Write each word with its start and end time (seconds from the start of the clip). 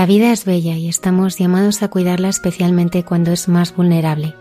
La 0.00 0.06
vida 0.06 0.32
es 0.32 0.46
bella 0.46 0.78
y 0.78 0.88
estamos 0.88 1.36
llamados 1.36 1.82
a 1.82 1.88
cuidarla 1.88 2.30
especialmente 2.30 3.04
cuando 3.04 3.32
es 3.32 3.48
más 3.48 3.76
vulnerable, 3.76 4.34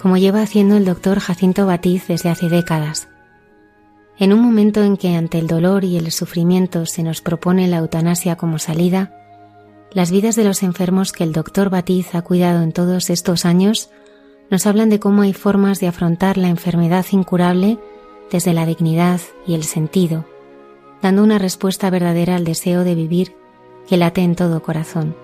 como 0.00 0.16
lleva 0.16 0.40
haciendo 0.40 0.78
el 0.78 0.86
doctor 0.86 1.20
Jacinto 1.20 1.66
Batiz 1.66 2.06
desde 2.08 2.30
hace 2.30 2.48
décadas. 2.48 3.06
En 4.18 4.32
un 4.32 4.40
momento 4.40 4.82
en 4.82 4.96
que 4.96 5.14
ante 5.14 5.38
el 5.38 5.46
dolor 5.46 5.84
y 5.84 5.98
el 5.98 6.10
sufrimiento 6.10 6.86
se 6.86 7.02
nos 7.02 7.20
propone 7.20 7.68
la 7.68 7.76
eutanasia 7.76 8.36
como 8.36 8.58
salida, 8.58 9.12
las 9.92 10.10
vidas 10.10 10.36
de 10.36 10.44
los 10.44 10.62
enfermos 10.62 11.12
que 11.12 11.24
el 11.24 11.34
doctor 11.34 11.68
Batiz 11.68 12.14
ha 12.14 12.22
cuidado 12.22 12.62
en 12.62 12.72
todos 12.72 13.10
estos 13.10 13.44
años 13.44 13.90
nos 14.48 14.66
hablan 14.66 14.88
de 14.88 15.00
cómo 15.00 15.20
hay 15.20 15.34
formas 15.34 15.80
de 15.80 15.88
afrontar 15.88 16.38
la 16.38 16.48
enfermedad 16.48 17.04
incurable 17.10 17.76
desde 18.32 18.54
la 18.54 18.64
dignidad 18.64 19.20
y 19.46 19.52
el 19.52 19.64
sentido, 19.64 20.24
dando 21.02 21.22
una 21.22 21.36
respuesta 21.36 21.90
verdadera 21.90 22.36
al 22.36 22.44
deseo 22.44 22.84
de 22.84 22.94
vivir 22.94 23.34
que 23.88 23.96
late 23.96 24.20
en 24.20 24.36
todo 24.36 24.62
corazón. 24.62 25.16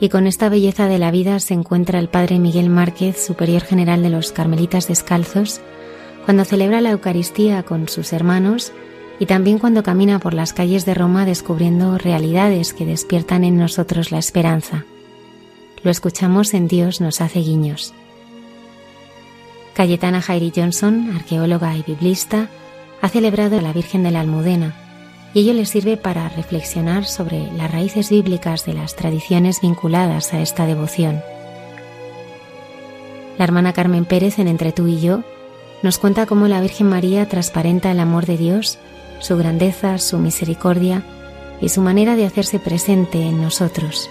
Y 0.00 0.08
con 0.08 0.26
esta 0.26 0.48
belleza 0.48 0.88
de 0.88 0.98
la 0.98 1.10
vida 1.10 1.40
se 1.40 1.54
encuentra 1.54 1.98
el 1.98 2.08
Padre 2.08 2.38
Miguel 2.38 2.68
Márquez, 2.68 3.24
Superior 3.24 3.62
General 3.62 4.02
de 4.02 4.10
los 4.10 4.32
Carmelitas 4.32 4.88
Descalzos, 4.88 5.60
cuando 6.24 6.44
celebra 6.44 6.80
la 6.80 6.90
Eucaristía 6.90 7.62
con 7.62 7.88
sus 7.88 8.12
hermanos 8.12 8.72
y 9.18 9.26
también 9.26 9.58
cuando 9.58 9.82
camina 9.82 10.18
por 10.18 10.34
las 10.34 10.52
calles 10.52 10.84
de 10.84 10.94
Roma 10.94 11.24
descubriendo 11.24 11.96
realidades 11.96 12.74
que 12.74 12.84
despiertan 12.84 13.44
en 13.44 13.56
nosotros 13.56 14.10
la 14.10 14.18
esperanza. 14.18 14.84
Lo 15.82 15.90
escuchamos 15.90 16.52
en 16.52 16.68
Dios 16.68 17.00
nos 17.00 17.20
hace 17.20 17.40
guiños. 17.40 17.94
Cayetana 19.74 20.20
Jairi 20.20 20.52
Johnson, 20.54 21.12
arqueóloga 21.14 21.76
y 21.76 21.82
biblista, 21.82 22.48
ha 23.02 23.08
celebrado 23.08 23.58
a 23.58 23.62
la 23.62 23.72
Virgen 23.72 24.02
de 24.02 24.10
la 24.10 24.20
Almudena, 24.20 24.74
y 25.36 25.40
ello 25.40 25.52
le 25.52 25.66
sirve 25.66 25.98
para 25.98 26.30
reflexionar 26.30 27.04
sobre 27.04 27.52
las 27.52 27.70
raíces 27.70 28.08
bíblicas 28.08 28.64
de 28.64 28.72
las 28.72 28.96
tradiciones 28.96 29.60
vinculadas 29.60 30.32
a 30.32 30.40
esta 30.40 30.64
devoción. 30.64 31.20
La 33.36 33.44
hermana 33.44 33.74
Carmen 33.74 34.06
Pérez 34.06 34.38
en 34.38 34.48
Entre 34.48 34.72
tú 34.72 34.86
y 34.86 34.98
yo 34.98 35.24
nos 35.82 35.98
cuenta 35.98 36.24
cómo 36.24 36.48
la 36.48 36.62
Virgen 36.62 36.88
María 36.88 37.28
transparenta 37.28 37.90
el 37.90 38.00
amor 38.00 38.24
de 38.24 38.38
Dios, 38.38 38.78
su 39.20 39.36
grandeza, 39.36 39.98
su 39.98 40.16
misericordia 40.16 41.04
y 41.60 41.68
su 41.68 41.82
manera 41.82 42.16
de 42.16 42.24
hacerse 42.24 42.58
presente 42.58 43.20
en 43.20 43.42
nosotros. 43.42 44.08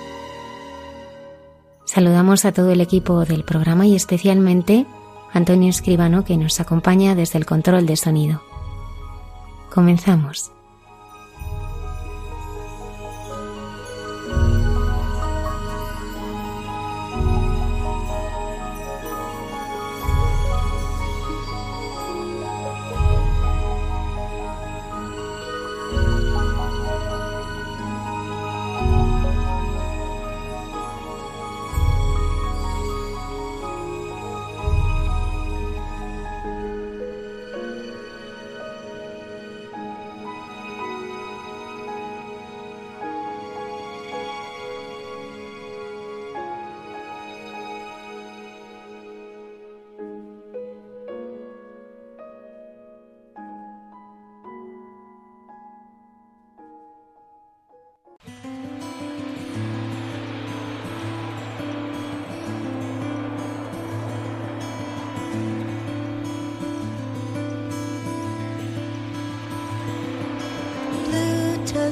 Saludamos 1.86 2.46
a 2.46 2.52
todo 2.52 2.70
el 2.70 2.82
equipo 2.82 3.26
del 3.26 3.44
programa 3.44 3.88
y 3.88 3.96
especialmente 3.96 4.86
a 5.34 5.40
Antonio 5.40 5.72
Escribano 5.72 6.24
que 6.24 6.38
nos 6.38 6.60
acompaña 6.60 7.16
desde 7.16 7.40
el 7.40 7.48
control 7.48 7.88
de 7.88 7.96
sonido. 7.96 8.44
Comenzamos. 9.74 10.55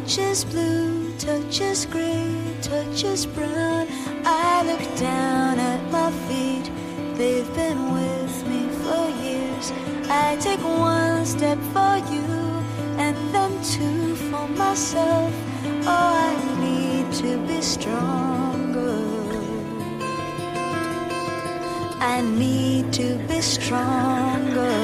Touches 0.03 0.43
blue, 0.43 1.13
touches 1.17 1.85
gray, 1.85 2.27
touches 2.61 3.25
brown. 3.25 3.87
I 4.25 4.61
look 4.65 4.99
down 4.99 5.57
at 5.59 5.81
my 5.91 6.11
feet, 6.27 6.69
they've 7.15 7.55
been 7.55 7.93
with 7.93 8.47
me 8.49 8.67
for 8.83 9.07
years. 9.23 9.71
I 10.09 10.35
take 10.41 10.59
one 10.59 11.25
step 11.25 11.57
for 11.71 11.95
you 12.11 12.25
and 12.99 13.15
then 13.33 13.51
two 13.63 14.15
for 14.27 14.45
myself. 14.49 15.33
Oh, 15.85 16.11
I 16.27 16.35
need 16.59 17.13
to 17.23 17.37
be 17.47 17.61
stronger. 17.61 18.99
I 22.01 22.19
need 22.21 22.91
to 22.93 23.15
be 23.29 23.39
stronger. 23.39 24.75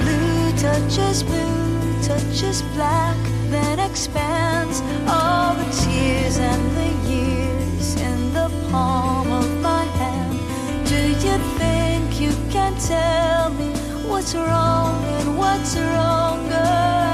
Blue 0.00 0.52
touches 0.56 1.22
blue 1.22 1.61
touches 2.02 2.62
black, 2.74 3.16
then 3.50 3.78
expands 3.78 4.82
all 5.08 5.54
the 5.54 5.70
tears 5.82 6.38
and 6.38 6.62
the 6.76 6.90
years 7.08 7.96
in 7.96 8.34
the 8.34 8.50
palm 8.70 9.30
of 9.30 9.48
my 9.62 9.84
hand. 10.00 10.38
Do 10.86 11.00
you 11.26 11.36
think 11.58 12.20
you 12.20 12.32
can 12.50 12.74
tell 12.78 13.50
me 13.54 13.70
what's 14.08 14.34
wrong 14.34 14.94
and 15.18 15.38
what's 15.38 15.76
wronger? 15.76 16.70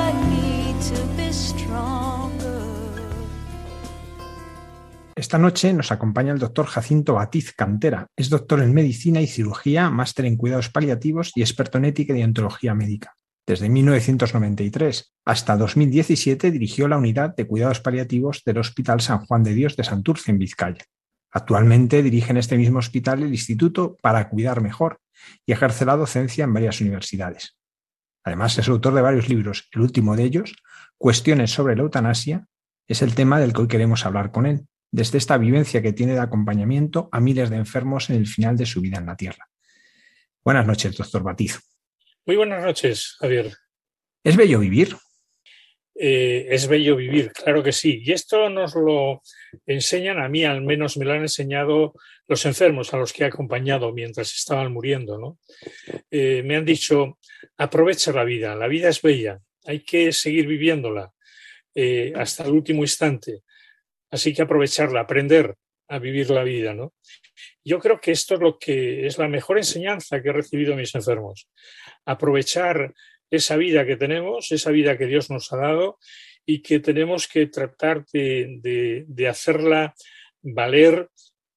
I 0.08 0.12
need 0.30 0.76
to 0.90 0.98
be 1.16 1.32
stronger. 1.32 2.64
Esta 5.14 5.36
noche 5.36 5.72
nos 5.72 5.92
acompaña 5.92 6.32
el 6.32 6.38
doctor 6.38 6.66
Jacinto 6.66 7.14
Batiz 7.14 7.52
Cantera. 7.52 8.06
Es 8.16 8.30
doctor 8.30 8.62
en 8.62 8.72
medicina 8.72 9.20
y 9.20 9.26
cirugía, 9.26 9.90
máster 9.90 10.24
en 10.24 10.36
cuidados 10.36 10.70
paliativos 10.70 11.32
y 11.34 11.42
experto 11.42 11.76
en 11.78 11.84
ética 11.86 12.16
y 12.16 12.22
ontología 12.22 12.74
médica. 12.74 13.14
Desde 13.48 13.70
1993 13.70 15.14
hasta 15.24 15.56
2017 15.56 16.50
dirigió 16.50 16.86
la 16.86 16.98
unidad 16.98 17.34
de 17.34 17.46
cuidados 17.46 17.80
paliativos 17.80 18.42
del 18.44 18.58
Hospital 18.58 19.00
San 19.00 19.24
Juan 19.24 19.42
de 19.42 19.54
Dios 19.54 19.74
de 19.74 19.84
Santurce, 19.84 20.30
en 20.30 20.38
Vizcaya. 20.38 20.84
Actualmente 21.30 22.02
dirige 22.02 22.30
en 22.30 22.36
este 22.36 22.58
mismo 22.58 22.78
hospital 22.78 23.22
el 23.22 23.30
Instituto 23.30 23.96
para 24.02 24.28
Cuidar 24.28 24.60
Mejor 24.60 25.00
y 25.46 25.52
ejerce 25.52 25.86
la 25.86 25.96
docencia 25.96 26.44
en 26.44 26.52
varias 26.52 26.82
universidades. 26.82 27.56
Además, 28.22 28.58
es 28.58 28.68
autor 28.68 28.92
de 28.92 29.00
varios 29.00 29.30
libros. 29.30 29.66
El 29.72 29.80
último 29.80 30.14
de 30.14 30.24
ellos, 30.24 30.54
Cuestiones 30.98 31.50
sobre 31.50 31.74
la 31.74 31.84
eutanasia, 31.84 32.46
es 32.86 33.00
el 33.00 33.14
tema 33.14 33.40
del 33.40 33.54
que 33.54 33.62
hoy 33.62 33.68
queremos 33.68 34.04
hablar 34.04 34.30
con 34.30 34.44
él, 34.44 34.66
desde 34.92 35.16
esta 35.16 35.38
vivencia 35.38 35.80
que 35.80 35.94
tiene 35.94 36.12
de 36.12 36.20
acompañamiento 36.20 37.08
a 37.12 37.20
miles 37.20 37.48
de 37.48 37.56
enfermos 37.56 38.10
en 38.10 38.16
el 38.16 38.26
final 38.26 38.58
de 38.58 38.66
su 38.66 38.82
vida 38.82 38.98
en 38.98 39.06
la 39.06 39.16
Tierra. 39.16 39.48
Buenas 40.44 40.66
noches, 40.66 40.94
doctor 40.94 41.22
Batiz. 41.22 41.58
Muy 42.26 42.36
buenas 42.36 42.62
noches, 42.62 43.16
Javier. 43.18 43.52
¿Es 44.22 44.36
bello 44.36 44.58
vivir? 44.58 44.96
Eh, 46.00 46.46
es 46.50 46.68
bello 46.68 46.94
vivir, 46.94 47.32
claro 47.32 47.62
que 47.62 47.72
sí. 47.72 48.00
Y 48.04 48.12
esto 48.12 48.48
nos 48.48 48.74
lo 48.74 49.22
enseñan, 49.66 50.20
a 50.20 50.28
mí 50.28 50.44
al 50.44 50.62
menos 50.62 50.96
me 50.96 51.04
lo 51.04 51.12
han 51.12 51.22
enseñado 51.22 51.94
los 52.28 52.46
enfermos 52.46 52.94
a 52.94 52.98
los 52.98 53.12
que 53.12 53.24
he 53.24 53.26
acompañado 53.26 53.92
mientras 53.92 54.32
estaban 54.32 54.72
muriendo. 54.72 55.18
¿no? 55.18 55.38
Eh, 56.10 56.42
me 56.44 56.56
han 56.56 56.64
dicho, 56.64 57.18
aprovecha 57.56 58.12
la 58.12 58.24
vida, 58.24 58.54
la 58.54 58.68
vida 58.68 58.88
es 58.90 59.02
bella, 59.02 59.40
hay 59.64 59.80
que 59.80 60.12
seguir 60.12 60.46
viviéndola 60.46 61.10
eh, 61.74 62.12
hasta 62.14 62.44
el 62.44 62.52
último 62.52 62.82
instante. 62.82 63.40
Así 64.10 64.32
que 64.32 64.42
aprovecharla, 64.42 65.00
aprender 65.00 65.54
a 65.88 65.98
vivir 65.98 66.30
la 66.30 66.44
vida. 66.44 66.74
¿no? 66.74 66.94
Yo 67.64 67.78
creo 67.78 68.00
que 68.00 68.12
esto 68.12 68.34
es 68.34 68.40
lo 68.40 68.58
que 68.58 69.06
es 69.06 69.18
la 69.18 69.28
mejor 69.28 69.58
enseñanza 69.58 70.22
que 70.22 70.28
he 70.28 70.32
recibido 70.32 70.76
mis 70.76 70.94
enfermos. 70.94 71.48
Aprovechar 72.04 72.94
esa 73.30 73.56
vida 73.56 73.86
que 73.86 73.96
tenemos, 73.96 74.52
esa 74.52 74.70
vida 74.70 74.96
que 74.96 75.06
Dios 75.06 75.30
nos 75.30 75.52
ha 75.52 75.56
dado 75.56 75.98
y 76.46 76.62
que 76.62 76.80
tenemos 76.80 77.28
que 77.28 77.46
tratar 77.46 78.06
de, 78.12 79.26
hacerla 79.28 79.94
valer, 80.40 81.08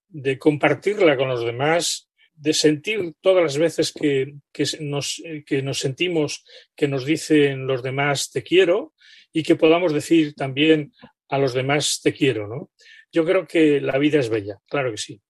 de 0.10 0.38
compartirla 0.38 1.16
con 1.16 1.30
los 1.30 1.46
demás, 1.46 2.10
de 2.34 2.54
sentir 2.54 3.14
todas 3.22 3.44
las 3.44 3.58
veces 3.58 3.94
que, 3.94 4.34
nos, 4.82 5.22
que 5.46 5.62
nos 5.62 5.80
sentimos 5.80 6.44
que 6.76 6.88
nos 6.88 7.06
dicen 7.06 7.68
los 7.68 7.84
demás 7.84 8.32
te 8.32 8.44
quiero 8.44 8.94
y 9.32 9.44
que 9.44 9.56
podamos 9.56 9.94
decir 9.94 10.34
también 10.34 10.92
a 11.30 11.38
los 11.38 11.54
demás 11.54 12.02
te 12.04 12.12
quiero, 12.12 12.48
¿no? 12.48 12.72
Yo 13.12 13.26
creo 13.26 13.46
que 13.48 13.82
la 13.82 13.98
vida 13.98 14.20
es 14.20 14.30
bella, 14.30 14.60
claro 14.68 14.92
que 14.92 14.98
sí. 14.98 15.22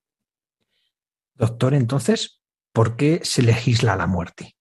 Doctor, 1.33 1.73
entonces, 1.73 2.41
¿por 2.71 2.95
qué 2.95 3.21
se 3.23 3.41
legisla 3.41 3.95
la 3.95 4.05
muerte? 4.05 4.55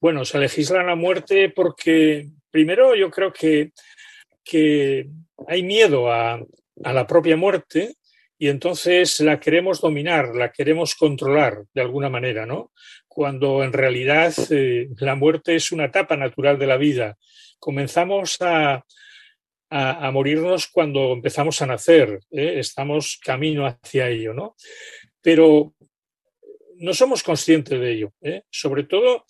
Bueno, 0.00 0.24
se 0.24 0.38
legisla 0.38 0.82
la 0.82 0.96
muerte 0.96 1.50
porque, 1.50 2.28
primero, 2.50 2.96
yo 2.96 3.10
creo 3.10 3.32
que, 3.32 3.72
que 4.42 5.08
hay 5.46 5.62
miedo 5.62 6.10
a, 6.12 6.40
la 6.82 7.06
propia 7.06 7.36
muerte 7.36 7.96
y 8.38 8.48
entonces 8.48 9.20
la 9.20 9.38
queremos 9.38 9.82
dominar, 9.82 10.34
la 10.34 10.50
queremos 10.50 10.94
controlar 10.94 11.64
de 11.74 11.82
alguna 11.82 12.08
manera, 12.08 12.46
¿no? 12.46 12.72
Cuando 13.06 13.62
en 13.62 13.74
realidad 13.74 14.32
eh, 14.48 14.88
la 14.98 15.14
muerte 15.14 15.54
es 15.54 15.72
una 15.72 15.84
etapa 15.84 16.16
natural 16.16 16.58
de 16.58 16.66
la 16.66 16.78
vida. 16.78 17.18
Comenzamos 17.58 18.38
a, 18.40 18.82
a, 19.70 20.10
morirnos 20.10 20.66
cuando 20.66 21.12
empezamos 21.12 21.62
a 21.62 21.66
nacer, 21.66 22.20
¿eh? 22.32 22.54
estamos 22.58 23.20
camino 23.24 23.66
hacia 23.66 24.08
ello, 24.08 24.34
¿no? 24.34 24.56
pero 25.22 25.74
no 26.76 26.92
somos 26.92 27.22
conscientes 27.22 27.78
de 27.78 27.92
ello. 27.92 28.12
¿eh? 28.20 28.42
Sobre 28.50 28.84
todo 28.84 29.26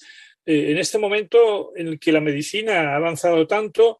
eh, 0.46 0.70
en 0.70 0.78
este 0.78 0.98
momento 0.98 1.72
en 1.76 1.88
el 1.88 2.00
que 2.00 2.12
la 2.12 2.20
medicina 2.20 2.92
ha 2.92 2.96
avanzado 2.96 3.46
tanto 3.46 3.98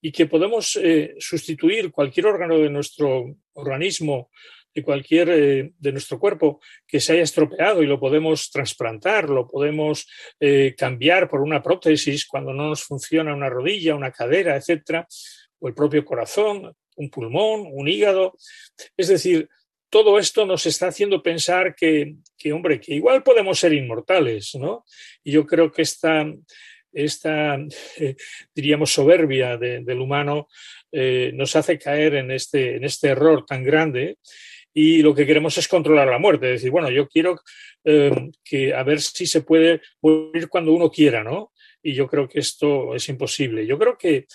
y 0.00 0.10
que 0.10 0.26
podemos 0.26 0.78
sustituir 1.18 1.92
cualquier 1.92 2.26
órgano 2.26 2.58
de 2.58 2.70
nuestro 2.70 3.36
organismo, 3.52 4.30
de 4.74 4.82
cualquier 4.82 5.72
de 5.78 5.92
nuestro 5.92 6.18
cuerpo 6.18 6.60
que 6.88 6.98
se 6.98 7.12
haya 7.12 7.22
estropeado 7.22 7.84
y 7.84 7.86
lo 7.86 8.00
podemos 8.00 8.50
trasplantar, 8.50 9.30
lo 9.30 9.46
podemos 9.46 10.08
cambiar 10.76 11.28
por 11.28 11.40
una 11.40 11.62
prótesis 11.62 12.26
cuando 12.26 12.52
no 12.52 12.70
nos 12.70 12.82
funciona 12.82 13.32
una 13.32 13.48
rodilla, 13.48 13.94
una 13.94 14.10
cadera, 14.10 14.56
etcétera, 14.56 15.06
o 15.62 15.68
el 15.68 15.74
propio 15.74 16.04
corazón, 16.04 16.74
un 16.96 17.08
pulmón, 17.08 17.68
un 17.70 17.88
hígado. 17.88 18.34
Es 18.96 19.08
decir, 19.08 19.48
todo 19.88 20.18
esto 20.18 20.44
nos 20.44 20.66
está 20.66 20.88
haciendo 20.88 21.22
pensar 21.22 21.76
que, 21.76 22.16
hombre, 22.52 22.80
que 22.80 22.94
igual 22.94 23.22
podemos 23.22 23.58
ser 23.60 23.72
inmortales, 23.72 24.54
¿no? 24.56 24.84
Y 25.22 25.30
yo 25.32 25.46
creo 25.46 25.70
que 25.70 25.82
esta, 25.82 26.26
esta 26.92 27.56
diríamos, 28.54 28.92
soberbia 28.92 29.56
del 29.56 30.00
humano 30.00 30.48
eh, 30.90 31.30
nos 31.34 31.54
hace 31.54 31.78
caer 31.78 32.16
en 32.16 32.32
este, 32.32 32.76
en 32.76 32.84
este 32.84 33.08
error 33.08 33.46
tan 33.46 33.62
grande 33.62 34.18
y 34.74 35.02
lo 35.02 35.14
que 35.14 35.26
queremos 35.26 35.56
es 35.58 35.68
controlar 35.68 36.08
la 36.08 36.18
muerte, 36.18 36.46
es 36.46 36.60
decir, 36.60 36.70
bueno, 36.70 36.90
yo 36.90 37.06
quiero 37.06 37.40
eh, 37.84 38.30
que 38.42 38.74
a 38.74 38.82
ver 38.82 39.00
si 39.00 39.26
se 39.26 39.42
puede 39.42 39.82
morir 40.00 40.48
cuando 40.48 40.72
uno 40.72 40.90
quiera, 40.90 41.22
¿no? 41.22 41.52
Y 41.82 41.94
yo 41.94 42.08
creo 42.08 42.28
que 42.28 42.40
esto 42.40 42.94
es 42.94 43.08
imposible. 43.08 43.66
Yo 43.66 43.78
creo 43.78 43.98
que 43.98 44.26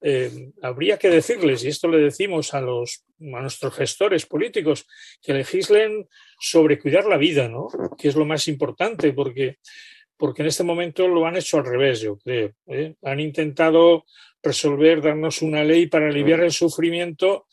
eh, 0.00 0.52
habría 0.62 0.96
que 0.96 1.10
decirles, 1.10 1.64
y 1.64 1.68
esto 1.68 1.88
le 1.88 1.98
decimos 1.98 2.54
a, 2.54 2.60
los, 2.60 3.04
a 3.20 3.40
nuestros 3.40 3.74
gestores 3.74 4.26
políticos, 4.26 4.86
que 5.20 5.34
legislen 5.34 6.06
sobre 6.40 6.78
cuidar 6.78 7.06
la 7.06 7.16
vida, 7.16 7.48
¿no? 7.48 7.68
que 7.96 8.08
es 8.08 8.14
lo 8.14 8.24
más 8.24 8.46
importante, 8.48 9.12
porque, 9.12 9.56
porque 10.16 10.42
en 10.42 10.48
este 10.48 10.64
momento 10.64 11.08
lo 11.08 11.26
han 11.26 11.36
hecho 11.36 11.58
al 11.58 11.66
revés, 11.66 12.00
yo 12.00 12.16
creo. 12.16 12.52
¿eh? 12.68 12.94
Han 13.02 13.20
intentado 13.20 14.04
resolver, 14.42 15.02
darnos 15.02 15.42
una 15.42 15.64
ley 15.64 15.86
para 15.86 16.08
aliviar 16.08 16.40
el 16.40 16.52
sufrimiento, 16.52 17.46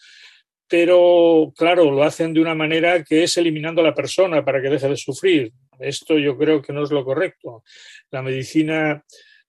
pero 0.68 1.53
claro, 1.56 1.92
lo 1.92 2.03
hacen 2.03 2.33
de 2.33 2.42
una 2.42 2.56
manera 2.56 3.03
que 3.03 3.23
es 3.23 3.37
eliminando 3.37 3.81
a 3.81 3.85
la 3.85 3.95
persona 3.95 4.44
para 4.44 4.61
que 4.61 4.69
deje 4.69 4.90
de 4.90 4.97
sufrir. 4.97 5.52
Esto 5.80 6.18
yo 6.18 6.37
creo 6.37 6.61
que 6.61 6.73
no 6.73 6.83
es 6.83 6.92
lo 6.92 7.04
correcto. 7.04 7.64
La 8.11 8.21
medicina 8.21 9.04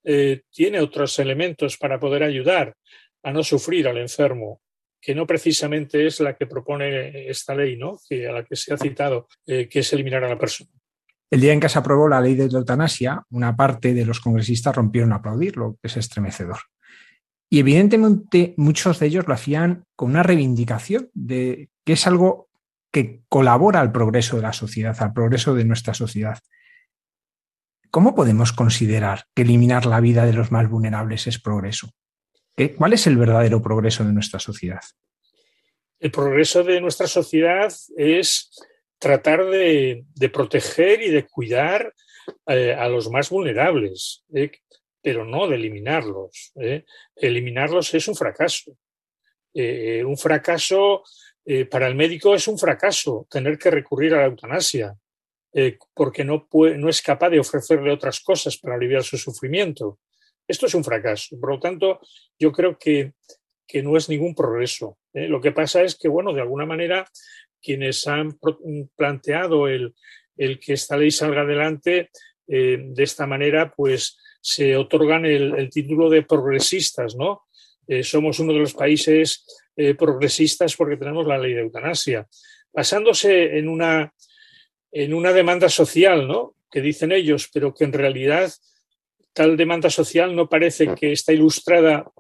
eh, 0.09 0.43
tiene 0.53 0.79
otros 0.79 1.19
elementos 1.19 1.77
para 1.77 1.99
poder 1.99 2.23
ayudar 2.23 2.77
a 3.25 3.33
no 3.33 3.43
sufrir 3.43 3.89
al 3.89 3.99
enfermo, 3.99 4.61
que 5.01 5.17
no 5.17 5.27
precisamente 5.27 6.07
es 6.07 6.21
la 6.21 6.37
que 6.37 6.47
propone 6.47 7.29
esta 7.29 7.57
ley, 7.57 7.77
¿no? 7.77 7.99
que, 8.09 8.29
a 8.29 8.33
la 8.33 8.45
que 8.45 8.55
se 8.55 8.73
ha 8.73 8.79
citado, 8.79 9.27
eh, 9.47 9.69
que 9.69 9.81
es 9.81 9.93
eliminar 9.93 10.23
a 10.23 10.29
la 10.29 10.39
persona. 10.39 10.71
El 11.29 11.41
día 11.41 11.53
en 11.53 11.59
que 11.59 11.69
se 11.69 11.81
aprobó 11.81 12.09
la 12.09 12.21
ley 12.21 12.37
de 12.37 12.45
eutanasia, 12.45 13.25
una 13.31 13.57
parte 13.57 13.95
de 13.95 14.07
los 14.07 14.21
congresistas 14.21 14.77
rompieron 14.77 15.13
a 15.13 15.17
aplaudir, 15.17 15.57
lo 15.57 15.77
que 15.83 15.89
es 15.89 15.97
estremecedor. 15.97 16.59
Y 17.51 17.59
evidentemente 17.59 18.55
muchos 18.57 19.01
de 19.01 19.07
ellos 19.07 19.27
lo 19.27 19.35
hacían 19.35 19.87
con 19.97 20.11
una 20.11 20.23
reivindicación 20.23 21.11
de 21.15 21.69
que 21.85 21.95
es 21.95 22.07
algo 22.07 22.49
que 22.93 23.23
colabora 23.29 23.81
al 23.81 23.91
progreso 23.91 24.37
de 24.37 24.43
la 24.43 24.53
sociedad, 24.53 24.97
al 25.01 25.13
progreso 25.13 25.53
de 25.55 25.65
nuestra 25.65 25.95
sociedad. 25.95 26.39
¿Cómo 27.91 28.15
podemos 28.15 28.53
considerar 28.53 29.25
que 29.35 29.43
eliminar 29.43 29.87
la 29.87 30.01
vida 30.01 30.25
de 30.27 30.33
los 30.33 30.51
más 30.51 30.69
vulnerables 30.69 31.27
es 31.27 31.41
progreso? 31.41 31.91
¿Cuál 32.77 32.95
es 32.95 33.07
el 33.07 33.17
verdadero 33.17 33.61
progreso 33.61 34.05
de 34.05 34.13
nuestra 34.13 34.41
sociedad? 34.41 34.81
El 35.99 36.11
progreso 36.11 36.63
de 36.63 36.81
nuestra 36.81 37.07
sociedad 37.07 37.73
es 37.97 38.51
tratar 38.99 39.45
de, 39.47 40.05
proteger 40.33 41.03
y 41.03 41.11
de 41.11 41.27
cuidar 41.27 41.93
eh, 42.47 42.75
a 42.75 42.89
los 42.89 43.11
más 43.11 43.31
vulnerables, 43.31 44.25
¿eh? 44.35 44.51
pero 45.03 45.25
no 45.25 45.47
de 45.47 45.57
eliminarlos. 45.57 46.53
¿eh? 46.61 46.85
Eliminarlos 47.15 47.95
es 47.95 48.09
un 48.09 48.15
fracaso. 48.15 48.77
un 49.55 50.17
fracaso 50.17 51.03
para 51.71 51.87
el 51.87 51.95
médico 51.95 52.35
es 52.35 52.49
un 52.49 52.59
fracaso 52.59 53.27
tener 53.31 53.57
que 53.57 53.71
recurrir 53.71 54.15
a 54.15 54.19
la 54.19 54.27
eutanasia. 54.27 54.95
Eh, 55.59 55.79
porque 55.95 56.23
no, 56.23 56.47
no 56.53 56.89
es 56.91 57.01
capaz 57.01 57.31
de 57.31 57.41
ofrecerle 57.41 57.91
otras 57.91 58.21
cosas 58.21 58.59
para 58.59 58.75
aliviar 58.75 59.03
su 59.03 59.17
sufrimiento. 59.17 60.01
Esto 60.47 60.67
es 60.67 60.75
un 60.75 60.85
fracaso. 60.85 61.41
Por 61.41 61.49
lo 61.49 61.59
tanto, 61.59 61.99
yo 62.39 62.53
creo 62.53 62.79
que, 62.79 63.15
no 63.83 63.97
es 63.97 64.11
ningún 64.11 64.35
progreso. 64.35 64.99
¿eh? 65.15 65.29
Lo 65.29 65.41
que 65.41 65.53
pasa 65.53 65.83
es 65.83 65.95
que, 65.97 66.09
bueno, 66.09 66.35
de 66.35 66.43
alguna 66.43 66.67
manera, 66.67 67.07
quienes 67.63 68.07
han 68.07 68.39
planteado 68.97 69.67
el, 69.67 69.95
que 70.37 70.75
esta 70.75 70.99
ley 70.99 71.11
salga 71.11 71.41
adelante, 71.41 72.11
eh, 72.49 72.79
de 72.79 73.03
esta 73.03 73.27
manera, 73.27 73.73
pues 73.75 74.19
se 74.43 74.77
otorgan 74.77 75.25
el, 75.25 75.71
título 75.71 76.11
de 76.11 76.23
progresistas, 76.23 77.17
¿no? 77.17 77.45
somos 78.03 78.41
uno 78.41 78.53
de 78.53 78.59
los 78.59 78.75
países 78.75 79.45
progresistas 79.97 80.77
porque 80.77 80.97
tenemos 80.97 81.27
la 81.27 81.39
ley 81.39 81.55
de 81.55 81.61
eutanasia, 81.63 82.27
basándose 82.73 83.59
en 83.59 83.69
una 83.69 84.13
en 85.05 85.13
una 85.13 85.33
demanda 85.33 85.69
social, 85.69 86.27
¿no? 86.27 86.55
Que 86.71 86.81
dicen 86.81 87.13
ellos, 87.13 87.51
pero 87.53 87.75
que 87.75 87.85
en 87.85 87.93
realidad 87.93 88.51
tal 89.35 89.55
demanda 89.55 89.91
social 89.91 90.35
no 90.35 90.49
parece 90.49 90.95
que 90.95 91.13
está 91.13 91.35
ilustrada 91.35 92.11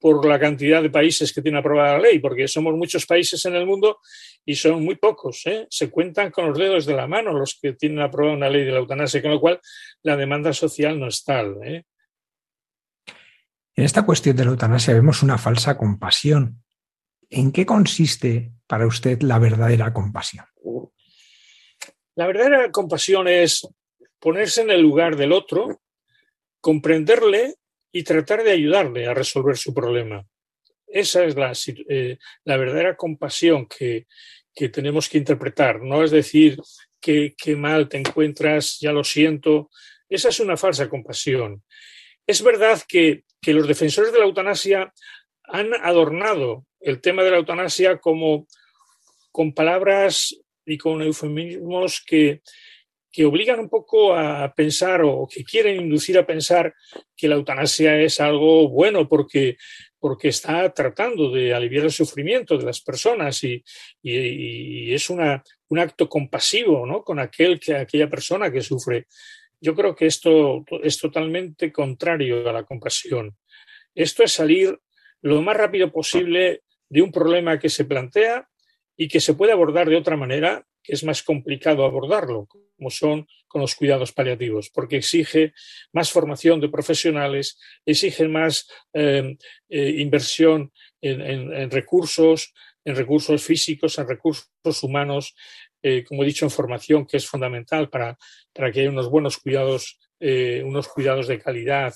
por 0.00 0.26
la 0.26 0.40
cantidad 0.40 0.82
de 0.82 0.90
países 0.90 1.32
que 1.32 1.40
tienen 1.40 1.60
aprobada 1.60 1.92
la 1.92 2.00
ley, 2.00 2.18
porque 2.18 2.48
somos 2.48 2.74
muchos 2.74 3.06
países 3.06 3.44
en 3.44 3.54
el 3.54 3.66
mundo 3.66 4.00
y 4.44 4.56
son 4.56 4.84
muy 4.84 4.96
pocos. 4.96 5.46
¿eh? 5.46 5.68
Se 5.70 5.90
cuentan 5.90 6.32
con 6.32 6.48
los 6.48 6.58
dedos 6.58 6.86
de 6.86 6.94
la 6.94 7.06
mano 7.06 7.32
los 7.32 7.56
que 7.62 7.74
tienen 7.74 8.00
aprobada 8.00 8.36
una 8.36 8.50
ley 8.50 8.64
de 8.64 8.72
la 8.72 8.78
eutanasia, 8.78 9.22
con 9.22 9.30
lo 9.30 9.40
cual 9.40 9.60
la 10.02 10.16
demanda 10.16 10.52
social 10.52 10.98
no 10.98 11.06
es 11.06 11.22
tal. 11.22 11.58
¿eh? 11.62 11.84
En 13.76 13.84
esta 13.84 14.04
cuestión 14.04 14.34
de 14.34 14.44
la 14.44 14.50
eutanasia 14.50 14.92
vemos 14.92 15.22
una 15.22 15.38
falsa 15.38 15.78
compasión. 15.78 16.64
¿En 17.30 17.52
qué 17.52 17.64
consiste 17.64 18.50
para 18.66 18.88
usted 18.88 19.22
la 19.22 19.38
verdadera 19.38 19.92
compasión? 19.92 20.46
La 22.16 22.26
verdadera 22.26 22.70
compasión 22.70 23.26
es 23.28 23.66
ponerse 24.20 24.62
en 24.62 24.70
el 24.70 24.80
lugar 24.80 25.16
del 25.16 25.32
otro, 25.32 25.82
comprenderle 26.60 27.54
y 27.92 28.04
tratar 28.04 28.42
de 28.42 28.52
ayudarle 28.52 29.06
a 29.06 29.14
resolver 29.14 29.56
su 29.56 29.74
problema. 29.74 30.24
Esa 30.86 31.24
es 31.24 31.36
la, 31.36 31.52
eh, 31.88 32.18
la 32.44 32.56
verdadera 32.56 32.96
compasión 32.96 33.66
que, 33.66 34.06
que, 34.54 34.68
tenemos 34.68 35.08
que 35.08 35.18
interpretar. 35.18 35.82
No 35.82 36.04
es 36.04 36.10
decir 36.10 36.58
que, 37.00 37.34
que 37.36 37.56
mal 37.56 37.88
te 37.88 37.98
encuentras, 37.98 38.78
ya 38.80 38.92
lo 38.92 39.02
siento. 39.02 39.70
Esa 40.08 40.28
es 40.28 40.40
una 40.40 40.56
falsa 40.56 40.88
compasión. 40.88 41.62
Es 42.26 42.42
verdad 42.42 42.80
que, 42.86 43.24
que 43.40 43.52
los 43.52 43.66
defensores 43.66 44.12
de 44.12 44.20
la 44.20 44.24
eutanasia 44.24 44.92
han 45.44 45.74
adornado 45.74 46.64
el 46.80 47.00
tema 47.00 47.22
de 47.22 47.32
la 47.32 47.38
eutanasia 47.38 47.98
como 47.98 48.46
con 49.32 49.52
palabras 49.52 50.34
y 50.66 50.78
con 50.78 51.02
eufemismos 51.02 52.02
que, 52.06 52.42
que 53.10 53.24
obligan 53.24 53.60
un 53.60 53.68
poco 53.68 54.14
a 54.14 54.52
pensar 54.54 55.02
o 55.02 55.28
que 55.30 55.44
quieren 55.44 55.80
inducir 55.80 56.18
a 56.18 56.26
pensar 56.26 56.74
que 57.16 57.28
la 57.28 57.36
eutanasia 57.36 58.00
es 58.00 58.20
algo 58.20 58.68
bueno 58.68 59.08
porque, 59.08 59.56
porque 59.98 60.28
está 60.28 60.72
tratando 60.72 61.30
de 61.30 61.54
aliviar 61.54 61.84
el 61.84 61.92
sufrimiento 61.92 62.58
de 62.58 62.64
las 62.64 62.80
personas 62.80 63.44
y, 63.44 63.62
y, 64.02 64.88
y 64.88 64.94
es 64.94 65.10
una, 65.10 65.42
un 65.68 65.78
acto 65.78 66.08
compasivo 66.08 66.86
¿no? 66.86 67.02
con 67.02 67.18
aquel 67.18 67.60
que, 67.60 67.76
aquella 67.76 68.08
persona 68.08 68.50
que 68.50 68.62
sufre. 68.62 69.06
Yo 69.60 69.74
creo 69.74 69.94
que 69.94 70.06
esto 70.06 70.64
es 70.82 70.98
totalmente 70.98 71.72
contrario 71.72 72.48
a 72.48 72.52
la 72.52 72.64
compasión. 72.64 73.36
Esto 73.94 74.22
es 74.24 74.32
salir 74.32 74.78
lo 75.22 75.40
más 75.40 75.56
rápido 75.56 75.90
posible 75.90 76.62
de 76.88 77.02
un 77.02 77.10
problema 77.10 77.58
que 77.58 77.68
se 77.68 77.84
plantea 77.84 78.48
y 78.96 79.08
que 79.08 79.20
se 79.20 79.34
puede 79.34 79.52
abordar 79.52 79.88
de 79.88 79.96
otra 79.96 80.16
manera, 80.16 80.66
que 80.82 80.92
es 80.92 81.04
más 81.04 81.22
complicado 81.22 81.84
abordarlo, 81.84 82.46
como 82.46 82.90
son 82.90 83.26
con 83.48 83.60
los 83.60 83.74
cuidados 83.74 84.12
paliativos, 84.12 84.70
porque 84.70 84.96
exige 84.96 85.52
más 85.92 86.10
formación 86.10 86.60
de 86.60 86.68
profesionales, 86.68 87.58
exige 87.86 88.28
más 88.28 88.68
eh, 88.92 89.36
eh, 89.68 89.94
inversión 89.98 90.72
en, 91.00 91.20
en, 91.20 91.52
en, 91.52 91.70
recursos, 91.70 92.52
en 92.84 92.96
recursos 92.96 93.42
físicos, 93.42 93.98
en 93.98 94.08
recursos 94.08 94.82
humanos, 94.82 95.34
eh, 95.86 96.02
como 96.02 96.22
he 96.22 96.26
dicho, 96.26 96.46
en 96.46 96.50
formación, 96.50 97.06
que 97.06 97.18
es 97.18 97.26
fundamental 97.26 97.90
para, 97.90 98.16
para 98.54 98.72
que 98.72 98.80
haya 98.80 98.90
unos 98.90 99.10
buenos 99.10 99.36
cuidados, 99.36 99.98
eh, 100.18 100.62
unos 100.64 100.88
cuidados 100.88 101.28
de 101.28 101.38
calidad 101.38 101.94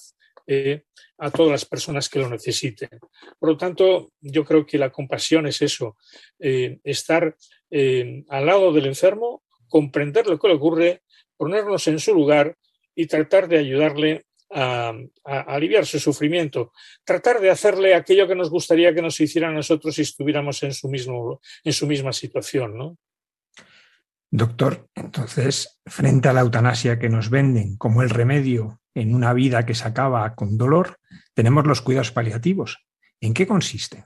eh, 0.51 0.85
a 1.19 1.31
todas 1.31 1.53
las 1.53 1.65
personas 1.67 2.09
que 2.09 2.21
lo 2.21 2.31
necesiten. 2.31 2.89
Por 3.39 3.51
lo 3.51 3.57
tanto, 3.59 4.13
yo 4.19 4.47
creo 4.47 4.65
que 4.65 4.79
la 4.79 4.89
compasión 4.89 5.47
es 5.47 5.61
eso, 5.61 5.99
eh, 6.39 6.79
estar 6.85 7.37
eh, 7.71 8.25
al 8.29 8.47
lado 8.47 8.73
del 8.73 8.87
enfermo, 8.87 9.43
comprender 9.69 10.27
lo 10.27 10.39
que 10.39 10.49
le 10.49 10.55
ocurre, 10.55 11.03
ponernos 11.37 11.87
en 11.89 11.99
su 11.99 12.15
lugar 12.15 12.57
y 12.95 13.07
tratar 13.07 13.47
de 13.47 13.59
ayudarle 13.59 14.25
a, 14.51 14.95
aliviar 15.23 15.85
su 15.85 16.01
sufrimiento, 16.01 16.73
tratar 17.05 17.41
de 17.41 17.51
hacerle 17.51 17.95
aquello 17.95 18.27
que 18.27 18.35
nos 18.35 18.49
gustaría 18.49 18.95
que 18.95 19.03
nos 19.03 19.21
hiciera 19.21 19.49
a 19.49 19.53
nosotros 19.53 19.97
si 19.97 20.03
estuviéramos 20.03 20.63
en 20.63 20.73
su, 20.73 20.89
mismo, 20.89 21.43
en 21.63 21.73
su 21.75 21.87
misma 21.87 22.15
situación. 22.15 22.79
¿no? 22.79 22.97
Doctor, 24.31 24.89
entonces, 24.95 25.79
frente 25.85 26.29
a 26.29 26.33
la 26.33 26.41
eutanasia 26.41 26.99
que 26.99 27.11
nos 27.11 27.29
venden 27.29 27.77
como 27.77 28.01
el 28.01 28.09
remedio 28.09 28.81
en 29.01 29.15
una 29.15 29.33
vida 29.33 29.65
que 29.65 29.75
se 29.75 29.87
acaba 29.87 30.35
con 30.35 30.59
dolor, 30.59 30.99
tenemos 31.35 31.67
los 31.67 31.83
cuidados 31.83 32.11
paliativos. 32.11 32.79
¿En 33.21 33.35
qué 33.35 33.47
consiste? 33.47 34.05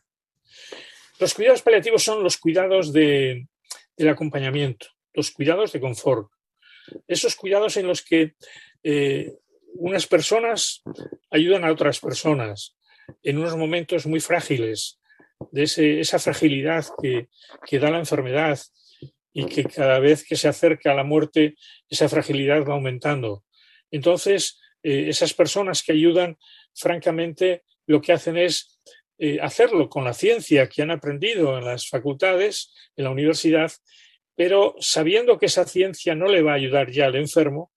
Los 1.19 1.35
cuidados 1.35 1.63
paliativos 1.63 2.03
son 2.03 2.23
los 2.23 2.37
cuidados 2.37 2.93
de, 2.93 3.47
del 3.97 4.09
acompañamiento, 4.09 4.87
los 5.15 5.31
cuidados 5.31 5.73
de 5.73 5.81
confort. 5.81 6.29
Esos 7.07 7.37
cuidados 7.37 7.77
en 7.77 7.87
los 7.87 8.03
que 8.03 8.35
eh, 8.83 9.33
unas 9.75 10.07
personas 10.07 10.83
ayudan 11.31 11.65
a 11.65 11.73
otras 11.73 12.01
personas 12.01 12.77
en 13.23 13.39
unos 13.39 13.57
momentos 13.57 14.07
muy 14.07 14.21
frágiles, 14.21 14.99
de 15.51 15.65
esa 16.01 16.19
fragilidad 16.21 16.87
que 17.01 17.79
da 17.79 17.91
la 17.91 17.99
enfermedad 17.99 18.61
y 19.33 19.47
que 19.47 19.65
cada 19.65 19.99
vez 19.99 20.25
que 20.25 20.37
se 20.37 20.49
acerca 20.49 20.93
a 20.93 20.95
la 20.95 21.05
muerte, 21.05 21.57
esa 21.89 22.09
fragilidad 22.09 22.65
va 22.65 22.75
aumentando. 22.75 23.45
Entonces, 23.91 24.61
eh, 24.83 25.09
esas 25.09 25.35
personas 25.35 25.83
que 25.83 25.93
ayudan, 25.93 26.39
francamente, 26.75 27.63
lo 27.87 28.01
que 28.01 28.13
hacen 28.13 28.37
es 28.37 28.81
eh, 29.19 29.39
hacerlo 29.41 29.89
con 29.89 30.05
la 30.05 30.15
ciencia 30.15 30.69
que 30.69 30.83
han 30.83 30.91
aprendido 30.91 31.57
en 31.59 31.65
las 31.65 31.89
facultades, 31.89 32.73
en 32.97 33.05
la 33.05 33.11
universidad, 33.11 33.71
pero 34.35 34.75
sabiendo 34.81 35.39
que 35.39 35.47
esa 35.47 35.67
ciencia 35.67 36.15
no 36.15 36.27
le 36.27 36.43
va 36.43 36.53
a 36.53 36.57
ayudar 36.57 36.91
ya 36.91 37.07
al 37.07 37.17
enfermo, 37.17 37.71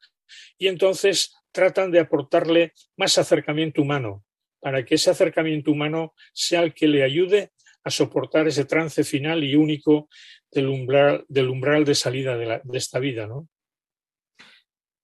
y 0.57 0.67
entonces 0.67 1.35
tratan 1.51 1.91
de 1.91 2.00
aportarle 2.00 2.74
más 2.97 3.17
acercamiento 3.17 3.81
humano, 3.81 4.24
para 4.59 4.83
que 4.83 4.95
ese 4.95 5.12
acercamiento 5.12 5.71
humano 5.71 6.13
sea 6.33 6.62
el 6.63 6.74
que 6.74 6.88
le 6.88 7.03
ayude 7.03 7.51
a 7.83 7.91
soportar 7.91 8.47
ese 8.47 8.65
trance 8.65 9.03
final 9.03 9.43
y 9.43 9.55
único 9.55 10.09
del 10.51 10.67
umbral, 10.69 11.24
del 11.27 11.50
umbral 11.50 11.85
de 11.85 11.93
salida 11.93 12.35
de, 12.35 12.62
de 12.63 12.77
esta 12.77 12.97
vida. 12.97 13.27
¿no? 13.27 13.47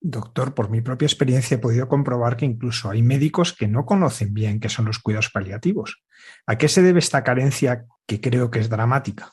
Doctor, 0.03 0.55
por 0.55 0.71
mi 0.71 0.81
propia 0.81 1.05
experiencia 1.05 1.55
he 1.55 1.59
podido 1.59 1.87
comprobar 1.87 2.35
que 2.35 2.45
incluso 2.45 2.89
hay 2.89 3.03
médicos 3.03 3.53
que 3.53 3.67
no 3.67 3.85
conocen 3.85 4.33
bien 4.33 4.59
qué 4.59 4.67
son 4.67 4.85
los 4.85 4.97
cuidados 4.97 5.29
paliativos. 5.29 6.01
¿A 6.47 6.57
qué 6.57 6.67
se 6.67 6.81
debe 6.81 6.97
esta 6.97 7.23
carencia 7.23 7.85
que 8.07 8.19
creo 8.19 8.49
que 8.49 8.57
es 8.57 8.67
dramática? 8.67 9.31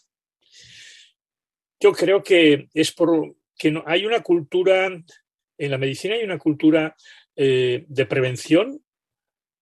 Yo 1.81 1.93
creo 1.93 2.23
que 2.23 2.69
es 2.75 2.93
por 2.93 3.35
que 3.57 3.71
no, 3.71 3.83
hay 3.87 4.05
una 4.05 4.21
cultura, 4.23 4.87
en 4.87 5.71
la 5.71 5.79
medicina 5.79 6.17
hay 6.17 6.23
una 6.23 6.39
cultura 6.39 6.95
eh, 7.35 7.87
de 7.89 8.07
prevención 8.07 8.85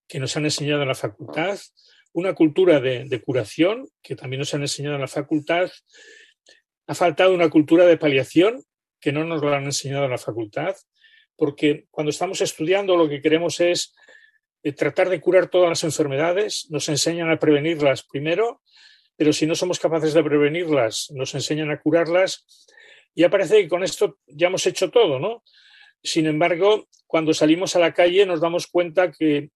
que 0.09 0.19
nos 0.19 0.37
han 0.37 0.45
enseñado 0.45 0.83
en 0.83 0.89
la 0.89 0.95
facultad, 0.97 1.57
una 2.15 2.35
cultura 2.35 2.81
de, 2.81 3.23
curación 3.25 3.89
que 4.03 4.17
también 4.17 4.41
nos 4.41 4.53
han 4.55 4.63
enseñado 4.63 4.97
en 4.97 5.03
la 5.03 5.09
facultad. 5.09 5.71
Ha 6.89 6.95
faltado 6.95 7.33
una 7.33 7.49
cultura 7.49 7.87
de 7.87 7.97
paliación 7.97 8.65
que 9.01 9.13
no 9.13 9.25
nos 9.25 9.41
lo 9.41 9.53
han 9.53 9.65
enseñado 9.65 10.05
en 10.05 10.11
la 10.11 10.19
facultad 10.19 10.75
porque 11.37 11.87
cuando 11.91 12.11
estamos 12.11 12.41
estudiando 12.41 12.97
lo 12.97 13.09
que 13.09 13.21
queremos 13.21 13.61
es 13.61 13.95
eh, 14.63 14.73
tratar 14.73 15.09
de 15.09 15.21
curar 15.21 15.49
todas 15.49 15.69
las 15.69 15.85
enfermedades, 15.85 16.67
nos 16.71 16.89
enseñan 16.89 17.31
a 17.31 17.39
prevenirlas 17.39 18.03
primero, 18.03 18.63
pero 19.17 19.33
si 19.33 19.47
no 19.47 19.55
somos 19.55 19.79
capaces 19.79 20.15
de 20.15 20.25
prevenirlas, 20.25 21.11
nos 21.15 21.35
enseñan 21.35 21.71
a 21.71 21.81
curarlas 21.81 22.45
y 23.15 23.25
aparece 23.25 23.63
que 23.63 23.69
con 23.69 23.83
esto 23.83 24.19
ya 24.27 24.49
hemos 24.49 24.67
hecho 24.67 24.91
todo, 24.91 25.19
¿no? 25.19 25.43
Sin 26.03 26.27
embargo, 26.27 26.89
cuando 27.07 27.33
salimos 27.33 27.77
a 27.77 27.81
la 27.81 27.95
calle 27.95 28.27
nos 28.27 28.41
damos 28.41 28.67
cuenta 28.67 29.11
que, 29.11 29.51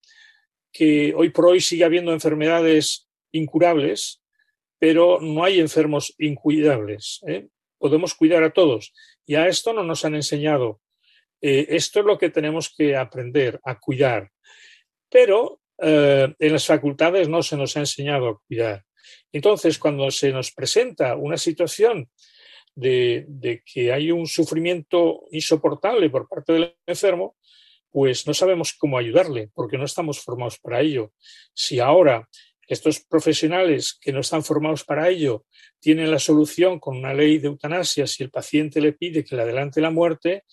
que 0.73 1.13
hoy 1.15 1.31
por 1.31 1.47
hoy 1.47 1.61
sigue 1.61 1.85
habiendo 1.85 2.13
enfermedades 2.13 3.09
incurables, 3.33 4.23
pero 4.79 5.21
no 5.21 5.45
hay 5.45 5.61
enfermos 5.61 6.15
incuidables. 6.19 7.21
¿eh? 7.27 7.49
Podemos 7.79 8.15
cuidar 8.15 8.43
a 8.43 8.53
todos. 8.53 8.93
Y 9.27 9.35
a 9.35 9.47
esto 9.47 9.73
no 9.73 9.85
nos 9.85 10.05
han 10.05 10.15
enseñado 10.15 10.81
eh, 11.40 11.66
esto 11.70 12.00
es 12.00 12.06
lo 12.06 12.18
que 12.18 12.30
tenemos 12.30 12.75
que 12.76 12.97
aprender 12.97 13.61
a 13.64 13.78
cuidar. 13.78 14.30
Pero 15.09 15.61
eh, 15.78 16.32
en 16.38 16.52
las 16.52 16.66
facultades 16.66 17.28
no 17.28 17.42
se 17.42 17.56
nos 17.56 17.76
ha 17.76 17.80
enseñado 17.80 18.28
a 18.28 18.38
cuidar. 18.47 18.85
Entonces, 19.32 19.78
cuando 19.78 20.11
se 20.11 20.30
nos 20.32 20.52
presenta 20.52 21.16
una 21.16 21.37
situación 21.37 22.11
de, 22.75 23.25
de, 23.28 23.62
que 23.64 23.92
hay 23.92 24.11
un 24.11 24.26
sufrimiento 24.26 25.23
insoportable 25.30 26.11
por 26.11 26.28
parte 26.28 26.52
del 26.52 26.75
enfermo, 26.87 27.37
pues 27.90 28.26
no 28.26 28.35
sabemos 28.35 28.75
cómo 28.78 28.99
ayudarle, 28.99 29.50
porque 29.54 29.78
no 29.78 29.85
estamos 29.85 30.20
formados 30.20 30.59
para 30.59 30.80
ello. 30.80 31.12
Si 31.54 31.80
ahora 31.80 32.28
estos 32.70 33.00
profesionales 33.00 33.99
que 34.00 34.12
no 34.12 34.20
están 34.20 34.44
formados 34.44 34.85
para 34.85 35.09
ello 35.09 35.44
tienen 35.80 36.09
la 36.09 36.20
solución 36.20 36.78
con 36.78 36.99
una 36.99 37.12
ley 37.12 37.38
de 37.38 37.49
eutanasia, 37.49 38.06
si 38.06 38.23
el 38.23 38.30
paciente 38.30 38.80
le 38.80 38.92
pide 38.92 39.25
que 39.25 39.35
le 39.35 39.42
adelante 39.42 39.80
la 39.80 39.90
muerte, 39.90 40.44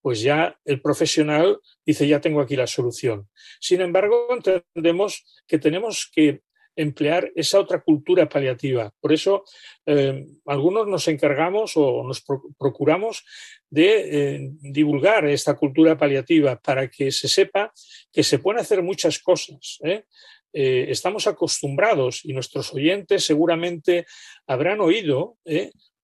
pues 0.00 0.20
ya 0.20 0.58
el 0.64 0.80
profesional 0.80 1.58
dice, 1.84 2.06
ya 2.06 2.20
tengo 2.20 2.40
aquí 2.40 2.56
la 2.56 2.66
solución. 2.66 3.28
Sin 3.60 3.80
embargo, 3.80 4.28
entendemos 4.30 5.24
que 5.46 5.58
tenemos 5.58 6.10
que 6.12 6.42
emplear 6.76 7.32
esa 7.34 7.58
otra 7.58 7.80
cultura 7.80 8.28
paliativa. 8.28 8.92
Por 9.00 9.12
eso, 9.12 9.44
eh, 9.86 10.26
algunos 10.44 10.86
nos 10.86 11.08
encargamos 11.08 11.72
o 11.76 12.04
nos 12.04 12.20
pro 12.20 12.42
procuramos 12.58 13.24
de 13.70 14.34
eh, 14.36 14.50
divulgar 14.60 15.26
esta 15.26 15.56
cultura 15.56 15.96
paliativa 15.96 16.60
para 16.60 16.88
que 16.88 17.10
se 17.10 17.28
sepa 17.28 17.72
que 18.12 18.22
se 18.22 18.38
pueden 18.38 18.60
hacer 18.60 18.82
muchas 18.82 19.18
cosas. 19.18 19.78
¿eh? 19.82 20.04
Estamos 20.52 21.26
acostumbrados 21.26 22.24
y 22.24 22.32
nuestros 22.32 22.72
oyentes 22.72 23.24
seguramente 23.24 24.06
habrán 24.46 24.80
oído, 24.80 25.36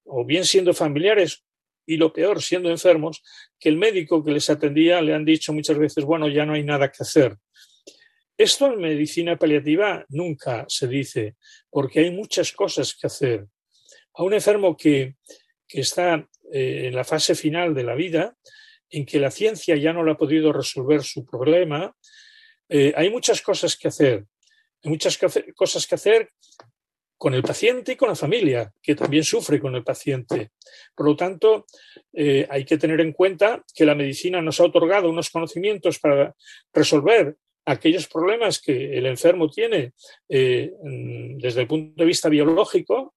o 0.05 0.27
bien 0.27 0.45
siendo 0.45 0.75
familiares 0.75 1.43
y 1.87 1.97
lo 1.97 2.13
peor, 2.13 2.43
siendo 2.43 2.71
enfermos, 2.71 3.23
que 3.59 3.69
el 3.69 3.77
médico 3.77 4.25
que 4.25 4.33
les 4.33 4.49
atendía 4.51 5.01
le 5.03 5.15
han 5.15 5.25
dicho 5.25 5.53
muchas 5.53 5.79
veces, 5.79 6.05
bueno, 6.05 6.29
ya 6.29 6.47
no 6.47 6.55
hay 6.55 6.65
nada 6.65 6.91
que 6.91 7.03
hacer. 7.03 7.37
Esto 8.37 8.73
en 8.73 8.81
medicina 8.81 9.37
paliativa 9.37 10.05
nunca 10.09 10.65
se 10.69 10.89
dice, 10.89 11.37
porque 11.71 12.01
hay 12.01 12.11
muchas 12.11 12.53
cosas 12.53 12.95
que 12.95 13.07
hacer. 13.07 13.47
A 14.15 14.23
un 14.23 14.35
enfermo 14.35 14.77
que, 14.77 15.17
que 15.67 15.81
está 15.81 16.29
eh, 16.53 16.89
en 16.89 16.95
la 16.95 17.05
fase 17.05 17.35
final 17.35 17.75
de 17.75 17.85
la 17.85 17.95
vida, 17.95 18.37
en 18.91 19.07
que 19.07 19.21
la 19.21 19.31
ciencia 19.31 19.77
ya 19.77 19.93
no 19.93 20.05
le 20.05 20.13
ha 20.13 20.17
podido 20.17 20.53
resolver 20.53 21.03
su 21.03 21.25
problema, 21.25 21.95
eh, 22.69 22.93
hay 22.97 23.11
muchas 23.11 23.41
cosas 23.43 23.77
que 23.77 23.89
hacer. 23.89 24.25
Hay 24.83 24.91
muchas 24.91 25.19
cosas 25.55 25.87
que 25.87 25.95
hacer 25.95 26.29
con 27.23 27.35
el 27.35 27.43
paciente 27.45 27.93
y 27.93 27.97
con 27.97 28.09
la 28.09 28.17
familia, 28.17 28.73
que 28.83 28.97
también 28.97 29.23
sufre 29.23 29.61
con 29.61 29.77
el 29.77 29.85
paciente. 29.85 30.51
Por 30.93 31.07
lo 31.07 31.15
tanto, 31.15 31.67
eh, 32.13 32.45
hay 32.51 32.65
que 32.65 32.79
tener 32.79 33.01
en 33.01 33.13
cuenta 33.13 33.63
que 33.73 33.87
la 33.87 33.95
medicina 33.95 34.43
nos 34.43 34.59
ha 34.59 34.65
otorgado 34.65 35.09
unos 35.09 35.31
conocimientos 35.31 36.01
para 36.01 36.35
resolver 36.75 37.37
aquellos 37.65 38.09
problemas 38.09 38.61
que 38.61 38.99
el 38.99 39.07
enfermo 39.07 39.49
tiene 39.49 39.93
eh, 40.29 40.73
desde 41.37 41.61
el 41.61 41.69
punto 41.69 42.03
de 42.03 42.07
vista 42.07 42.29
biológico, 42.29 43.15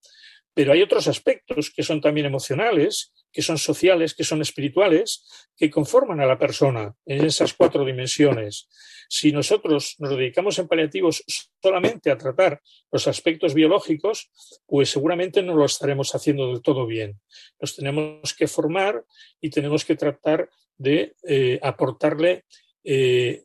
pero 0.55 0.73
hay 0.73 0.81
otros 0.81 1.07
aspectos 1.07 1.69
que 1.69 1.83
son 1.83 2.01
también 2.01 2.25
emocionales, 2.25 3.13
que 3.31 3.43
son 3.43 3.57
sociales, 3.57 4.15
que 4.15 4.23
son 4.23 4.41
espirituales, 4.41 5.23
que 5.55 5.69
conforman 5.69 6.21
a 6.21 6.25
la 6.25 6.39
persona 6.39 6.95
en 7.05 7.25
esas 7.25 7.53
cuatro 7.53 7.85
dimensiones. 7.85 8.67
Si 9.07 9.31
nosotros 9.31 9.95
nos 9.99 10.11
dedicamos 10.11 10.57
en 10.57 10.67
paliativos 10.67 11.23
solamente 11.61 12.09
a 12.09 12.17
tratar 12.17 12.61
los 12.91 13.07
aspectos 13.07 13.53
biológicos, 13.53 14.31
pues 14.65 14.89
seguramente 14.89 15.43
no 15.43 15.53
lo 15.53 15.65
estaremos 15.65 16.15
haciendo 16.15 16.47
del 16.47 16.63
todo 16.63 16.87
bien. 16.87 17.19
Nos 17.59 17.75
tenemos 17.75 18.33
que 18.33 18.47
formar 18.47 19.03
y 19.41 19.49
tenemos 19.49 19.85
que 19.85 19.95
tratar 19.95 20.49
de 20.77 21.15
eh, 21.27 21.59
aportarle 21.61 22.45
eh, 22.83 23.43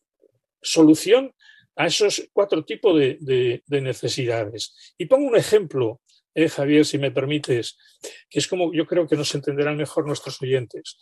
solución 0.63 1.35
a 1.77 1.87
esos 1.87 2.29
cuatro 2.33 2.63
tipos 2.65 2.99
de, 2.99 3.63
necesidades. 3.69 4.95
Y 4.99 5.07
pongo 5.07 5.27
un 5.27 5.37
ejemplo, 5.37 6.01
eh, 6.35 6.49
Javier, 6.49 6.85
si 6.85 6.99
me 6.99 7.11
permites, 7.11 7.77
que 8.29 8.39
es 8.39 8.47
como 8.47 8.73
yo 8.73 8.87
creo 8.87 9.07
que 9.07 9.17
nos 9.17 9.35
entenderán 9.35 9.77
mejor 9.77 10.07
nuestros 10.07 10.41
oyentes. 10.43 10.99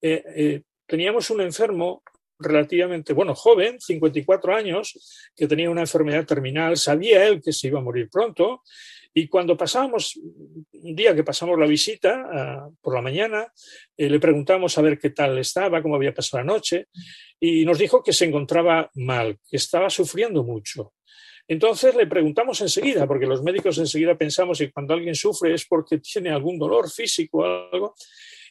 Eh, 0.00 0.22
eh, 0.34 0.62
teníamos 0.86 1.30
un 1.30 1.40
enfermo 1.42 2.02
relativamente, 2.38 3.12
bueno, 3.12 3.34
joven, 3.34 3.80
54 3.80 4.54
años, 4.54 5.28
que 5.36 5.46
tenía 5.46 5.70
una 5.70 5.82
enfermedad 5.82 6.26
terminal, 6.26 6.76
sabía 6.76 7.26
él 7.26 7.40
que 7.40 7.52
se 7.52 7.68
iba 7.68 7.78
a 7.78 7.82
morir 7.82 8.08
pronto 8.10 8.62
y 9.14 9.28
cuando 9.28 9.56
pasábamos, 9.56 10.16
un 10.16 10.96
día 10.96 11.14
que 11.14 11.22
pasamos 11.22 11.58
la 11.58 11.66
visita 11.66 12.70
por 12.80 12.94
la 12.94 13.02
mañana, 13.02 13.52
le 13.94 14.18
preguntamos 14.18 14.76
a 14.78 14.82
ver 14.82 14.98
qué 14.98 15.10
tal 15.10 15.36
estaba, 15.38 15.82
cómo 15.82 15.96
había 15.96 16.14
pasado 16.14 16.42
la 16.42 16.52
noche, 16.52 16.86
y 17.38 17.66
nos 17.66 17.78
dijo 17.78 18.02
que 18.02 18.14
se 18.14 18.24
encontraba 18.24 18.90
mal, 18.94 19.38
que 19.46 19.58
estaba 19.58 19.90
sufriendo 19.90 20.42
mucho. 20.44 20.94
Entonces 21.48 21.94
le 21.94 22.06
preguntamos 22.06 22.60
enseguida, 22.60 23.06
porque 23.06 23.26
los 23.26 23.42
médicos 23.42 23.78
enseguida 23.78 24.16
pensamos 24.16 24.58
que 24.58 24.72
cuando 24.72 24.94
alguien 24.94 25.14
sufre 25.14 25.54
es 25.54 25.66
porque 25.66 25.98
tiene 25.98 26.30
algún 26.30 26.58
dolor 26.58 26.90
físico 26.90 27.38
o 27.38 27.44
algo. 27.44 27.94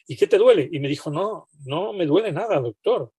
¿Y 0.06 0.16
qué 0.16 0.26
te 0.26 0.38
duele? 0.38 0.68
Y 0.70 0.80
me 0.80 0.88
dijo, 0.88 1.10
no, 1.10 1.48
no 1.64 1.92
me 1.92 2.06
duele 2.06 2.32
nada, 2.32 2.60
doctor. 2.60 3.12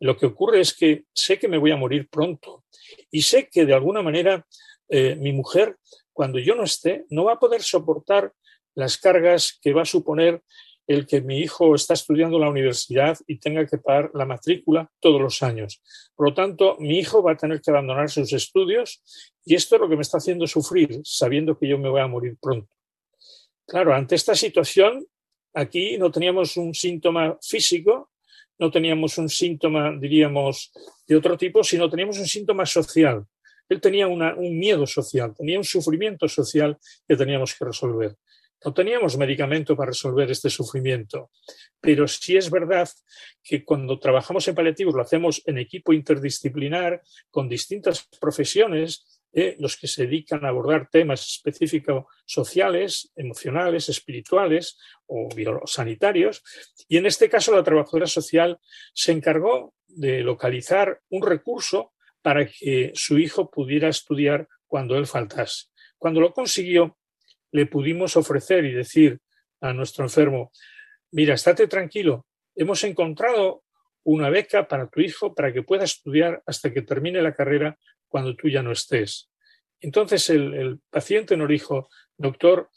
Lo 0.00 0.16
que 0.16 0.26
ocurre 0.26 0.60
es 0.60 0.74
que 0.74 1.04
sé 1.12 1.38
que 1.38 1.48
me 1.48 1.58
voy 1.58 1.70
a 1.70 1.76
morir 1.76 2.08
pronto 2.08 2.64
y 3.10 3.22
sé 3.22 3.48
que 3.50 3.64
de 3.64 3.74
alguna 3.74 4.02
manera 4.02 4.46
eh, 4.88 5.16
mi 5.16 5.32
mujer 5.32 5.76
cuando 6.12 6.38
yo 6.38 6.54
no 6.54 6.64
esté, 6.64 7.04
no 7.10 7.24
va 7.24 7.34
a 7.34 7.38
poder 7.38 7.62
soportar 7.62 8.32
las 8.74 8.98
cargas 8.98 9.58
que 9.60 9.72
va 9.72 9.82
a 9.82 9.86
suponer 9.86 10.42
el 10.86 11.06
que 11.06 11.20
mi 11.20 11.40
hijo 11.40 11.74
está 11.74 11.94
estudiando 11.94 12.36
en 12.36 12.42
la 12.42 12.50
universidad 12.50 13.18
y 13.26 13.38
tenga 13.38 13.66
que 13.66 13.78
pagar 13.78 14.10
la 14.14 14.24
matrícula 14.24 14.90
todos 15.00 15.20
los 15.20 15.42
años. 15.42 15.82
Por 16.14 16.28
lo 16.28 16.34
tanto, 16.34 16.76
mi 16.78 16.98
hijo 16.98 17.22
va 17.22 17.32
a 17.32 17.36
tener 17.36 17.60
que 17.60 17.70
abandonar 17.70 18.08
sus 18.08 18.32
estudios 18.32 19.02
y 19.44 19.54
esto 19.54 19.74
es 19.74 19.80
lo 19.80 19.88
que 19.88 19.96
me 19.96 20.02
está 20.02 20.18
haciendo 20.18 20.46
sufrir, 20.46 21.00
sabiendo 21.04 21.58
que 21.58 21.68
yo 21.68 21.78
me 21.78 21.88
voy 21.88 22.00
a 22.00 22.06
morir 22.06 22.36
pronto. 22.40 22.72
Claro, 23.66 23.94
ante 23.94 24.14
esta 24.14 24.34
situación, 24.34 25.04
aquí 25.54 25.98
no 25.98 26.10
teníamos 26.10 26.56
un 26.56 26.72
síntoma 26.72 27.36
físico, 27.42 28.10
no 28.58 28.70
teníamos 28.70 29.18
un 29.18 29.28
síntoma, 29.28 29.92
diríamos, 29.98 30.72
de 31.06 31.16
otro 31.16 31.36
tipo, 31.36 31.64
sino 31.64 31.90
teníamos 31.90 32.18
un 32.18 32.26
síntoma 32.26 32.64
social. 32.64 33.26
Él 33.68 33.80
tenía 33.80 34.06
un 34.06 34.58
miedo 34.58 34.86
social, 34.86 35.34
tenía 35.36 35.58
un 35.58 35.64
sufrimiento 35.64 36.28
social 36.28 36.78
que 37.06 37.16
teníamos 37.16 37.54
que 37.54 37.64
resolver. 37.64 38.16
No 38.66 38.74
teníamos 38.74 39.16
medicamento 39.16 39.76
para 39.76 39.92
resolver 39.92 40.28
este 40.28 40.50
sufrimiento, 40.50 41.30
pero 41.80 42.08
sí 42.08 42.36
es 42.36 42.50
verdad 42.50 42.88
que 43.40 43.64
cuando 43.64 43.96
trabajamos 44.00 44.48
en 44.48 44.56
paliativos 44.56 44.92
lo 44.92 45.02
hacemos 45.02 45.40
en 45.46 45.58
equipo 45.58 45.92
interdisciplinar, 45.92 47.00
con 47.30 47.48
distintas 47.48 48.08
profesiones, 48.20 49.22
eh, 49.32 49.54
los 49.60 49.76
que 49.76 49.86
se 49.86 50.06
dedican 50.06 50.44
a 50.44 50.48
abordar 50.48 50.88
temas 50.90 51.24
específicos 51.24 52.06
sociales, 52.24 53.12
emocionales, 53.14 53.88
espirituales 53.88 54.76
o 55.06 55.28
sanitarios. 55.66 56.42
Y 56.88 56.96
en 56.96 57.06
este 57.06 57.28
caso 57.30 57.54
la 57.54 57.62
trabajadora 57.62 58.08
social 58.08 58.58
se 58.92 59.12
encargó 59.12 59.74
de 59.86 60.22
localizar 60.22 61.02
un 61.10 61.22
recurso 61.24 61.92
para 62.20 62.48
que 62.48 62.90
su 62.94 63.16
hijo 63.16 63.48
pudiera 63.48 63.88
estudiar 63.88 64.48
cuando 64.66 64.96
él 64.96 65.06
faltase. 65.06 65.66
Cuando 65.98 66.20
lo 66.20 66.32
consiguió, 66.32 66.96
le 67.52 67.66
pudimos 67.66 68.16
ofrecer 68.16 68.64
y 68.64 68.72
decir 68.72 69.20
a 69.60 69.72
nuestro 69.72 70.04
enfermo, 70.04 70.52
mira, 71.12 71.34
estate 71.34 71.66
tranquilo, 71.66 72.26
hemos 72.54 72.82
encontrado 72.84 73.64
una 74.04 74.30
beca 74.30 74.68
para 74.68 74.88
tu 74.88 75.00
hijo 75.00 75.34
para 75.34 75.52
que 75.52 75.62
pueda 75.62 75.84
estudiar 75.84 76.42
hasta 76.46 76.72
que 76.72 76.82
termine 76.82 77.20
la 77.22 77.34
carrera 77.34 77.78
cuando 78.08 78.36
tú 78.36 78.48
ya 78.48 78.62
no 78.62 78.72
estés. 78.72 79.30
Entonces 79.80 80.30
el, 80.30 80.80
paciente 80.90 81.36
nos 81.36 81.48
dijo, 81.48 81.88
doctor, 82.16 82.70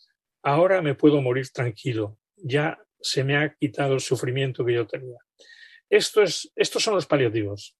ahora 0.43 0.81
me 0.81 0.95
puedo 0.95 1.21
morir 1.21 1.49
tranquilo, 1.49 2.17
ya 2.35 2.79
se 2.99 3.23
me 3.23 3.37
ha 3.37 3.53
quitado 3.53 3.93
el 3.93 3.99
sufrimiento 3.99 4.65
que 4.65 4.73
yo 4.73 4.87
tenía. 4.87 5.17
Esto 5.89 6.21
es, 6.21 6.51
estos 6.55 6.83
son 6.83 6.95
los 6.95 7.05
paliativos. 7.05 7.75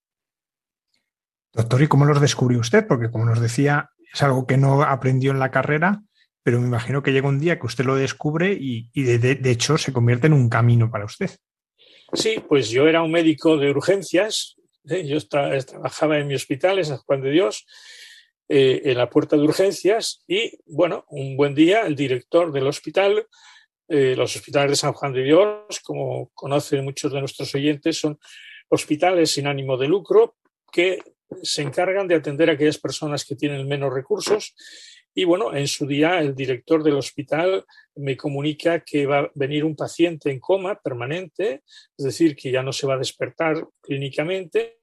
Doctor, 1.52 1.82
¿y 1.82 1.88
cómo 1.88 2.06
los 2.06 2.21
descubrió 2.21 2.60
usted? 2.60 2.86
Porque 2.88 3.10
como 3.10 3.25
nos 3.25 3.41
decía, 3.41 3.89
es 4.13 4.21
algo 4.21 4.45
que 4.45 4.58
no 4.58 4.84
aprendió 4.84 5.32
en 5.32 5.39
la 5.39 5.52
carrera, 5.52 6.04
pero 6.49 6.62
me 6.62 6.67
imagino 6.67 7.03
que 7.03 7.12
llega 7.12 7.27
un 7.27 7.39
día 7.39 7.59
que 7.59 7.67
usted 7.67 7.85
lo 7.85 7.95
descubre 7.95 8.57
y, 8.59 8.89
de, 8.95 9.51
hecho 9.51 9.77
se 9.77 9.93
convierte 9.93 10.25
en 10.25 10.33
un 10.33 10.49
camino 10.49 10.89
para 10.89 11.05
usted. 11.05 11.29
Sí, 12.12 12.43
pues 12.47 12.71
yo 12.71 12.88
era 12.88 13.03
un 13.03 13.12
médico 13.12 13.55
de 13.55 13.69
urgencias, 13.69 14.55
¿eh? 14.89 15.05
yo 15.05 15.19
trabajaba 15.27 16.17
en 16.17 16.25
mi 16.25 16.33
hospital, 16.33 16.79
en 16.79 16.85
San 16.85 16.97
Juan 16.97 17.21
de 17.21 17.29
Dios, 17.29 17.67
eh, 18.47 18.81
en 18.83 18.97
la 18.97 19.12
puerta 19.12 19.35
de 19.35 19.43
urgencias 19.43 20.23
y, 20.27 20.57
bueno, 20.65 21.05
un 21.09 21.38
buen 21.38 21.53
día 21.53 21.81
el 21.81 21.95
director 21.95 22.51
del 22.51 22.65
hospital, 22.65 23.27
eh, 23.88 24.15
los 24.17 24.35
hospitales 24.35 24.71
de 24.71 24.75
San 24.77 24.93
Juan 24.93 25.13
de 25.13 25.21
Dios, 25.21 25.79
como 25.83 26.31
conocen 26.33 26.83
muchos 26.83 27.13
de 27.13 27.19
nuestros 27.19 27.53
oyentes, 27.53 27.99
son 27.99 28.17
hospitales 28.69 29.29
sin 29.29 29.45
ánimo 29.45 29.77
de 29.77 29.88
lucro 29.88 30.35
que 30.71 30.97
se 31.43 31.62
encargan 31.62 32.07
de 32.07 32.15
atender 32.15 32.49
a 32.49 32.53
aquellas 32.53 32.79
personas 32.79 33.23
que 33.23 33.35
tienen 33.35 33.67
menos 33.67 33.93
recursos. 33.93 34.55
Y 35.19 35.25
bueno, 35.25 35.53
en 35.53 35.67
su 35.67 35.86
día 35.86 36.21
el 36.21 36.34
director 36.34 36.82
del 36.82 36.93
hospital 36.93 37.65
me 37.97 38.15
comunica 38.15 38.79
que 38.79 39.05
va 39.05 39.19
a 39.19 39.32
venir 39.36 39.65
un 39.65 39.75
paciente 39.75 40.32
en 40.32 40.39
coma 40.39 40.79
permanente, 40.82 41.63
es 41.97 42.05
decir, 42.05 42.38
que 42.38 42.51
ya 42.51 42.63
no 42.63 42.71
se 42.71 42.88
va 42.88 42.93
a 42.93 42.97
despertar 42.97 43.67
clínicamente 43.82 44.77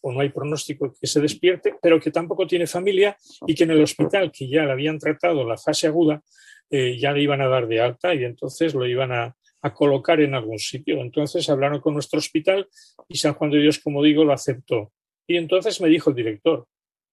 o 0.00 0.12
no 0.12 0.20
hay 0.20 0.28
pronóstico 0.28 0.94
que 0.94 1.08
se 1.08 1.20
despierte, 1.20 1.74
pero 1.82 1.98
que 1.98 2.12
tampoco 2.12 2.46
tiene 2.46 2.68
familia 2.68 3.16
y 3.48 3.56
que 3.56 3.64
en 3.64 3.72
el 3.72 3.82
hospital 3.82 4.30
que 4.30 4.48
ya 4.48 4.64
le 4.64 4.70
habían 4.70 5.00
tratado 5.00 5.44
la 5.44 5.56
fase 5.56 5.88
aguda, 5.88 6.22
eh, 6.70 6.96
ya 6.96 7.10
le 7.10 7.22
iban 7.22 7.40
a 7.40 7.48
dar 7.48 7.66
de 7.66 7.80
alta 7.80 8.14
y 8.14 8.22
entonces 8.22 8.72
lo 8.74 8.86
iban 8.86 9.10
a, 9.10 9.34
a 9.60 9.74
colocar 9.74 10.20
en 10.20 10.36
algún 10.36 10.60
sitio. 10.60 11.00
Entonces 11.00 11.50
hablaron 11.50 11.80
con 11.80 11.94
nuestro 11.94 12.20
hospital 12.20 12.68
y 13.08 13.18
San 13.18 13.34
Juan 13.34 13.50
de 13.50 13.58
Dios, 13.58 13.80
como 13.80 14.04
digo, 14.04 14.22
lo 14.22 14.34
aceptó. 14.34 14.92
Y 15.26 15.36
entonces 15.36 15.80
me 15.80 15.88
dijo 15.88 16.10
el 16.10 16.16
director, 16.16 16.68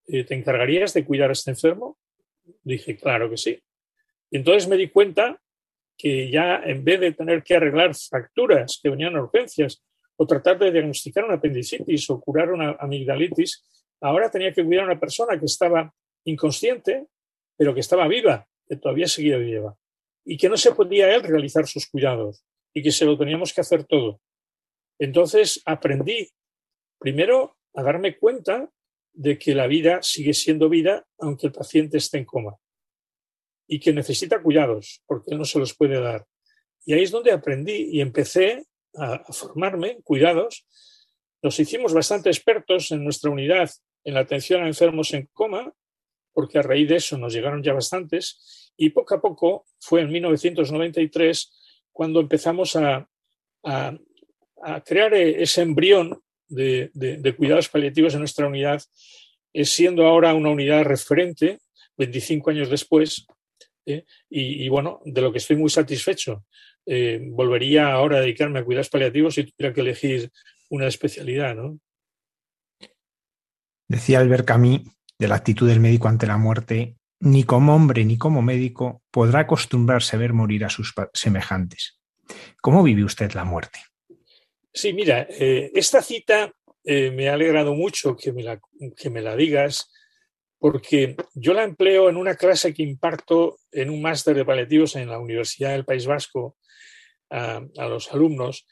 eh, 0.05 0.23
¿te 0.25 0.35
encargarías 0.35 0.93
de 0.93 1.05
cuidar 1.05 1.31
a 1.31 1.33
este 1.33 1.49
enfermo? 1.49 1.97
Dije, 2.63 2.95
claro 2.97 3.29
que 3.29 3.37
sí. 3.37 3.61
Y 4.29 4.37
entonces 4.37 4.67
me 4.67 4.77
di 4.77 4.89
cuenta 4.89 5.41
que 5.97 6.29
ya 6.29 6.61
en 6.63 6.83
vez 6.83 6.99
de 6.99 7.11
tener 7.13 7.43
que 7.43 7.55
arreglar 7.55 7.95
fracturas 7.95 8.79
que 8.81 8.89
venían 8.89 9.15
a 9.15 9.23
urgencias 9.23 9.83
o 10.15 10.27
tratar 10.27 10.59
de 10.59 10.71
diagnosticar 10.71 11.25
una 11.25 11.35
apendicitis 11.35 12.09
o 12.09 12.19
curar 12.19 12.51
una 12.51 12.71
amigdalitis, 12.79 13.65
ahora 14.01 14.29
tenía 14.29 14.53
que 14.53 14.63
cuidar 14.63 14.83
a 14.83 14.91
una 14.91 14.99
persona 14.99 15.39
que 15.39 15.45
estaba 15.45 15.93
inconsciente, 16.25 17.07
pero 17.55 17.73
que 17.73 17.79
estaba 17.79 18.07
viva, 18.07 18.47
que 18.67 18.75
todavía 18.75 19.07
seguía 19.07 19.37
viva, 19.37 19.75
y 20.25 20.37
que 20.37 20.49
no 20.49 20.57
se 20.57 20.73
podía 20.73 21.13
él 21.15 21.23
realizar 21.23 21.65
sus 21.67 21.87
cuidados 21.87 22.43
y 22.73 22.83
que 22.83 22.91
se 22.91 23.05
lo 23.05 23.17
teníamos 23.17 23.53
que 23.53 23.61
hacer 23.61 23.85
todo. 23.85 24.19
Entonces 24.99 25.61
aprendí, 25.65 26.29
primero, 26.99 27.57
a 27.73 27.83
darme 27.83 28.17
cuenta 28.17 28.69
de 29.17 29.39
que 29.39 29.55
la 29.55 29.65
vida 29.65 30.03
sigue 30.03 30.33
siendo 30.33 30.69
vida 30.69 31.07
aunque 31.17 31.47
el 31.47 31.51
paciente 31.51 31.97
esté 31.97 32.19
en 32.19 32.25
coma 32.25 32.55
y 33.67 33.79
que 33.79 33.91
necesita 33.91 34.41
cuidados 34.41 35.01
porque 35.07 35.35
no 35.35 35.43
se 35.43 35.57
los 35.57 35.75
puede 35.75 35.99
dar. 35.99 36.25
Y 36.85 36.93
ahí 36.93 37.03
es 37.03 37.11
donde 37.11 37.31
aprendí 37.31 37.89
y 37.91 37.99
empecé 37.99 38.63
a, 38.95 39.23
formarme 39.33 39.93
en 39.93 40.01
cuidados. 40.03 40.65
Nos 41.41 41.59
hicimos 41.59 41.93
bastante 41.93 42.29
expertos 42.29 42.91
en 42.91 43.03
nuestra 43.03 43.31
unidad 43.31 43.69
en 44.03 44.13
la 44.13 44.21
atención 44.21 44.63
a 44.63 44.67
enfermos 44.67 45.13
en 45.13 45.27
coma, 45.33 45.73
porque 46.31 46.59
a 46.59 46.61
raíz 46.61 46.87
de 46.87 46.97
eso 46.97 47.17
nos 47.17 47.33
llegaron 47.33 47.63
ya 47.63 47.73
bastantes, 47.73 48.71
y 48.77 48.91
poco 48.91 49.15
a 49.15 49.21
poco 49.21 49.65
fue 49.79 50.01
en 50.01 50.11
1993 50.11 51.51
cuando 51.91 52.19
empezamos 52.19 52.75
a, 52.75 53.09
crear 54.85 55.13
ese 55.13 55.61
embrión 55.61 56.23
de, 56.47 57.35
cuidados 57.37 57.69
paliativos 57.69 58.13
en 58.13 58.19
nuestra 58.19 58.47
unidad, 58.47 58.81
eh, 59.53 59.65
siendo 59.65 60.05
ahora 60.05 60.33
una 60.33 60.49
unidad 60.49 60.83
referente 60.83 61.59
25 61.97 62.49
años 62.49 62.69
después, 62.69 63.25
¿eh? 63.85 64.05
y, 64.29 64.67
bueno, 64.69 65.01
de 65.05 65.21
lo 65.21 65.31
que 65.31 65.39
estoy 65.39 65.55
muy 65.55 65.69
satisfecho. 65.69 66.45
Eh, 66.85 67.19
volvería 67.31 67.91
ahora 67.91 68.17
a 68.17 68.21
dedicarme 68.21 68.59
a 68.59 68.63
cuidados 68.63 68.89
paliativos 68.89 69.35
si 69.35 69.43
tuviera 69.43 69.73
que 69.73 69.81
elegir 69.81 70.31
una 70.69 70.87
especialidad, 70.87 71.55
¿no? 71.55 71.79
Decía 73.89 74.19
Albert 74.19 74.45
Camus 74.45 74.81
de 75.17 75.27
la 75.27 75.35
actitud 75.35 75.67
del 75.67 75.79
médico 75.79 76.07
ante 76.07 76.27
la 76.27 76.37
muerte, 76.37 76.97
ni 77.19 77.43
como 77.43 77.75
hombre 77.75 78.05
ni 78.05 78.17
como 78.17 78.41
médico 78.41 79.01
podrá 79.11 79.41
acostumbrarse 79.41 80.15
a 80.15 80.19
ver 80.19 80.33
morir 80.33 80.65
a 80.65 80.69
sus 80.69 80.93
semejantes. 81.13 81.99
¿Cómo 82.61 82.83
vive 82.83 83.03
usted 83.03 83.31
la 83.33 83.43
muerte? 83.43 83.79
Sí, 84.77 84.93
mira, 84.93 85.27
eh, 85.29 85.71
esta 85.73 86.03
cita 86.03 86.53
me 86.85 87.27
ha 87.27 87.33
alegrado 87.33 87.73
mucho 87.73 88.15
que 88.15 88.31
me, 88.31 88.43
la, 88.43 88.61
que 88.95 89.09
me 89.09 89.21
la 89.21 89.35
digas, 89.35 89.91
porque 90.59 91.15
yo 91.33 91.53
la 91.53 91.63
empleo 91.63 92.09
en 92.09 92.15
una 92.15 92.35
clase 92.35 92.73
que 92.73 92.83
imparto 92.83 93.57
en 93.71 93.89
un 93.89 94.01
máster 94.01 94.35
de 94.35 94.45
paliativos 94.45 94.95
en 94.95 95.09
la 95.09 95.19
Universidad 95.19 95.71
del 95.71 95.83
País 95.83 96.05
Vasco 96.05 96.57
a, 97.31 97.61
los 97.87 98.13
alumnos, 98.13 98.67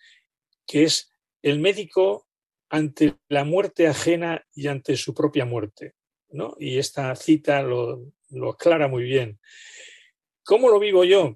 que 0.68 0.84
es 0.84 1.12
el 1.42 1.60
médico 1.60 2.28
ante 2.70 3.16
la 3.28 3.44
muerte 3.44 3.88
ajena 3.88 4.46
y 4.54 4.68
ante 4.68 4.96
su 4.98 5.14
propia 5.14 5.46
muerte. 5.46 5.96
¿no? 6.30 6.56
Y 6.60 6.78
esta 6.78 7.16
cita 7.16 7.64
lo, 7.64 8.12
aclara 8.52 8.88
muy 8.88 9.04
bien. 9.04 9.40
¿Cómo 10.44 10.70
lo 10.70 10.80
vivo 10.80 11.04
yo? 11.04 11.36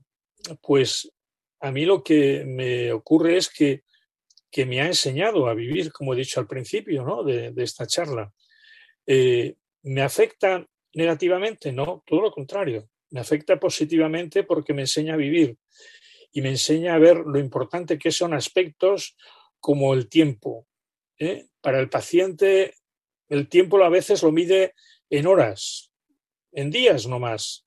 Pues 0.62 1.12
a 1.60 1.72
mí 1.72 1.86
lo 1.86 2.04
que 2.04 2.46
me 2.46 2.92
ocurre 2.92 3.38
es 3.38 3.50
que, 3.50 3.84
que 4.52 4.66
me 4.66 4.82
ha 4.82 4.88
enseñado 4.88 5.48
a 5.48 5.54
vivir, 5.54 5.92
como 5.92 6.14
he 6.14 6.18
dicho 6.18 6.40
al 6.40 6.48
principio 6.48 7.04
¿no? 7.04 7.24
de, 7.24 7.54
esta 7.58 7.86
charla. 7.86 8.32
Eh, 9.06 9.56
¿Me 9.84 10.02
afecta 10.02 10.66
negativamente? 10.94 11.72
No, 11.72 12.04
todo 12.06 12.22
lo 12.22 12.32
contrario. 12.32 12.90
Me 13.12 13.20
afecta 13.20 13.60
positivamente 13.60 14.44
porque 14.44 14.74
me 14.74 14.82
enseña 14.82 15.14
a 15.14 15.18
vivir 15.18 15.58
y 16.32 16.42
me 16.42 16.50
enseña 16.50 16.96
a 16.96 17.00
ver 17.00 17.18
lo 17.18 17.40
importante 17.40 17.98
que 17.98 18.12
son 18.12 18.34
aspectos 18.34 19.16
como 19.60 19.94
el 19.94 20.10
tiempo. 20.10 20.68
¿eh? 21.18 21.48
Para 21.62 21.80
el 21.80 21.90
paciente, 21.90 22.76
el 23.30 23.50
tiempo 23.50 23.84
a 23.84 23.90
veces 23.90 24.24
lo 24.24 24.32
mide 24.32 24.74
en 25.10 25.28
horas, 25.28 25.92
en 26.52 26.72
días 26.72 27.08
no 27.08 27.20
más. 27.20 27.66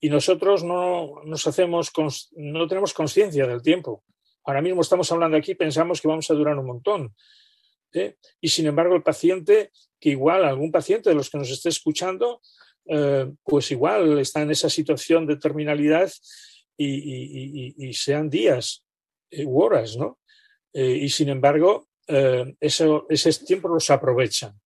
Y 0.00 0.10
nosotros 0.10 0.64
no 0.64 1.22
nos 1.24 1.46
hacemos, 1.46 1.90
no 2.32 2.66
tenemos 2.68 2.92
conciencia 2.92 3.46
del 3.46 3.62
tiempo. 3.62 4.04
Ahora 4.44 4.60
mismo 4.60 4.82
estamos 4.82 5.10
hablando 5.10 5.36
aquí, 5.36 5.54
pensamos 5.54 6.00
que 6.00 6.08
vamos 6.08 6.30
a 6.30 6.34
durar 6.34 6.58
un 6.58 6.66
montón. 6.66 7.14
¿eh? 7.92 8.16
Y 8.40 8.48
sin 8.48 8.66
embargo, 8.66 8.94
el 8.94 9.02
paciente 9.02 9.72
que 9.98 10.10
igual 10.10 10.44
algún 10.44 10.70
paciente 10.70 11.08
de 11.08 11.16
los 11.16 11.30
que 11.30 11.38
nos 11.38 11.50
esté 11.50 11.70
escuchando, 11.70 12.42
eh, 12.86 13.32
pues 13.42 13.70
igual 13.70 14.18
está 14.18 14.42
en 14.42 14.50
esa 14.50 14.68
situación 14.68 15.26
de 15.26 15.36
terminalidad 15.36 16.12
y, 16.76 17.92
sean 17.94 18.28
días 18.28 18.84
eh, 19.30 19.44
u 19.46 19.62
horas, 19.62 19.96
¿no? 19.96 20.18
Y 20.72 21.08
sin 21.08 21.28
embargo, 21.28 21.86
eso, 22.58 23.06
ese 23.08 23.32
tiempo 23.44 23.68
los 23.68 23.88
aprovechan. 23.90 24.60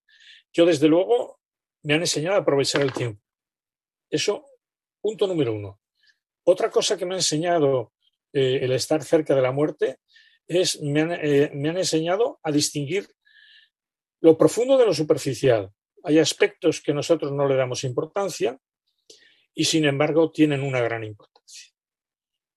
Yo, 0.54 0.64
desde 0.64 0.88
luego, 0.88 1.38
me 1.82 1.94
han 1.94 2.00
enseñado 2.00 2.36
a 2.36 2.40
aprovechar 2.40 2.80
el 2.80 2.94
tiempo. 2.94 3.22
Eso, 4.08 4.46
punto 5.02 5.26
número 5.26 5.52
uno. 5.52 5.78
Otra 6.44 6.70
cosa 6.70 6.96
que 6.96 7.04
me 7.04 7.14
ha 7.14 7.18
enseñado 7.18 7.92
el 8.32 8.72
estar 8.72 9.02
cerca 9.02 9.34
de 9.34 9.42
la 9.42 9.52
muerte 9.52 9.98
es, 10.46 10.80
me 10.82 11.00
han, 11.00 11.08
me 11.08 11.68
han 11.68 11.78
enseñado 11.78 12.40
a 12.42 12.50
distinguir 12.52 13.08
lo 14.20 14.36
profundo 14.36 14.76
de 14.76 14.86
lo 14.86 14.94
superficial. 14.94 15.70
Hay 16.04 16.18
aspectos 16.18 16.80
que 16.80 16.94
nosotros 16.94 17.32
no 17.32 17.46
le 17.46 17.56
damos 17.56 17.84
importancia 17.84 18.58
y 19.54 19.64
sin 19.64 19.84
embargo 19.84 20.30
tienen 20.30 20.62
una 20.62 20.80
gran 20.80 21.04
importancia. 21.04 21.72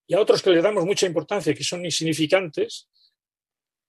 Y 0.07 0.13
a 0.13 0.19
otros 0.19 0.41
que 0.41 0.49
le 0.49 0.61
damos 0.61 0.85
mucha 0.85 1.05
importancia, 1.05 1.53
que 1.53 1.63
son 1.63 1.85
insignificantes, 1.85 2.89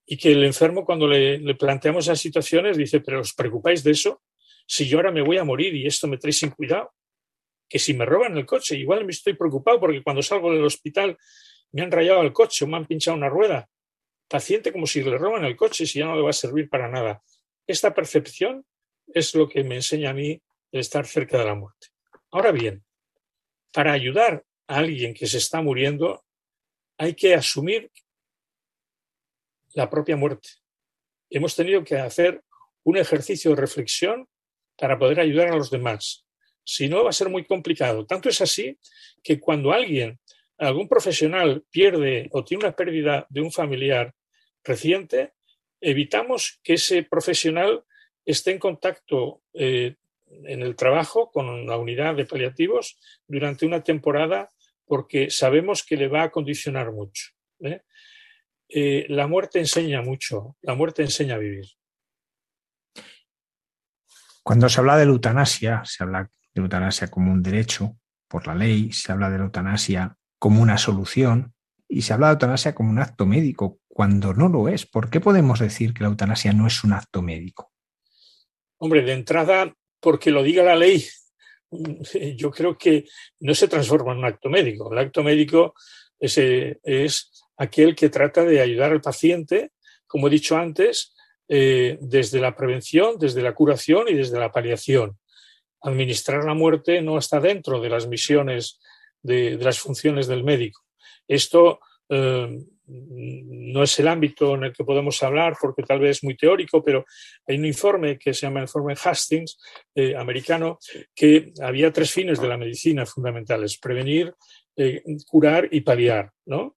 y 0.07 0.17
que 0.17 0.33
el 0.33 0.45
enfermo 0.45 0.85
cuando 0.85 1.07
le, 1.07 1.55
planteamos 1.55 2.05
esas 2.05 2.21
situaciones 2.21 2.77
dice, 2.77 3.01
pero 3.01 3.21
os 3.21 3.35
preocupáis 3.35 3.83
de 3.83 3.93
eso, 3.93 4.23
si 4.67 4.87
yo 4.87 4.99
ahora 4.99 5.11
me 5.13 5.23
voy 5.23 5.39
a 5.39 5.45
morir 5.45 5.75
y 5.75 5.87
esto 5.87 6.07
me 6.07 6.19
trae 6.19 6.33
sin 6.33 6.51
cuidado, 6.51 6.93
que 7.69 7.79
si 7.79 7.95
me 7.95 8.05
roban 8.05 8.37
el 8.37 8.45
coche, 8.45 8.77
igual 8.77 9.05
me 9.05 9.13
estoy 9.13 9.35
preocupado 9.35 9.81
porque 9.81 10.03
cuando 10.03 10.23
salgo 10.23 10.53
del 10.53 10.65
hospital 10.65 11.17
me 11.73 11.83
han 11.83 11.91
rayado 11.91 12.23
el 12.23 12.33
coche 12.33 12.65
o 12.65 12.69
me 12.69 12.77
han 12.77 12.87
pinchado 12.87 13.17
una 13.17 13.29
rueda. 13.29 13.69
Paciente 14.29 14.73
como 14.73 14.87
si 14.87 15.03
le 15.03 15.19
roban 15.19 15.45
el 15.45 15.57
coche, 15.57 15.87
si 15.87 15.99
ya 15.99 16.07
no 16.07 16.17
le 16.17 16.23
va 16.23 16.31
a 16.31 16.35
servir 16.35 16.69
para 16.69 16.89
nada. 16.89 17.23
Esta 17.67 17.93
percepción 17.95 18.65
es 19.09 19.35
lo 19.35 19.49
que 19.49 19.65
me 19.65 19.77
enseña 19.77 20.11
a 20.11 20.15
mí 20.15 20.41
el 20.71 20.81
estar 20.81 21.07
cerca 21.07 21.39
de 21.39 21.45
la 21.45 21.55
muerte. 21.55 21.89
Ahora 22.31 22.51
bien, 22.51 22.85
para 23.73 23.93
ayudar 23.93 24.45
a 24.67 24.77
alguien 24.77 25.15
que 25.15 25.27
se 25.27 25.39
está 25.39 25.61
muriendo, 25.61 26.25
hay 26.99 27.15
que 27.15 27.35
asumir 27.35 27.91
la 29.75 29.89
propia 29.89 30.17
muerte. 30.17 30.49
Hemos 31.31 31.57
tenido 31.57 31.85
que 31.85 31.97
hacer 31.97 32.43
un 32.85 32.97
ejercicio 32.97 33.51
de 33.51 33.61
reflexión 33.61 34.29
para 34.77 34.99
poder 34.99 35.21
ayudar 35.21 35.49
a 35.49 35.57
los 35.57 35.71
demás. 35.71 36.27
Si 36.65 36.89
no, 36.89 37.05
va 37.05 37.11
a 37.11 37.15
ser 37.15 37.29
muy 37.29 37.45
complicado. 37.45 38.07
Tanto 38.07 38.29
es 38.29 38.41
así 38.41 38.79
que 39.23 39.41
cuando 39.41 39.73
alguien, 39.73 40.21
algún 40.63 40.89
profesional 40.89 41.65
pierde 41.71 42.29
o 42.33 42.45
tiene 42.45 42.65
una 42.65 42.77
pérdida 42.77 43.27
de 43.29 43.41
un 43.41 43.51
familiar 43.51 44.15
reciente, 44.63 45.35
evitamos 45.81 46.61
que 46.63 46.75
ese 46.75 47.03
profesional 47.03 47.85
esté 48.25 48.53
en 48.53 48.59
contacto 48.59 49.43
eh, 49.55 49.97
en 50.45 50.63
el 50.63 50.77
trabajo 50.77 51.31
con 51.31 51.67
la 51.67 51.77
unidad 51.77 52.15
de 52.15 52.27
paliativos 52.27 52.99
durante 53.27 53.67
una 53.67 53.83
temporada 53.83 54.51
porque 54.87 55.31
sabemos 55.31 55.83
que 55.83 55.97
le 55.97 56.09
va 56.09 56.25
a 56.25 56.31
condicionar 56.31 56.93
mucho. 56.93 57.31
¿eh? 57.61 57.83
Eh, 58.69 59.07
la 59.09 59.27
muerte 59.27 59.59
enseña 59.59 60.01
mucho, 60.01 60.57
la 60.63 60.75
muerte 60.75 61.03
enseña 61.03 61.35
a 61.35 61.39
vivir. 61.39 61.67
Cuando 64.45 64.69
se 64.69 64.81
habla 64.81 64.97
de 64.97 65.07
la 65.07 65.13
eutanasia, 65.13 65.83
se 65.85 66.03
habla 66.03 66.31
de 66.55 66.63
eutanasia 66.63 67.09
como 67.09 67.33
un 67.33 67.43
derecho 67.43 67.97
por 68.29 68.47
la 68.47 68.55
ley, 68.55 68.93
se 68.93 69.13
habla 69.13 69.29
de 69.29 69.39
la 69.39 69.45
eutanasia 69.45 70.17
como 70.43 70.61
una 70.61 70.77
solución 70.77 71.55
y 71.89 72.03
se 72.03 72.13
habla 72.13 72.27
de 72.27 72.33
eutanasia 72.33 72.75
como 72.75 72.91
un 72.91 72.99
acto 72.99 73.27
médico, 73.27 73.79
cuando 73.87 74.35
no 74.35 74.49
lo 74.49 74.67
es. 74.67 74.87
¿Por 74.87 75.09
qué 75.09 75.21
podemos 75.21 75.61
decir 75.61 75.95
que 75.95 76.03
la 76.03 76.09
eutanasia 76.09 76.53
no 76.53 76.67
es 76.67 76.83
un 76.83 76.95
acto 76.95 77.23
médico? 77.23 77.71
Hombre, 78.79 79.03
de 79.03 79.13
entrada, 79.13 79.73
porque 80.01 80.33
lo 80.33 80.43
diga 80.43 80.65
la 80.65 80.75
ley, 80.75 81.07
yo 82.37 82.51
creo 82.51 82.77
que 82.77 83.05
no 83.39 83.55
se 83.55 83.69
transforma 83.69 84.11
en 84.11 84.19
un 84.19 84.25
acto 84.25 84.51
médico. 84.51 84.93
El 84.93 84.99
acto 84.99 85.23
médico 85.23 85.75
es, 86.19 86.37
es 86.37 87.47
aquel 87.57 87.95
que 87.95 88.09
trata 88.09 88.43
de 88.43 88.61
ayudar 88.61 88.91
al 88.91 89.01
paciente, 89.01 89.71
como 90.09 90.27
he 90.27 90.31
dicho 90.31 90.57
antes, 90.57 91.15
eh, 91.47 91.99
desde 92.01 92.41
la 92.41 92.57
prevención, 92.57 93.17
desde 93.17 93.43
la 93.43 93.55
curación 93.55 94.09
y 94.09 94.15
desde 94.15 94.41
la 94.41 94.51
paliación. 94.51 95.17
Administrar 95.83 96.43
la 96.43 96.55
muerte 96.55 97.01
no 97.01 97.17
está 97.17 97.39
dentro 97.39 97.81
de 97.81 97.91
las 97.91 98.09
misiones, 98.09 98.81
de, 99.23 99.57
las 99.59 99.79
funciones 99.79 100.27
del 100.27 100.45
médico. 100.45 100.83
Esto 101.27 101.81
eh, 102.09 102.59
no 102.87 103.83
es 103.83 103.99
el 103.99 104.09
ámbito 104.09 104.55
en 104.55 104.65
el 104.65 104.73
que 104.73 104.85
podemos 104.85 105.23
hablar 105.23 105.57
porque 105.61 105.83
tal 105.83 106.01
vez 106.01 106.19
es 106.19 106.25
muy 106.25 106.37
teórico, 106.37 106.83
pero 106.85 107.05
hay 107.47 107.57
un 107.57 107.65
informe 107.65 108.19
que 108.19 108.35
se 108.35 108.43
llama 108.43 108.61
el 108.61 108.65
informe 108.65 108.95
Hastings, 109.03 109.59
eh, 109.95 110.15
americano, 110.17 110.79
que 111.15 111.53
había 111.61 111.93
tres 111.93 112.11
fines 112.11 112.41
de 112.41 112.49
la 112.49 112.59
medicina 112.59 113.07
fundamentales, 113.07 113.79
prevenir, 113.79 114.35
eh, 114.77 115.03
curar 115.27 115.69
y 115.71 115.81
paliar. 115.81 116.31
¿no? 116.47 116.77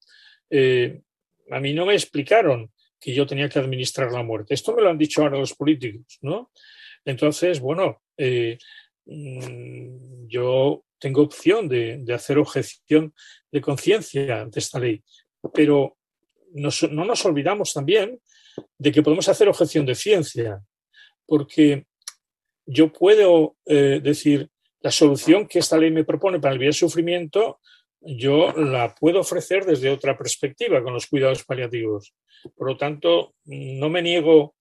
A 1.51 1.59
mí 1.59 1.73
no 1.73 1.85
me 1.85 1.93
explicaron 1.93 2.71
que 2.99 3.13
yo 3.13 3.25
tenía 3.25 3.49
que 3.49 3.59
administrar 3.59 4.11
la 4.11 4.23
muerte. 4.23 4.53
Esto 4.53 4.73
me 4.73 4.81
lo 4.81 4.89
han 4.89 4.97
dicho 4.97 5.21
ahora 5.21 5.37
los 5.37 5.53
políticos. 5.53 6.17
¿no? 6.21 6.51
Entonces, 7.03 7.59
bueno, 7.59 8.01
yo 9.05 10.83
tengo 10.99 11.21
opción 11.21 11.67
de, 11.67 12.03
hacer 12.13 12.37
objeción 12.37 13.13
de 13.51 13.61
conciencia 13.61 14.41
ante 14.41 14.59
esta 14.59 14.79
ley, 14.79 15.03
pero 15.53 15.97
no 16.53 17.05
nos 17.05 17.25
olvidamos 17.25 17.73
también 17.73 18.19
de 18.77 18.91
que 18.91 19.01
podemos 19.01 19.27
hacer 19.29 19.47
objeción 19.47 19.85
de 19.85 19.95
ciencia, 19.95 20.61
porque 21.25 21.85
yo 22.65 22.91
puedo 22.91 23.57
eh, 23.65 23.99
decir, 24.01 24.49
la 24.81 24.91
solución 24.91 25.47
que 25.47 25.59
esta 25.59 25.77
ley 25.77 25.91
me 25.91 26.03
propone 26.03 26.39
para 26.39 26.55
el 26.55 26.73
sufrimiento, 26.73 27.59
yo 28.01 28.51
la 28.53 28.93
puedo 28.93 29.19
ofrecer 29.19 29.65
desde 29.65 29.89
otra 29.89 30.17
perspectiva 30.17 30.83
con 30.83 30.93
los 30.93 31.07
cuidados 31.07 31.43
paliativos. 31.43 32.13
Por 32.55 32.67
lo 32.67 32.77
tanto, 32.77 33.33
no 33.45 33.89
me 33.89 34.01
niego 34.01 34.54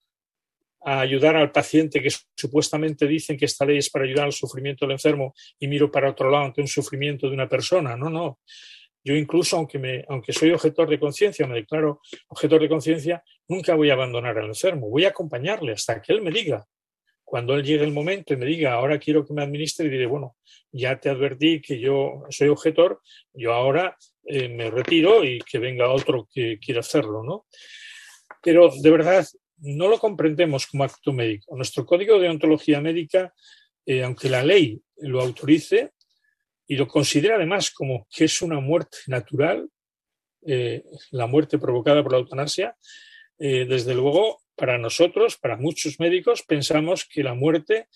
a 0.85 1.01
ayudar 1.01 1.37
al 1.37 1.51
paciente 1.51 2.03
que 2.03 2.11
supuestamente 2.37 3.07
dicen 3.07 3.37
que 3.37 3.47
esta 3.47 3.65
ley 3.65 3.79
es 3.79 3.91
para 3.91 4.05
ayudar 4.05 4.27
al 4.27 4.33
sufrimiento 4.33 4.85
del 4.85 4.93
enfermo 4.93 5.35
y 5.59 5.67
miro 5.67 5.91
para 5.91 6.11
otro 6.11 6.31
lado 6.31 6.45
ante 6.45 6.61
un 6.61 6.69
sufrimiento 6.69 7.29
de 7.29 7.35
una 7.35 7.49
persona. 7.49 7.97
No, 7.97 8.11
no. 8.11 8.41
Yo 9.03 9.15
incluso, 9.15 9.57
aunque, 9.57 10.05
aunque 10.09 10.33
soy 10.33 10.51
objetor 10.53 10.89
de 10.89 10.99
conciencia, 10.99 11.47
me 11.47 11.57
declaro 11.57 12.01
objetor 12.29 12.61
de 12.61 12.69
conciencia, 12.69 13.23
nunca 13.49 13.75
voy 13.75 13.91
a 13.91 13.95
abandonar 13.95 14.39
al 14.39 14.47
enfermo, 14.47 14.89
voy 14.89 15.05
a 15.05 15.09
acompañarle 15.09 15.73
hasta 15.73 16.01
que 16.01 16.13
él 16.13 16.23
me 16.23 16.31
diga. 16.31 16.65
Cuando 17.23 17.55
él 17.55 17.65
llegue 17.65 17.85
el 17.85 17.93
momento 17.93 18.33
y 18.33 18.37
me 18.37 18.47
diga, 18.47 18.75
ahora 18.75 18.99
quiero 18.99 19.27
que 19.27 19.35
me 19.35 19.43
administre, 19.43 19.89
diré, 19.89 20.07
bueno, 20.07 20.37
ya 20.71 20.99
te 20.99 21.09
advertí 21.09 21.61
que 21.61 21.79
yo 21.81 22.23
soy 22.31 22.49
objetor, 22.49 23.01
yo 23.33 23.53
ahora 23.53 23.97
eh, 24.25 24.49
me 24.49 24.71
retiro 24.71 25.25
y 25.25 25.39
que 25.39 25.59
venga 25.59 25.91
otro 25.91 26.29
que 26.33 26.59
quiera 26.59 26.81
hacerlo, 26.81 27.23
¿no? 27.23 27.47
Pero 28.43 28.71
de 28.71 28.91
verdad, 28.91 29.27
no 29.65 29.89
lo 29.89 29.99
comprendemos 29.99 30.67
como 30.67 30.85
acto 30.85 31.13
médico. 31.13 31.57
Nuestro 31.57 31.87
código 31.87 32.19
de 32.19 32.29
ontología 32.29 32.81
médica, 32.81 33.33
eh, 33.87 34.03
aunque 34.03 34.29
la 34.29 34.43
ley 34.43 34.81
lo 34.99 35.21
autorice, 35.21 35.93
y 36.67 36.77
lo 36.77 36.87
considera 36.87 37.37
además 37.37 37.71
como 37.71 38.07
que 38.11 38.25
es 38.25 38.41
una 38.43 38.61
muerte 38.61 38.99
natural, 39.07 39.69
eh, 40.47 40.83
la 41.11 41.27
muerte 41.27 41.59
provocada 41.59 42.03
por 42.03 42.13
la 42.13 42.19
eutanasia, 42.19 42.77
eh, 43.39 43.67
desde 43.67 43.95
luego 43.95 44.43
para 44.55 44.79
nosotros, 44.79 45.37
para 45.37 45.57
muchos 45.57 45.99
médicos, 45.99 46.43
pensamos 46.43 47.05
que 47.05 47.23
la 47.23 47.35
muerte 47.35 47.89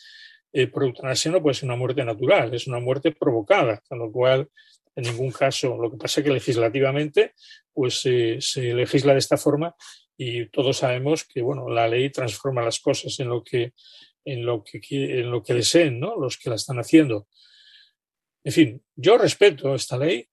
por 0.72 0.83
eutanasia 0.83 1.31
no 1.31 1.42
puede 1.42 1.54
ser 1.54 1.66
una 1.66 1.76
muerte 1.76 2.02
natural, 2.04 2.52
es 2.54 2.66
una 2.66 2.81
muerte 2.81 3.12
provocada, 3.12 3.83
con 3.87 3.98
lo 3.98 4.11
cual 4.11 4.48
en 4.96 5.04
ningún 5.04 5.31
caso, 5.31 5.76
lo 5.76 5.90
que 5.90 5.98
pasa 5.98 6.20
es 6.20 6.24
que 6.24 6.33
legislativamente 6.33 7.35
pues 7.72 8.00
se 8.00 8.74
legisla 8.74 9.12
de 9.12 9.18
esta 9.18 9.37
forma 9.37 9.76
y 10.20 10.46
todos 10.46 10.78
sabemos 10.78 11.24
que 11.24 11.40
bueno, 11.40 11.70
la 11.70 11.87
ley 11.88 12.11
transforma 12.11 12.61
las 12.61 12.81
cosas 12.81 13.18
en 13.20 13.28
lo 13.28 13.42
que 13.42 13.72
en 14.24 14.44
lo 14.44 14.64
que 14.64 14.81
en 14.90 15.31
lo 15.31 15.42
que 15.42 15.54
deseen, 15.54 16.00
¿no? 16.00 16.16
Los 16.16 16.37
que 16.37 16.50
la 16.50 16.57
están 16.57 16.78
haciendo. 16.78 17.28
En 18.44 18.52
fin, 18.52 18.83
yo 18.96 19.16
respeto 19.16 19.74
esta 19.74 19.96
ley 19.96 20.28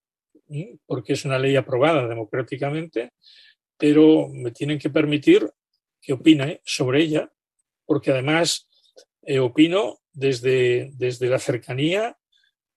porque 0.85 1.13
es 1.13 1.23
una 1.25 1.39
ley 1.39 1.55
aprobada 1.55 2.07
democráticamente, 2.07 3.13
pero 3.77 4.27
me 4.29 4.51
tienen 4.51 4.79
que 4.79 4.89
permitir 4.89 5.49
que 6.01 6.13
opine 6.13 6.61
sobre 6.65 7.01
ella, 7.01 7.31
porque 7.85 8.11
además 8.11 8.67
eh, 9.23 9.39
opino 9.39 9.99
desde, 10.13 10.91
desde 10.93 11.27
la 11.27 11.39
cercanía 11.39 12.17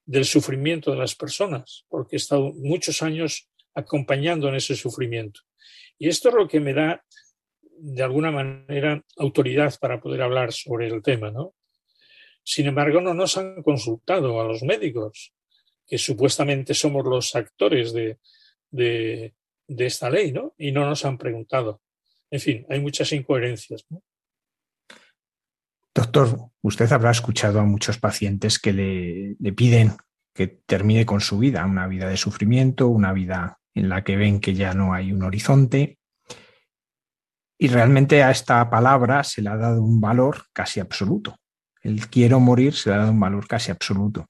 del 0.05 0.25
sufrimiento 0.25 0.91
de 0.91 0.99
las 0.99 1.15
personas, 1.15 1.85
porque 1.89 2.17
he 2.17 2.19
estado 2.19 2.53
muchos 2.55 3.03
años 3.03 3.49
acompañando 3.75 4.49
en 4.49 4.55
ese 4.55 4.75
sufrimiento. 4.75 5.43
Y 5.99 6.09
esto 6.09 6.29
es 6.29 6.35
lo 6.35 6.47
que 6.47 6.61
me 6.61 6.73
da, 6.73 7.05
de 7.61 8.03
alguna 8.03 8.31
manera, 8.31 9.03
autoridad 9.17 9.75
para 9.81 10.01
poder 10.01 10.23
hablar 10.23 10.53
sobre 10.53 10.89
el 10.89 11.03
tema, 11.03 11.31
¿no? 11.31 11.55
Sin 12.43 12.67
embargo, 12.67 13.01
no 13.01 13.13
nos 13.13 13.37
han 13.37 13.63
consultado 13.63 14.41
a 14.41 14.45
los 14.45 14.63
médicos, 14.63 15.35
que 15.87 15.99
supuestamente 15.99 16.73
somos 16.75 17.05
los 17.05 17.35
actores 17.35 17.93
de, 17.93 18.19
de, 18.71 19.35
esta 19.67 20.09
ley, 20.09 20.33
¿no? 20.33 20.55
Y 20.57 20.73
no 20.73 20.87
nos 20.87 21.05
han 21.05 21.19
preguntado. 21.19 21.83
En 22.31 22.41
fin, 22.41 22.67
hay 22.69 22.81
muchas 22.81 23.13
incoherencias. 23.13 23.85
Doctor, 25.95 26.51
usted 26.63 26.91
habrá 26.93 27.11
escuchado 27.11 27.61
a 27.61 27.65
muchos 27.65 27.99
pacientes 27.99 28.59
que 28.59 28.73
le, 28.73 29.37
le, 29.41 29.53
piden 29.53 29.97
que 30.33 30.47
termine 30.47 31.05
con 31.05 31.21
su 31.21 31.39
vida, 31.39 31.67
una 31.67 31.89
vida 31.89 32.09
de 32.09 32.17
sufrimiento, 32.17 32.89
una 32.89 33.13
vida 33.13 33.58
en 33.79 33.89
la 33.89 34.05
que 34.05 34.17
ven 34.17 34.41
que 34.41 34.55
ya 34.55 34.75
no 34.75 34.93
hay 34.93 35.13
un 35.13 35.23
horizonte. 35.23 35.99
Y 37.59 37.69
realmente 37.69 38.23
a 38.23 38.31
esta 38.31 38.69
palabra 38.71 39.25
se 39.25 39.43
le 39.43 39.51
ha 39.51 39.57
dado 39.57 39.83
un 39.83 40.01
valor 40.01 40.45
casi 40.53 40.81
absoluto 40.81 41.37
el 41.83 42.09
quiero 42.09 42.41
morir 42.41 42.75
se 42.75 42.91
le 42.91 42.97
ha 42.97 42.99
dado 42.99 43.13
un 43.13 43.21
valor 43.21 43.47
casi 43.47 43.71
absoluto. 43.71 44.27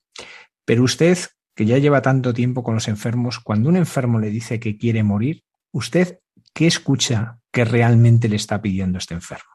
Pero 0.65 0.83
usted, 0.83 1.19
que 1.55 1.67
ya 1.67 1.79
lleva 1.79 2.03
tanto 2.03 2.35
tiempo 2.35 2.63
con 2.63 2.75
los 2.75 2.89
enfermos, 2.89 3.41
cuando 3.41 3.69
un 3.69 3.77
enfermo 3.77 4.19
le 4.19 4.31
dice 4.31 4.61
que 4.61 4.77
quiere 4.77 5.03
morir, 5.03 5.43
¿usted 5.73 6.21
qué 6.55 6.67
escucha 6.67 7.39
que 7.51 7.65
realmente 7.65 8.29
le 8.29 8.37
está 8.37 8.61
pidiendo 8.61 8.99
este 8.99 9.15
enfermo? 9.15 9.51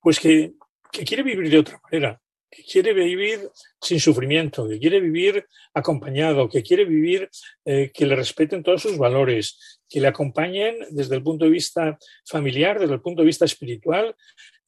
Pues 0.00 0.18
que, 0.18 0.54
quiere 0.90 1.22
vivir 1.22 1.50
de 1.50 1.58
otra 1.58 1.80
manera, 1.84 2.20
que 2.52 2.62
quiere 2.64 2.92
vivir 2.92 3.48
sin 3.80 3.98
sufrimiento, 3.98 4.68
que 4.68 4.78
quiere 4.78 5.00
vivir 5.00 5.46
acompañado, 5.72 6.50
que 6.50 6.62
quiere 6.62 6.84
vivir 6.84 7.30
eh, 7.64 7.90
que 7.94 8.04
le 8.04 8.14
respeten 8.14 8.62
todos 8.62 8.82
sus 8.82 8.98
valores, 8.98 9.80
que 9.88 10.00
le 10.00 10.08
acompañen 10.08 10.76
desde 10.90 11.16
el 11.16 11.22
punto 11.22 11.46
de 11.46 11.50
vista 11.50 11.98
familiar, 12.26 12.78
desde 12.78 12.92
el 12.92 13.00
punto 13.00 13.22
de 13.22 13.26
vista 13.26 13.46
espiritual, 13.46 14.14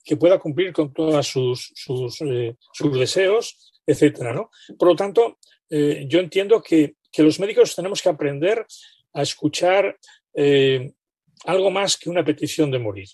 que 0.03 0.17
pueda 0.17 0.39
cumplir 0.39 0.73
con 0.73 0.95
todos 0.95 1.27
sus, 1.27 1.73
sus, 1.75 2.23
eh, 2.23 2.57
deseos, 2.99 3.75
etcétera, 3.87 4.33
¿no? 4.33 4.51
Por 4.79 4.89
lo 4.89 4.97
tanto, 4.97 5.39
eh, 5.69 6.07
yo 6.09 6.21
entiendo 6.21 6.63
que, 6.63 6.97
los 7.19 7.39
médicos 7.39 7.77
tenemos 7.77 8.03
que 8.03 8.09
aprender 8.09 8.67
a 9.13 9.23
escuchar 9.23 9.97
algo 11.45 11.71
más 11.71 11.97
que 11.97 12.11
una 12.11 12.25
petición 12.25 12.71
de 12.71 12.79
morir. 12.79 13.09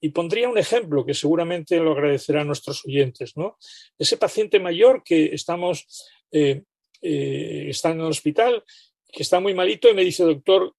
Y 0.00 0.08
pondría 0.10 0.48
un 0.48 0.58
ejemplo 0.58 1.04
que 1.04 1.14
seguramente 1.14 1.78
lo 1.78 1.92
agradecerán 1.92 2.46
nuestros 2.46 2.84
oyentes, 2.84 3.36
¿no? 3.36 3.58
Ese 3.98 4.16
paciente 4.16 4.58
mayor 4.58 5.02
que 5.04 5.34
estamos, 5.34 5.86
está 6.30 7.90
en 7.90 8.00
el 8.00 8.06
hospital, 8.06 8.64
que 9.12 9.22
está 9.22 9.40
muy 9.40 9.54
malito 9.54 9.88
y 9.88 9.94
me 9.94 10.02
dice, 10.02 10.24
doctor, 10.24 10.74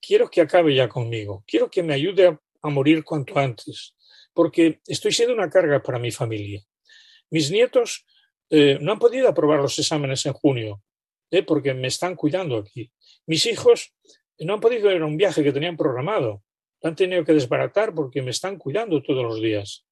quiero 0.00 0.28
que 0.28 0.42
acabe 0.42 0.74
ya 0.74 0.88
conmigo, 0.88 1.42
quiero 1.46 1.70
que 1.70 1.82
me 1.82 1.94
ayude 1.94 2.38
a 2.62 2.68
morir 2.68 3.02
cuanto 3.02 3.38
antes 3.38 3.94
porque 4.34 4.80
estoy 4.86 5.12
siendo 5.12 5.32
una 5.32 5.48
carga 5.48 5.82
para 5.82 5.98
mi 5.98 6.10
familia. 6.10 6.60
Mis 7.30 7.50
nietos 7.50 8.04
eh, 8.50 8.78
no 8.80 8.92
han 8.92 8.98
podido 8.98 9.28
aprobar 9.28 9.60
los 9.60 9.78
exámenes 9.78 10.26
en 10.26 10.34
junio, 10.34 10.82
eh, 11.30 11.42
porque 11.42 11.72
me 11.72 11.88
están 11.88 12.16
cuidando 12.16 12.58
aquí. 12.58 12.90
Mis 13.26 13.46
hijos 13.46 13.94
no 14.40 14.54
han 14.54 14.60
podido 14.60 14.90
ir 14.90 15.02
a 15.02 15.06
un 15.06 15.16
viaje 15.16 15.42
que 15.42 15.52
tenían 15.52 15.76
programado. 15.76 16.42
Han 16.82 16.96
tenido 16.96 17.24
que 17.24 17.32
desbaratar 17.32 17.94
porque 17.94 18.22
me 18.22 18.30
están 18.30 18.58
cuidando 18.58 19.02
todos 19.02 19.24
los 19.24 19.40
días. 19.40 19.86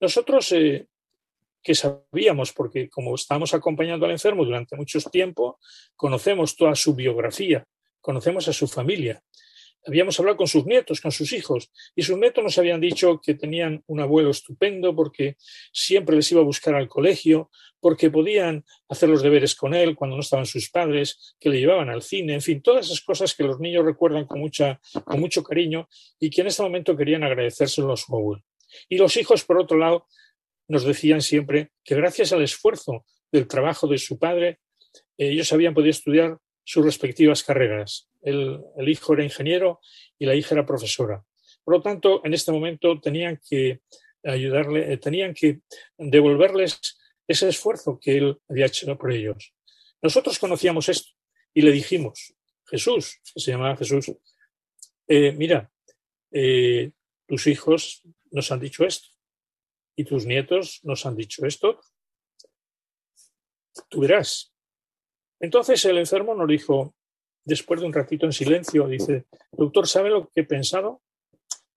Nosotros, 0.00 0.52
eh, 0.52 0.86
que 1.62 1.74
sabíamos, 1.74 2.52
porque 2.52 2.88
como 2.88 3.14
estamos 3.14 3.52
acompañando 3.52 4.06
al 4.06 4.12
enfermo 4.12 4.44
durante 4.44 4.76
mucho 4.76 4.98
tiempo, 5.10 5.58
conocemos 5.94 6.56
toda 6.56 6.74
su 6.74 6.94
biografía, 6.94 7.66
conocemos 8.00 8.48
a 8.48 8.52
su 8.52 8.66
familia 8.66 9.22
habíamos 9.86 10.18
hablado 10.18 10.36
con 10.36 10.46
sus 10.46 10.66
nietos, 10.66 11.00
con 11.00 11.12
sus 11.12 11.32
hijos, 11.32 11.70
y 11.94 12.02
sus 12.02 12.18
nietos 12.18 12.44
nos 12.44 12.58
habían 12.58 12.80
dicho 12.80 13.20
que 13.20 13.34
tenían 13.34 13.82
un 13.86 14.00
abuelo 14.00 14.30
estupendo 14.30 14.94
porque 14.94 15.36
siempre 15.72 16.16
les 16.16 16.30
iba 16.32 16.40
a 16.40 16.44
buscar 16.44 16.74
al 16.74 16.88
colegio, 16.88 17.50
porque 17.80 18.10
podían 18.10 18.64
hacer 18.88 19.08
los 19.08 19.22
deberes 19.22 19.54
con 19.54 19.74
él 19.74 19.96
cuando 19.96 20.16
no 20.16 20.22
estaban 20.22 20.46
sus 20.46 20.70
padres, 20.70 21.34
que 21.40 21.48
le 21.48 21.60
llevaban 21.60 21.88
al 21.88 22.02
cine, 22.02 22.34
en 22.34 22.42
fin, 22.42 22.62
todas 22.62 22.86
esas 22.86 23.00
cosas 23.00 23.34
que 23.34 23.44
los 23.44 23.58
niños 23.58 23.84
recuerdan 23.84 24.26
con, 24.26 24.40
mucha, 24.40 24.80
con 25.04 25.18
mucho 25.18 25.42
cariño 25.42 25.88
y 26.18 26.30
que 26.30 26.42
en 26.42 26.48
este 26.48 26.62
momento 26.62 26.96
querían 26.96 27.24
agradecérselo 27.24 27.92
a 27.92 27.96
su 27.96 28.14
abuelo. 28.14 28.42
Y 28.88 28.98
los 28.98 29.16
hijos, 29.16 29.44
por 29.44 29.58
otro 29.58 29.78
lado, 29.78 30.06
nos 30.68 30.84
decían 30.84 31.22
siempre 31.22 31.72
que 31.82 31.96
gracias 31.96 32.32
al 32.32 32.42
esfuerzo 32.42 33.04
del 33.32 33.48
trabajo 33.48 33.88
de 33.88 33.98
su 33.98 34.18
padre, 34.18 34.60
ellos 35.16 35.52
habían 35.52 35.74
podido 35.74 35.90
estudiar 35.90 36.38
sus 36.64 36.84
respectivas 36.84 37.42
carreras. 37.42 38.08
El, 38.22 38.62
hijo 38.86 39.14
era 39.14 39.24
ingeniero 39.24 39.80
y 40.18 40.26
la 40.26 40.34
hija 40.34 40.54
era 40.54 40.66
profesora. 40.66 41.24
Por 41.64 41.76
lo 41.76 41.82
tanto, 41.82 42.22
en 42.24 42.34
este 42.34 42.52
momento 42.52 43.00
tenían 43.00 43.40
que 43.48 43.80
ayudarle, 44.24 44.92
eh, 44.92 44.96
tenían 44.98 45.34
que 45.34 45.60
devolverles 45.96 46.98
ese 47.26 47.48
esfuerzo 47.48 47.98
que 48.00 48.16
él 48.16 48.38
había 48.48 48.66
hecho 48.66 48.96
por 48.98 49.12
ellos. 49.12 49.54
Nosotros 50.02 50.38
conocíamos 50.38 50.88
esto 50.88 51.10
y 51.54 51.62
le 51.62 51.72
dijimos, 51.72 52.34
Jesús, 52.66 53.20
que 53.34 53.40
se 53.40 53.50
llamaba 53.50 53.76
Jesús, 53.76 54.12
eh, 55.08 55.32
mira, 55.32 55.70
eh, 56.30 56.92
tus 57.26 57.46
hijos 57.46 58.02
nos 58.30 58.50
han 58.52 58.60
dicho 58.60 58.84
esto 58.84 59.08
y 59.96 60.04
tus 60.04 60.24
nietos 60.24 60.80
nos 60.84 61.04
han 61.06 61.16
dicho 61.16 61.44
esto. 61.46 61.80
Tú 63.88 64.00
verás, 64.00 64.52
entonces 65.40 65.82
el 65.86 65.96
enfermo 65.96 66.34
nos 66.34 66.46
dijo, 66.46 66.94
después 67.44 67.80
de 67.80 67.86
un 67.86 67.92
ratito 67.92 68.26
en 68.26 68.32
silencio, 68.32 68.86
dice, 68.86 69.24
doctor, 69.50 69.88
¿sabe 69.88 70.10
lo 70.10 70.28
que 70.28 70.42
he 70.42 70.44
pensado? 70.44 71.00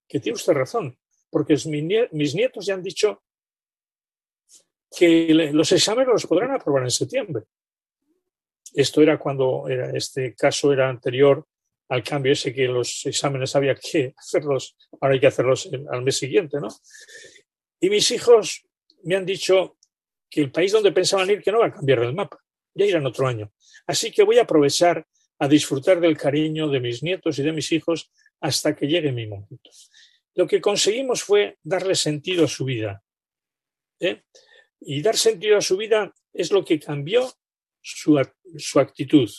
Que 0.07 0.19
tiene 0.19 0.35
usted 0.35 0.53
razón, 0.53 0.97
porque 1.29 1.55
mis 2.11 2.35
nietos 2.35 2.65
ya 2.65 2.73
han 2.73 2.83
dicho 2.83 3.23
que 4.95 5.33
los 5.33 5.71
exámenes 5.71 6.09
los 6.09 6.27
podrán 6.27 6.51
aprobar 6.51 6.83
en 6.83 6.91
septiembre. 6.91 7.45
Esto 8.73 9.01
era 9.01 9.17
cuando 9.17 9.67
era, 9.69 9.89
este 9.91 10.35
caso 10.35 10.73
era 10.73 10.89
anterior 10.89 11.45
al 11.89 12.03
cambio 12.03 12.33
ese 12.33 12.53
que 12.53 12.67
los 12.67 13.05
exámenes 13.05 13.55
había 13.55 13.75
que 13.75 14.13
hacerlos, 14.17 14.75
ahora 14.99 15.13
hay 15.13 15.19
que 15.19 15.27
hacerlos 15.27 15.69
al 15.89 16.01
mes 16.01 16.17
siguiente, 16.17 16.59
¿no? 16.59 16.67
Y 17.79 17.89
mis 17.89 18.09
hijos 18.11 18.65
me 19.03 19.15
han 19.15 19.25
dicho 19.25 19.77
que 20.29 20.41
el 20.41 20.51
país 20.51 20.71
donde 20.71 20.91
pensaban 20.91 21.29
ir 21.29 21.41
que 21.41 21.51
no 21.51 21.59
va 21.59 21.67
a 21.67 21.73
cambiar 21.73 21.99
el 21.99 22.13
mapa 22.13 22.42
ya 22.73 22.85
irán 22.85 23.05
otro 23.05 23.27
año. 23.27 23.51
Así 23.87 24.11
que 24.11 24.23
voy 24.23 24.39
a 24.39 24.43
aprovechar 24.43 25.05
a 25.39 25.47
disfrutar 25.47 25.99
del 25.99 26.17
cariño 26.17 26.69
de 26.69 26.79
mis 26.79 27.03
nietos 27.03 27.39
y 27.39 27.43
de 27.43 27.51
mis 27.51 27.71
hijos 27.71 28.11
hasta 28.39 28.75
que 28.75 28.87
llegue 28.87 29.11
mi 29.11 29.27
momento. 29.27 29.69
lo 30.35 30.47
que 30.47 30.61
conseguimos 30.61 31.21
fue 31.21 31.57
darle 31.61 31.93
sentido 31.93 32.45
a 32.45 32.47
su 32.47 32.65
vida. 32.65 33.03
¿eh? 33.99 34.23
Y 34.79 35.01
dar 35.01 35.15
sentido 35.15 35.57
a 35.57 35.61
su 35.61 35.77
vida 35.77 36.11
es 36.33 36.51
lo 36.51 36.65
que 36.65 36.79
cambió 36.79 37.31
su, 37.81 38.19
su 38.57 38.79
actitud. 38.79 39.29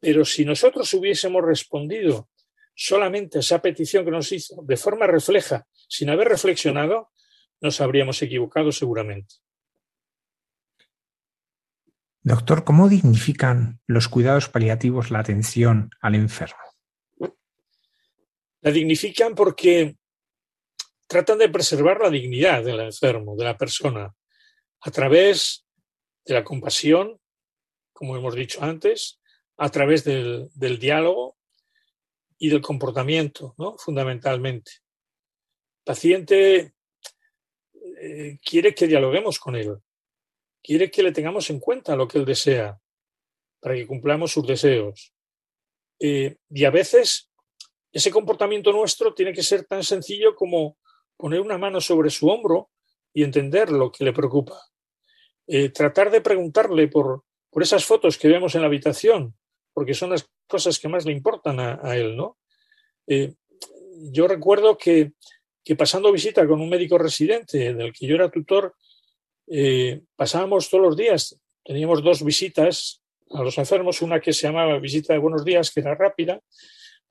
Pero 0.00 0.24
si 0.24 0.44
nosotros 0.46 0.92
hubiésemos 0.94 1.44
respondido 1.44 2.30
solamente 2.74 3.38
a 3.38 3.40
esa 3.40 3.60
petición 3.60 4.04
que 4.04 4.10
nos 4.10 4.32
hizo 4.32 4.62
de 4.62 4.76
forma 4.78 5.06
refleja, 5.06 5.66
sin 5.86 6.08
haber 6.08 6.28
reflexionado, 6.28 7.10
nos 7.60 7.80
habríamos 7.82 8.22
equivocado 8.22 8.72
seguramente. 8.72 9.34
Doctor, 12.22 12.64
¿cómo 12.64 12.88
dignifican 12.90 13.80
los 13.86 14.08
cuidados 14.08 14.50
paliativos 14.50 15.10
la 15.10 15.20
atención 15.20 15.90
al 16.02 16.14
enfermo? 16.14 16.58
La 18.60 18.70
dignifican 18.70 19.34
porque 19.34 19.96
tratan 21.06 21.38
de 21.38 21.48
preservar 21.48 21.98
la 22.00 22.10
dignidad 22.10 22.62
del 22.62 22.80
enfermo, 22.80 23.36
de 23.36 23.44
la 23.44 23.56
persona, 23.56 24.14
a 24.80 24.90
través 24.90 25.66
de 26.26 26.34
la 26.34 26.44
compasión, 26.44 27.18
como 27.92 28.16
hemos 28.16 28.34
dicho 28.34 28.62
antes, 28.62 29.18
a 29.56 29.70
través 29.70 30.04
del, 30.04 30.50
diálogo 30.78 31.38
y 32.38 32.50
del 32.50 32.60
comportamiento, 32.60 33.54
¿no? 33.56 33.76
fundamentalmente. 33.78 34.72
El 35.78 35.84
paciente 35.84 36.74
eh, 37.98 38.38
quiere 38.44 38.74
que 38.74 38.86
dialoguemos 38.86 39.38
con 39.38 39.56
él, 39.56 39.78
quiere 40.62 40.90
que 40.90 41.02
le 41.02 41.12
tengamos 41.12 41.50
en 41.50 41.60
cuenta 41.60 41.96
lo 41.96 42.06
que 42.06 42.18
él 42.18 42.24
desea, 42.24 42.78
para 43.60 43.74
que 43.74 43.86
cumplamos 43.86 44.32
sus 44.32 44.46
deseos. 44.46 45.12
Eh, 45.98 46.36
y 46.48 46.64
a 46.64 46.70
veces 46.70 47.30
ese 47.92 48.10
comportamiento 48.10 48.72
nuestro 48.72 49.12
tiene 49.14 49.32
que 49.32 49.42
ser 49.42 49.64
tan 49.64 49.82
sencillo 49.82 50.34
como 50.34 50.78
poner 51.16 51.40
una 51.40 51.58
mano 51.58 51.80
sobre 51.80 52.10
su 52.10 52.28
hombro 52.28 52.70
y 53.12 53.22
entender 53.22 53.70
lo 53.70 53.90
que 53.90 54.04
le 54.04 54.12
preocupa. 54.12 54.58
Eh, 55.46 55.70
tratar 55.70 56.10
de 56.10 56.20
preguntarle 56.20 56.88
por, 56.88 57.24
por, 57.50 57.62
esas 57.62 57.84
fotos 57.84 58.16
que 58.16 58.28
vemos 58.28 58.54
en 58.54 58.62
la 58.62 58.68
habitación, 58.68 59.36
porque 59.74 59.94
son 59.94 60.10
las 60.10 60.30
cosas 60.46 60.78
que 60.78 60.88
más 60.88 61.04
le 61.04 61.12
importan 61.12 61.58
a, 61.58 61.96
él, 61.96 62.16
¿no? 62.16 62.38
Eh, 63.06 63.34
yo 64.12 64.28
recuerdo 64.28 64.78
que, 64.78 65.12
que, 65.64 65.74
pasando 65.74 66.12
visita 66.12 66.46
con 66.46 66.60
un 66.60 66.68
médico 66.68 66.96
residente 66.96 67.74
del 67.74 67.92
que 67.92 68.06
yo 68.06 68.14
era 68.14 68.30
tutor, 68.30 68.74
eh, 69.50 70.00
pasábamos 70.16 70.70
todos 70.70 70.84
los 70.84 70.96
días, 70.96 71.38
teníamos 71.64 72.02
dos 72.02 72.24
visitas 72.24 73.02
a 73.30 73.42
los 73.42 73.58
enfermos, 73.58 74.00
una 74.02 74.20
que 74.20 74.32
se 74.32 74.46
llamaba 74.46 74.78
visita 74.78 75.12
de 75.12 75.18
buenos 75.18 75.44
días, 75.44 75.70
que 75.70 75.80
era 75.80 75.94
rápida, 75.94 76.40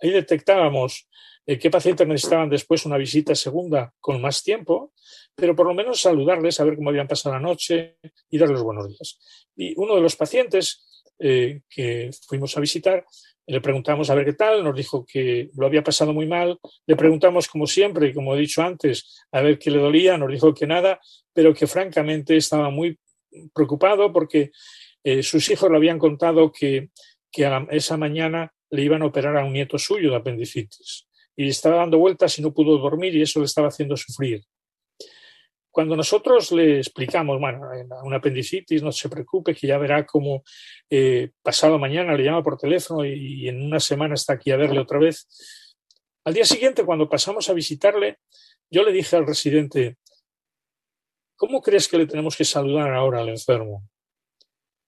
Ahí 0.02 0.12
detectábamos 0.12 1.08
qué 1.58 1.72
pacientes 1.72 2.08
necesitaban 2.08 2.50
después 2.50 2.86
una 2.86 2.98
visita 2.98 3.34
segunda 3.34 3.92
con 4.00 4.22
más 4.22 4.44
tiempo, 4.44 4.94
pero 5.34 5.56
por 5.56 5.66
lo 5.66 5.74
menos 5.74 6.00
saludarles, 6.00 6.56
saber 6.56 6.76
cómo 6.76 6.90
habían 6.90 7.08
pasado 7.08 7.34
la 7.34 7.42
noche 7.42 7.98
y 8.30 8.38
darles 8.38 8.62
buenos 8.62 8.88
días. 8.88 9.20
Y 9.56 9.74
uno 9.78 9.96
de 9.96 10.02
los 10.02 10.16
pacientes 10.16 11.04
eh, 11.18 11.62
que 11.68 12.12
fuimos 12.28 12.56
a 12.56 12.60
visitar, 12.60 13.04
le 13.48 13.62
preguntamos 13.62 14.12
a 14.12 14.16
ver 14.16 14.26
qué 14.26 14.34
tal, 14.34 14.64
nos 14.64 14.76
dijo 14.76 15.04
que 15.04 15.50
lo 15.58 15.66
había 15.66 15.84
pasado 15.84 16.14
muy 16.14 16.28
mal, 16.28 16.60
le 16.86 16.96
preguntamos 16.96 17.48
como 17.48 17.66
siempre 17.66 18.14
como 18.14 18.36
he 18.36 18.40
dicho 18.40 18.62
antes, 18.62 19.26
a 19.32 19.42
ver 19.42 19.58
qué 19.58 19.72
le 19.72 19.80
dolía, 19.80 20.20
nos 20.20 20.32
dijo 20.32 20.54
que 20.54 20.68
nada, 20.68 21.00
pero 21.34 21.52
que 21.54 21.66
francamente 21.66 22.38
estaba 22.38 22.70
muy 22.70 23.00
preocupado 23.56 24.14
porque 24.14 24.52
eh, 25.04 25.24
sus 25.24 25.50
hijos 25.50 25.72
le 25.72 25.78
habían 25.78 25.98
contado 25.98 26.52
que, 26.52 26.90
que 27.32 27.48
a 27.48 27.66
esa 27.72 27.98
mañana 27.98 28.54
le 28.70 28.84
iban 28.84 29.02
a 29.02 29.08
operar 29.08 29.36
a 29.36 29.46
un 29.46 29.54
nieto 29.54 29.80
suyo 29.80 30.12
de 30.12 30.18
apendicitis 30.18 31.09
y 31.40 31.48
estaba 31.48 31.78
dando 31.78 31.98
vueltas 31.98 32.38
y 32.38 32.42
no 32.42 32.54
pudo 32.54 32.78
dormir 32.78 33.16
y 33.16 33.22
eso 33.22 33.40
le 33.40 33.46
estaba 33.46 33.70
haciendo 33.70 33.96
sufrir. 33.96 34.44
Cuando 35.72 35.96
nosotros 35.96 36.52
le 36.52 36.80
explicamos, 36.80 37.40
bueno, 37.40 37.62
una 38.04 38.18
apendicitis, 38.18 38.84
no 38.84 38.92
se 38.92 39.08
preocupe, 39.08 39.56
que 39.56 39.66
ya 39.66 39.78
verá 39.78 40.06
cómo 40.06 40.44
eh, 40.90 41.32
pasado 41.42 41.80
mañana 41.80 42.14
le 42.14 42.26
llama 42.26 42.44
por 42.44 42.58
teléfono 42.58 43.06
y, 43.06 43.44
y 43.44 43.48
en 43.48 43.62
una 43.64 43.80
semana 43.80 44.16
está 44.16 44.34
aquí 44.34 44.52
a 44.52 44.58
verle 44.58 44.82
otra 44.82 45.00
vez. 45.00 45.30
Al 46.26 46.34
día 46.34 46.44
siguiente, 46.44 46.84
cuando 46.84 47.08
pasamos 47.08 47.50
a 47.50 47.54
visitarle, 47.54 48.18
yo 48.70 48.84
le 48.84 48.92
dije 48.92 49.16
al 49.16 49.26
residente, 49.26 49.96
¿cómo 51.38 51.62
crees 51.62 51.88
que 51.88 52.00
le 52.00 52.06
tenemos 52.06 52.36
que 52.36 52.44
saludar 52.44 52.94
ahora 52.94 53.22
al 53.22 53.30
enfermo? 53.30 53.88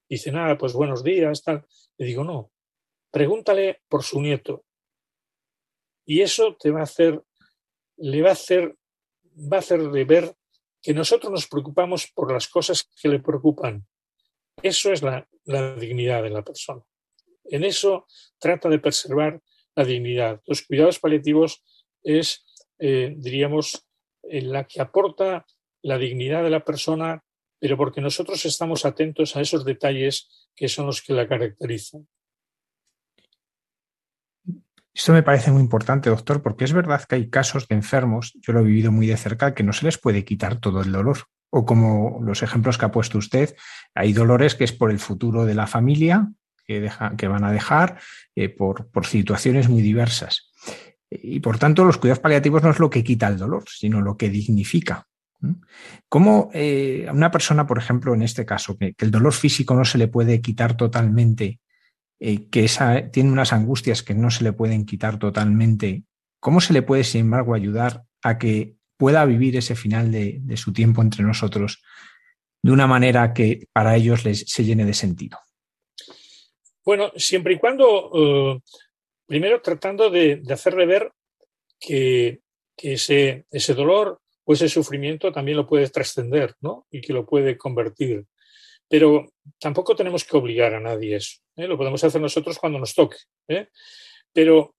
Dice, 0.09 0.33
nada, 0.33 0.57
pues 0.57 0.73
buenos 0.73 1.01
días, 1.01 1.43
tal. 1.43 1.65
Le 1.97 2.05
digo, 2.07 2.25
no, 2.25 2.51
pregúntale 3.09 3.83
por 3.87 4.03
su 4.03 4.19
nieto. 4.19 4.65
Y 6.11 6.21
eso 6.21 6.57
te 6.59 6.71
va 6.71 6.81
a 6.81 6.83
hacer, 6.83 7.23
le 7.95 8.21
va 8.21 8.31
a 8.31 8.33
hacer, 8.33 8.75
va 9.33 9.59
a 9.59 10.03
ver 10.03 10.35
que 10.81 10.93
nosotros 10.93 11.31
nos 11.31 11.47
preocupamos 11.47 12.11
por 12.13 12.33
las 12.33 12.49
cosas 12.49 12.85
que 13.01 13.07
le 13.07 13.19
preocupan. 13.19 13.87
Eso 14.61 14.91
es 14.91 15.01
la, 15.01 15.25
dignidad 15.79 16.21
de 16.21 16.31
la 16.31 16.43
persona. 16.43 16.83
En 17.45 17.63
eso 17.63 18.07
trata 18.39 18.67
de 18.67 18.79
preservar 18.79 19.39
la 19.73 19.85
dignidad. 19.85 20.41
Los 20.47 20.63
cuidados 20.63 20.99
paliativos 20.99 21.63
es, 22.03 22.43
eh, 22.77 23.13
diríamos, 23.15 23.87
la 24.21 24.65
que 24.65 24.81
aporta 24.81 25.45
la 25.81 25.97
dignidad 25.97 26.43
de 26.43 26.49
la 26.49 26.65
persona, 26.65 27.23
pero 27.57 27.77
porque 27.77 28.01
nosotros 28.01 28.43
estamos 28.43 28.83
atentos 28.83 29.37
a 29.37 29.41
esos 29.41 29.63
detalles 29.63 30.49
que 30.57 30.67
son 30.67 30.87
los 30.87 31.01
que 31.01 31.13
la 31.13 31.25
caracterizan. 31.25 32.05
Esto 35.01 35.13
me 35.13 35.23
parece 35.23 35.51
muy 35.51 35.63
importante, 35.63 36.11
doctor, 36.11 36.43
porque 36.43 36.63
es 36.63 36.73
verdad 36.73 37.03
que 37.09 37.15
hay 37.15 37.27
casos 37.27 37.67
de 37.67 37.73
enfermos, 37.73 38.37
yo 38.39 38.53
lo 38.53 38.59
he 38.59 38.65
vivido 38.65 38.91
muy 38.91 39.07
de 39.07 39.17
cerca, 39.17 39.55
que 39.55 39.63
no 39.63 39.73
se 39.73 39.85
les 39.85 39.97
puede 39.97 40.23
quitar 40.23 40.57
todo 40.57 40.79
el 40.83 40.91
dolor. 40.91 41.23
O 41.49 41.65
como 41.65 42.19
los 42.21 42.43
ejemplos 42.43 42.77
que 42.77 42.85
ha 42.85 42.91
puesto 42.91 43.17
usted, 43.17 43.55
hay 43.95 44.13
dolores 44.13 44.53
que 44.53 44.63
es 44.63 44.71
por 44.71 44.91
el 44.91 44.99
futuro 44.99 45.43
de 45.45 45.55
la 45.55 45.65
familia, 45.65 46.31
que, 46.67 46.81
deja, 46.81 47.15
que 47.17 47.27
van 47.27 47.43
a 47.43 47.51
dejar, 47.51 47.97
eh, 48.35 48.49
por, 48.49 48.91
situaciones 49.03 49.69
muy 49.69 49.81
diversas. 49.81 50.51
Y 51.09 51.39
por 51.39 51.57
tanto, 51.57 51.83
los 51.83 51.97
cuidados 51.97 52.19
paliativos 52.19 52.61
no 52.61 52.69
es 52.69 52.77
lo 52.77 52.91
que 52.91 53.03
quita 53.03 53.27
el 53.27 53.39
dolor, 53.39 53.63
sino 53.67 54.01
lo 54.01 54.17
que 54.17 54.29
dignifica. 54.29 55.07
¿Cómo 56.09 56.51
eh, 56.53 57.07
a 57.09 57.11
una 57.11 57.31
persona, 57.31 57.65
por 57.65 57.79
ejemplo, 57.79 58.13
en 58.13 58.21
este 58.21 58.45
caso, 58.45 58.77
que, 58.77 58.93
el 58.99 59.09
dolor 59.09 59.33
físico 59.33 59.73
no 59.73 59.83
se 59.83 59.97
le 59.97 60.09
puede 60.09 60.41
quitar 60.41 60.77
totalmente 60.77 61.59
eh, 62.23 62.47
que 62.51 62.65
esa, 62.65 63.09
tiene 63.09 63.31
unas 63.31 63.51
angustias 63.51 64.03
que 64.03 64.13
no 64.13 64.29
se 64.29 64.43
le 64.43 64.53
pueden 64.53 64.85
quitar 64.85 65.17
totalmente, 65.17 66.03
¿cómo 66.39 66.61
se 66.61 66.71
le 66.71 66.83
puede, 66.83 67.03
sin 67.03 67.21
embargo, 67.21 67.55
ayudar 67.55 68.03
a 68.21 68.37
que 68.37 68.75
pueda 68.95 69.25
vivir 69.25 69.57
ese 69.57 69.73
final 69.73 70.11
de, 70.11 70.39
su 70.55 70.71
tiempo 70.71 71.01
entre 71.01 71.23
nosotros 71.23 71.81
de 72.61 72.71
una 72.71 72.85
manera 72.85 73.33
que 73.33 73.67
para 73.73 73.95
ellos 73.95 74.23
les, 74.23 74.41
se 74.41 74.63
llene 74.63 74.85
de 74.85 74.93
sentido? 74.93 75.39
Bueno, 76.85 77.11
siempre 77.15 77.55
y 77.55 77.57
cuando, 77.57 78.11
uh, 78.11 78.59
primero 79.25 79.59
tratando 79.59 80.11
de, 80.11 80.43
hacerle 80.51 80.85
ver 80.85 81.11
que, 81.79 82.41
que, 82.77 82.93
ese, 82.93 83.47
ese 83.49 83.73
dolor 83.73 84.21
o 84.43 84.53
ese 84.53 84.69
sufrimiento 84.69 85.31
también 85.31 85.57
lo 85.57 85.65
puede 85.65 85.89
trascender, 85.89 86.53
¿no? 86.61 86.85
Y 86.91 87.01
que 87.01 87.13
lo 87.13 87.25
puede 87.25 87.57
convertir 87.57 88.27
pero 88.91 89.30
tampoco 89.59 89.95
tenemos 89.95 90.23
que 90.23 90.37
obligar 90.37 90.73
a 90.73 90.79
nadie 90.79 91.15
eso. 91.15 91.39
¿eh? 91.55 91.67
Lo 91.67 91.77
podemos 91.77 92.03
hacer 92.03 92.21
nosotros 92.21 92.57
cuando 92.57 92.79
nos 92.79 92.93
toque. 92.93 93.17
¿eh? 93.47 93.67
Pero 94.33 94.75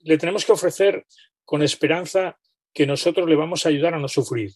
le 0.00 0.18
tenemos 0.18 0.44
que 0.44 0.52
ofrecer 0.52 1.06
con 1.44 1.62
esperanza 1.62 2.38
que 2.72 2.86
nosotros 2.86 3.28
le 3.28 3.36
vamos 3.36 3.64
a 3.64 3.68
ayudar 3.68 3.94
a 3.94 3.98
no 3.98 4.08
sufrir. 4.08 4.52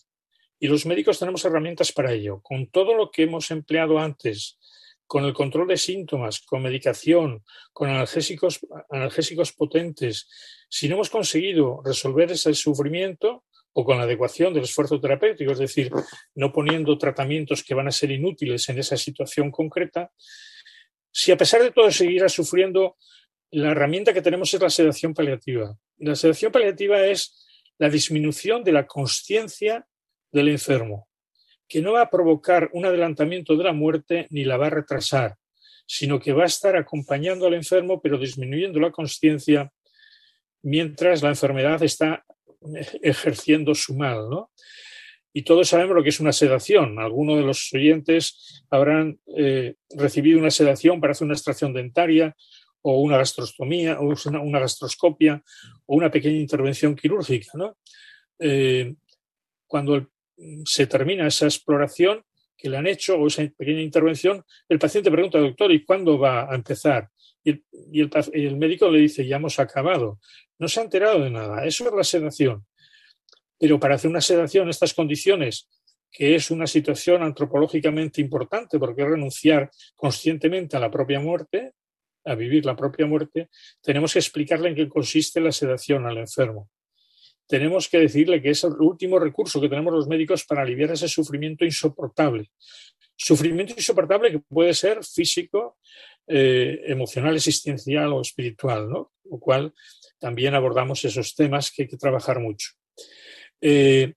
Y 0.58 0.68
los 0.68 0.86
médicos 0.86 1.18
tenemos 1.18 1.44
herramientas 1.44 1.92
para 1.92 2.12
ello. 2.12 2.40
Con 2.42 2.68
todo 2.68 2.94
lo 2.94 3.10
que 3.10 3.24
hemos 3.24 3.50
empleado 3.50 3.98
antes, 3.98 4.58
con 5.06 5.24
el 5.24 5.34
control 5.34 5.68
de 5.68 5.76
síntomas, 5.76 6.40
con 6.40 6.62
medicación, 6.62 7.44
con 7.72 7.90
analgésicos, 7.90 8.60
analgésicos 8.88 9.52
potentes, 9.52 10.28
si 10.68 10.88
no 10.88 10.94
hemos 10.94 11.10
conseguido 11.10 11.82
resolver 11.84 12.32
ese 12.32 12.54
sufrimiento, 12.54 13.43
o 13.74 13.84
con 13.84 13.98
la 13.98 14.04
adecuación 14.04 14.54
del 14.54 14.64
esfuerzo 14.64 15.00
terapéutico, 15.00 15.52
es 15.52 15.58
decir, 15.58 15.90
no 16.34 16.52
poniendo 16.52 16.96
tratamientos 16.96 17.62
que 17.62 17.74
van 17.74 17.88
a 17.88 17.92
ser 17.92 18.10
inútiles 18.12 18.68
en 18.68 18.78
esa 18.78 18.96
situación 18.96 19.50
concreta, 19.50 20.12
si 21.10 21.32
a 21.32 21.36
pesar 21.36 21.62
de 21.62 21.72
todo 21.72 21.90
seguirá 21.90 22.28
sufriendo, 22.28 22.96
la 23.50 23.72
herramienta 23.72 24.12
que 24.12 24.22
tenemos 24.22 24.52
es 24.54 24.60
la 24.60 24.70
sedación 24.70 25.12
paliativa. 25.12 25.76
La 25.98 26.16
sedación 26.16 26.50
paliativa 26.50 27.04
es 27.06 27.46
la 27.78 27.88
disminución 27.88 28.64
de 28.64 28.72
la 28.72 28.86
conciencia 28.86 29.86
del 30.32 30.48
enfermo, 30.48 31.08
que 31.68 31.82
no 31.82 31.92
va 31.92 32.02
a 32.02 32.10
provocar 32.10 32.70
un 32.72 32.86
adelantamiento 32.86 33.56
de 33.56 33.64
la 33.64 33.72
muerte 33.72 34.26
ni 34.30 34.44
la 34.44 34.56
va 34.56 34.68
a 34.68 34.70
retrasar, 34.70 35.36
sino 35.86 36.20
que 36.20 36.32
va 36.32 36.44
a 36.44 36.46
estar 36.46 36.76
acompañando 36.76 37.46
al 37.46 37.54
enfermo, 37.54 38.00
pero 38.00 38.18
disminuyendo 38.18 38.78
la 38.80 38.90
conciencia 38.90 39.72
mientras 40.62 41.22
la 41.22 41.28
enfermedad 41.28 41.82
está 41.82 42.24
ejerciendo 43.02 43.74
su 43.74 43.94
mal, 43.94 44.28
¿no? 44.28 44.50
Y 45.36 45.42
todos 45.42 45.68
sabemos 45.68 45.96
lo 45.96 46.02
que 46.02 46.10
es 46.10 46.20
una 46.20 46.32
sedación. 46.32 47.00
Algunos 47.00 47.36
de 47.36 47.42
los 47.42 47.72
oyentes 47.74 48.64
habrán 48.70 49.18
eh, 49.36 49.74
recibido 49.90 50.38
una 50.38 50.52
sedación 50.52 51.00
para 51.00 51.10
hacer 51.10 51.24
una 51.24 51.34
extracción 51.34 51.72
dentaria 51.72 52.36
o 52.82 53.00
una 53.00 53.16
gastrostomía, 53.16 53.98
o 53.98 54.14
una, 54.26 54.60
gastroscopia, 54.60 55.42
o 55.86 55.96
una 55.96 56.10
pequeña 56.10 56.38
intervención 56.38 56.94
quirúrgica. 56.94 57.50
¿no? 57.54 57.76
Eh, 58.38 58.94
cuando 59.66 60.06
se 60.64 60.86
termina 60.86 61.26
esa 61.26 61.46
exploración 61.46 62.22
que 62.56 62.68
le 62.68 62.76
han 62.76 62.86
hecho 62.86 63.16
o 63.16 63.26
esa 63.26 63.42
pequeña 63.56 63.80
intervención, 63.80 64.44
el 64.68 64.78
paciente 64.78 65.10
pregunta, 65.10 65.38
doctor, 65.38 65.72
¿y 65.72 65.84
cuándo 65.84 66.18
va 66.18 66.50
a 66.50 66.54
empezar? 66.54 67.10
Y 67.44 68.00
el, 68.00 68.56
médico 68.56 68.90
le 68.90 69.00
dice, 69.00 69.26
ya 69.26 69.36
hemos 69.36 69.58
acabado. 69.58 70.18
No 70.58 70.68
se 70.68 70.80
ha 70.80 70.84
enterado 70.84 71.20
de 71.20 71.30
nada. 71.30 71.64
Eso 71.66 71.86
es 71.86 71.94
la 71.94 72.04
sedación. 72.04 72.64
Pero 73.58 73.78
para 73.78 73.96
hacer 73.96 74.10
una 74.10 74.20
sedación 74.20 74.64
en 74.64 74.70
estas 74.70 74.94
condiciones, 74.94 75.68
que 76.10 76.34
es 76.34 76.50
una 76.50 76.66
situación 76.66 77.22
antropológicamente 77.22 78.20
importante, 78.20 78.78
porque 78.78 79.02
es 79.02 79.08
renunciar 79.08 79.70
conscientemente 79.94 80.76
a 80.76 80.80
la 80.80 80.90
propia 80.90 81.20
muerte, 81.20 81.72
a 82.24 82.34
vivir 82.34 82.64
la 82.64 82.76
propia 82.76 83.06
muerte, 83.06 83.50
tenemos 83.82 84.12
que 84.12 84.20
explicarle 84.20 84.70
en 84.70 84.74
qué 84.74 84.88
consiste 84.88 85.40
la 85.40 85.52
sedación 85.52 86.06
al 86.06 86.18
enfermo. 86.18 86.70
Tenemos 87.46 87.88
que 87.88 87.98
decirle 87.98 88.40
que 88.40 88.50
es 88.50 88.64
el 88.64 88.72
último 88.80 89.18
recurso 89.18 89.60
que 89.60 89.68
tenemos 89.68 89.92
los 89.92 90.08
médicos 90.08 90.44
para 90.44 90.62
aliviar 90.62 90.92
ese 90.92 91.08
sufrimiento 91.08 91.64
insoportable. 91.64 92.50
Sufrimiento 93.16 93.74
insoportable 93.76 94.30
que 94.30 94.38
puede 94.38 94.72
ser 94.72 95.04
físico, 95.04 95.76
eh, 96.26 96.80
emocional, 96.86 97.34
existencial 97.34 98.12
o 98.12 98.20
espiritual, 98.20 98.88
¿no? 98.88 99.12
Lo 99.24 99.38
cual 99.38 99.74
también 100.18 100.54
abordamos 100.54 101.04
esos 101.04 101.34
temas 101.34 101.70
que 101.70 101.82
hay 101.82 101.88
que 101.88 101.96
trabajar 101.96 102.40
mucho. 102.40 102.70
Eh, 103.60 104.14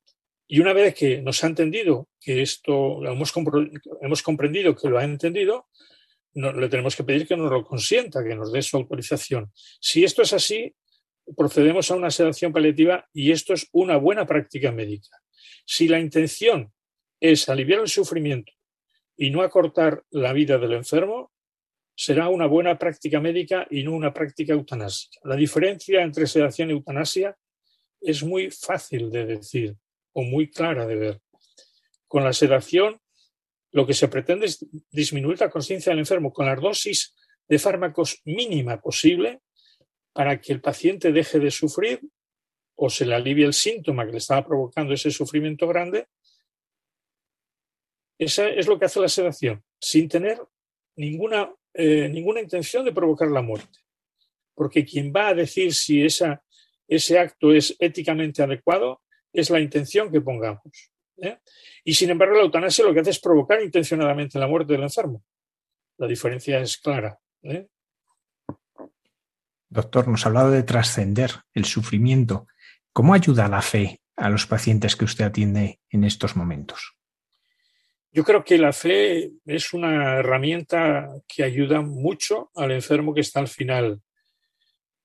y 0.48 0.60
una 0.60 0.74
vez 0.74 0.96
que 0.96 1.22
nos 1.22 1.44
ha 1.44 1.48
entendido 1.48 2.08
que 2.20 2.42
esto, 2.42 3.06
hemos, 3.06 3.34
hemos 4.02 4.22
comprendido 4.24 4.76
que 4.76 4.88
lo 4.88 4.98
ha 4.98 5.04
entendido, 5.04 5.68
no, 6.34 6.54
le 6.54 6.70
tenemos 6.70 6.96
que 6.96 7.04
pedir 7.04 7.28
que 7.28 7.36
nos 7.36 7.52
lo 7.52 7.66
consienta, 7.66 8.24
que 8.24 8.36
nos 8.36 8.52
dé 8.52 8.62
su 8.62 8.78
autorización. 8.78 9.52
Si 9.82 10.04
esto 10.04 10.22
es 10.22 10.34
así, 10.34 10.74
procedemos 11.36 11.92
a 11.92 11.96
una 11.96 12.12
sedación 12.12 12.54
paliativa 12.54 13.06
y 13.14 13.32
esto 13.32 13.54
es 13.54 13.68
una 13.72 13.98
buena 13.98 14.26
práctica 14.26 14.72
médica. 14.72 15.10
Si 15.66 15.88
la 15.88 16.00
intención 16.00 16.72
es 17.20 17.50
aliviar 17.50 17.82
el 17.82 17.90
sufrimiento 17.90 18.54
y 19.18 19.32
no 19.32 19.42
acortar 19.42 20.04
la 20.12 20.32
vida 20.32 20.58
del 20.58 20.74
enfermo, 20.74 21.32
será 22.00 22.30
una 22.30 22.46
buena 22.46 22.78
práctica 22.78 23.20
médica 23.20 23.66
y 23.72 23.82
no 23.84 23.94
una 23.94 24.14
práctica 24.14 24.54
eutanásica. 24.54 25.20
La 25.24 25.36
diferencia 25.36 26.04
entre 26.04 26.28
sedación 26.28 26.70
y 26.70 26.74
eutanasia 26.74 27.36
es 28.00 28.24
muy 28.24 28.52
fácil 28.52 29.10
de 29.10 29.26
decir 29.26 29.76
o 30.14 30.22
muy 30.22 30.52
clara 30.52 30.86
de 30.86 30.96
ver. 30.96 31.22
Con 32.08 32.24
la 32.24 32.34
sedación 32.34 33.02
lo 33.72 33.88
que 33.88 33.96
se 33.96 34.08
pretende 34.08 34.46
es 34.46 34.64
disminuir 34.92 35.40
la 35.40 35.50
conciencia 35.50 35.90
del 35.90 36.00
enfermo 36.00 36.32
con 36.32 36.46
la 36.46 36.56
dosis 36.56 37.16
de 37.48 37.58
fármacos 37.58 38.22
mínima 38.26 38.80
posible 38.80 39.42
para 40.14 40.40
que 40.40 40.54
el 40.54 40.62
paciente 40.62 41.12
deje 41.12 41.40
de 41.40 41.50
sufrir 41.50 42.02
o 42.76 42.92
se 42.92 43.08
le 43.08 43.16
alivie 43.16 43.46
el 43.46 43.54
síntoma 43.54 44.06
que 44.06 44.12
le 44.12 44.18
estaba 44.20 44.46
provocando 44.46 44.94
ese 44.94 45.10
sufrimiento 45.10 45.68
grande. 45.68 46.08
Esa 48.20 48.48
es 48.50 48.68
lo 48.68 48.78
que 48.78 48.86
hace 48.86 49.00
la 49.00 49.10
sedación, 49.10 49.64
sin 49.80 50.08
tener 50.08 50.40
ninguna, 50.96 51.54
eh, 51.80 52.10
ninguna 52.10 52.42
intención 52.42 52.84
de 52.84 52.92
provocar 52.92 53.30
la 53.30 53.44
muerte. 53.44 53.80
Porque 54.56 54.84
quien 54.84 55.14
va 55.16 55.28
a 55.28 55.36
decir 55.36 55.76
si 55.76 56.04
esa, 56.04 56.44
ese 56.88 57.20
acto 57.20 57.54
es 57.54 57.76
éticamente 57.78 58.42
adecuado 58.42 59.04
es 59.32 59.52
la 59.52 59.60
intención 59.60 60.12
que 60.12 60.20
pongamos. 60.20 60.92
¿eh? 61.18 61.38
Y 61.84 61.94
sin 61.94 62.10
embargo, 62.10 62.36
la 62.36 62.42
eutanasia 62.42 62.84
lo 62.84 62.96
que 62.96 63.02
hace 63.02 63.12
es 63.12 63.20
provocar 63.20 63.62
intencionadamente 63.62 64.40
la 64.40 64.48
muerte 64.48 64.74
del 64.74 64.82
enfermo. 64.82 65.24
La 65.98 66.08
diferencia 66.08 66.60
es 66.60 66.78
clara. 66.78 67.20
¿eh? 67.44 67.68
Doctor, 69.70 70.08
nos 70.08 70.26
ha 70.26 70.30
hablado 70.30 70.50
de 70.50 70.64
trascender 70.64 71.32
el 71.54 71.66
sufrimiento. 71.66 72.48
¿Cómo 72.92 73.14
ayuda 73.14 73.48
la 73.48 73.62
fe 73.62 74.02
a 74.16 74.30
los 74.30 74.48
pacientes 74.48 74.96
que 74.96 75.06
usted 75.06 75.26
atiende 75.26 75.80
en 75.92 76.04
estos 76.04 76.36
momentos? 76.36 76.97
Yo 78.12 78.24
creo 78.24 78.44
que 78.44 78.58
la 78.58 78.74
fe 78.74 79.32
es 79.46 79.74
una 79.74 80.20
herramienta 80.20 81.10
que 81.28 81.44
ayuda 81.44 81.82
mucho 81.82 82.52
al 82.56 82.72
enfermo 82.72 83.14
que 83.14 83.22
está 83.22 83.40
al 83.40 83.48
final. 83.48 84.02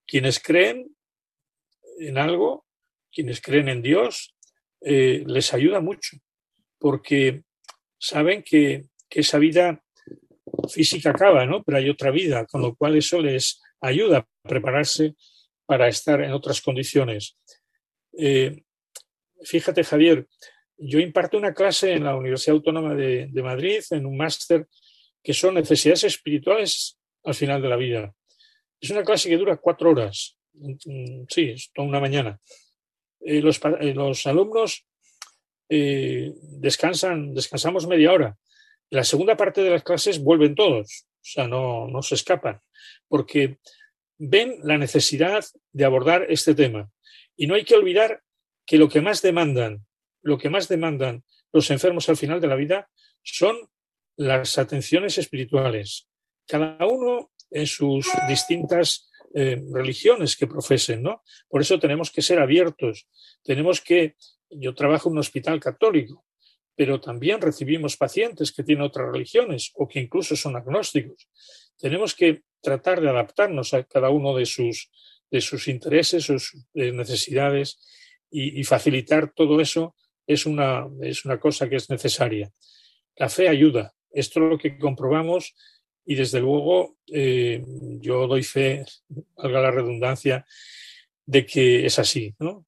Quienes 0.06 0.40
creen 0.40 0.94
en 1.98 2.18
algo, 2.18 2.66
quienes 3.12 3.40
creen 3.40 3.68
en 3.68 3.82
Dios, 3.82 4.34
eh, 4.80 5.22
les 5.26 5.52
ayuda 5.52 5.80
mucho, 5.80 6.16
porque 6.78 7.42
saben 7.98 8.42
que, 8.42 8.86
que, 9.08 9.20
esa 9.20 9.38
vida 9.38 9.82
física 10.68 11.10
acaba, 11.10 11.46
¿no? 11.46 11.62
Pero 11.62 11.78
hay 11.78 11.88
otra 11.88 12.10
vida, 12.10 12.46
con 12.46 12.62
lo 12.62 12.74
cual 12.74 12.96
eso 12.96 13.20
les 13.20 13.60
ayuda 13.80 14.18
a 14.18 14.28
prepararse 14.48 15.14
para 15.66 15.88
estar 15.88 16.20
en 16.20 16.32
otras 16.32 16.60
condiciones. 16.60 17.36
Eh, 18.18 18.64
fíjate, 19.44 19.84
Javier, 19.84 20.26
yo 20.84 20.98
imparto 20.98 21.38
una 21.38 21.54
clase 21.54 21.92
en 21.92 22.04
la 22.04 22.16
Universidad 22.16 22.56
Autónoma 22.56 22.94
de, 22.94 23.30
Madrid, 23.42 23.82
en 23.90 24.04
un 24.04 24.16
máster, 24.16 24.66
que 25.22 25.32
son 25.32 25.54
necesidades 25.54 26.04
espirituales 26.04 26.98
al 27.24 27.34
final 27.34 27.62
de 27.62 27.68
la 27.68 27.76
vida. 27.76 28.12
Es 28.80 28.90
una 28.90 29.04
clase 29.04 29.28
que 29.28 29.36
dura 29.36 29.56
cuatro 29.58 29.90
horas. 29.90 30.36
Mm, 30.54 31.22
sí, 31.28 31.50
es 31.50 31.70
toda 31.72 31.86
una 31.86 32.00
mañana. 32.00 32.40
Eh, 33.20 33.40
los, 33.40 33.60
eh, 33.80 33.94
los, 33.94 34.26
alumnos 34.26 34.84
eh, 35.68 36.32
descansan, 36.42 37.32
descansamos 37.32 37.86
media 37.86 38.12
hora. 38.12 38.36
La 38.90 39.04
segunda 39.04 39.36
parte 39.36 39.62
de 39.62 39.70
las 39.70 39.84
clases 39.84 40.18
vuelven 40.18 40.56
todos, 40.56 41.06
o 41.06 41.24
sea, 41.24 41.46
no, 41.46 41.86
no 41.86 42.02
se 42.02 42.16
escapan, 42.16 42.60
porque 43.08 43.58
ven 44.18 44.58
la 44.64 44.76
necesidad 44.78 45.44
de 45.72 45.84
abordar 45.84 46.26
este 46.28 46.54
tema. 46.54 46.90
Y 47.36 47.46
no 47.46 47.54
hay 47.54 47.64
que 47.64 47.76
olvidar 47.76 48.20
que 48.66 48.78
lo 48.78 48.88
que 48.88 49.00
más 49.00 49.22
demandan, 49.22 49.86
lo 50.22 50.38
que 50.38 50.50
más 50.50 50.68
demandan 50.68 51.24
los 51.52 51.70
enfermos 51.70 52.08
al 52.08 52.16
final 52.16 52.40
de 52.40 52.46
la 52.46 52.56
vida 52.56 52.88
son 53.22 53.56
las 54.16 54.58
atenciones 54.58 55.18
espirituales. 55.18 56.08
Cada 56.46 56.86
uno 56.86 57.30
en 57.50 57.66
sus 57.66 58.08
distintas 58.28 59.10
eh, 59.34 59.62
religiones 59.72 60.36
que 60.36 60.46
profesen, 60.46 61.02
¿no? 61.02 61.22
Por 61.48 61.60
eso 61.60 61.78
tenemos 61.78 62.10
que 62.10 62.22
ser 62.22 62.38
abiertos. 62.38 63.06
Tenemos 63.42 63.80
que, 63.80 64.16
yo 64.50 64.74
trabajo 64.74 65.08
en 65.08 65.14
un 65.14 65.18
hospital 65.18 65.60
católico, 65.60 66.24
pero 66.74 67.00
también 67.00 67.40
recibimos 67.40 67.96
pacientes 67.96 68.52
que 68.52 68.62
tienen 68.62 68.84
otras 68.84 69.10
religiones 69.12 69.70
o 69.74 69.86
que 69.86 70.00
incluso 70.00 70.36
son 70.36 70.56
agnósticos. 70.56 71.28
Tenemos 71.78 72.14
que 72.14 72.42
tratar 72.60 73.00
de 73.00 73.10
adaptarnos 73.10 73.74
a 73.74 73.84
cada 73.84 74.10
uno 74.10 74.34
de 74.36 74.46
sus, 74.46 74.90
de 75.30 75.40
sus 75.40 75.68
intereses, 75.68 76.24
sus 76.24 76.54
eh, 76.74 76.92
necesidades 76.92 77.78
y, 78.30 78.60
y, 78.60 78.64
facilitar 78.64 79.32
todo 79.34 79.60
eso 79.60 79.94
es 80.26 80.46
una, 80.46 80.86
es 81.00 81.24
una 81.24 81.38
cosa 81.38 81.68
que 81.68 81.76
es 81.76 81.90
necesaria. 81.90 82.50
La 83.16 83.28
fe 83.28 83.48
ayuda. 83.48 83.94
Esto 84.10 84.42
es 84.42 84.50
lo 84.50 84.58
que 84.58 84.78
comprobamos 84.78 85.54
y 86.04 86.14
desde 86.14 86.40
luego 86.40 86.96
eh, 87.06 87.64
yo 88.00 88.26
doy 88.26 88.42
fe, 88.42 88.84
valga 89.36 89.60
la 89.60 89.70
redundancia, 89.70 90.44
de 91.24 91.46
que 91.46 91.86
es 91.86 91.98
así. 91.98 92.34
¿no? 92.38 92.66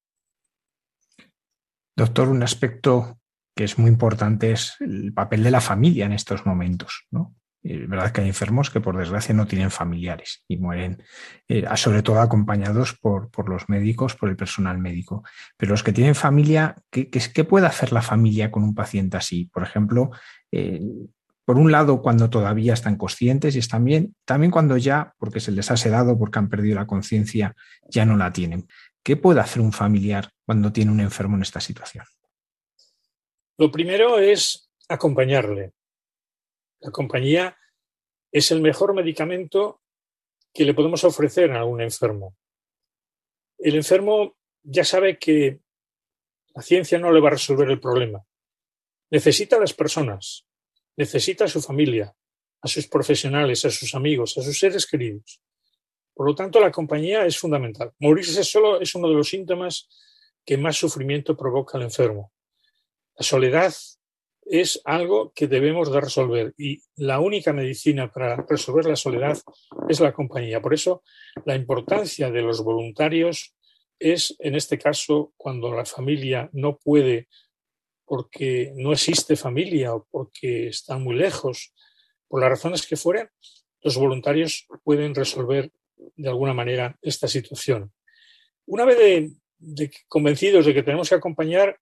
Doctor, 1.95 2.29
un 2.29 2.43
aspecto 2.43 3.19
que 3.55 3.63
es 3.63 3.77
muy 3.77 3.89
importante 3.89 4.51
es 4.51 4.75
el 4.79 5.13
papel 5.13 5.43
de 5.43 5.51
la 5.51 5.61
familia 5.61 6.05
en 6.05 6.13
estos 6.13 6.45
momentos. 6.45 7.05
¿no? 7.11 7.35
Es 7.67 7.89
verdad 7.89 8.11
que 8.11 8.21
hay 8.21 8.27
enfermos 8.27 8.69
que 8.69 8.79
por 8.79 8.95
desgracia 8.95 9.33
no 9.33 9.47
tienen 9.47 9.71
familiares 9.71 10.43
y 10.47 10.57
mueren, 10.57 11.01
eh, 11.47 11.65
sobre 11.75 12.03
todo 12.03 12.21
acompañados 12.21 12.93
por, 12.93 13.49
los 13.49 13.67
médicos, 13.69 14.15
por 14.15 14.29
el 14.29 14.35
personal 14.35 14.77
médico. 14.77 15.23
Pero 15.57 15.71
los 15.71 15.81
que 15.81 15.91
tienen 15.91 16.13
familia, 16.13 16.75
¿qué, 16.91 17.09
qué, 17.09 17.19
qué 17.33 17.43
puede 17.43 17.65
hacer 17.65 17.91
la 17.91 18.03
familia 18.03 18.51
con 18.51 18.63
un 18.63 18.75
paciente 18.75 19.17
así? 19.17 19.45
Por 19.45 19.63
ejemplo, 19.63 20.11
eh, 20.51 20.79
por 21.43 21.57
un 21.57 21.71
lado, 21.71 22.03
cuando 22.03 22.29
todavía 22.29 22.73
están 22.73 22.97
conscientes 22.97 23.55
y 23.55 23.59
están 23.59 23.83
bien, 23.83 24.15
también 24.25 24.51
cuando 24.51 24.77
ya, 24.77 25.15
porque 25.17 25.39
se 25.39 25.51
les 25.51 25.71
ha 25.71 25.77
sedado, 25.77 26.19
porque 26.19 26.37
han 26.37 26.49
perdido 26.49 26.75
la 26.75 26.85
conciencia, 26.85 27.55
ya 27.89 28.05
no 28.05 28.15
la 28.15 28.31
tienen. 28.31 28.67
¿Qué 29.03 29.17
puede 29.17 29.39
hacer 29.39 29.63
un 29.63 29.73
familiar 29.73 30.29
cuando 30.45 30.71
tiene 30.71 30.91
un 30.91 30.99
enfermo 30.99 31.35
en 31.35 31.41
esta 31.41 31.59
situación? 31.59 32.05
Lo 33.57 33.71
primero 33.71 34.19
es 34.19 34.69
acompañarle. 34.87 35.73
La 36.85 36.91
compañía 36.91 37.57
es 38.31 38.51
el 38.51 38.61
mejor 38.61 38.93
medicamento 38.93 39.81
que 40.53 40.65
le 40.65 40.75
podemos 40.75 41.03
ofrecer 41.03 41.51
a 41.51 41.65
un 41.65 41.81
enfermo. 41.81 42.37
El 43.57 43.75
enfermo 43.75 44.37
ya 44.61 44.85
sabe 44.85 45.17
que 45.17 45.61
la 46.53 46.61
ciencia 46.61 46.99
no 46.99 47.11
le 47.11 47.21
va 47.21 47.29
a 47.29 47.31
resolver 47.31 47.67
el 47.71 47.79
problema. 47.79 48.23
Necesita 49.09 49.55
a 49.55 49.59
las 49.59 49.73
personas, 49.73 50.45
necesita 50.95 51.45
a 51.45 51.47
su 51.47 51.59
familia, 51.59 52.15
a 52.61 52.67
sus 52.67 52.87
profesionales, 52.87 53.65
a 53.65 53.71
sus 53.71 53.95
amigos, 53.95 54.37
a 54.37 54.43
sus 54.43 54.59
seres 54.59 54.85
queridos. 54.85 55.41
Por 56.13 56.27
lo 56.27 56.35
tanto, 56.35 56.59
la 56.59 56.71
compañía 56.71 57.25
es 57.25 57.39
fundamental. 57.39 57.93
Morirse 57.97 58.43
solo 58.43 58.79
es 58.79 58.93
uno 58.93 59.09
de 59.09 59.15
los 59.15 59.27
síntomas 59.27 59.89
que 60.45 60.55
más 60.55 60.77
sufrimiento 60.77 61.35
provoca 61.35 61.79
al 61.79 61.85
enfermo. 61.85 62.31
La 63.15 63.25
soledad 63.25 63.73
es 64.45 64.81
algo 64.85 65.33
que 65.33 65.47
debemos 65.47 65.91
de 65.91 66.01
resolver 66.01 66.53
y 66.57 66.81
la 66.95 67.19
única 67.19 67.51
medicina 67.51 68.11
para 68.11 68.35
resolver 68.47 68.85
la 68.85 68.95
soledad 68.95 69.37
es 69.89 69.99
la 69.99 70.13
compañía. 70.13 70.61
Por 70.61 70.73
eso 70.73 71.03
la 71.45 71.55
importancia 71.55 72.29
de 72.29 72.41
los 72.41 72.63
voluntarios 72.63 73.55
es, 73.99 74.35
en 74.39 74.55
este 74.55 74.77
caso, 74.77 75.33
cuando 75.35 75.73
la 75.73 75.85
familia 75.85 76.49
no 76.53 76.77
puede 76.77 77.27
porque 78.05 78.71
no 78.75 78.93
existe 78.93 79.35
familia 79.35 79.95
o 79.95 80.07
porque 80.11 80.67
está 80.67 80.97
muy 80.97 81.15
lejos, 81.15 81.73
por 82.27 82.41
las 82.41 82.49
razones 82.49 82.85
que 82.85 82.97
fueren, 82.97 83.29
los 83.81 83.97
voluntarios 83.97 84.67
pueden 84.83 85.15
resolver 85.15 85.71
de 86.15 86.29
alguna 86.29 86.53
manera 86.53 86.97
esta 87.01 87.27
situación. 87.27 87.91
Una 88.65 88.85
vez 88.85 88.97
de, 89.57 89.91
convencidos 90.07 90.65
de 90.65 90.73
que 90.73 90.83
tenemos 90.83 91.09
que 91.09 91.15
acompañar, 91.15 91.79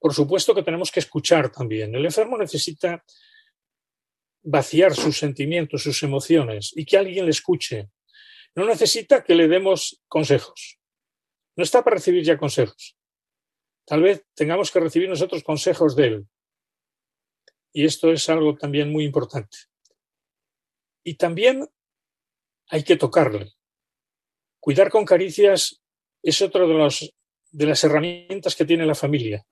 por 0.00 0.14
supuesto 0.14 0.54
que 0.54 0.62
tenemos 0.62 0.90
que 0.90 1.00
escuchar 1.00 1.52
también. 1.52 1.94
El 1.94 2.06
enfermo 2.06 2.38
necesita 2.38 3.04
vaciar 4.42 4.94
sus 4.94 5.18
sentimientos, 5.18 5.82
sus 5.82 6.02
emociones 6.02 6.72
y 6.74 6.86
que 6.86 6.96
alguien 6.96 7.26
le 7.26 7.30
escuche. 7.30 7.90
No 8.54 8.64
necesita 8.64 9.22
que 9.22 9.34
le 9.34 9.46
demos 9.46 10.00
consejos. 10.08 10.78
No 11.54 11.62
está 11.62 11.84
para 11.84 11.96
recibir 11.96 12.24
ya 12.24 12.38
consejos. 12.38 12.96
Tal 13.84 14.02
vez 14.02 14.24
tengamos 14.34 14.70
que 14.70 14.80
recibir 14.80 15.08
nosotros 15.08 15.44
consejos 15.44 15.94
de 15.94 16.06
él. 16.06 16.26
Y 17.72 17.84
esto 17.84 18.10
es 18.10 18.28
algo 18.30 18.56
también 18.56 18.90
muy 18.90 19.04
importante. 19.04 19.58
Y 21.04 21.14
también 21.14 21.68
hay 22.68 22.84
que 22.84 22.96
tocarle. 22.96 23.52
Cuidar 24.58 24.90
con 24.90 25.04
caricias 25.04 25.82
es 26.22 26.40
otro 26.40 26.66
de, 26.66 27.10
de 27.50 27.66
las 27.66 27.84
herramientas 27.84 28.56
que 28.56 28.64
tiene 28.64 28.86
la 28.86 28.94
familia. 28.94 29.44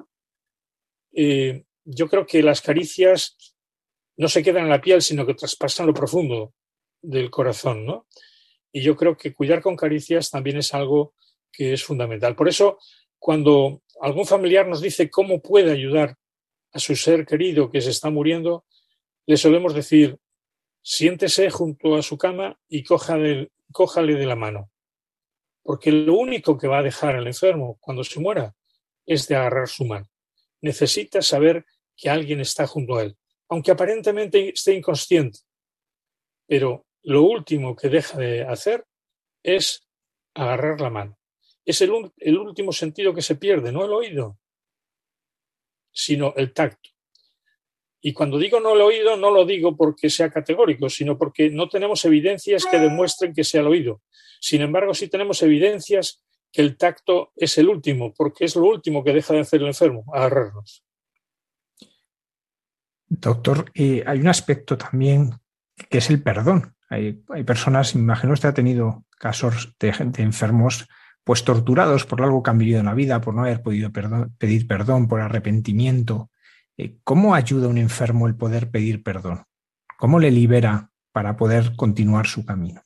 Eh, 1.12 1.64
yo 1.84 2.08
creo 2.08 2.26
que 2.26 2.42
las 2.42 2.60
caricias 2.60 3.36
no 4.16 4.28
se 4.28 4.42
quedan 4.42 4.64
en 4.64 4.70
la 4.70 4.80
piel, 4.80 5.00
sino 5.00 5.24
que 5.24 5.34
traspasan 5.34 5.86
lo 5.86 5.94
profundo 5.94 6.54
del 7.00 7.30
corazón, 7.30 7.86
¿no? 7.86 8.06
Y 8.72 8.82
yo 8.82 8.96
creo 8.96 9.16
que 9.16 9.32
cuidar 9.32 9.62
con 9.62 9.76
caricias 9.76 10.30
también 10.30 10.58
es 10.58 10.74
algo 10.74 11.14
que 11.50 11.72
es 11.72 11.82
fundamental. 11.82 12.36
Por 12.36 12.48
eso, 12.48 12.78
cuando 13.18 13.82
algún 14.00 14.26
familiar 14.26 14.66
nos 14.66 14.80
dice 14.80 15.10
cómo 15.10 15.40
puede 15.40 15.72
ayudar 15.72 16.16
a 16.72 16.78
su 16.78 16.94
ser 16.94 17.24
querido 17.24 17.70
que 17.70 17.80
se 17.80 17.90
está 17.90 18.10
muriendo, 18.10 18.64
le 19.26 19.36
solemos 19.36 19.74
decir, 19.74 20.18
siéntese 20.82 21.50
junto 21.50 21.96
a 21.96 22.02
su 22.02 22.18
cama 22.18 22.58
y 22.68 22.82
cójale, 22.82 23.50
cójale 23.72 24.14
de 24.14 24.26
la 24.26 24.36
mano. 24.36 24.70
Porque 25.62 25.92
lo 25.92 26.14
único 26.14 26.56
que 26.56 26.68
va 26.68 26.78
a 26.78 26.82
dejar 26.82 27.16
al 27.16 27.26
enfermo 27.26 27.78
cuando 27.80 28.04
se 28.04 28.20
muera 28.20 28.54
es 29.06 29.28
de 29.28 29.36
agarrar 29.36 29.68
su 29.68 29.84
mano. 29.84 30.08
Necesita 30.60 31.22
saber 31.22 31.64
que 31.96 32.10
alguien 32.10 32.40
está 32.40 32.66
junto 32.66 32.96
a 32.96 33.02
él, 33.02 33.16
aunque 33.48 33.70
aparentemente 33.70 34.50
esté 34.50 34.74
inconsciente. 34.74 35.40
Pero 36.46 36.86
lo 37.02 37.22
último 37.22 37.76
que 37.76 37.88
deja 37.88 38.18
de 38.18 38.42
hacer 38.42 38.84
es 39.42 39.88
agarrar 40.34 40.80
la 40.80 40.90
mano. 40.90 41.18
Es 41.64 41.80
el, 41.82 41.92
el 42.16 42.38
último 42.38 42.72
sentido 42.72 43.14
que 43.14 43.22
se 43.22 43.36
pierde, 43.36 43.72
no 43.72 43.84
el 43.84 43.92
oído, 43.92 44.38
sino 45.92 46.32
el 46.36 46.52
tacto. 46.52 46.90
Y 48.00 48.12
cuando 48.12 48.38
digo 48.38 48.60
no 48.60 48.74
el 48.74 48.80
oído, 48.80 49.16
no 49.16 49.30
lo 49.30 49.44
digo 49.44 49.76
porque 49.76 50.08
sea 50.08 50.30
categórico, 50.30 50.88
sino 50.88 51.18
porque 51.18 51.50
no 51.50 51.68
tenemos 51.68 52.04
evidencias 52.04 52.64
que 52.64 52.78
demuestren 52.78 53.34
que 53.34 53.44
sea 53.44 53.60
el 53.60 53.66
oído. 53.66 54.02
Sin 54.40 54.62
embargo, 54.62 54.94
sí 54.94 55.08
tenemos 55.08 55.42
evidencias 55.42 56.22
que 56.52 56.62
el 56.62 56.76
tacto 56.76 57.32
es 57.36 57.58
el 57.58 57.68
último, 57.68 58.12
porque 58.14 58.44
es 58.44 58.56
lo 58.56 58.66
último 58.66 59.04
que 59.04 59.12
deja 59.12 59.34
de 59.34 59.40
hacer 59.40 59.60
el 59.60 59.68
enfermo, 59.68 60.04
agarrarnos. 60.12 60.84
Doctor, 63.08 63.70
eh, 63.74 64.02
hay 64.06 64.20
un 64.20 64.28
aspecto 64.28 64.76
también 64.76 65.30
que 65.90 65.98
es 65.98 66.10
el 66.10 66.22
perdón. 66.22 66.74
Hay, 66.90 67.22
hay 67.28 67.44
personas, 67.44 67.94
imagino 67.94 68.32
usted 68.32 68.50
ha 68.50 68.54
tenido 68.54 69.04
casos 69.18 69.74
de 69.78 69.92
gente 69.92 70.22
enfermos 70.22 70.88
pues 71.28 71.44
torturados 71.44 72.06
por 72.06 72.22
algo 72.22 72.42
que 72.42 72.48
han 72.48 72.56
vivido 72.56 72.80
en 72.80 72.86
la 72.86 72.94
vida, 72.94 73.20
por 73.20 73.34
no 73.34 73.42
haber 73.42 73.62
podido 73.62 73.92
pedir 73.92 74.66
perdón, 74.66 75.08
por 75.08 75.20
arrepentimiento. 75.20 76.30
Eh, 76.78 76.96
¿Cómo 77.04 77.34
ayuda 77.34 77.66
a 77.66 77.68
un 77.68 77.76
enfermo 77.76 78.26
el 78.26 78.34
poder 78.34 78.70
pedir 78.70 79.02
perdón? 79.02 79.44
¿Cómo 79.98 80.20
le 80.20 80.30
libera 80.30 80.90
para 81.12 81.36
poder 81.36 81.76
continuar 81.76 82.26
su 82.26 82.46
camino? 82.46 82.80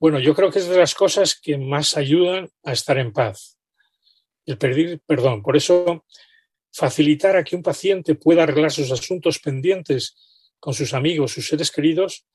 Bueno, 0.00 0.18
yo 0.18 0.34
creo 0.34 0.50
que 0.50 0.60
es 0.60 0.66
de 0.66 0.78
las 0.78 0.94
cosas 0.94 1.38
que 1.38 1.58
más 1.58 1.94
ayudan 1.94 2.48
a 2.62 2.72
estar 2.72 2.96
en 2.96 3.12
paz, 3.12 3.58
el 4.46 4.56
pedir 4.56 5.00
perdón. 5.06 5.42
Por 5.42 5.58
eso, 5.58 6.06
facilitar 6.72 7.36
a 7.36 7.44
que 7.44 7.54
un 7.54 7.62
paciente 7.62 8.14
pueda 8.14 8.44
arreglar 8.44 8.72
sus 8.72 8.90
asuntos 8.90 9.38
pendientes 9.38 10.16
con 10.58 10.72
sus 10.72 10.94
amigos, 10.94 11.32
sus 11.32 11.46
seres 11.46 11.70
queridos, 11.70 12.26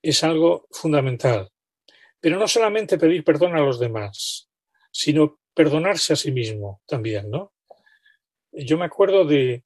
es 0.00 0.24
algo 0.24 0.66
fundamental. 0.70 1.50
Pero 2.20 2.38
no 2.38 2.48
solamente 2.48 2.96
pedir 2.96 3.22
perdón 3.22 3.54
a 3.54 3.60
los 3.60 3.78
demás, 3.78 4.48
sino 4.90 5.38
perdonarse 5.52 6.14
a 6.14 6.16
sí 6.16 6.32
mismo 6.32 6.80
también, 6.86 7.30
¿no? 7.30 7.52
Yo 8.50 8.78
me 8.78 8.86
acuerdo 8.86 9.26
de, 9.26 9.62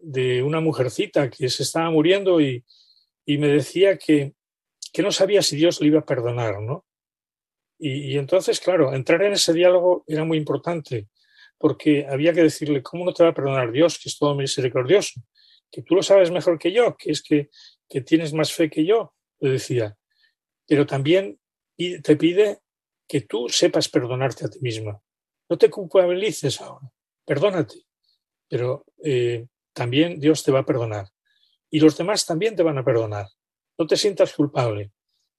de 0.00 0.42
una 0.42 0.60
mujercita 0.60 1.28
que 1.28 1.50
se 1.50 1.62
estaba 1.62 1.90
muriendo 1.90 2.40
y, 2.40 2.64
y 3.26 3.36
me 3.36 3.48
decía 3.48 3.98
que, 3.98 4.32
que, 4.94 5.02
no 5.02 5.10
sabía 5.10 5.42
si 5.42 5.56
Dios 5.56 5.80
le 5.80 5.88
iba 5.88 6.00
a 6.00 6.06
perdonar, 6.06 6.62
¿no? 6.62 6.84
Y, 7.78 8.16
entonces, 8.16 8.60
claro, 8.60 8.94
entrar 8.94 9.22
en 9.22 9.32
ese 9.32 9.52
diálogo 9.52 10.04
era 10.06 10.24
muy 10.24 10.38
importante, 10.38 11.08
porque 11.58 12.06
había 12.08 12.32
que 12.32 12.42
decirle, 12.42 12.82
¿cómo 12.82 13.04
no 13.04 13.12
te 13.12 13.24
va 13.24 13.30
a 13.30 13.34
perdonar 13.34 13.72
Dios, 13.72 13.98
que 13.98 14.08
es 14.08 14.16
todo 14.16 14.34
misericordioso? 14.34 15.20
Que 15.70 15.82
tú 15.82 15.96
lo 15.96 16.02
sabes 16.02 16.30
mejor 16.30 16.58
que 16.58 16.72
yo, 16.72 16.96
que 16.96 17.10
es 17.10 17.22
que, 17.22 17.50
que 17.88 18.00
tienes 18.00 18.32
más 18.32 18.52
fe 18.52 18.70
que 18.70 18.84
yo, 18.84 19.14
le 19.40 19.50
decía. 19.50 19.96
Pero 20.66 20.86
también 20.86 21.38
te 21.76 22.16
pide 22.16 22.60
que 23.06 23.22
tú 23.22 23.48
sepas 23.48 23.88
perdonarte 23.88 24.46
a 24.46 24.48
ti 24.48 24.60
misma. 24.60 25.00
No 25.48 25.58
te 25.58 25.68
culpabilices 25.68 26.60
ahora, 26.60 26.90
perdónate, 27.26 27.82
pero 28.48 28.86
eh, 29.02 29.46
también 29.72 30.18
Dios 30.20 30.42
te 30.42 30.52
va 30.52 30.60
a 30.60 30.66
perdonar. 30.66 31.08
Y 31.70 31.80
los 31.80 31.96
demás 31.98 32.24
también 32.24 32.56
te 32.56 32.62
van 32.62 32.78
a 32.78 32.84
perdonar. 32.84 33.26
No 33.78 33.86
te 33.86 33.96
sientas 33.96 34.32
culpable. 34.34 34.92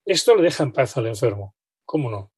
Esto 0.05 0.35
le 0.35 0.43
deja 0.43 0.63
en 0.63 0.71
paz 0.71 0.97
al 0.97 1.07
enfermo. 1.07 1.55
¿Cómo 1.85 2.09
no? 2.09 2.31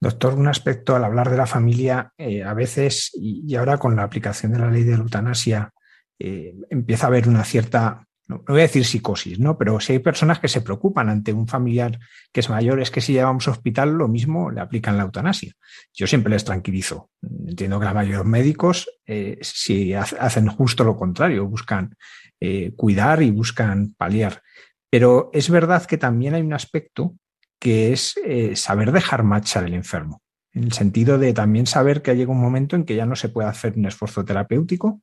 Doctor, 0.00 0.34
un 0.34 0.48
aspecto 0.48 0.94
al 0.94 1.04
hablar 1.04 1.30
de 1.30 1.36
la 1.36 1.46
familia, 1.46 2.12
eh, 2.18 2.42
a 2.42 2.52
veces, 2.52 3.10
y, 3.14 3.54
ahora 3.54 3.78
con 3.78 3.96
la 3.96 4.02
aplicación 4.02 4.52
de 4.52 4.58
la 4.58 4.70
ley 4.70 4.82
de 4.82 4.92
la 4.92 5.02
eutanasia, 5.02 5.72
eh, 6.18 6.54
empieza 6.68 7.06
a 7.06 7.08
haber 7.08 7.28
una 7.28 7.44
cierta 7.44 8.06
no, 8.26 8.42
voy 8.48 8.60
a 8.60 8.62
decir 8.62 8.86
psicosis, 8.86 9.38
¿no? 9.38 9.58
Pero 9.58 9.80
si 9.80 9.92
hay 9.92 9.98
personas 9.98 10.38
que 10.38 10.48
se 10.48 10.62
preocupan 10.62 11.10
ante 11.10 11.32
un 11.32 11.46
familiar 11.46 11.98
que 12.32 12.40
es 12.40 12.48
mayor, 12.48 12.80
es 12.80 12.90
que 12.90 13.02
si 13.02 13.12
llevamos 13.12 13.46
a 13.46 13.50
hospital, 13.50 13.90
lo 13.92 14.08
mismo 14.08 14.50
le 14.50 14.62
aplican 14.62 14.96
la 14.96 15.02
eutanasia. 15.02 15.52
Yo 15.92 16.06
siempre 16.06 16.32
les 16.32 16.44
tranquilizo. 16.44 17.10
Entiendo 17.22 17.78
que 17.78 17.84
la 17.84 17.92
mayoría 17.92 18.18
de 18.18 18.24
los 18.24 18.30
médicos 18.30 18.88
eh, 19.06 19.38
si 19.42 19.92
hacen 19.92 20.48
justo 20.48 20.84
lo 20.84 20.96
contrario, 20.96 21.46
buscan 21.46 21.96
eh, 22.40 22.72
cuidar 22.76 23.22
y 23.22 23.30
buscan 23.30 23.94
paliar. 23.96 24.42
Pero 24.90 25.30
es 25.32 25.50
verdad 25.50 25.84
que 25.86 25.98
también 25.98 26.34
hay 26.34 26.42
un 26.42 26.52
aspecto 26.52 27.14
que 27.58 27.92
es 27.92 28.14
eh, 28.24 28.56
saber 28.56 28.92
dejar 28.92 29.22
marchar 29.22 29.64
el 29.64 29.74
enfermo, 29.74 30.22
en 30.52 30.64
el 30.64 30.72
sentido 30.72 31.18
de 31.18 31.32
también 31.32 31.66
saber 31.66 32.02
que 32.02 32.14
llega 32.14 32.32
un 32.32 32.40
momento 32.40 32.76
en 32.76 32.84
que 32.84 32.94
ya 32.94 33.06
no 33.06 33.16
se 33.16 33.28
puede 33.28 33.48
hacer 33.48 33.74
un 33.76 33.86
esfuerzo 33.86 34.24
terapéutico, 34.24 35.00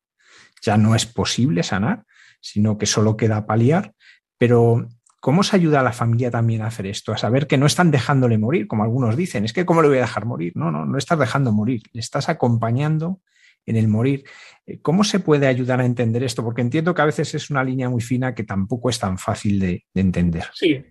ya 0.62 0.78
no 0.78 0.96
es 0.96 1.06
posible 1.06 1.64
sanar 1.64 2.06
sino 2.42 2.78
que 2.78 2.88
solo 2.88 3.16
queda 3.16 3.46
paliar. 3.46 3.94
Pero, 4.38 4.88
¿cómo 5.22 5.44
se 5.44 5.56
ayuda 5.56 5.80
a 5.80 5.84
la 5.84 5.94
familia 5.94 6.32
también 6.32 6.64
a 6.64 6.68
hacer 6.68 6.88
esto? 6.88 7.14
A 7.14 7.18
saber 7.18 7.48
que 7.48 7.58
no 7.58 7.68
están 7.68 7.92
dejándole 7.92 8.38
morir, 8.38 8.68
como 8.68 8.84
algunos 8.84 9.16
dicen. 9.16 9.46
Es 9.46 9.54
que, 9.54 9.66
¿cómo 9.66 9.82
le 9.82 9.88
voy 9.88 9.98
a 10.00 10.02
dejar 10.02 10.26
morir? 10.26 10.54
No, 10.56 10.72
no, 10.72 10.86
no 10.86 10.98
estás 10.98 11.20
dejando 11.20 11.54
morir, 11.54 11.84
le 11.94 12.02
estás 12.02 12.28
acompañando 12.28 13.22
en 13.66 13.76
el 13.76 13.88
morir. 13.88 14.24
Eh, 14.66 14.80
¿Cómo 14.82 15.04
se 15.04 15.20
puede 15.20 15.48
ayudar 15.48 15.82
a 15.82 15.86
entender 15.86 16.24
esto? 16.24 16.44
Porque 16.44 16.62
entiendo 16.62 16.94
que 16.94 17.02
a 17.02 17.06
veces 17.06 17.34
es 17.34 17.50
una 17.50 17.64
línea 17.64 17.90
muy 17.90 18.02
fina 18.02 18.34
que 18.34 18.44
tampoco 18.44 18.90
es 18.90 19.00
tan 19.00 19.18
fácil 19.18 19.60
de, 19.60 19.86
de 19.94 20.02
entender. 20.02 20.46
Sí, 20.54 20.84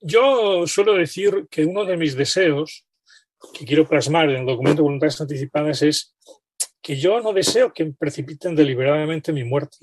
yo 0.00 0.66
suelo 0.66 0.94
decir 0.94 1.46
que 1.50 1.64
uno 1.64 1.84
de 1.84 1.96
mis 1.96 2.14
deseos 2.14 2.86
que 3.56 3.64
quiero 3.64 3.88
plasmar 3.88 4.30
en 4.30 4.40
el 4.40 4.46
documento 4.46 4.82
de 4.82 4.86
voluntades 4.86 5.20
anticipadas 5.20 5.82
es 5.82 6.14
que 6.82 6.96
yo 6.96 7.20
no 7.20 7.32
deseo 7.32 7.72
que 7.72 7.92
precipiten 7.98 8.56
deliberadamente 8.56 9.32
mi 9.32 9.44
muerte 9.44 9.78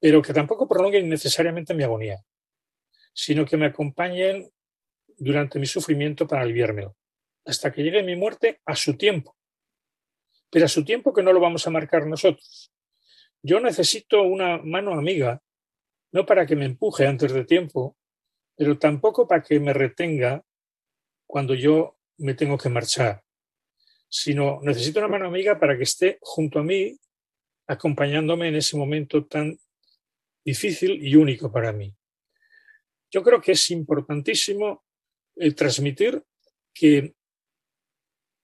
pero 0.00 0.22
que 0.22 0.32
tampoco 0.32 0.68
prolonguen 0.68 1.08
necesariamente 1.08 1.74
mi 1.74 1.82
agonía, 1.82 2.22
sino 3.12 3.44
que 3.44 3.56
me 3.56 3.66
acompañen 3.66 4.48
durante 5.18 5.58
mi 5.58 5.66
sufrimiento 5.66 6.26
para 6.26 6.42
aliviármelo, 6.42 6.96
hasta 7.44 7.72
que 7.72 7.82
llegue 7.82 8.02
mi 8.02 8.16
muerte 8.16 8.60
a 8.66 8.76
su 8.76 8.96
tiempo, 8.96 9.35
pero 10.56 10.64
a 10.64 10.70
su 10.70 10.86
tiempo 10.86 11.12
que 11.12 11.22
no 11.22 11.34
lo 11.34 11.40
vamos 11.40 11.66
a 11.66 11.70
marcar 11.70 12.06
nosotros. 12.06 12.72
Yo 13.42 13.60
necesito 13.60 14.22
una 14.22 14.56
mano 14.56 14.94
amiga, 14.94 15.42
no 16.12 16.24
para 16.24 16.46
que 16.46 16.56
me 16.56 16.64
empuje 16.64 17.06
antes 17.06 17.30
de 17.34 17.44
tiempo, 17.44 17.98
pero 18.56 18.78
tampoco 18.78 19.28
para 19.28 19.42
que 19.42 19.60
me 19.60 19.74
retenga 19.74 20.42
cuando 21.26 21.52
yo 21.52 21.98
me 22.16 22.32
tengo 22.32 22.56
que 22.56 22.70
marchar, 22.70 23.22
sino 24.08 24.58
necesito 24.62 24.98
una 24.98 25.08
mano 25.08 25.26
amiga 25.26 25.60
para 25.60 25.76
que 25.76 25.82
esté 25.82 26.16
junto 26.22 26.60
a 26.60 26.64
mí 26.64 26.98
acompañándome 27.66 28.48
en 28.48 28.56
ese 28.56 28.78
momento 28.78 29.26
tan 29.26 29.58
difícil 30.42 31.06
y 31.06 31.16
único 31.16 31.52
para 31.52 31.70
mí. 31.70 31.94
Yo 33.10 33.22
creo 33.22 33.42
que 33.42 33.52
es 33.52 33.70
importantísimo 33.70 34.86
el 35.34 35.54
transmitir 35.54 36.24
que 36.72 37.14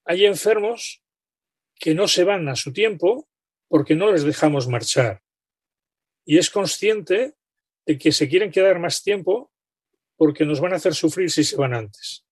hay 0.04 0.26
enfermos 0.26 1.01
que 1.82 1.96
no 1.96 2.06
se 2.06 2.22
van 2.22 2.48
a 2.48 2.54
su 2.54 2.72
tiempo 2.72 3.28
porque 3.66 3.96
no 3.96 4.12
les 4.12 4.22
dejamos 4.22 4.68
marchar. 4.68 5.20
Y 6.24 6.38
es 6.38 6.48
consciente 6.48 7.34
de 7.84 7.98
que 7.98 8.12
se 8.12 8.28
quieren 8.28 8.52
quedar 8.52 8.78
más 8.78 9.02
tiempo 9.02 9.50
porque 10.16 10.44
nos 10.44 10.60
van 10.60 10.74
a 10.74 10.76
hacer 10.76 10.94
sufrir 10.94 11.28
si 11.28 11.42
se 11.42 11.56
van 11.56 11.74
antes. 11.74 12.24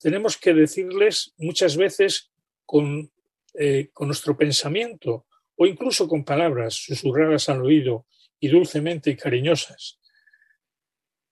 Tenemos 0.00 0.36
que 0.36 0.52
decirles 0.52 1.32
muchas 1.36 1.76
veces 1.76 2.32
con, 2.66 3.12
eh, 3.54 3.88
con 3.92 4.08
nuestro 4.08 4.36
pensamiento 4.36 5.28
o 5.54 5.64
incluso 5.64 6.08
con 6.08 6.24
palabras 6.24 6.74
susurradas 6.74 7.48
al 7.48 7.62
oído 7.62 8.08
y 8.40 8.48
dulcemente 8.48 9.10
y 9.10 9.16
cariñosas. 9.16 10.00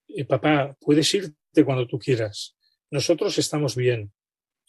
Eh, 0.07 0.23
papá, 0.23 0.73
puedes 0.79 1.13
irte 1.13 1.65
cuando 1.65 1.85
tú 1.85 1.99
quieras. 1.99 2.55
Nosotros 2.91 3.37
estamos 3.37 3.75
bien 3.75 4.13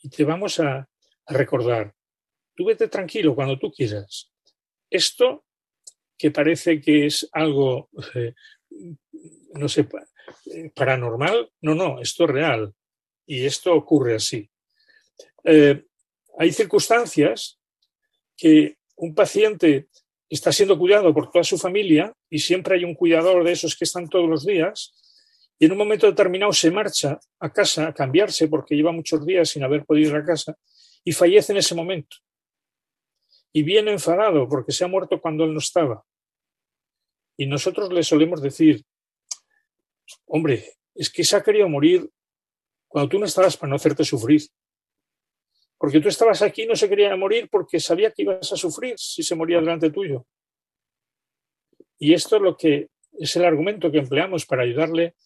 y 0.03 0.09
te 0.09 0.25
vamos 0.25 0.59
a, 0.59 0.89
recordar. 1.31 1.95
Tú 2.59 2.65
vete 2.65 2.89
tranquilo 2.89 3.37
cuando 3.37 3.57
tú 3.57 3.71
quieras. 3.71 4.33
Esto 4.91 5.45
que 6.19 6.33
parece 6.33 6.81
que 6.81 7.07
es 7.07 7.29
algo, 7.31 7.89
eh, 8.17 8.35
no 9.55 9.69
sé, 9.69 9.87
eh, 10.53 10.69
paranormal, 10.75 11.53
no, 11.61 11.77
no, 11.77 12.01
esto 12.01 12.25
es 12.25 12.31
real 12.31 12.75
y 13.25 13.47
esto 13.47 13.73
ocurre 13.73 14.17
así. 14.17 14.51
hay 15.45 16.53
circunstancias 16.53 17.61
que 18.37 18.77
un 18.97 19.15
paciente 19.15 19.89
está 20.29 20.51
siendo 20.51 20.77
cuidado 20.77 21.15
por 21.15 21.31
toda 21.31 21.45
su 21.45 21.59
familia 21.59 22.13
y 22.29 22.41
siempre 22.41 22.75
hay 22.75 22.85
un 22.85 22.97
cuidador 22.97 23.45
de 23.45 23.53
esos 23.53 23.77
que 23.77 23.85
están 23.85 24.09
todos 24.09 24.29
los 24.29 24.45
días 24.45 24.93
y 25.61 25.67
en 25.67 25.73
un 25.73 25.79
momento 25.79 26.09
determinado 26.09 26.53
se 26.53 26.73
marcha 26.73 27.21
a 27.39 27.53
casa 27.53 27.87
a 27.87 27.95
cambiarse 27.95 28.49
porque 28.49 28.75
lleva 28.75 28.91
muchos 28.91 29.25
días 29.25 29.49
sin 29.49 29.63
haber 29.63 29.85
podido 29.85 30.11
ir 30.11 30.17
a 30.17 30.25
casa 30.25 30.59
y 31.05 31.13
fallece 31.13 31.53
en 31.53 31.59
ese 31.59 31.77
momento. 31.77 32.17
Y 33.59 33.65
viene 33.65 33.91
enfadado 33.91 34.49
porque 34.49 34.71
se 34.71 34.85
ha 34.85 34.87
muerto 34.87 35.21
cuando 35.21 35.43
él 35.43 35.53
no 35.53 35.59
estaba. 35.59 36.05
Y 37.37 37.47
nosotros 37.47 37.93
le 37.93 38.05
solemos 38.05 38.41
decir, 38.41 38.85
hombre, 40.27 40.75
es 40.95 41.11
que 41.11 41.25
se 41.25 41.35
ha 41.35 41.43
querido 41.43 41.69
morir 41.69 42.09
cuando 42.87 43.09
tú 43.09 43.19
no 43.19 43.27
estabas 43.27 43.57
para 43.57 43.71
no 43.71 43.75
hacerte 43.75 44.05
sufrir. 44.05 44.43
Porque 45.77 45.99
tú 45.99 46.09
estabas 46.09 46.41
aquí 46.43 46.63
y 46.63 46.67
no 46.67 46.77
se 46.77 46.89
quería 46.89 47.17
morir 47.17 47.49
porque 47.51 47.81
sabía 47.81 48.13
que 48.13 48.23
ibas 48.23 48.53
a 48.53 48.57
sufrir 48.57 48.95
si 48.97 49.25
se 49.25 49.35
moría 49.35 49.59
delante 49.59 49.91
tuyo. 49.91 50.25
Y 51.99 52.15
esto 52.15 52.37
es 52.37 52.43
lo 52.43 52.57
que 52.57 52.91
es 53.19 53.35
el 53.35 53.45
argumento 53.45 53.91
que 53.91 53.99
empleamos 53.99 54.47
para 54.47 54.63
ayudarle 54.63 55.17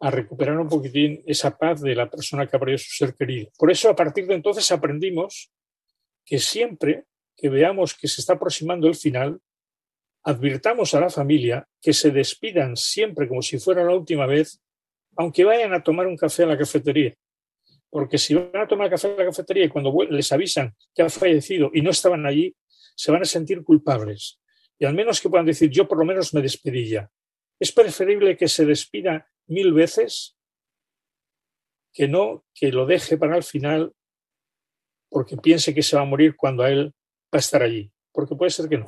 a 0.00 0.10
recuperar 0.10 0.58
un 0.58 0.70
poquitín 0.70 1.22
esa 1.26 1.58
paz 1.58 1.82
de 1.82 1.94
la 1.94 2.08
persona 2.08 2.46
que 2.46 2.56
ha 2.56 2.60
perdido 2.60 2.78
su 2.78 2.92
ser 2.92 3.14
querido. 3.14 3.50
Por 3.58 3.70
eso, 3.70 3.90
a 3.90 3.94
partir 3.94 4.26
de 4.26 4.36
entonces, 4.36 4.72
aprendimos 4.72 5.52
que 6.24 6.38
siempre 6.38 7.04
que 7.36 7.48
veamos 7.48 7.94
que 7.94 8.08
se 8.08 8.20
está 8.20 8.34
aproximando 8.34 8.86
el 8.88 8.94
final, 8.94 9.40
advirtamos 10.24 10.94
a 10.94 11.00
la 11.00 11.10
familia 11.10 11.66
que 11.80 11.92
se 11.92 12.10
despidan 12.10 12.76
siempre 12.76 13.28
como 13.28 13.42
si 13.42 13.58
fuera 13.58 13.84
la 13.84 13.94
última 13.94 14.26
vez, 14.26 14.60
aunque 15.16 15.44
vayan 15.44 15.74
a 15.74 15.82
tomar 15.82 16.06
un 16.06 16.16
café 16.16 16.44
a 16.44 16.46
la 16.46 16.58
cafetería. 16.58 17.14
Porque 17.90 18.16
si 18.16 18.34
van 18.34 18.56
a 18.56 18.66
tomar 18.66 18.88
café 18.88 19.08
a 19.08 19.16
la 19.16 19.26
cafetería 19.26 19.64
y 19.64 19.68
cuando 19.68 19.92
les 20.08 20.32
avisan 20.32 20.74
que 20.94 21.02
ha 21.02 21.10
fallecido 21.10 21.70
y 21.74 21.82
no 21.82 21.90
estaban 21.90 22.24
allí, 22.24 22.54
se 22.94 23.12
van 23.12 23.22
a 23.22 23.26
sentir 23.26 23.62
culpables. 23.62 24.40
Y 24.78 24.84
al 24.84 24.94
menos 24.94 25.20
que 25.20 25.28
puedan 25.28 25.46
decir, 25.46 25.70
yo 25.70 25.86
por 25.86 25.98
lo 25.98 26.04
menos 26.04 26.32
me 26.32 26.40
despedí 26.40 26.88
ya. 26.88 27.10
Es 27.58 27.72
preferible 27.72 28.36
que 28.36 28.48
se 28.48 28.64
despida 28.64 29.28
mil 29.46 29.72
veces 29.72 30.36
que 31.92 32.08
no 32.08 32.44
que 32.54 32.72
lo 32.72 32.86
deje 32.86 33.18
para 33.18 33.36
el 33.36 33.42
final 33.42 33.92
porque 35.10 35.36
piense 35.36 35.74
que 35.74 35.82
se 35.82 35.94
va 35.94 36.02
a 36.02 36.06
morir 36.06 36.36
cuando 36.36 36.62
a 36.62 36.70
él 36.70 36.94
a 37.36 37.40
estar 37.40 37.62
allí, 37.62 37.90
porque 38.12 38.34
puede 38.36 38.50
ser 38.50 38.68
que 38.68 38.78
no. 38.78 38.86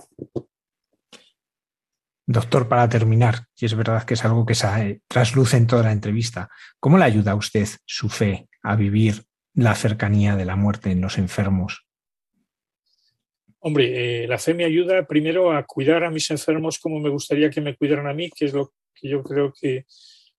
Doctor, 2.26 2.68
para 2.68 2.88
terminar, 2.88 3.47
y 3.57 3.66
es 3.66 3.74
verdad 3.74 4.05
que 4.05 4.14
es 4.14 4.24
algo 4.24 4.47
que 4.47 4.55
se 4.55 5.03
trasluce 5.09 5.59
en 5.59 5.66
toda 5.66 5.82
la 5.82 5.92
entrevista, 5.92 6.49
¿cómo 6.80 6.97
le 6.97 7.05
ayuda 7.05 7.32
a 7.32 7.36
usted 7.36 7.68
su 7.84 8.09
fe 8.09 8.49
a 8.62 8.76
vivir 8.76 9.24
la 9.55 9.74
cercanía 9.74 10.34
de 10.34 10.47
la 10.47 10.57
muerte 10.57 10.90
en 10.90 11.03
los 11.03 11.18
enfermos? 11.18 11.86
Hombre, 13.59 14.24
eh, 14.24 14.28
la 14.28 14.38
fe 14.38 14.55
me 14.55 14.64
ayuda 14.64 15.07
primero 15.07 15.53
a 15.53 15.64
cuidar 15.64 16.05
a 16.05 16.11
mis 16.11 16.30
enfermos 16.30 16.78
como 16.78 17.01
me 17.01 17.11
gustaría 17.11 17.51
que 17.51 17.61
me 17.61 17.76
cuidaran 17.76 18.07
a 18.07 18.14
mí, 18.14 18.30
que 18.30 18.47
es 18.47 18.53
lo 18.53 18.72
que 18.95 19.09
yo 19.09 19.22
creo 19.22 19.53
que, 19.53 19.84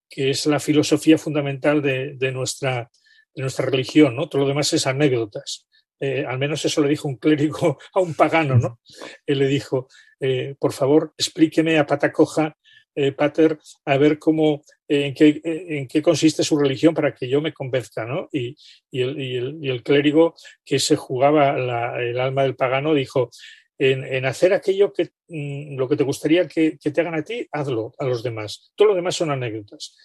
que 0.10 0.30
es 0.30 0.46
la 0.46 0.60
filosofía 0.60 1.18
fundamental 1.18 1.82
de, 1.82 2.32
nuestra, 2.32 2.90
de 3.34 3.42
nuestra 3.42 3.66
religión, 3.66 4.16
¿no? 4.16 4.30
Todo 4.30 4.44
lo 4.44 4.48
demás 4.48 4.72
es 4.74 4.88
anécdotas. 4.88 5.68
Eh, 6.00 6.26
al 6.28 6.38
menos 6.38 6.64
eso 6.66 6.82
le 6.82 6.90
dijo 6.90 7.08
un 7.08 7.18
clérigo 7.18 7.78
a 7.94 8.00
un 8.00 8.14
pagano, 8.14 8.58
¿no? 8.58 8.80
Él 9.26 9.40
le 9.40 9.48
dijo, 9.48 9.88
eh, 10.20 10.56
por 10.60 10.74
favor, 10.74 11.14
explíqueme 11.18 11.78
a 11.78 11.86
patacoja, 11.86 12.56
eh, 12.98 13.12
Pater, 13.12 13.60
a 13.84 13.98
ver 13.98 14.18
cómo, 14.18 14.64
en 14.88 15.14
qué, 15.14 15.42
en, 15.44 15.88
qué, 15.88 16.02
consiste 16.02 16.44
su 16.44 16.58
religión 16.58 16.94
para 16.94 17.14
que 17.14 17.28
yo 17.28 17.42
me 17.42 17.54
convenzca, 17.54 18.06
¿no? 18.06 18.30
Y, 18.32 18.56
el, 18.92 19.84
clérigo 19.84 20.34
que 20.64 20.80
se 20.80 20.96
jugaba 20.96 21.58
el 22.00 22.20
alma 22.20 22.44
del 22.44 22.56
pagano 22.56 22.94
dijo, 22.94 23.30
en, 23.78 24.26
hacer 24.26 24.54
aquello 24.54 24.94
que 24.94 25.10
mm, 25.28 25.78
lo 25.78 25.90
que 25.90 25.98
te 25.98 26.04
gustaría 26.04 26.48
que, 26.48 26.78
te 26.78 27.02
hagan 27.02 27.16
a 27.16 27.24
ti, 27.24 27.48
hazlo 27.52 27.94
a 28.00 28.06
los 28.06 28.24
demás. 28.24 28.72
Todo 28.76 28.90
lo 28.90 28.96
demás 28.96 29.16
son 29.16 29.32
anécdotas. 29.32 29.98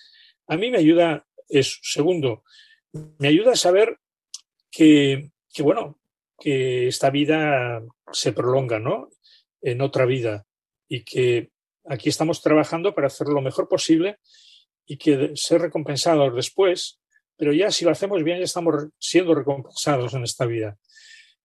A 0.49 0.57
mí 0.57 0.71
me 0.71 0.79
ayuda 0.79 1.27
eso. 1.49 1.79
Segundo, 1.83 2.43
me 3.19 3.29
ayuda 3.29 3.53
a 3.53 3.57
saber 3.57 3.99
que, 4.71 5.31
bueno, 5.59 5.99
que 6.39 6.89
esta 6.89 7.11
vida 7.11 7.83
se 8.13 8.33
prolonga, 8.33 8.79
¿no? 8.79 9.11
En 9.61 9.81
otra 9.83 10.07
vida 10.07 10.47
y 10.89 11.05
que 11.05 11.51
aquí 11.87 12.09
estamos 12.09 12.43
trabajando 12.43 12.95
para 12.95 13.07
hacer 13.07 13.29
lo 13.29 13.41
mejor 13.41 13.69
posible 13.69 14.19
y 14.87 14.97
que 14.99 15.33
ser 15.35 15.61
recompensados 15.63 16.35
después, 16.35 17.01
pero 17.37 17.53
ya 17.53 17.71
si 17.71 17.85
lo 17.85 17.93
hacemos 17.93 18.23
bien 18.25 18.39
ya 18.39 18.45
estamos 18.45 18.89
siendo 18.99 19.35
recompensados 19.35 20.13
en 20.15 20.25
esta 20.25 20.47
vida. 20.47 20.77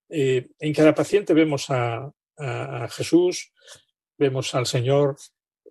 Eh, 0.10 0.47
en 0.60 0.74
cada 0.74 0.93
paciente 0.93 1.34
vemos 1.34 1.68
a, 1.70 2.12
Jesús, 2.89 3.53
vemos 4.18 4.53
al 4.56 4.66
Señor 4.66 5.16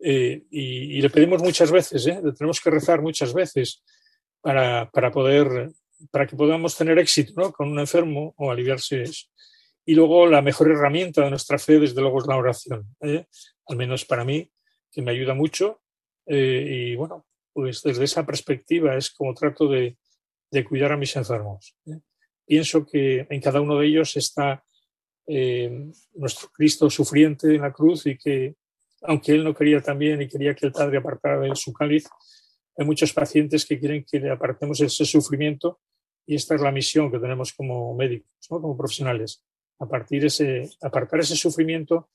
eh, 0.01 0.45
y, 0.51 1.03
le 1.03 1.11
pedimos 1.11 1.43
muchas 1.43 1.71
veces, 1.71 2.07
¿eh? 2.07 2.21
le 2.25 2.33
tenemos 2.33 2.59
que 2.59 2.71
rezar 2.71 3.03
muchas 3.03 3.35
veces 3.35 3.83
para, 4.41 4.89
poder, 5.13 5.71
para 6.11 6.27
que 6.27 6.37
podamos 6.37 6.77
tener 6.77 6.99
éxito 6.99 7.53
con 7.53 7.71
un 7.71 7.79
enfermo 7.79 8.35
o 8.37 8.51
aliviarse. 8.51 9.05
Y 9.87 9.95
luego 9.95 10.27
la 10.27 10.43
mejor 10.43 10.71
herramienta 10.71 11.23
de 11.23 11.31
nuestra 11.31 11.59
fe, 11.59 11.79
desde 11.79 12.01
luego, 12.01 12.21
es 12.21 12.27
la 12.27 12.37
oración, 12.37 12.97
al 13.01 13.77
menos 13.77 14.05
para 14.05 14.25
mí, 14.25 14.51
que 14.91 15.03
me 15.03 15.11
ayuda 15.11 15.35
mucho. 15.35 15.81
y 16.27 16.95
bueno, 16.97 17.27
pues 17.53 17.83
desde 17.83 18.05
esa 18.05 18.25
perspectiva 18.25 18.97
es 18.97 19.11
como 19.11 19.35
trato 19.35 19.69
de, 19.69 19.97
de 20.51 20.65
cuidar 20.65 20.93
a 20.93 20.97
mis 20.97 21.15
enfermos 21.17 21.77
pienso 22.47 22.85
que 22.87 23.27
en 23.29 23.41
cada 23.41 23.61
uno 23.61 23.79
de 23.79 23.87
ellos 23.87 24.17
está 24.17 24.65
eh, 25.27 25.91
nuestro 26.15 26.49
Cristo 26.51 26.91
sufriente 26.91 27.55
en 27.55 27.63
la 27.63 27.73
cruz 27.73 28.07
y 28.07 28.17
que, 28.17 28.57
aunque 29.03 29.33
Él 29.33 29.45
no 29.45 29.55
quería 29.55 29.81
también 29.81 30.21
y 30.21 30.29
quería 30.29 30.55
que 30.55 30.67
el 30.67 30.73
Padre 30.73 30.99
apartara 30.99 31.41
de 31.41 31.55
su 31.57 31.73
cáliz, 31.73 32.07
hay 32.77 32.85
muchos 32.85 33.13
pacientes 33.13 33.65
que 33.65 33.79
quieren 33.79 34.05
que 34.11 34.19
le 34.19 34.31
apartemos 34.31 34.81
ese 34.81 35.05
sufrimiento 35.05 35.81
y 36.27 36.35
esta 36.37 36.55
es 36.55 36.61
la 36.61 36.73
misión 36.73 37.11
que 37.11 37.19
tenemos 37.19 37.53
como 37.53 37.95
médicos, 37.95 38.31
como 38.49 38.77
profesionales, 38.77 39.45
a 39.79 39.87
partir 39.87 40.25
ese, 40.25 40.71
apartar 40.83 41.21
ese 41.21 41.37
sufrimiento, 41.37 42.09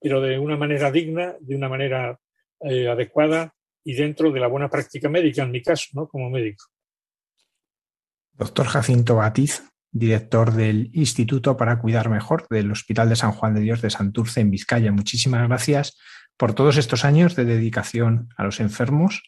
pero 0.00 0.20
de 0.20 0.38
una 0.38 0.56
manera 0.56 0.90
digna, 0.90 1.36
de 1.40 1.56
una 1.56 1.68
manera 1.68 2.18
eh, 2.60 2.88
adecuada 2.88 3.54
y 3.84 3.94
dentro 3.94 4.30
de 4.30 4.40
la 4.40 4.48
buena 4.48 4.68
práctica 4.68 5.08
médica, 5.08 5.42
en 5.42 5.50
mi 5.50 5.62
caso, 5.62 5.88
¿no? 5.94 6.08
como 6.08 6.30
médico. 6.30 6.64
Doctor 8.32 8.66
Jacinto 8.66 9.16
Batiz, 9.16 9.62
director 9.90 10.52
del 10.52 10.90
Instituto 10.92 11.56
para 11.56 11.78
Cuidar 11.78 12.10
Mejor 12.10 12.46
del 12.48 12.70
Hospital 12.70 13.08
de 13.08 13.16
San 13.16 13.32
Juan 13.32 13.54
de 13.54 13.60
Dios 13.60 13.80
de 13.80 13.90
Santurce 13.90 14.40
en 14.40 14.50
Vizcaya. 14.50 14.92
Muchísimas 14.92 15.46
gracias 15.48 15.96
por 16.36 16.54
todos 16.54 16.76
estos 16.76 17.04
años 17.04 17.34
de 17.34 17.46
dedicación 17.46 18.28
a 18.36 18.44
los 18.44 18.60
enfermos, 18.60 19.22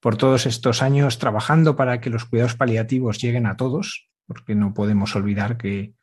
por 0.00 0.16
todos 0.16 0.46
estos 0.46 0.82
años 0.82 1.18
trabajando 1.18 1.76
para 1.76 2.00
que 2.00 2.10
los 2.10 2.24
cuidados 2.24 2.54
paliativos 2.54 3.18
lleguen 3.18 3.46
a 3.46 3.56
todos, 3.56 4.08
porque 4.26 4.54
no 4.54 4.74
podemos 4.74 5.16
olvidar 5.16 5.56
que 5.56 5.94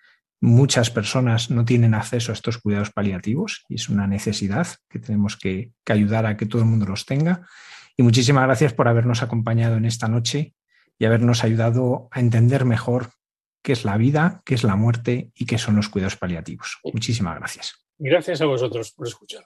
muchas 0.42 0.90
personas 0.90 1.50
no 1.50 1.64
tienen 1.64 1.94
acceso 1.94 2.32
a 2.32 2.36
estos 2.36 2.58
cuidados 2.58 2.92
paliativos 2.92 3.64
y 3.70 3.76
es 3.76 3.88
una 3.88 4.08
necesidad 4.08 4.68
que 4.90 5.00
tenemos 5.00 5.38
que, 5.38 5.72
que 5.86 5.94
ayudar 5.94 6.26
a 6.26 6.36
que 6.36 6.46
todo 6.46 6.62
el 6.62 6.68
mundo 6.68 6.86
los 6.86 7.06
tenga. 7.06 7.48
Y 7.96 8.04
muchísimas 8.04 8.44
gracias 8.44 8.74
por 8.74 8.88
habernos 8.88 9.24
acompañado 9.24 9.78
en 9.78 9.86
esta 9.86 10.08
noche 10.08 10.54
y 11.00 11.06
habernos 11.06 11.44
ayudado 11.44 12.10
a 12.12 12.20
entender 12.20 12.66
mejor 12.66 13.12
qué 13.64 13.72
es 13.72 13.86
la 13.86 13.98
vida, 13.98 14.42
qué 14.46 14.56
es 14.56 14.64
la 14.64 14.76
muerte 14.76 15.32
y 15.34 15.46
qué 15.46 15.58
son 15.58 15.76
los 15.76 15.90
cuidados 15.90 16.18
paliativos. 16.18 16.80
Muchísimas 16.92 17.38
gracias. 17.38 17.86
Gracias 17.98 18.42
a 18.42 18.46
vosotros 18.46 18.92
por 18.92 19.08
escuchar. 19.08 19.46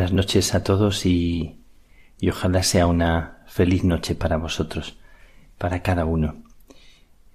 Buenas 0.00 0.14
noches 0.14 0.54
a 0.54 0.64
todos 0.64 1.04
y, 1.04 1.60
y 2.18 2.30
ojalá 2.30 2.62
sea 2.62 2.86
una 2.86 3.42
feliz 3.44 3.84
noche 3.84 4.14
para 4.14 4.38
vosotros, 4.38 4.96
para 5.58 5.82
cada 5.82 6.06
uno. 6.06 6.42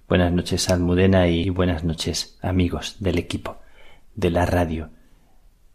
Buenas 0.09 0.31
noches 0.31 0.71
Almudena 0.71 1.27
y 1.27 1.51
buenas 1.51 1.83
noches 1.83 2.39
amigos 2.41 2.95
del 2.99 3.19
equipo, 3.19 3.57
de 4.15 4.31
la 4.31 4.47
radio 4.47 4.89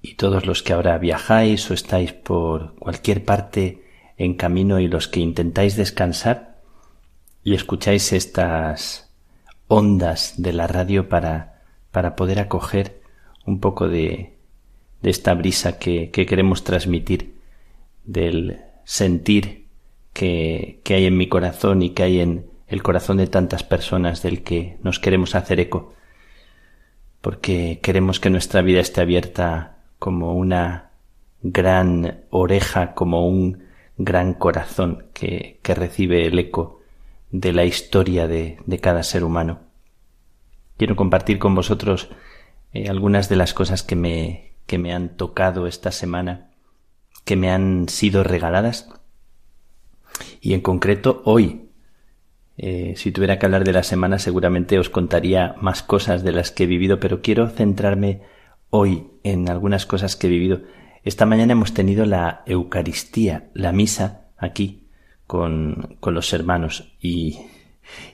y 0.03 0.15
todos 0.15 0.47
los 0.47 0.65
que 0.65 0.73
ahora 0.73 0.99
viajáis 0.99 1.71
o 1.71 1.75
estáis 1.75 2.13
por 2.13 2.75
cualquier 2.75 3.25
parte 3.25 3.85
en 4.17 4.35
camino 4.35 4.81
y 4.81 4.89
los 4.89 5.07
que 5.07 5.21
intentáis 5.21 5.77
descansar 5.77 6.61
y 7.45 7.55
escucháis 7.55 8.13
estas 8.13 9.15
ondas 9.69 10.35
de 10.39 10.53
la 10.53 10.67
radio 10.67 11.09
para, 11.09 11.63
para 11.93 12.17
poder 12.17 12.41
acoger 12.41 13.01
un 13.47 13.61
poco 13.61 13.87
de, 13.87 14.40
de 15.03 15.11
esta 15.11 15.35
brisa 15.35 15.79
que, 15.79 16.11
que, 16.11 16.27
queremos 16.27 16.65
transmitir, 16.65 17.35
del 18.05 18.61
sentir 18.85 19.67
que, 20.13 20.81
que 20.85 20.95
hay 20.95 21.07
en 21.07 21.17
mi 21.17 21.29
corazón 21.29 21.83
y 21.83 21.91
que 21.91 22.03
hay 22.03 22.21
en 22.21 22.47
el 22.67 22.83
corazón 22.83 23.17
de 23.17 23.27
tantas 23.27 23.65
personas 23.65 24.23
del 24.23 24.43
que 24.43 24.79
nos 24.83 24.99
queremos 24.99 25.35
hacer 25.35 25.61
eco, 25.61 25.95
porque 27.21 27.81
queremos 27.83 28.21
que 28.21 28.31
nuestra 28.31 28.63
vida 28.63 28.81
esté 28.81 29.01
abierta 29.01 29.79
como 29.99 30.35
una 30.35 30.91
gran 31.43 32.25
oreja, 32.31 32.95
como 32.95 33.27
un 33.27 33.65
gran 33.97 34.35
corazón 34.35 35.07
que, 35.13 35.59
que 35.63 35.75
recibe 35.75 36.27
el 36.27 36.39
eco 36.39 36.81
de 37.31 37.53
la 37.53 37.65
historia 37.65 38.27
de, 38.27 38.59
de, 38.67 38.79
cada 38.79 39.03
ser 39.03 39.25
humano. 39.25 39.61
Quiero 40.77 40.97
compartir 40.97 41.39
con 41.39 41.55
vosotros 41.55 42.09
eh, 42.73 42.89
algunas 42.89 43.29
de 43.29 43.37
las 43.37 43.55
cosas 43.55 43.83
que 43.83 43.97
me, 43.97 44.50
que 44.71 44.79
me 44.79 44.95
han 44.95 45.17
tocado 45.17 45.67
esta 45.67 45.91
semana, 45.91 46.53
que 47.25 47.35
me 47.35 47.51
han 47.51 47.89
sido 47.89 48.23
regaladas. 48.23 48.89
Y 50.41 50.55
en 50.55 50.61
concreto 50.61 51.23
hoy, 51.25 51.71
eh, 52.57 52.95
si 52.95 53.11
tuviera 53.11 53.37
que 53.37 53.47
hablar 53.47 53.65
de 53.65 53.73
la 53.73 53.83
semana, 53.83 54.21
seguramente 54.21 54.79
os 54.79 54.89
contaría 54.89 55.57
más 55.61 55.83
cosas 55.83 56.23
de 56.23 56.31
las 56.31 56.53
que 56.53 56.63
he 56.63 56.67
vivido, 56.69 57.01
pero 57.01 57.21
quiero 57.21 57.49
centrarme 57.49 58.23
hoy 58.69 59.09
en 59.25 59.51
algunas 59.51 59.87
cosas 59.87 60.15
que 60.15 60.29
he 60.29 60.31
vivido. 60.31 60.61
Esta 61.03 61.27
mañana 61.27 61.55
hemos 61.55 61.75
tenido 61.75 62.07
la 62.07 62.45
Eucaristía, 62.47 63.51
la 63.55 63.73
misa, 63.73 64.29
aquí, 64.37 64.87
con, 65.27 65.97
con 65.99 66.15
los 66.15 66.33
hermanos. 66.33 66.97
Y, 67.01 67.41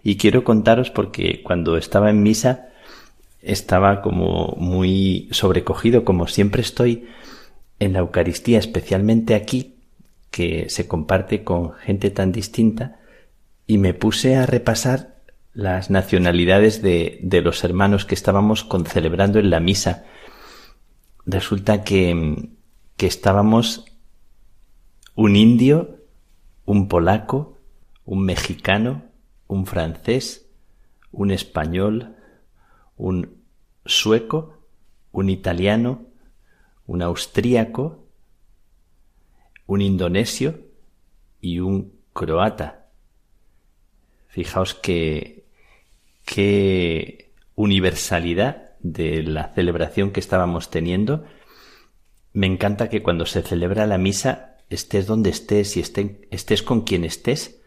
y 0.02 0.16
quiero 0.16 0.42
contaros 0.42 0.90
porque 0.90 1.42
cuando 1.42 1.76
estaba 1.76 2.08
en 2.08 2.22
misa, 2.22 2.70
estaba 3.46 4.02
como 4.02 4.54
muy 4.58 5.28
sobrecogido, 5.30 6.04
como 6.04 6.26
siempre 6.26 6.62
estoy 6.62 7.06
en 7.78 7.92
la 7.92 8.00
Eucaristía, 8.00 8.58
especialmente 8.58 9.34
aquí, 9.34 9.76
que 10.30 10.68
se 10.68 10.86
comparte 10.86 11.44
con 11.44 11.72
gente 11.72 12.10
tan 12.10 12.32
distinta, 12.32 12.98
y 13.66 13.78
me 13.78 13.94
puse 13.94 14.36
a 14.36 14.46
repasar 14.46 15.16
las 15.54 15.90
nacionalidades 15.90 16.82
de, 16.82 17.18
de 17.22 17.40
los 17.40 17.64
hermanos 17.64 18.04
que 18.04 18.14
estábamos 18.14 18.62
concelebrando 18.64 19.38
en 19.38 19.50
la 19.50 19.60
misa. 19.60 20.04
Resulta 21.24 21.82
que, 21.82 22.50
que 22.96 23.06
estábamos 23.06 23.86
un 25.14 25.34
indio, 25.34 25.96
un 26.66 26.88
polaco, 26.88 27.58
un 28.04 28.24
mexicano, 28.24 29.04
un 29.46 29.66
francés, 29.66 30.46
un 31.10 31.30
español, 31.30 32.16
un 32.96 33.35
sueco, 33.86 34.58
un 35.12 35.30
italiano, 35.30 36.06
un 36.86 37.02
austríaco, 37.02 38.06
un 39.66 39.80
indonesio 39.80 40.60
y 41.40 41.60
un 41.60 41.92
croata. 42.12 42.86
Fijaos 44.28 44.74
que 44.74 45.44
qué 46.24 47.32
universalidad 47.54 48.76
de 48.80 49.22
la 49.22 49.52
celebración 49.54 50.10
que 50.10 50.20
estábamos 50.20 50.70
teniendo. 50.70 51.24
Me 52.32 52.46
encanta 52.46 52.88
que 52.88 53.02
cuando 53.02 53.26
se 53.26 53.42
celebra 53.42 53.86
la 53.86 53.98
misa, 53.98 54.56
estés 54.68 55.06
donde 55.06 55.30
estés 55.30 55.76
y 55.76 55.80
estés 56.30 56.62
con 56.62 56.82
quien 56.82 57.04
estés, 57.04 57.62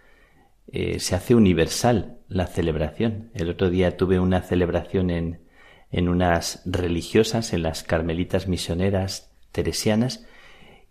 eh, 0.72 1.00
se 1.00 1.16
hace 1.16 1.34
universal 1.34 2.20
la 2.28 2.46
celebración. 2.46 3.32
El 3.34 3.50
otro 3.50 3.70
día 3.70 3.98
tuve 3.98 4.20
una 4.20 4.42
celebración 4.42 5.10
en, 5.10 5.49
en 5.92 6.10
unas 6.10 6.62
religiosas, 6.66 7.54
en 7.54 7.64
las 7.64 7.84
carmelitas 7.84 8.48
misioneras 8.48 9.32
teresianas, 9.52 10.26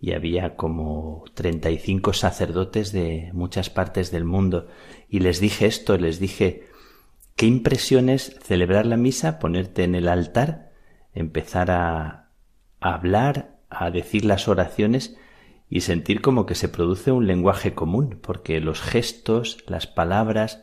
y 0.01 0.13
había 0.13 0.57
como 0.57 1.25
35 1.35 2.13
sacerdotes 2.13 2.93
de 2.93 3.31
muchas 3.33 3.71
partes 3.71 4.11
del 4.11 4.25
mundo. 4.25 4.69
Y 5.09 5.21
les 5.21 5.41
dije 5.41 5.67
esto, 5.67 5.99
les 5.99 6.21
dije, 6.21 6.69
qué 7.35 7.47
impresiones 7.47 8.37
celebrar 8.43 8.87
la 8.87 8.97
misa, 8.97 9.39
ponerte 9.39 9.85
en 9.85 9.95
el 9.95 10.09
altar, 10.09 10.71
empezar 11.15 11.71
a, 11.71 12.31
a 12.81 12.95
hablar, 12.95 13.59
a 13.71 13.91
decir 13.91 14.25
las 14.25 14.47
oraciones 14.47 15.17
y 15.69 15.81
sentir 15.81 16.21
como 16.21 16.47
que 16.47 16.55
se 16.55 16.69
produce 16.69 17.13
un 17.13 17.27
lenguaje 17.27 17.75
común, 17.75 18.19
porque 18.23 18.61
los 18.61 18.81
gestos, 18.81 19.59
las 19.67 19.87
palabras, 19.87 20.63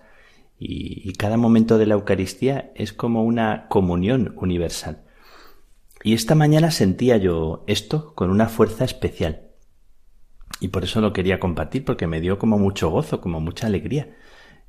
y, 0.58 1.14
cada 1.14 1.38
momento 1.38 1.78
de 1.78 1.86
la 1.86 1.96
Eucaristía 1.96 2.72
es 2.76 2.94
como 2.94 3.24
una 3.24 3.68
comunión 3.68 4.34
universal. 4.38 5.04
Y 6.04 6.14
esta 6.14 6.36
mañana 6.36 6.72
sentía 6.72 7.18
yo 7.18 7.64
esto 7.68 8.14
con 8.16 8.30
una 8.30 8.48
fuerza 8.48 8.86
especial. 8.86 9.42
Y 10.62 10.70
por 10.70 10.84
eso 10.84 11.02
lo 11.02 11.14
quería 11.14 11.40
compartir, 11.40 11.84
porque 11.84 12.08
me 12.08 12.22
dio 12.22 12.40
como 12.40 12.58
mucho 12.58 12.90
gozo, 12.90 13.20
como 13.20 13.42
mucha 13.42 13.68
alegría. 13.68 14.16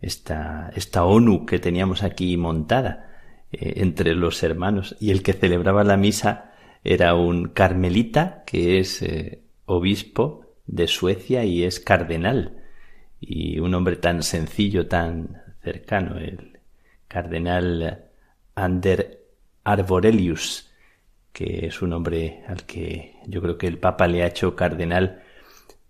Esta, 0.01 0.72
esta 0.74 1.05
ONU 1.05 1.47
que 1.47 1.59
teníamos 1.59 2.03
aquí 2.03 2.37
montada 2.37 3.20
eh, 3.53 3.74
entre 3.76 4.14
los 4.14 4.43
hermanos. 4.43 4.97
Y 4.99 5.11
el 5.11 5.22
que 5.22 5.34
celebraba 5.34 5.84
la 5.84 5.97
misa 5.97 6.53
era 6.82 7.14
un 7.14 7.49
carmelita, 7.49 8.43
que 8.45 8.80
es 8.80 9.03
eh, 9.03 9.43
obispo 9.66 10.47
de 10.66 10.89
Suecia 10.89 11.45
y 11.45 11.62
es 11.62 11.78
cardenal. 11.78 12.64
Y 13.20 13.61
un 13.61 13.74
hombre 13.74 13.97
tan 13.97 14.22
sencillo, 14.22 14.89
tan 14.89 15.45
cercano, 15.66 16.16
el 16.18 16.60
cardenal 17.08 18.04
Ander 18.54 19.24
Arborelius, 19.64 20.70
que 21.32 21.66
es 21.66 21.82
un 21.82 21.92
hombre 21.92 22.44
al 22.46 22.64
que 22.66 23.16
yo 23.26 23.42
creo 23.42 23.58
que 23.58 23.66
el 23.66 23.78
Papa 23.78 24.06
le 24.06 24.22
ha 24.22 24.28
hecho 24.28 24.54
cardenal 24.54 25.24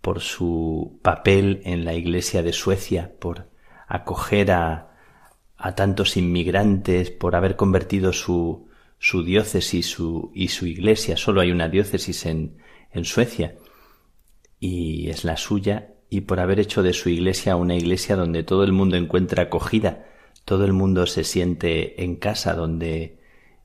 por 0.01 0.21
su 0.21 0.99
papel 1.03 1.61
en 1.65 1.85
la 1.85 1.93
Iglesia 1.93 2.43
de 2.43 2.55
Suecia, 2.55 3.13
por 3.21 3.51
acoger 3.87 4.51
a, 4.53 4.95
tantos 5.75 6.17
inmigrantes, 6.17 7.11
por 7.11 7.37
haber 7.37 7.57
convertido 7.57 8.15
su, 8.15 8.71
su 8.99 9.25
diócesis 9.25 9.91
su, 9.91 10.31
y 10.35 10.49
su 10.49 10.67
iglesia. 10.67 11.19
Solo 11.19 11.43
hay 11.43 11.51
una 11.51 11.69
diócesis 11.69 12.25
en, 12.25 12.57
en 12.93 13.05
Suecia 13.05 13.57
y 14.59 15.11
es 15.11 15.25
la 15.25 15.37
suya 15.37 15.96
y 16.09 16.23
por 16.23 16.41
haber 16.41 16.61
hecho 16.61 16.83
de 16.83 16.93
su 16.93 17.09
iglesia 17.09 17.57
una 17.57 17.75
iglesia 17.75 18.17
donde 18.17 18.43
todo 18.43 18.65
el 18.65 18.73
mundo 18.73 18.97
encuentra 18.97 19.45
acogida, 19.45 20.07
todo 20.45 20.65
el 20.65 20.73
mundo 20.73 21.07
se 21.07 21.25
siente 21.25 22.05
en 22.05 22.17
casa, 22.17 22.55
donde 22.55 23.19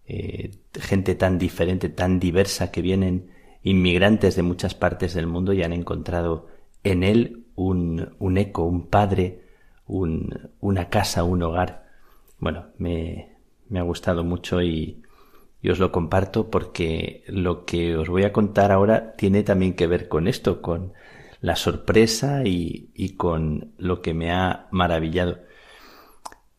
eh, 0.08 0.52
gente 0.74 1.16
tan 1.16 1.38
diferente, 1.38 1.90
tan 1.90 2.20
diversa, 2.20 2.72
que 2.72 2.82
vienen 2.82 3.30
inmigrantes 3.64 4.36
de 4.36 4.44
muchas 4.44 4.74
partes 4.74 5.14
del 5.14 5.28
mundo 5.28 5.54
y 5.54 5.64
han 5.64 5.74
encontrado 5.74 6.48
en 6.84 7.04
él 7.04 7.46
un, 7.56 8.16
un 8.18 8.38
eco, 8.38 8.64
un 8.64 8.88
padre, 8.88 9.42
un, 9.86 10.50
una 10.60 10.90
casa, 10.90 11.24
un 11.24 11.44
hogar. 11.44 11.86
Bueno, 12.40 12.66
me, 12.80 13.38
me 13.70 13.80
ha 13.80 13.84
gustado 13.84 14.24
mucho 14.24 14.62
y, 14.64 15.04
y 15.62 15.70
os 15.70 15.80
lo 15.80 15.92
comparto 15.92 16.50
porque 16.50 17.24
lo 17.28 17.66
que 17.66 17.96
os 17.96 18.10
voy 18.10 18.24
a 18.24 18.34
contar 18.34 18.72
ahora 18.72 19.14
tiene 19.14 19.44
también 19.44 19.76
que 19.76 19.88
ver 19.88 20.08
con 20.08 20.28
esto, 20.28 20.62
con 20.62 20.94
la 21.42 21.56
sorpresa 21.56 22.44
y, 22.46 23.16
con 23.18 23.74
lo 23.78 24.02
que 24.02 24.14
me 24.14 24.32
ha 24.32 24.68
maravillado. 24.72 25.40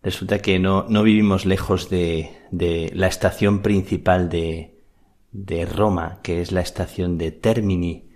Resulta 0.03 0.41
que 0.41 0.59
no, 0.59 0.87
no 0.89 1.05
vivimos 1.05 1.47
lejos 1.47 1.89
de, 1.89 2.37
de, 2.51 2.91
la 2.93 3.07
estación 3.07 3.63
principal 3.63 4.29
de, 4.29 4.83
de 5.31 5.65
Roma, 5.65 6.19
que 6.23 6.41
es 6.41 6.51
la 6.51 6.61
estación 6.61 7.17
de 7.17 7.31
Termini, 7.31 8.11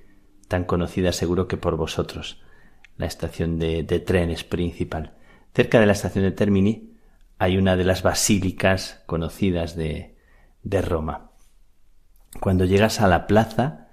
tan 0.48 0.64
conocida 0.64 1.12
seguro 1.12 1.46
que 1.46 1.56
por 1.56 1.76
vosotros, 1.76 2.42
la 2.96 3.06
estación 3.06 3.60
de, 3.60 3.84
de 3.84 4.00
trenes 4.00 4.42
principal. 4.42 5.14
Cerca 5.54 5.78
de 5.78 5.86
la 5.86 5.92
estación 5.92 6.24
de 6.24 6.32
Termini 6.32 6.96
hay 7.38 7.56
una 7.58 7.76
de 7.76 7.84
las 7.84 8.02
basílicas 8.02 9.02
conocidas 9.06 9.76
de, 9.76 10.16
de 10.64 10.82
Roma. 10.82 11.30
Cuando 12.40 12.64
llegas 12.64 13.00
a 13.00 13.06
la 13.06 13.28
plaza, 13.28 13.85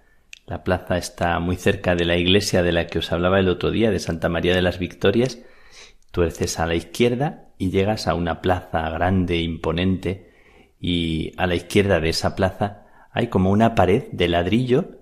la 0.45 0.63
plaza 0.63 0.97
está 0.97 1.39
muy 1.39 1.55
cerca 1.55 1.95
de 1.95 2.05
la 2.05 2.17
iglesia 2.17 2.63
de 2.63 2.73
la 2.73 2.87
que 2.87 2.99
os 2.99 3.11
hablaba 3.11 3.39
el 3.39 3.47
otro 3.47 3.71
día, 3.71 3.91
de 3.91 3.99
Santa 3.99 4.29
María 4.29 4.53
de 4.53 4.61
las 4.61 4.77
Victorias. 4.77 5.39
Tuerces 6.11 6.59
a 6.59 6.65
la 6.65 6.75
izquierda 6.75 7.47
y 7.57 7.71
llegas 7.71 8.07
a 8.07 8.13
una 8.13 8.41
plaza 8.41 8.89
grande, 8.89 9.37
imponente, 9.37 10.31
y 10.79 11.31
a 11.37 11.47
la 11.47 11.55
izquierda 11.55 12.01
de 12.01 12.09
esa 12.09 12.35
plaza 12.35 12.85
hay 13.11 13.27
como 13.27 13.51
una 13.51 13.73
pared 13.73 14.03
de 14.11 14.27
ladrillo 14.27 14.97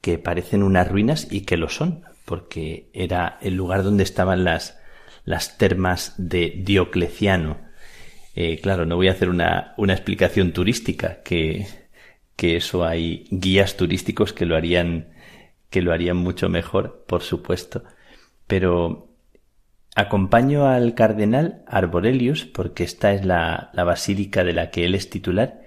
que 0.00 0.18
parecen 0.18 0.62
unas 0.62 0.88
ruinas 0.88 1.26
y 1.30 1.40
que 1.40 1.56
lo 1.56 1.68
son, 1.68 2.04
porque 2.24 2.88
era 2.92 3.38
el 3.40 3.54
lugar 3.54 3.82
donde 3.82 4.04
estaban 4.04 4.44
las, 4.44 4.78
las 5.24 5.58
termas 5.58 6.14
de 6.18 6.62
Diocleciano. 6.64 7.58
Eh, 8.36 8.60
claro, 8.60 8.86
no 8.86 8.96
voy 8.96 9.08
a 9.08 9.12
hacer 9.12 9.28
una, 9.28 9.74
una 9.76 9.94
explicación 9.94 10.52
turística, 10.52 11.22
que, 11.22 11.66
que 12.36 12.56
eso 12.56 12.84
hay 12.84 13.26
guías 13.30 13.76
turísticos 13.76 14.32
que 14.32 14.46
lo 14.46 14.56
harían, 14.56 15.08
que 15.70 15.82
lo 15.82 15.92
harían 15.92 16.16
mucho 16.16 16.48
mejor, 16.48 17.04
por 17.06 17.22
supuesto. 17.22 17.84
Pero 18.46 19.08
acompaño 19.94 20.66
al 20.66 20.94
cardenal 20.94 21.62
Arborelius 21.66 22.44
porque 22.44 22.84
esta 22.84 23.12
es 23.12 23.24
la, 23.24 23.70
la 23.74 23.84
basílica 23.84 24.44
de 24.44 24.52
la 24.52 24.70
que 24.70 24.84
él 24.84 24.94
es 24.94 25.08
titular 25.10 25.62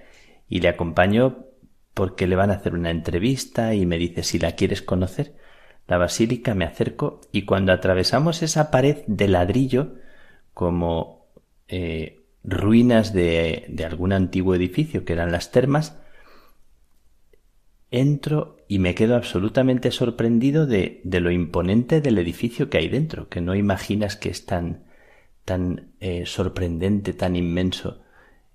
y 0.48 0.60
le 0.60 0.68
acompaño 0.68 1.46
porque 1.94 2.26
le 2.26 2.36
van 2.36 2.50
a 2.50 2.54
hacer 2.54 2.74
una 2.74 2.90
entrevista 2.90 3.74
y 3.74 3.86
me 3.86 3.98
dice 3.98 4.22
si 4.22 4.38
la 4.38 4.52
quieres 4.52 4.82
conocer 4.82 5.34
la 5.88 5.96
basílica, 5.96 6.54
me 6.54 6.66
acerco 6.66 7.22
y 7.32 7.42
cuando 7.46 7.72
atravesamos 7.72 8.42
esa 8.42 8.70
pared 8.70 8.98
de 9.06 9.26
ladrillo, 9.26 9.94
como 10.52 11.26
eh, 11.66 12.20
ruinas 12.44 13.14
de, 13.14 13.64
de 13.68 13.84
algún 13.86 14.12
antiguo 14.12 14.54
edificio 14.54 15.06
que 15.06 15.14
eran 15.14 15.32
las 15.32 15.50
termas, 15.50 15.98
entro 17.90 18.56
y 18.68 18.78
me 18.78 18.94
quedo 18.94 19.16
absolutamente 19.16 19.90
sorprendido 19.90 20.66
de, 20.66 21.00
de, 21.04 21.20
lo 21.20 21.30
imponente 21.30 22.00
del 22.00 22.18
edificio 22.18 22.68
que 22.68 22.78
hay 22.78 22.88
dentro, 22.88 23.28
que 23.28 23.40
no 23.40 23.54
imaginas 23.54 24.16
que 24.16 24.28
es 24.28 24.44
tan, 24.44 24.84
tan 25.44 25.92
eh, 26.00 26.24
sorprendente, 26.26 27.14
tan 27.14 27.36
inmenso. 27.36 28.02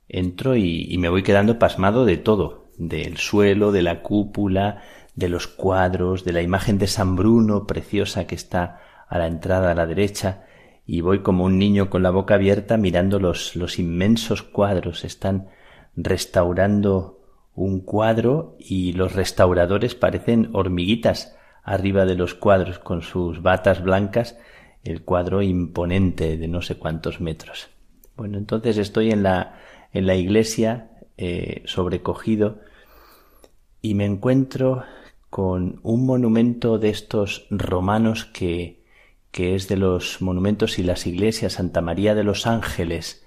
Entro 0.07 0.55
y, 0.55 0.85
y, 0.89 0.97
me 0.99 1.09
voy 1.09 1.23
quedando 1.23 1.57
pasmado 1.57 2.05
de 2.05 2.17
todo, 2.17 2.65
del 2.77 3.17
suelo, 3.17 3.71
de 3.71 3.81
la 3.81 4.01
cúpula, 4.01 4.83
de 5.15 5.29
los 5.29 5.47
cuadros, 5.47 6.23
de 6.23 6.33
la 6.33 6.41
imagen 6.41 6.77
de 6.77 6.87
San 6.87 7.15
Bruno 7.15 7.65
preciosa 7.65 8.27
que 8.27 8.35
está 8.35 8.81
a 9.07 9.17
la 9.17 9.27
entrada 9.27 9.71
a 9.71 9.75
la 9.75 9.87
derecha, 9.87 10.43
y 10.85 11.01
voy 11.01 11.19
como 11.19 11.45
un 11.45 11.57
niño 11.57 11.89
con 11.89 12.03
la 12.03 12.11
boca 12.11 12.35
abierta 12.35 12.77
mirando 12.77 13.19
los, 13.19 13.55
los 13.55 13.79
inmensos 13.79 14.43
cuadros. 14.43 15.05
Están 15.05 15.47
restaurando 15.95 17.22
un 17.55 17.81
cuadro 17.81 18.55
y 18.59 18.93
los 18.93 19.13
restauradores 19.13 19.95
parecen 19.95 20.49
hormiguitas 20.53 21.35
arriba 21.63 22.05
de 22.05 22.15
los 22.15 22.33
cuadros 22.33 22.79
con 22.79 23.01
sus 23.01 23.41
batas 23.41 23.83
blancas, 23.83 24.37
el 24.83 25.03
cuadro 25.03 25.41
imponente 25.41 26.37
de 26.37 26.47
no 26.47 26.61
sé 26.61 26.77
cuántos 26.77 27.21
metros. 27.21 27.69
Bueno, 28.15 28.37
entonces 28.37 28.77
estoy 28.77 29.11
en 29.11 29.23
la, 29.23 29.59
en 29.93 30.05
la 30.07 30.15
iglesia 30.15 30.91
eh, 31.17 31.63
sobrecogido 31.65 32.59
y 33.81 33.95
me 33.95 34.05
encuentro 34.05 34.83
con 35.29 35.79
un 35.83 36.05
monumento 36.05 36.77
de 36.79 36.89
estos 36.89 37.47
romanos 37.49 38.25
que, 38.25 38.83
que 39.31 39.55
es 39.55 39.67
de 39.67 39.77
los 39.77 40.21
monumentos 40.21 40.77
y 40.79 40.83
las 40.83 41.07
iglesias 41.07 41.53
Santa 41.53 41.81
María 41.81 42.13
de 42.13 42.23
los 42.23 42.45
Ángeles, 42.45 43.25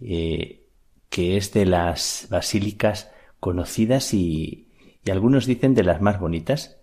eh, 0.00 0.66
que 1.08 1.36
es 1.36 1.52
de 1.52 1.66
las 1.66 2.28
basílicas 2.30 3.10
conocidas 3.40 4.14
y, 4.14 4.68
algunos 5.10 5.46
dicen 5.46 5.74
de 5.74 5.84
las 5.84 6.00
más 6.00 6.18
bonitas 6.18 6.78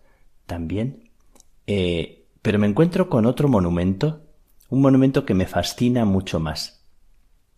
también. 0.45 1.09
Eh, 1.67 2.25
pero 2.41 2.57
me 2.57 2.67
encuentro 2.67 3.09
con 3.09 3.25
otro 3.25 3.49
monumento, 3.49 4.21
un 4.69 4.81
monumento 4.81 5.25
que 5.25 5.33
me 5.33 5.45
fascina 5.45 6.05
mucho 6.05 6.39
más. 6.39 6.85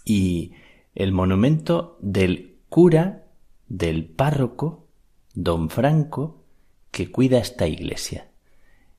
Y 0.06 0.54
el 0.96 1.12
monumento 1.12 1.98
del 2.02 2.58
cura, 2.70 3.26
del 3.68 4.06
párroco, 4.06 4.88
don 5.34 5.70
Franco, 5.70 6.44
que 6.92 7.12
cuida 7.12 7.40
esta 7.40 7.68
iglesia. 7.68 8.30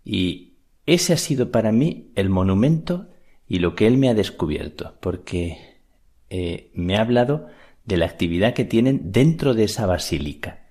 Y 0.05 0.55
ese 0.87 1.13
ha 1.13 1.17
sido 1.17 1.51
para 1.51 1.73
mí 1.73 2.11
el 2.15 2.31
monumento 2.31 3.09
y 3.49 3.59
lo 3.59 3.75
que 3.75 3.87
él 3.87 3.97
me 3.97 4.09
ha 4.09 4.15
descubierto, 4.15 4.95
porque 5.01 5.79
eh, 6.31 6.71
me 6.75 6.97
ha 6.97 7.01
hablado 7.01 7.49
de 7.87 7.97
la 7.97 8.07
actividad 8.07 8.53
que 8.53 8.64
tienen 8.64 9.12
dentro 9.12 9.55
de 9.55 9.64
esa 9.64 9.87
basílica 9.87 10.66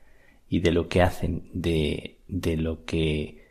y 0.47 0.59
de 0.59 0.72
lo 0.72 0.89
que 0.89 1.01
hacen, 1.01 1.49
de, 1.53 2.20
de 2.28 2.57
lo 2.57 2.86
que 2.86 3.45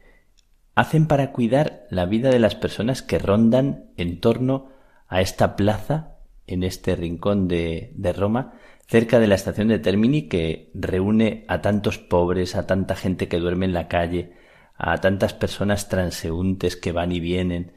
hacen 0.75 1.07
para 1.07 1.33
cuidar 1.33 1.87
la 1.91 2.05
vida 2.07 2.31
de 2.31 2.39
las 2.39 2.55
personas 2.55 3.03
que 3.03 3.19
rondan 3.19 3.91
en 3.97 4.21
torno 4.21 4.69
a 5.09 5.21
esta 5.21 5.57
plaza, 5.57 6.19
en 6.47 6.63
este 6.63 6.95
rincón 6.95 7.49
de, 7.49 7.93
de 7.95 8.13
Roma, 8.13 8.55
cerca 8.87 9.19
de 9.19 9.27
la 9.27 9.35
estación 9.35 9.69
de 9.69 9.79
Termini 9.79 10.29
que 10.29 10.71
reúne 10.75 11.45
a 11.49 11.63
tantos 11.63 11.99
pobres, 11.99 12.55
a 12.55 12.67
tanta 12.67 12.97
gente 12.97 13.29
que 13.29 13.39
duerme 13.39 13.65
en 13.67 13.73
la 13.73 13.89
calle, 13.89 14.33
a 14.77 14.99
tantas 14.99 15.33
personas 15.33 15.89
transeúntes 15.89 16.77
que 16.77 16.93
van 16.93 17.13
y 17.13 17.21
vienen. 17.21 17.73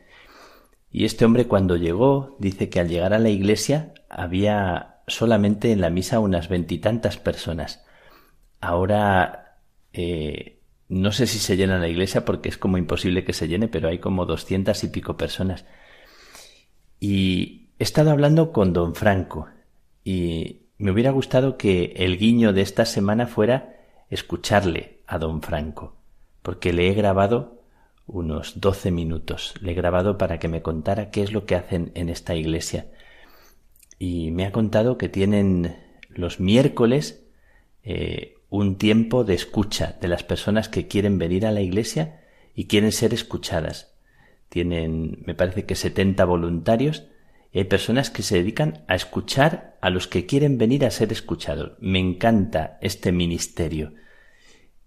Y 0.92 1.06
este 1.06 1.24
hombre 1.24 1.48
cuando 1.48 1.78
llegó 1.78 2.36
dice 2.40 2.70
que 2.70 2.80
al 2.80 2.90
llegar 2.90 3.14
a 3.14 3.20
la 3.20 3.30
iglesia 3.30 3.94
había 4.10 4.97
solamente 5.08 5.72
en 5.72 5.82
la 5.82 5.90
misa 5.90 6.20
unas 6.20 6.50
veintitantas 6.50 7.18
personas. 7.18 7.84
Ahora 8.60 9.58
eh, 9.94 10.60
no 10.90 11.12
sé 11.12 11.28
si 11.28 11.40
se 11.40 11.58
llena 11.58 11.80
la 11.80 11.88
iglesia 11.88 12.24
porque 12.24 12.50
es 12.50 12.58
como 12.58 12.78
imposible 12.78 13.24
que 13.24 13.34
se 13.34 13.48
llene, 13.48 13.68
pero 13.68 13.90
hay 13.90 14.00
como 14.00 14.26
doscientas 14.26 14.84
y 14.84 14.90
pico 14.90 15.18
personas. 15.18 15.66
Y 17.00 17.70
he 17.80 17.84
estado 17.84 18.12
hablando 18.12 18.52
con 18.52 18.74
don 18.74 18.96
Franco 18.96 19.48
y 20.04 20.62
me 20.78 20.92
hubiera 20.92 21.12
gustado 21.12 21.58
que 21.58 21.94
el 21.98 22.18
guiño 22.18 22.54
de 22.54 22.62
esta 22.62 22.86
semana 22.86 23.28
fuera 23.28 23.76
escucharle 24.10 25.00
a 25.08 25.18
don 25.18 25.42
Franco, 25.42 25.96
porque 26.42 26.72
le 26.72 26.90
he 26.90 26.94
grabado 26.94 27.62
unos 28.06 28.62
doce 28.62 28.92
minutos. 28.92 29.56
Le 29.62 29.72
he 29.72 29.76
grabado 29.76 30.18
para 30.18 30.40
que 30.40 30.48
me 30.48 30.62
contara 30.62 31.12
qué 31.12 31.24
es 31.24 31.34
lo 31.34 31.46
que 31.46 31.56
hacen 31.56 31.92
en 31.96 32.10
esta 32.10 32.36
iglesia. 32.36 32.88
Y 34.00 34.32
me 34.32 34.46
ha 34.46 34.52
contado 34.52 34.98
que 34.98 35.10
tienen 35.10 35.78
los 36.10 36.40
miércoles 36.40 37.24
eh, 37.84 38.36
un 38.50 38.78
tiempo 38.78 39.24
de 39.24 39.34
escucha 39.34 39.98
de 40.00 40.08
las 40.08 40.24
personas 40.24 40.70
que 40.70 40.88
quieren 40.88 41.18
venir 41.18 41.46
a 41.46 41.52
la 41.52 41.62
iglesia 41.62 42.22
y 42.56 42.66
quieren 42.66 42.92
ser 42.92 43.14
escuchadas. 43.14 43.94
Tienen, 44.50 45.24
me 45.26 45.36
parece 45.36 45.66
que 45.66 45.76
70 45.76 46.24
voluntarios 46.26 47.06
hay 47.60 47.64
personas 47.66 48.10
que 48.10 48.24
se 48.24 48.38
dedican 48.38 48.84
a 48.88 48.96
escuchar 48.96 49.78
a 49.82 49.90
los 49.90 50.08
que 50.08 50.26
quieren 50.26 50.58
venir 50.58 50.86
a 50.86 50.92
ser 50.92 51.12
escuchados. 51.12 51.72
Me 51.80 52.00
encanta 52.00 52.78
este 52.82 53.12
ministerio. 53.12 53.94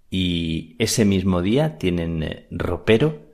Y 0.09 0.77
ese 0.79 1.05
mismo 1.05 1.43
día 1.43 1.79
tienen 1.79 2.47
ropero 2.51 3.31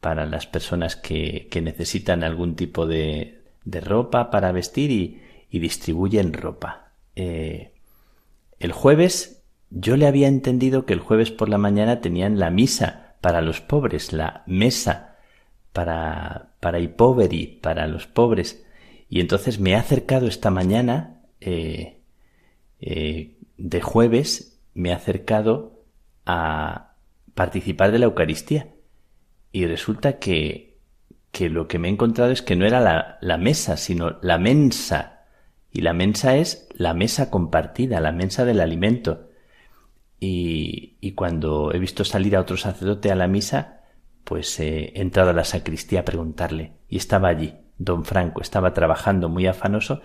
para 0.00 0.26
las 0.26 0.46
personas 0.46 0.96
que, 0.96 1.48
que 1.50 1.60
necesitan 1.60 2.24
algún 2.24 2.56
tipo 2.56 2.86
de, 2.86 3.39
de, 3.64 3.80
ropa 3.80 4.30
para 4.30 4.52
vestir 4.52 4.90
y, 4.90 5.22
y 5.50 5.58
distribuyen 5.58 6.32
ropa. 6.32 6.92
Eh, 7.16 7.72
el 8.58 8.72
jueves 8.72 9.42
yo 9.70 9.96
le 9.96 10.06
había 10.06 10.28
entendido 10.28 10.84
que 10.84 10.92
el 10.92 11.00
jueves 11.00 11.30
por 11.30 11.48
la 11.48 11.58
mañana 11.58 12.00
tenían 12.00 12.38
la 12.38 12.50
misa 12.50 13.14
para 13.20 13.40
los 13.40 13.60
pobres, 13.60 14.12
la 14.12 14.42
mesa 14.46 15.16
para, 15.72 16.54
para 16.60 16.80
i 16.80 16.88
poveri, 16.88 17.46
para 17.46 17.86
los 17.86 18.06
pobres. 18.06 18.64
Y 19.08 19.20
entonces 19.20 19.60
me 19.60 19.70
he 19.70 19.76
acercado 19.76 20.26
esta 20.26 20.50
mañana, 20.50 21.22
eh, 21.40 22.00
eh, 22.80 23.36
de 23.56 23.80
jueves, 23.80 24.60
me 24.74 24.90
he 24.90 24.92
acercado 24.92 25.84
a 26.26 26.94
participar 27.34 27.92
de 27.92 27.98
la 28.00 28.06
Eucaristía. 28.06 28.68
Y 29.52 29.66
resulta 29.66 30.18
que, 30.18 30.69
que 31.32 31.48
lo 31.48 31.68
que 31.68 31.78
me 31.78 31.88
he 31.88 31.90
encontrado 31.90 32.30
es 32.30 32.42
que 32.42 32.56
no 32.56 32.66
era 32.66 32.80
la, 32.80 33.18
la 33.20 33.36
mesa, 33.36 33.76
sino 33.76 34.18
la 34.22 34.38
mensa. 34.38 35.24
Y 35.72 35.82
la 35.82 35.92
mensa 35.92 36.36
es 36.36 36.68
la 36.74 36.94
mesa 36.94 37.30
compartida, 37.30 38.00
la 38.00 38.12
mensa 38.12 38.44
del 38.44 38.60
alimento. 38.60 39.28
Y, 40.18 40.96
y, 41.00 41.12
cuando 41.12 41.72
he 41.72 41.78
visto 41.78 42.04
salir 42.04 42.36
a 42.36 42.40
otro 42.40 42.56
sacerdote 42.56 43.10
a 43.10 43.14
la 43.14 43.26
misa, 43.26 43.80
pues 44.24 44.60
he 44.60 45.00
entrado 45.00 45.30
a 45.30 45.32
la 45.32 45.44
sacristía 45.44 46.00
a 46.00 46.04
preguntarle, 46.04 46.74
y 46.88 46.98
estaba 46.98 47.28
allí, 47.28 47.54
Don 47.80 48.04
Franco 48.04 48.42
estaba 48.42 48.74
trabajando 48.74 49.30
muy 49.30 49.46
afanoso 49.46 50.02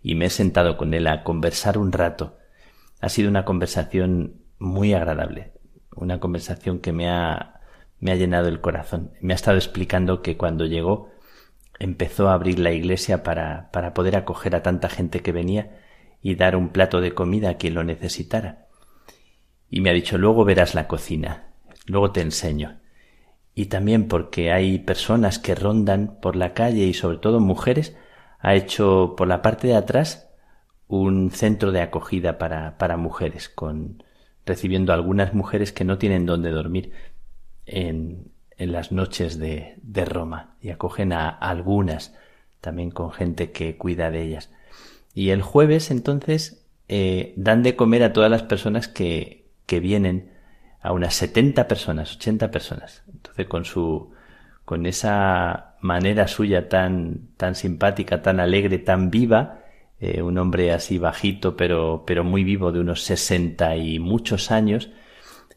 y 0.00 0.14
me 0.14 0.26
he 0.26 0.30
sentado 0.30 0.76
con 0.76 0.94
él 0.94 1.08
a 1.08 1.24
conversar 1.24 1.76
un 1.76 1.90
rato. 1.90 2.38
Ha 3.00 3.08
sido 3.08 3.28
una 3.28 3.44
conversación 3.44 4.42
muy 4.60 4.94
agradable, 4.94 5.52
una 5.96 6.20
conversación 6.20 6.78
que 6.78 6.92
me 6.92 7.10
ha, 7.10 7.55
me 8.00 8.12
ha 8.12 8.16
llenado 8.16 8.48
el 8.48 8.60
corazón. 8.60 9.12
Me 9.20 9.32
ha 9.32 9.36
estado 9.36 9.56
explicando 9.56 10.22
que 10.22 10.36
cuando 10.36 10.66
llegó 10.66 11.10
empezó 11.78 12.28
a 12.28 12.34
abrir 12.34 12.58
la 12.58 12.72
iglesia 12.72 13.22
para, 13.22 13.70
para 13.72 13.94
poder 13.94 14.16
acoger 14.16 14.54
a 14.56 14.62
tanta 14.62 14.88
gente 14.88 15.20
que 15.20 15.32
venía 15.32 15.78
y 16.22 16.34
dar 16.34 16.56
un 16.56 16.70
plato 16.70 17.00
de 17.00 17.12
comida 17.12 17.50
a 17.50 17.56
quien 17.56 17.74
lo 17.74 17.84
necesitara. 17.84 18.66
Y 19.68 19.80
me 19.80 19.90
ha 19.90 19.94
dicho 19.94 20.18
luego 20.18 20.44
verás 20.44 20.74
la 20.74 20.88
cocina, 20.88 21.48
luego 21.86 22.12
te 22.12 22.20
enseño 22.20 22.80
y 23.58 23.66
también 23.66 24.06
porque 24.06 24.52
hay 24.52 24.78
personas 24.78 25.38
que 25.38 25.54
rondan 25.54 26.18
por 26.20 26.36
la 26.36 26.52
calle 26.52 26.84
y 26.84 26.92
sobre 26.92 27.16
todo 27.16 27.40
mujeres, 27.40 27.96
ha 28.38 28.54
hecho 28.54 29.14
por 29.16 29.26
la 29.26 29.40
parte 29.40 29.66
de 29.66 29.74
atrás 29.74 30.28
un 30.88 31.30
centro 31.30 31.72
de 31.72 31.80
acogida 31.80 32.36
para, 32.36 32.76
para 32.76 32.98
mujeres 32.98 33.48
con, 33.48 34.02
recibiendo 34.44 34.92
algunas 34.92 35.32
mujeres 35.32 35.72
que 35.72 35.84
no 35.84 35.96
tienen 35.96 36.26
dónde 36.26 36.50
dormir 36.50 36.92
en, 37.66 38.32
las 38.58 38.90
noches 38.90 39.38
de, 39.38 39.74
de, 39.82 40.04
Roma 40.06 40.56
y 40.62 40.70
acogen 40.70 41.12
a, 41.12 41.28
algunas 41.28 42.14
también 42.60 42.90
con 42.90 43.12
gente 43.12 43.52
que 43.52 43.76
cuida 43.76 44.10
de 44.10 44.22
ellas. 44.22 44.50
Y 45.14 45.30
el 45.30 45.42
jueves 45.42 45.90
entonces 45.90 46.66
eh, 46.88 47.34
dan 47.36 47.62
de 47.62 47.76
comer 47.76 48.02
a 48.02 48.12
todas 48.12 48.30
las 48.30 48.42
personas 48.42 48.88
que, 48.88 49.46
que 49.66 49.80
vienen, 49.80 50.32
a 50.80 50.92
unas 50.92 51.14
70 51.14 51.68
personas, 51.68 52.16
80 52.16 52.50
personas. 52.50 53.02
Entonces 53.12 53.46
con 53.46 53.64
su, 53.64 54.12
con 54.64 54.86
esa 54.86 55.76
manera 55.80 56.28
suya 56.28 56.68
tan, 56.68 57.28
tan 57.36 57.54
simpática, 57.54 58.22
tan 58.22 58.40
alegre, 58.40 58.78
tan 58.78 59.10
viva, 59.10 59.60
eh, 59.98 60.22
un 60.22 60.36
hombre 60.38 60.72
así 60.72 60.98
bajito 60.98 61.56
pero, 61.56 62.04
pero 62.06 62.22
muy 62.22 62.44
vivo 62.44 62.70
de 62.70 62.80
unos 62.80 63.02
60 63.02 63.76
y 63.76 63.98
muchos 63.98 64.50
años, 64.50 64.90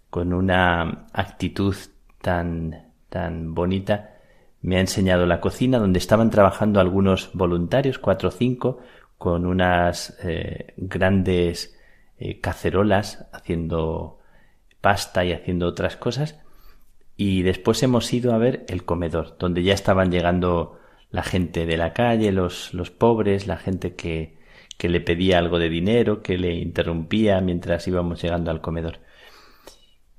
con 0.10 0.34
una 0.34 1.08
actitud 1.14 1.76
tan, 2.22 2.92
tan 3.10 3.54
bonita, 3.54 4.16
me 4.62 4.78
ha 4.78 4.80
enseñado 4.80 5.26
la 5.26 5.40
cocina 5.40 5.80
donde 5.80 6.00
estaban 6.00 6.30
trabajando 6.30 6.80
algunos 6.80 7.32
voluntarios, 7.34 8.00
cuatro 8.00 8.30
o 8.30 8.32
cinco, 8.32 8.80
con 9.18 9.46
unas 9.46 10.18
eh, 10.24 10.74
grandes 10.78 11.78
eh, 12.18 12.40
cacerolas 12.40 13.28
haciendo 13.32 14.20
pasta 14.82 15.26
y 15.26 15.34
haciendo 15.34 15.68
otras 15.68 15.98
cosas. 15.98 16.40
Y 17.16 17.44
después 17.44 17.84
hemos 17.84 18.12
ido 18.14 18.34
a 18.34 18.38
ver 18.38 18.66
el 18.70 18.86
comedor, 18.86 19.38
donde 19.38 19.64
ya 19.64 19.74
estaban 19.74 20.12
llegando 20.12 20.80
la 21.12 21.24
gente 21.24 21.66
de 21.66 21.78
la 21.78 21.94
calle, 21.94 22.32
los, 22.32 22.74
los 22.74 22.92
pobres, 22.92 23.48
la 23.48 23.58
gente 23.58 23.96
que, 23.96 24.38
que 24.78 24.88
le 24.90 25.02
pedía 25.02 25.38
algo 25.40 25.60
de 25.60 25.70
dinero, 25.70 26.22
que 26.22 26.38
le 26.38 26.54
interrumpía 26.54 27.42
mientras 27.42 27.88
íbamos 27.88 28.22
llegando 28.22 28.52
al 28.52 28.62
comedor. 28.62 29.00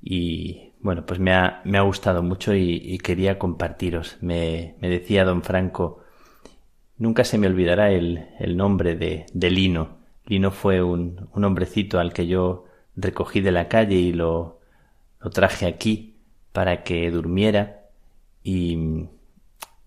Y 0.01 0.70
bueno, 0.81 1.05
pues 1.05 1.19
me 1.19 1.33
ha, 1.33 1.61
me 1.63 1.77
ha 1.77 1.81
gustado 1.81 2.23
mucho 2.23 2.55
y, 2.55 2.97
quería 2.99 3.37
compartiros. 3.37 4.17
Me, 4.21 4.75
me, 4.81 4.89
decía 4.89 5.23
don 5.23 5.43
Franco, 5.43 6.03
nunca 6.97 7.23
se 7.23 7.37
me 7.37 7.47
olvidará 7.47 7.91
el, 7.91 8.27
el 8.39 8.57
nombre 8.57 8.95
de, 8.95 9.25
de, 9.33 9.49
Lino. 9.51 9.97
Lino 10.25 10.51
fue 10.51 10.81
un, 10.81 11.29
un, 11.33 11.43
hombrecito 11.43 11.99
al 11.99 12.13
que 12.13 12.27
yo 12.27 12.65
recogí 12.95 13.41
de 13.41 13.51
la 13.51 13.67
calle 13.67 13.95
y 13.95 14.11
lo, 14.13 14.59
lo 15.19 15.29
traje 15.29 15.67
aquí 15.67 16.15
para 16.51 16.83
que 16.83 17.09
durmiera 17.11 17.81
y, 18.43 19.05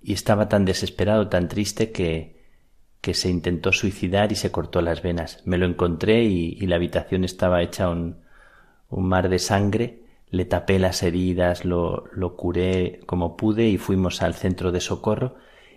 y 0.03 0.12
estaba 0.12 0.49
tan 0.49 0.65
desesperado, 0.65 1.29
tan 1.29 1.49
triste 1.49 1.91
que, 1.91 2.41
que 3.01 3.15
se 3.15 3.31
intentó 3.31 3.73
suicidar 3.73 4.31
y 4.33 4.37
se 4.37 4.53
cortó 4.53 4.81
las 4.81 5.03
venas. 5.03 5.43
Me 5.45 5.59
lo 5.59 5.66
encontré 5.66 6.25
y, 6.25 6.57
y 6.61 6.66
la 6.66 6.77
habitación 6.77 7.25
estaba 7.25 7.62
hecha 7.62 7.91
un, 7.91 8.19
un 8.91 9.09
mar 9.09 9.29
de 9.29 9.41
sangre 9.41 10.03
le 10.35 10.44
tapé 10.44 10.81
las 10.81 11.02
heridas, 11.02 11.65
lo, 11.65 12.06
lo 12.12 12.36
curé 12.36 13.01
como 13.06 13.36
pude 13.36 13.69
y 13.69 13.78
fuimos 13.78 14.20
al 14.20 14.35
centro 14.35 14.73
de 14.73 14.81
socorro 14.81 15.36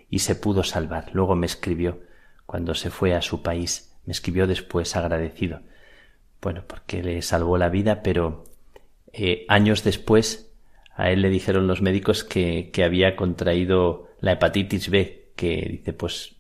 y 0.09 0.19
se 0.19 0.34
pudo 0.34 0.63
salvar. 0.63 1.11
Luego 1.13 1.35
me 1.35 1.45
escribió 1.45 1.99
cuando 2.47 2.73
se 2.73 2.89
fue 2.89 3.13
a 3.13 3.21
su 3.21 3.43
país. 3.43 3.95
Me 4.05 4.13
escribió 4.13 4.47
después 4.47 4.95
agradecido. 4.95 5.61
Bueno, 6.41 6.63
porque 6.65 7.03
le 7.03 7.21
salvó 7.21 7.59
la 7.59 7.69
vida, 7.69 8.01
pero 8.01 8.45
eh, 9.13 9.45
años 9.47 9.84
después 9.84 10.51
a 10.95 11.11
él 11.11 11.21
le 11.21 11.29
dijeron 11.29 11.67
los 11.67 11.84
médicos 11.84 12.23
que, 12.23 12.71
que 12.73 12.84
había 12.84 13.15
contraído 13.15 14.07
la 14.19 14.31
hepatitis 14.31 14.89
B, 14.89 15.34
que 15.35 15.67
dice 15.69 15.93
pues 15.93 16.35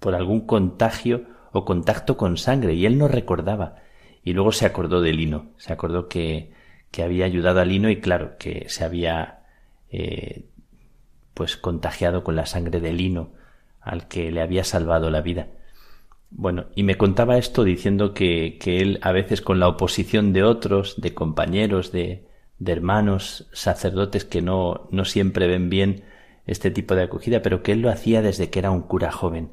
por 0.00 0.16
algún 0.16 0.40
contagio 0.46 1.24
o 1.52 1.64
contacto 1.64 2.16
con 2.16 2.36
sangre, 2.36 2.74
y 2.74 2.84
él 2.84 2.98
no 2.98 3.06
recordaba. 3.06 3.76
Y 4.24 4.32
luego 4.32 4.50
se 4.50 4.66
acordó 4.66 5.00
de 5.00 5.12
Lino, 5.12 5.52
se 5.56 5.72
acordó 5.72 6.08
que, 6.08 6.52
que 6.90 7.02
había 7.02 7.24
ayudado 7.24 7.60
a 7.60 7.64
Lino 7.64 7.90
y 7.90 8.00
claro, 8.00 8.36
que 8.38 8.68
se 8.68 8.84
había 8.84 9.40
eh, 9.90 10.44
pues 11.34 11.56
contagiado 11.56 12.24
con 12.24 12.36
la 12.36 12.46
sangre 12.46 12.80
de 12.80 12.92
Lino, 12.92 13.32
al 13.80 14.08
que 14.08 14.30
le 14.30 14.42
había 14.42 14.64
salvado 14.64 15.10
la 15.10 15.22
vida. 15.22 15.48
Bueno, 16.30 16.66
y 16.74 16.82
me 16.82 16.96
contaba 16.96 17.38
esto 17.38 17.64
diciendo 17.64 18.14
que, 18.14 18.58
que 18.60 18.78
él 18.78 18.98
a 19.02 19.12
veces 19.12 19.40
con 19.40 19.58
la 19.58 19.68
oposición 19.68 20.32
de 20.32 20.44
otros, 20.44 21.00
de 21.00 21.14
compañeros, 21.14 21.90
de, 21.92 22.28
de 22.58 22.72
hermanos, 22.72 23.48
sacerdotes 23.52 24.24
que 24.24 24.42
no, 24.42 24.88
no 24.92 25.04
siempre 25.04 25.48
ven 25.48 25.70
bien 25.70 26.04
este 26.46 26.70
tipo 26.70 26.94
de 26.94 27.02
acogida, 27.02 27.42
pero 27.42 27.62
que 27.62 27.72
él 27.72 27.80
lo 27.80 27.90
hacía 27.90 28.22
desde 28.22 28.50
que 28.50 28.60
era 28.60 28.70
un 28.70 28.82
cura 28.82 29.10
joven. 29.10 29.50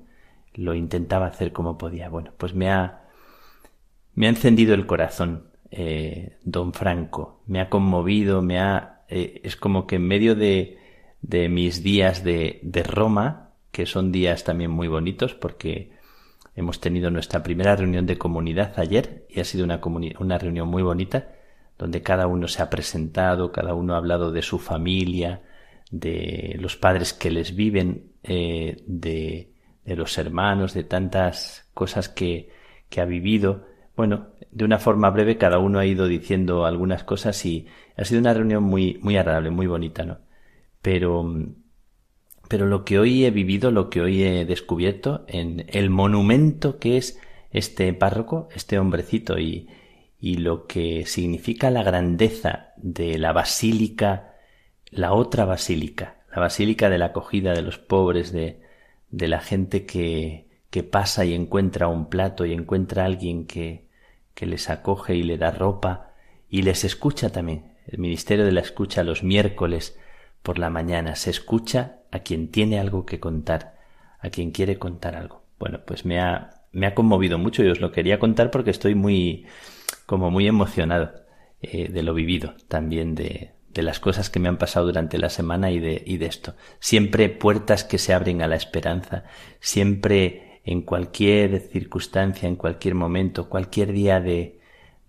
Lo 0.53 0.75
intentaba 0.75 1.27
hacer 1.27 1.51
como 1.51 1.77
podía. 1.77 2.09
Bueno, 2.09 2.31
pues 2.37 2.53
me 2.53 2.69
ha, 2.69 3.03
me 4.13 4.27
ha 4.27 4.29
encendido 4.29 4.73
el 4.73 4.87
corazón 4.87 5.47
eh, 5.71 6.37
don 6.43 6.73
Franco. 6.73 7.41
Me 7.47 7.59
ha 7.61 7.69
conmovido, 7.69 8.41
me 8.41 8.59
ha... 8.59 9.03
Eh, 9.09 9.41
es 9.43 9.55
como 9.55 9.87
que 9.87 9.95
en 9.97 10.07
medio 10.07 10.35
de, 10.35 10.77
de 11.21 11.49
mis 11.49 11.83
días 11.83 12.23
de, 12.23 12.59
de 12.63 12.83
Roma, 12.83 13.51
que 13.71 13.85
son 13.85 14.11
días 14.11 14.43
también 14.43 14.71
muy 14.71 14.87
bonitos 14.87 15.33
porque 15.33 15.91
hemos 16.55 16.81
tenido 16.81 17.11
nuestra 17.11 17.43
primera 17.43 17.75
reunión 17.75 18.05
de 18.05 18.17
comunidad 18.17 18.79
ayer 18.79 19.25
y 19.29 19.39
ha 19.39 19.43
sido 19.45 19.63
una, 19.63 19.79
una 20.19 20.37
reunión 20.37 20.67
muy 20.67 20.83
bonita 20.83 21.29
donde 21.77 22.01
cada 22.01 22.27
uno 22.27 22.47
se 22.47 22.61
ha 22.61 22.69
presentado, 22.69 23.51
cada 23.51 23.75
uno 23.75 23.93
ha 23.93 23.97
hablado 23.97 24.31
de 24.31 24.41
su 24.41 24.57
familia, 24.57 25.43
de 25.91 26.57
los 26.59 26.75
padres 26.75 27.13
que 27.13 27.29
les 27.29 27.55
viven, 27.55 28.13
eh, 28.23 28.83
de, 28.87 29.53
de, 29.85 29.95
los 29.95 30.17
hermanos, 30.17 30.73
de 30.73 30.83
tantas 30.83 31.69
cosas 31.73 32.09
que, 32.09 32.49
que 32.89 32.99
ha 32.99 33.05
vivido. 33.05 33.67
Bueno, 33.95 34.29
de 34.51 34.65
una 34.65 34.79
forma 34.79 35.09
breve 35.09 35.37
cada 35.37 35.59
uno 35.59 35.79
ha 35.79 35.85
ido 35.85 36.07
diciendo 36.07 36.65
algunas 36.65 37.03
cosas 37.03 37.45
y 37.45 37.67
ha 37.97 38.05
sido 38.05 38.21
una 38.21 38.33
reunión 38.33 38.63
muy, 38.63 38.99
muy 39.01 39.17
agradable, 39.17 39.51
muy 39.51 39.67
bonita, 39.67 40.03
¿no? 40.05 40.19
Pero, 40.81 41.25
pero 42.47 42.65
lo 42.65 42.85
que 42.85 42.99
hoy 42.99 43.25
he 43.25 43.31
vivido, 43.31 43.71
lo 43.71 43.89
que 43.89 44.01
hoy 44.01 44.23
he 44.23 44.45
descubierto 44.45 45.25
en 45.27 45.65
el 45.69 45.89
monumento 45.89 46.79
que 46.79 46.97
es 46.97 47.19
este 47.51 47.93
párroco, 47.93 48.49
este 48.55 48.79
hombrecito 48.79 49.39
y, 49.39 49.67
y 50.19 50.37
lo 50.37 50.67
que 50.67 51.05
significa 51.05 51.69
la 51.69 51.83
grandeza 51.83 52.73
de 52.77 53.17
la 53.17 53.33
basílica, 53.33 54.35
la 54.91 55.13
otra 55.13 55.45
basílica, 55.45 56.21
la 56.33 56.39
basílica 56.39 56.89
de 56.89 56.97
la 56.97 57.07
acogida 57.07 57.53
de 57.53 57.61
los 57.61 57.77
pobres, 57.77 58.31
de, 58.31 58.61
de 59.09 59.27
la 59.27 59.39
gente 59.39 59.85
que, 59.85 60.47
que 60.69 60.83
pasa 60.83 61.25
y 61.25 61.33
encuentra 61.33 61.87
un 61.87 62.09
plato 62.09 62.45
y 62.45 62.53
encuentra 62.53 63.03
a 63.03 63.05
alguien 63.07 63.45
que, 63.47 63.86
que 64.37 64.45
les 64.45 64.69
acoge 64.69 65.15
y 65.15 65.23
le 65.23 65.39
da 65.39 65.49
ropa 65.49 66.11
y 66.47 66.61
les 66.61 66.83
escucha 66.83 67.31
también. 67.31 67.73
El 67.87 67.97
Ministerio 67.97 68.45
de 68.45 68.51
la 68.51 68.61
Escucha 68.61 69.03
los 69.03 69.23
miércoles 69.23 69.97
por 70.43 70.59
la 70.59 70.69
mañana 70.69 71.15
se 71.15 71.31
escucha 71.31 72.01
a 72.11 72.19
quien 72.19 72.51
tiene 72.51 72.79
algo 72.79 73.03
que 73.03 73.19
contar, 73.19 73.79
a 74.19 74.29
quien 74.29 74.51
quiere 74.51 74.77
contar 74.77 75.15
algo. 75.15 75.41
Bueno, 75.57 75.79
pues 75.87 76.05
me 76.05 76.19
ha, 76.19 76.61
me 76.71 76.85
ha 76.85 76.93
conmovido 76.93 77.39
mucho 77.39 77.63
y 77.63 77.69
os 77.69 77.81
lo 77.81 77.91
quería 77.91 78.19
contar 78.19 78.51
porque 78.51 78.69
estoy 78.69 78.93
muy, 78.93 79.47
como 80.05 80.29
muy 80.29 80.47
emocionado 80.47 81.13
eh, 81.59 81.89
de 81.89 82.03
lo 82.03 82.13
vivido, 82.13 82.53
también 82.67 83.15
de, 83.15 83.53
de 83.69 83.81
las 83.81 83.99
cosas 83.99 84.29
que 84.29 84.39
me 84.39 84.49
han 84.49 84.59
pasado 84.59 84.85
durante 84.85 85.17
la 85.17 85.31
semana 85.31 85.71
y 85.71 85.79
de, 85.79 86.03
y 86.05 86.17
de 86.17 86.27
esto. 86.27 86.53
Siempre 86.79 87.29
puertas 87.29 87.83
que 87.83 87.97
se 87.97 88.13
abren 88.13 88.43
a 88.43 88.47
la 88.47 88.55
esperanza, 88.55 89.23
siempre 89.59 90.46
en 90.67 90.81
cualquier 90.81 91.61
circunstancia, 91.61 92.49
en 92.49 92.57
cualquier 92.57 92.93
momento, 92.93 93.47
cualquier 93.47 93.93
día 93.93 94.19
de, 94.19 94.59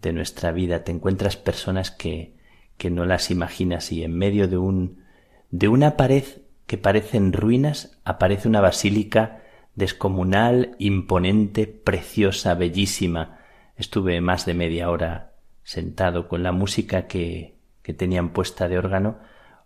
de 0.01 0.13
nuestra 0.13 0.53
vida, 0.53 0.85
te 0.85 0.93
encuentras 0.93 1.37
personas 1.37 1.91
que, 1.91 2.37
que 2.77 2.91
no 2.91 3.05
las 3.05 3.33
imaginas 3.33 3.91
y 3.91 4.05
en 4.05 4.17
medio 4.17 4.47
de 4.47 4.57
un, 4.57 5.03
de 5.51 5.67
una 5.67 5.97
pared 5.97 6.23
que 6.69 6.79
parece 6.79 7.17
en 7.17 7.33
ruinas 7.33 7.99
aparece 8.05 8.47
una 8.47 8.61
basílica 8.61 9.43
descomunal, 9.75 10.77
imponente, 10.79 11.67
preciosa, 11.67 12.55
bellísima. 12.55 13.41
Estuve 13.77 14.21
más 14.21 14.47
de 14.47 14.55
media 14.55 14.89
hora 14.91 15.33
sentado 15.65 16.29
con 16.29 16.45
la 16.45 16.53
música 16.53 17.09
que, 17.09 17.57
que 17.83 17.95
tenían 17.95 18.33
puesta 18.33 18.69
de 18.69 18.79
órgano, 18.79 19.19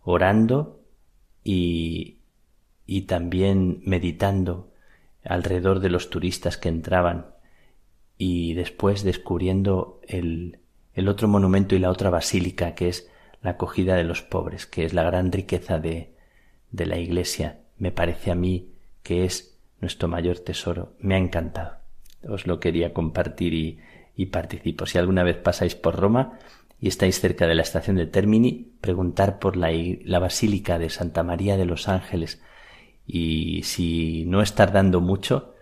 orando 0.04 0.80
y, 1.44 2.20
y 2.86 3.02
también 3.02 3.82
meditando 3.84 4.71
alrededor 5.24 5.80
de 5.80 5.90
los 5.90 6.10
turistas 6.10 6.56
que 6.56 6.68
entraban 6.68 7.26
y 8.18 8.54
después 8.54 9.02
descubriendo 9.02 10.00
el, 10.06 10.58
el 10.94 11.08
otro 11.08 11.28
monumento 11.28 11.74
y 11.74 11.78
la 11.78 11.90
otra 11.90 12.10
basílica 12.10 12.74
que 12.74 12.88
es 12.88 13.10
la 13.42 13.50
acogida 13.50 13.96
de 13.96 14.04
los 14.04 14.22
pobres, 14.22 14.66
que 14.66 14.84
es 14.84 14.94
la 14.94 15.02
gran 15.02 15.32
riqueza 15.32 15.78
de, 15.78 16.14
de 16.70 16.86
la 16.86 16.98
Iglesia. 16.98 17.60
Me 17.78 17.90
parece 17.90 18.30
a 18.30 18.34
mí 18.34 18.72
que 19.02 19.24
es 19.24 19.58
nuestro 19.80 20.08
mayor 20.08 20.38
tesoro. 20.38 20.94
Me 21.00 21.16
ha 21.16 21.18
encantado. 21.18 21.78
Os 22.28 22.46
lo 22.46 22.60
quería 22.60 22.92
compartir 22.92 23.52
y, 23.54 23.80
y 24.16 24.26
participo. 24.26 24.86
Si 24.86 24.98
alguna 24.98 25.24
vez 25.24 25.36
pasáis 25.36 25.74
por 25.74 25.96
Roma 25.96 26.38
y 26.80 26.88
estáis 26.88 27.20
cerca 27.20 27.46
de 27.46 27.54
la 27.54 27.62
estación 27.62 27.96
de 27.96 28.06
Termini, 28.06 28.72
preguntar 28.80 29.38
por 29.38 29.56
la, 29.56 29.70
la 30.04 30.18
Basílica 30.20 30.78
de 30.78 30.90
Santa 30.90 31.22
María 31.22 31.56
de 31.56 31.64
los 31.64 31.88
Ángeles, 31.88 32.40
y 33.14 33.62
si 33.64 34.24
no 34.26 34.40
es 34.40 34.54
tardando 34.54 35.02
mucho 35.02 35.54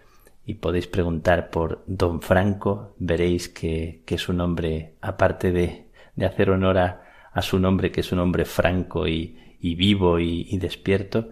y 0.47 0.55
podéis 0.55 0.87
preguntar 0.87 1.51
por 1.51 1.83
don 1.89 2.23
Franco, 2.23 2.95
veréis 3.01 3.49
que, 3.49 4.05
que 4.07 4.15
es 4.15 4.29
un 4.29 4.41
hombre, 4.41 4.95
aparte 5.01 5.51
de, 5.51 5.89
de 6.15 6.27
hacer 6.27 6.51
honor 6.51 6.79
a, 6.79 7.43
su 7.43 7.59
nombre, 7.59 7.91
que 7.91 8.03
es 8.03 8.13
un 8.13 8.21
hombre 8.21 8.45
franco 8.45 9.09
y, 9.09 9.37
vivo 9.61 10.21
y, 10.21 10.57
despierto, 10.59 11.31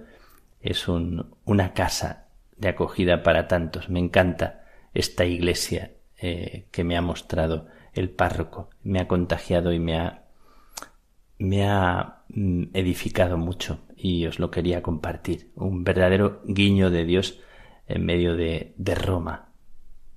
es 0.61 0.89
un, 0.89 1.37
una 1.45 1.73
casa 1.73 2.27
de 2.57 2.71
acogida 2.71 3.23
para 3.23 3.47
tantos. 3.47 3.89
Me 3.89 4.01
encanta 4.01 4.65
esta 4.95 5.25
iglesia 5.25 5.93
eh, 6.21 6.67
que 6.73 6.83
me 6.83 6.97
ha 6.97 7.01
mostrado 7.01 7.69
el 7.93 8.11
párroco. 8.11 8.71
Me 8.83 8.99
ha 8.99 9.07
contagiado 9.07 9.73
y 9.73 9.79
me 9.79 9.99
ha, 10.01 10.25
me 11.39 11.69
ha 11.69 12.23
mm, 12.29 12.71
edificado 12.75 13.39
mucho 13.39 13.79
y 13.99 14.27
os 14.27 14.39
lo 14.39 14.51
quería 14.51 14.83
compartir. 14.83 15.51
Un 15.57 15.85
verdadero 15.85 16.41
guiño 16.45 16.91
de 16.91 17.05
Dios 17.05 17.41
en 17.87 18.05
medio 18.05 18.37
de, 18.37 18.75
de 18.77 18.95
Roma 18.95 19.49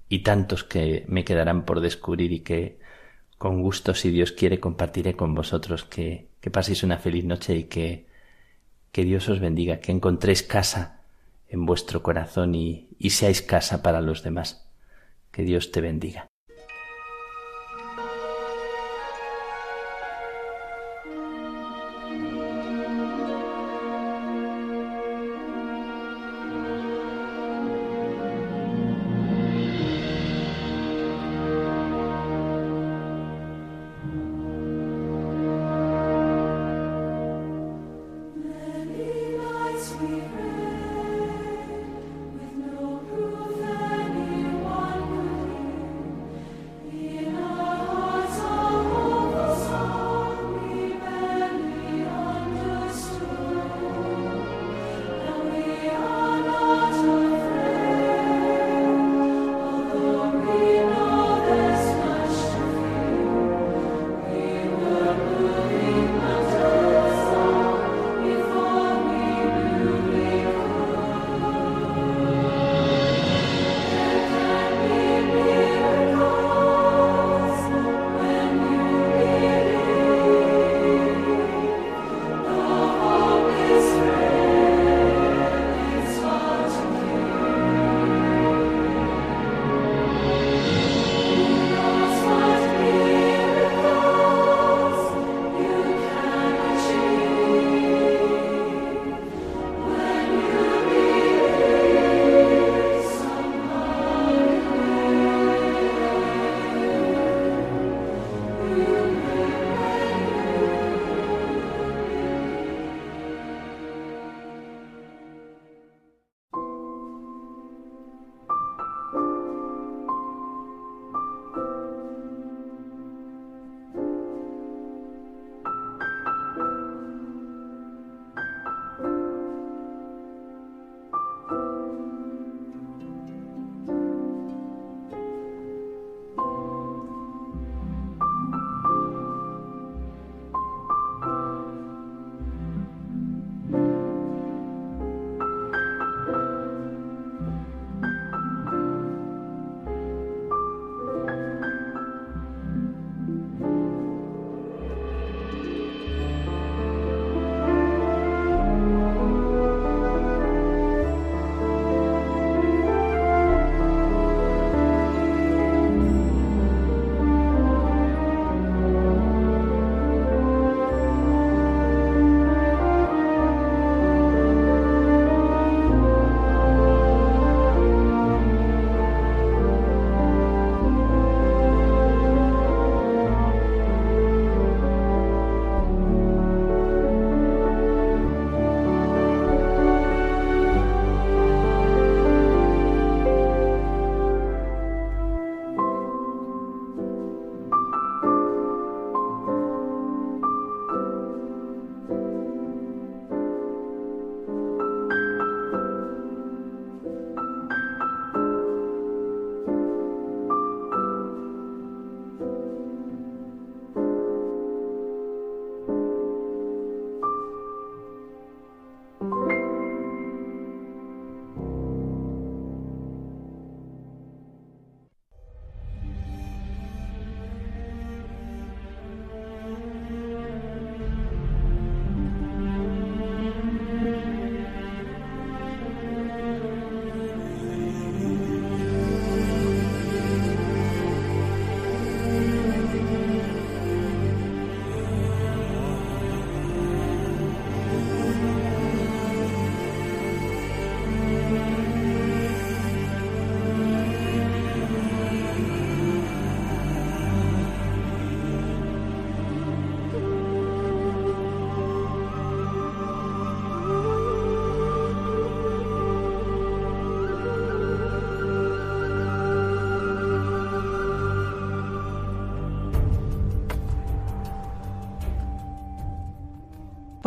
y 0.07 0.19
tantos 0.19 0.63
que 0.63 1.05
me 1.07 1.23
quedarán 1.23 1.65
por 1.65 1.79
descubrir 1.79 2.31
y 2.31 2.41
que 2.41 2.79
con 3.37 3.63
gusto, 3.63 3.95
si 3.95 4.11
Dios 4.11 4.33
quiere, 4.33 4.59
compartiré 4.59 5.15
con 5.15 5.33
vosotros. 5.33 5.83
Que, 5.83 6.27
que 6.41 6.51
paséis 6.51 6.83
una 6.83 6.99
feliz 6.99 7.25
noche 7.25 7.55
y 7.55 7.63
que, 7.63 8.05
que 8.91 9.03
Dios 9.03 9.29
os 9.29 9.39
bendiga, 9.39 9.79
que 9.79 9.91
encontréis 9.91 10.43
casa 10.43 11.01
en 11.49 11.65
vuestro 11.65 12.03
corazón 12.03 12.53
y, 12.53 12.89
y 12.99 13.09
seáis 13.09 13.41
casa 13.41 13.81
para 13.81 13.99
los 13.99 14.21
demás. 14.21 14.69
Que 15.31 15.41
Dios 15.41 15.71
te 15.71 15.81
bendiga. 15.81 16.30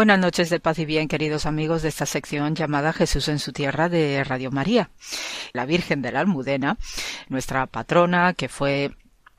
Buenas 0.05 0.21
noches 0.21 0.51
de 0.51 0.61
paz 0.61 0.79
y 0.79 0.85
bien, 0.85 1.09
queridos 1.09 1.47
amigos 1.47 1.81
de 1.81 1.89
esta 1.89 2.05
sección 2.05 2.55
llamada 2.55 2.93
Jesús 2.93 3.27
en 3.29 3.39
su 3.39 3.55
tierra 3.55 3.89
de 3.89 4.23
Radio 4.23 4.51
María. 4.51 4.91
La 5.55 5.65
Virgen 5.65 6.03
de 6.03 6.13
la 6.13 6.21
Almudena, 6.21 6.77
nuestra 7.31 7.67
patrona, 7.67 8.35
que 8.35 8.51
fue 8.51 8.91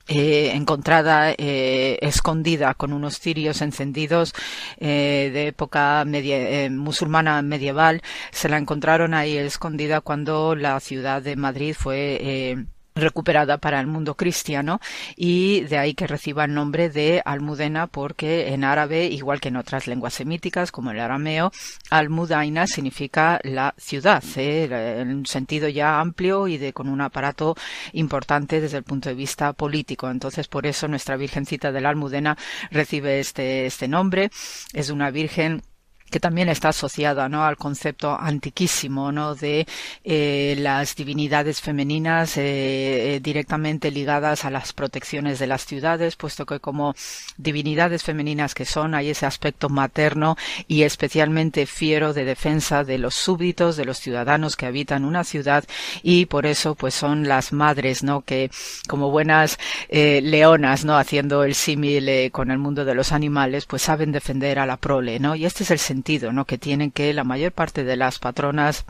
eh, 0.08 0.50
encontrada 0.54 1.30
eh, 1.30 1.98
escondida 2.02 2.74
con 2.74 2.92
unos 2.92 3.20
cirios 3.20 3.62
encendidos 3.62 4.34
eh, 4.78 5.30
de 5.32 5.46
época 5.46 6.02
media, 6.04 6.68
musulmana 6.68 7.42
medieval. 7.42 8.02
Se 8.32 8.48
la 8.48 8.58
encontraron 8.58 9.14
ahí 9.14 9.36
escondida 9.36 10.00
cuando 10.00 10.56
la 10.56 10.80
ciudad 10.80 11.22
de 11.22 11.36
Madrid 11.36 11.76
fue 11.78 12.66
recuperada 12.96 13.58
para 13.58 13.78
el 13.78 13.86
mundo 13.86 14.16
cristiano 14.16 14.80
y 15.14 15.60
de 15.62 15.78
ahí 15.78 15.94
que 15.94 16.06
reciba 16.06 16.44
el 16.44 16.54
nombre 16.54 16.88
de 16.88 17.22
Almudena 17.24 17.86
porque 17.86 18.48
en 18.48 18.64
árabe, 18.64 19.06
igual 19.06 19.40
que 19.40 19.48
en 19.48 19.56
otras 19.56 19.86
lenguas 19.86 20.14
semíticas 20.14 20.72
como 20.72 20.90
el 20.90 21.00
arameo, 21.00 21.52
Almudaina 21.90 22.66
significa 22.66 23.38
la 23.44 23.74
ciudad, 23.76 24.24
¿eh? 24.36 25.00
en 25.00 25.14
un 25.14 25.26
sentido 25.26 25.68
ya 25.68 26.00
amplio 26.00 26.48
y 26.48 26.58
de 26.58 26.72
con 26.72 26.88
un 26.88 27.00
aparato 27.00 27.54
importante 27.92 28.60
desde 28.60 28.78
el 28.78 28.84
punto 28.84 29.08
de 29.08 29.14
vista 29.14 29.52
político. 29.52 30.10
Entonces, 30.10 30.48
por 30.48 30.66
eso 30.66 30.88
nuestra 30.88 31.16
Virgencita 31.16 31.72
de 31.72 31.80
la 31.80 31.90
Almudena 31.90 32.36
recibe 32.70 33.20
este, 33.20 33.66
este 33.66 33.88
nombre. 33.88 34.30
Es 34.72 34.90
una 34.90 35.10
virgen 35.10 35.62
que 36.10 36.20
también 36.20 36.48
está 36.48 36.68
asociada 36.68 37.28
¿no? 37.28 37.44
al 37.44 37.56
concepto 37.56 38.16
antiquísimo 38.18 39.12
¿no? 39.12 39.34
de 39.34 39.66
eh, 40.04 40.56
las 40.58 40.94
divinidades 40.94 41.60
femeninas 41.60 42.36
eh, 42.36 43.16
eh, 43.16 43.20
directamente 43.20 43.90
ligadas 43.90 44.44
a 44.44 44.50
las 44.50 44.72
protecciones 44.72 45.38
de 45.38 45.46
las 45.46 45.66
ciudades, 45.66 46.16
puesto 46.16 46.46
que 46.46 46.60
como 46.60 46.94
divinidades 47.36 48.02
femeninas 48.02 48.54
que 48.54 48.64
son, 48.64 48.94
hay 48.94 49.10
ese 49.10 49.26
aspecto 49.26 49.68
materno 49.68 50.36
y 50.68 50.82
especialmente 50.82 51.66
fiero 51.66 52.12
de 52.12 52.24
defensa 52.24 52.84
de 52.84 52.98
los 52.98 53.14
súbditos, 53.14 53.76
de 53.76 53.84
los 53.84 53.98
ciudadanos 53.98 54.56
que 54.56 54.66
habitan 54.66 55.04
una 55.04 55.24
ciudad 55.24 55.64
y 56.02 56.26
por 56.26 56.46
eso 56.46 56.74
pues 56.74 56.94
son 56.94 57.26
las 57.26 57.52
madres, 57.52 58.02
¿no? 58.02 58.22
que 58.22 58.50
como 58.88 59.10
buenas 59.10 59.58
leonas, 59.90 60.84
¿no? 60.84 60.96
haciendo 60.96 61.42
el 61.44 61.54
símil 61.54 62.30
con 62.30 62.50
el 62.50 62.58
mundo 62.58 62.84
de 62.84 62.94
los 62.94 63.12
animales, 63.12 63.66
pues 63.66 63.82
saben 63.82 64.12
defender 64.12 64.58
a 64.58 64.66
la 64.66 64.76
prole, 64.76 65.18
¿no? 65.18 65.34
Y 65.34 65.46
este 65.46 65.64
es 65.64 65.70
el 65.70 65.78
sentido, 65.78 65.95
¿no? 66.32 66.44
Que 66.44 66.58
tienen 66.58 66.90
que 66.90 67.12
la 67.12 67.24
mayor 67.24 67.52
parte 67.52 67.84
de 67.84 67.96
las 67.96 68.18
patronas 68.18 68.84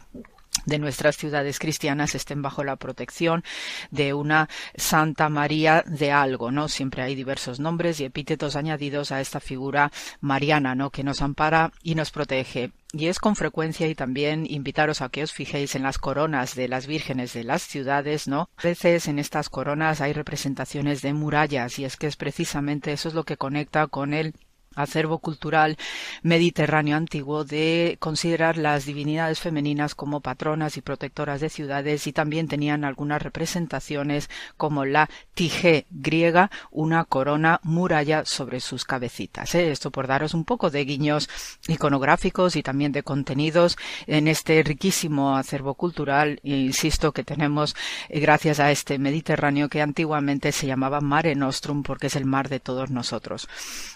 de 0.65 0.79
nuestras 0.79 1.17
ciudades 1.17 1.59
cristianas 1.59 2.15
estén 2.15 2.43
bajo 2.43 2.65
la 2.65 2.77
protección 2.77 3.45
de 3.91 4.15
una 4.15 4.49
Santa 4.75 5.29
María 5.29 5.83
de 5.87 6.13
algo, 6.13 6.51
¿no? 6.51 6.69
Siempre 6.69 7.03
hay 7.03 7.15
diversos 7.15 7.61
nombres 7.61 8.01
y 8.01 8.05
epítetos 8.05 8.57
añadidos 8.57 9.13
a 9.13 9.21
esta 9.21 9.41
figura 9.41 9.93
mariana, 10.21 10.75
¿no? 10.75 10.91
Que 10.91 11.05
nos 11.05 11.23
ampara 11.23 11.73
y 11.83 11.95
nos 11.95 12.11
protege. 12.11 12.73
Y 12.93 13.09
es 13.09 13.19
con 13.19 13.37
frecuencia 13.37 13.89
y 13.89 13.95
también 13.95 14.47
invitaros 14.49 15.03
a 15.03 15.09
que 15.09 15.23
os 15.23 15.33
fijéis 15.33 15.75
en 15.75 15.83
las 15.83 15.99
coronas 15.99 16.55
de 16.55 16.69
las 16.69 16.87
vírgenes 16.87 17.33
de 17.33 17.45
las 17.45 17.63
ciudades, 17.63 18.27
¿no? 18.27 18.49
A 18.57 18.63
veces 18.63 19.09
en 19.09 19.19
estas 19.19 19.49
coronas 19.49 20.01
hay 20.01 20.13
representaciones 20.13 21.03
de 21.03 21.13
murallas 21.13 21.79
y 21.79 21.85
es 21.85 21.97
que 21.97 22.07
es 22.07 22.17
precisamente 22.17 22.93
eso 22.93 23.09
es 23.09 23.15
lo 23.15 23.25
que 23.25 23.37
conecta 23.37 23.87
con 23.89 24.15
el 24.15 24.35
acervo 24.77 25.19
cultural 25.19 25.77
mediterráneo 26.23 26.97
antiguo 26.97 27.45
de 27.45 27.97
considerar 27.99 28.57
las 28.57 28.87
divinidades 28.87 29.41
femeninas 29.41 29.95
como 29.95 30.21
patronas 30.21 30.77
y 30.77 30.83
protectoras 30.83 31.41
de 31.41 31.49
ciudades 31.49 32.07
y 32.07 32.13
también 32.13 32.47
tenían 32.47 32.85
algunas 32.85 33.23
representaciones 33.23 34.31
como 34.57 34.85
la 34.85 35.09
tige 35.35 35.87
griega, 35.91 36.51
una 36.71 37.05
corona 37.05 37.61
muralla 37.63 38.25
sobre 38.25 38.61
sus 38.61 38.85
cabecitas. 38.85 39.55
¿eh? 39.55 39.71
Esto 39.71 39.91
por 39.91 40.07
daros 40.07 40.35
un 40.35 40.45
poco 40.45 40.71
de 40.71 40.85
guiños 40.85 41.29
iconográficos 41.69 42.57
y 42.57 42.63
también 42.63 42.93
de 42.93 43.03
contenidos 43.03 43.77
en 44.07 44.29
este 44.29 44.63
riquísimo 44.63 45.37
acervo 45.37 45.75
cultural, 45.75 46.41
insisto, 46.43 47.13
que 47.13 47.25
tenemos 47.25 47.75
eh, 48.09 48.21
gracias 48.21 48.61
a 48.61 48.71
este 48.71 48.99
Mediterráneo 48.99 49.69
que 49.69 49.83
antiguamente 49.83 50.53
se 50.53 50.67
llamaba 50.67 51.01
Mare 51.01 51.35
Nostrum 51.35 51.83
porque 51.83 52.09
es 52.09 52.17
el 52.17 52.25
mar 52.25 52.49
de 52.49 52.61
todos 52.61 52.91
nosotros. 52.91 53.49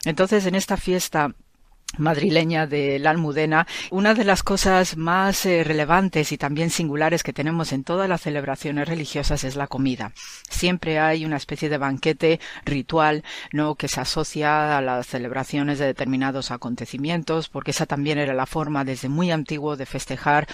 Entonces, 0.04 0.46
en 0.46 0.54
este 0.54 0.69
esta 0.70 0.76
fiesta 0.76 1.34
madrileña 1.98 2.68
de 2.68 3.00
la 3.00 3.10
Almudena, 3.10 3.66
una 3.90 4.14
de 4.14 4.22
las 4.22 4.44
cosas 4.44 4.96
más 4.96 5.44
eh, 5.46 5.64
relevantes 5.64 6.30
y 6.30 6.38
también 6.38 6.70
singulares 6.70 7.24
que 7.24 7.32
tenemos 7.32 7.72
en 7.72 7.82
todas 7.82 8.08
las 8.08 8.20
celebraciones 8.20 8.88
religiosas 8.88 9.42
es 9.42 9.56
la 9.56 9.66
comida. 9.66 10.12
Siempre 10.48 11.00
hay 11.00 11.24
una 11.24 11.38
especie 11.38 11.68
de 11.68 11.78
banquete 11.78 12.38
ritual, 12.64 13.24
¿no? 13.52 13.74
que 13.74 13.88
se 13.88 14.00
asocia 14.00 14.78
a 14.78 14.80
las 14.80 15.08
celebraciones 15.08 15.80
de 15.80 15.86
determinados 15.86 16.52
acontecimientos, 16.52 17.48
porque 17.48 17.72
esa 17.72 17.86
también 17.86 18.18
era 18.18 18.32
la 18.32 18.46
forma 18.46 18.84
desde 18.84 19.08
muy 19.08 19.32
antiguo 19.32 19.76
de 19.76 19.86
festejar 19.86 20.46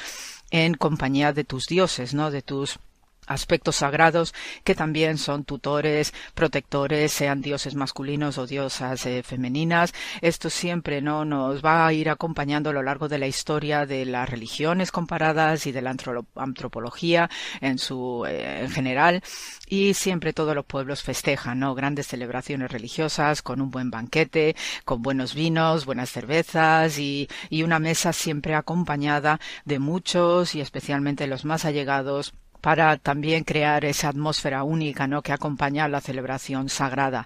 en 0.51 0.72
compañía 0.72 1.34
de 1.34 1.44
tus 1.44 1.66
dioses, 1.66 2.14
¿no? 2.14 2.30
de 2.30 2.40
tus 2.40 2.78
aspectos 3.27 3.77
sagrados 3.77 4.35
que 4.65 4.74
también 4.74 5.19
son 5.19 5.44
tutores, 5.44 6.12
protectores, 6.35 7.12
sean 7.12 7.43
dioses 7.43 7.74
masculinos 7.74 8.39
o 8.39 8.47
diosas 8.47 9.05
eh, 9.07 9.23
femeninas. 9.23 9.93
Esto 10.20 10.51
siempre 10.51 11.03
no 11.03 11.24
nos 11.24 11.65
va 11.65 11.86
a 11.86 11.93
ir 11.93 12.11
acompañando 12.11 12.70
a 12.70 12.73
lo 12.73 12.82
largo 12.82 13.09
de 13.09 13.19
la 13.19 13.27
historia 13.27 13.86
de 13.86 14.05
las 14.05 14.28
religiones 14.28 14.90
comparadas 14.90 15.66
y 15.66 15.73
de 15.73 15.82
la 15.82 15.94
antropología 16.36 17.31
en 17.61 17.78
su 17.78 18.24
eh, 18.27 18.61
en 18.62 18.70
general 18.70 19.23
y 19.69 19.94
siempre 19.94 20.32
todos 20.32 20.55
los 20.55 20.65
pueblos 20.65 21.03
festejan, 21.03 21.59
¿no? 21.59 21.74
Grandes 21.74 22.07
celebraciones 22.07 22.70
religiosas 22.70 23.43
con 23.43 23.61
un 23.61 23.70
buen 23.70 23.90
banquete, 23.90 24.57
con 24.85 25.03
buenos 25.03 25.35
vinos, 25.35 25.86
buenas 25.86 26.11
cervezas 26.11 26.98
y, 26.98 27.28
y 27.51 27.62
una 27.62 27.78
mesa 27.78 28.12
siempre 28.12 28.55
acompañada 28.55 29.40
de 29.65 29.78
muchos 29.78 30.55
y 30.55 30.61
especialmente 30.61 31.27
los 31.27 31.44
más 31.44 31.65
allegados 31.65 32.35
para 32.66 32.97
también 32.97 33.44
crear 33.44 33.84
esa 33.84 34.09
atmósfera 34.09 34.64
única 34.64 35.06
¿no? 35.06 35.22
que 35.22 35.32
acompaña 35.32 35.86
la 35.86 36.01
celebración 36.01 36.68
sagrada. 36.68 37.24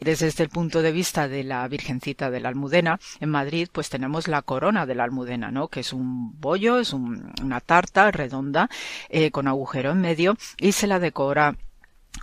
Desde 0.00 0.42
el 0.42 0.48
punto 0.48 0.82
de 0.82 0.90
vista 0.90 1.28
de 1.28 1.44
la 1.44 1.68
Virgencita 1.68 2.32
de 2.32 2.40
la 2.40 2.48
Almudena, 2.48 2.98
en 3.20 3.28
Madrid 3.28 3.68
pues 3.70 3.90
tenemos 3.90 4.26
la 4.26 4.42
corona 4.42 4.84
de 4.84 4.96
la 4.96 5.04
Almudena, 5.04 5.52
¿no? 5.52 5.68
que 5.68 5.78
es 5.78 5.92
un 5.92 6.40
bollo, 6.40 6.80
es 6.80 6.92
una 6.94 7.60
tarta 7.60 8.10
redonda 8.10 8.68
eh, 9.08 9.30
con 9.30 9.46
agujero 9.46 9.92
en 9.92 10.00
medio 10.00 10.36
y 10.58 10.72
se 10.72 10.88
la 10.88 10.98
decora 10.98 11.54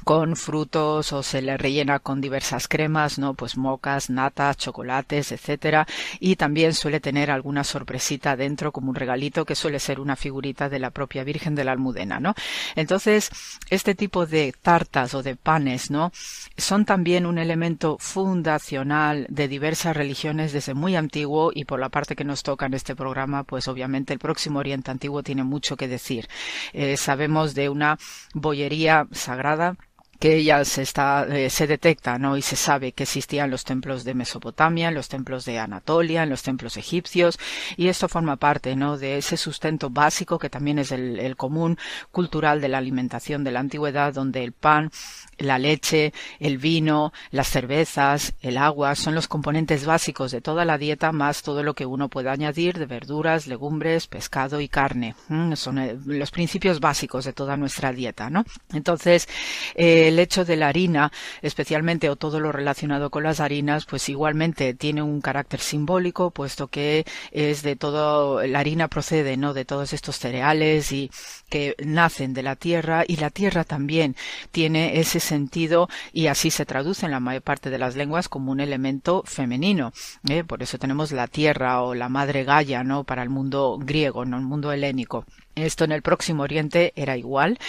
con 0.04 0.36
frutos 0.36 1.14
o 1.14 1.24
se 1.24 1.42
le 1.42 1.58
rellena 1.58 2.00
con 2.00 2.22
diversas 2.22 2.68
cremas, 2.68 3.20
¿no? 3.20 3.34
Pues 3.34 3.58
mocas, 3.58 4.10
natas, 4.10 4.58
chocolates, 4.58 5.32
etcétera. 5.32 5.88
Y 6.20 6.36
también 6.36 6.74
suele 6.74 7.00
tener 7.00 7.30
alguna 7.32 7.64
sorpresita 7.64 8.36
dentro 8.36 8.72
como 8.72 8.90
un 8.90 8.96
regalito 8.96 9.46
que 9.46 9.56
suele 9.56 9.80
ser 9.80 10.00
una 10.00 10.16
figurita 10.16 10.70
de 10.70 10.80
la 10.80 10.90
propia 10.92 11.24
Virgen 11.24 11.56
de 11.56 11.64
la 11.64 11.74
Almudena, 11.74 12.20
¿no? 12.20 12.34
Entonces, 12.76 13.30
este 13.70 13.96
tipo 13.96 14.26
de 14.26 14.54
tartas 14.62 15.14
o 15.14 15.24
de 15.24 15.36
panes, 15.36 15.92
¿no? 15.92 16.12
Son 16.58 16.86
también 16.86 17.26
un 17.26 17.38
elemento 17.38 17.98
fundacional 18.00 19.26
de 19.30 19.48
diversas 19.48 19.96
religiones 19.96 20.54
desde 20.54 20.74
muy 20.74 20.96
antiguo 20.96 21.52
y 21.54 21.66
por 21.66 21.80
la 21.80 21.90
parte 21.90 22.16
que 22.16 22.24
nos 22.24 22.44
toca 22.44 22.66
en 22.66 22.74
este 22.74 22.96
programa, 22.96 23.44
pues 23.44 23.68
obviamente 23.68 24.14
el 24.14 24.20
próximo 24.20 24.60
Oriente 24.60 24.92
Antiguo 24.92 25.24
tiene 25.24 25.44
mucho 25.44 25.78
que 25.78 25.88
decir. 25.88 26.28
Eh, 26.74 26.98
sabemos 26.98 27.54
de 27.54 27.70
una 27.70 27.98
bollería 28.34 29.08
sagrada 29.12 29.76
que 30.20 30.44
ya 30.44 30.66
se 30.66 30.82
está 30.82 31.26
eh, 31.30 31.50
se 31.50 31.66
detecta 31.66 32.18
no 32.20 32.36
y 32.36 32.42
se 32.42 32.56
sabe 32.56 32.92
que 32.92 33.04
existían 33.04 33.50
los 33.50 33.64
templos 33.64 34.04
de 34.04 34.14
Mesopotamia 34.14 34.90
en 34.90 34.94
los 34.94 35.08
templos 35.08 35.46
de 35.46 35.60
Anatolia 35.60 36.24
en 36.24 36.30
los 36.30 36.44
templos 36.44 36.78
egipcios 36.78 37.40
y 37.78 37.88
esto 37.88 38.10
forma 38.10 38.36
parte 38.36 38.76
no 38.76 38.98
de 38.98 39.18
ese 39.18 39.38
sustento 39.38 39.90
básico 39.90 40.38
que 40.38 40.50
también 40.50 40.80
es 40.80 40.92
el, 40.92 41.36
común 41.38 41.78
cultural 42.12 42.60
de 42.60 42.68
la 42.68 42.80
alimentación 42.80 43.44
de 43.44 43.52
la 43.52 43.62
antigüedad 43.62 44.14
donde 44.14 44.44
el 44.44 44.52
pan 44.52 44.92
la 45.38 45.58
leche, 45.58 46.14
el 46.40 46.58
vino, 46.58 47.14
las 47.32 47.48
cervezas, 47.48 48.34
el 48.42 48.58
agua 48.58 48.96
son 48.96 49.16
los 49.16 49.28
componentes 49.28 49.86
básicos 49.86 50.32
de 50.32 50.42
toda 50.42 50.66
la 50.66 50.78
dieta 50.78 51.12
más 51.12 51.44
todo 51.44 51.64
lo 51.64 51.74
que 51.74 51.86
uno 51.86 52.10
pueda 52.10 52.32
añadir 52.32 52.78
de 52.78 52.86
verduras, 52.86 53.48
legumbres, 53.48 54.08
pescado 54.08 54.60
y 54.60 54.68
carne. 54.68 55.16
Son 55.56 55.78
eh, 55.78 55.98
los 56.06 56.32
principios 56.32 56.80
básicos 56.80 57.26
de 57.26 57.34
toda 57.34 57.56
nuestra 57.58 57.94
dieta, 57.94 58.30
¿no? 58.30 58.44
Entonces, 58.74 59.28
eh, 59.76 60.09
el 60.10 60.20
hecho 60.20 60.46
de 60.46 60.58
la 60.58 60.68
harina, 60.68 61.12
especialmente 61.42 62.10
o 62.10 62.16
todo 62.16 62.40
lo 62.40 62.52
relacionado 62.52 63.10
con 63.10 63.24
las 63.24 63.40
harinas, 63.40 63.86
pues 63.86 64.10
igualmente 64.10 64.74
tiene 64.74 65.02
un 65.02 65.22
carácter 65.22 65.60
simbólico, 65.60 66.32
puesto 66.32 66.68
que 66.68 67.06
es 67.32 67.64
de 67.64 67.76
todo, 67.76 68.46
la 68.46 68.60
harina 68.60 68.88
procede, 68.88 69.38
¿no? 69.38 69.54
De 69.54 69.66
todos 69.66 69.94
estos 69.94 70.18
cereales 70.18 70.92
y 70.92 71.10
que 71.50 71.76
nacen 71.84 72.34
de 72.34 72.44
la 72.44 72.56
tierra 72.56 73.04
y 73.08 73.16
la 73.18 73.30
tierra 73.30 73.64
también 73.64 74.16
tiene 74.52 75.00
ese 75.00 75.20
sentido 75.20 75.90
y 76.14 76.28
así 76.28 76.52
se 76.52 76.66
traduce 76.66 77.06
en 77.06 77.12
la 77.12 77.20
mayor 77.20 77.42
parte 77.42 77.70
de 77.70 77.78
las 77.78 77.96
lenguas 77.96 78.30
como 78.30 78.52
un 78.52 78.60
elemento 78.60 79.24
femenino. 79.26 79.94
¿eh? 80.28 80.44
Por 80.44 80.62
eso 80.64 80.78
tenemos 80.78 81.12
la 81.12 81.28
tierra 81.28 81.82
o 81.82 81.96
la 81.96 82.10
madre 82.10 82.44
Gaia, 82.44 82.84
¿no? 82.84 83.04
Para 83.04 83.24
el 83.24 83.30
mundo 83.30 83.78
griego, 83.80 84.26
no 84.26 84.38
el 84.38 84.44
mundo 84.44 84.72
helénico. 84.72 85.26
Esto 85.56 85.84
en 85.84 85.92
el 85.92 86.02
próximo 86.02 86.44
Oriente 86.44 86.94
era 86.96 87.18
igual 87.18 87.60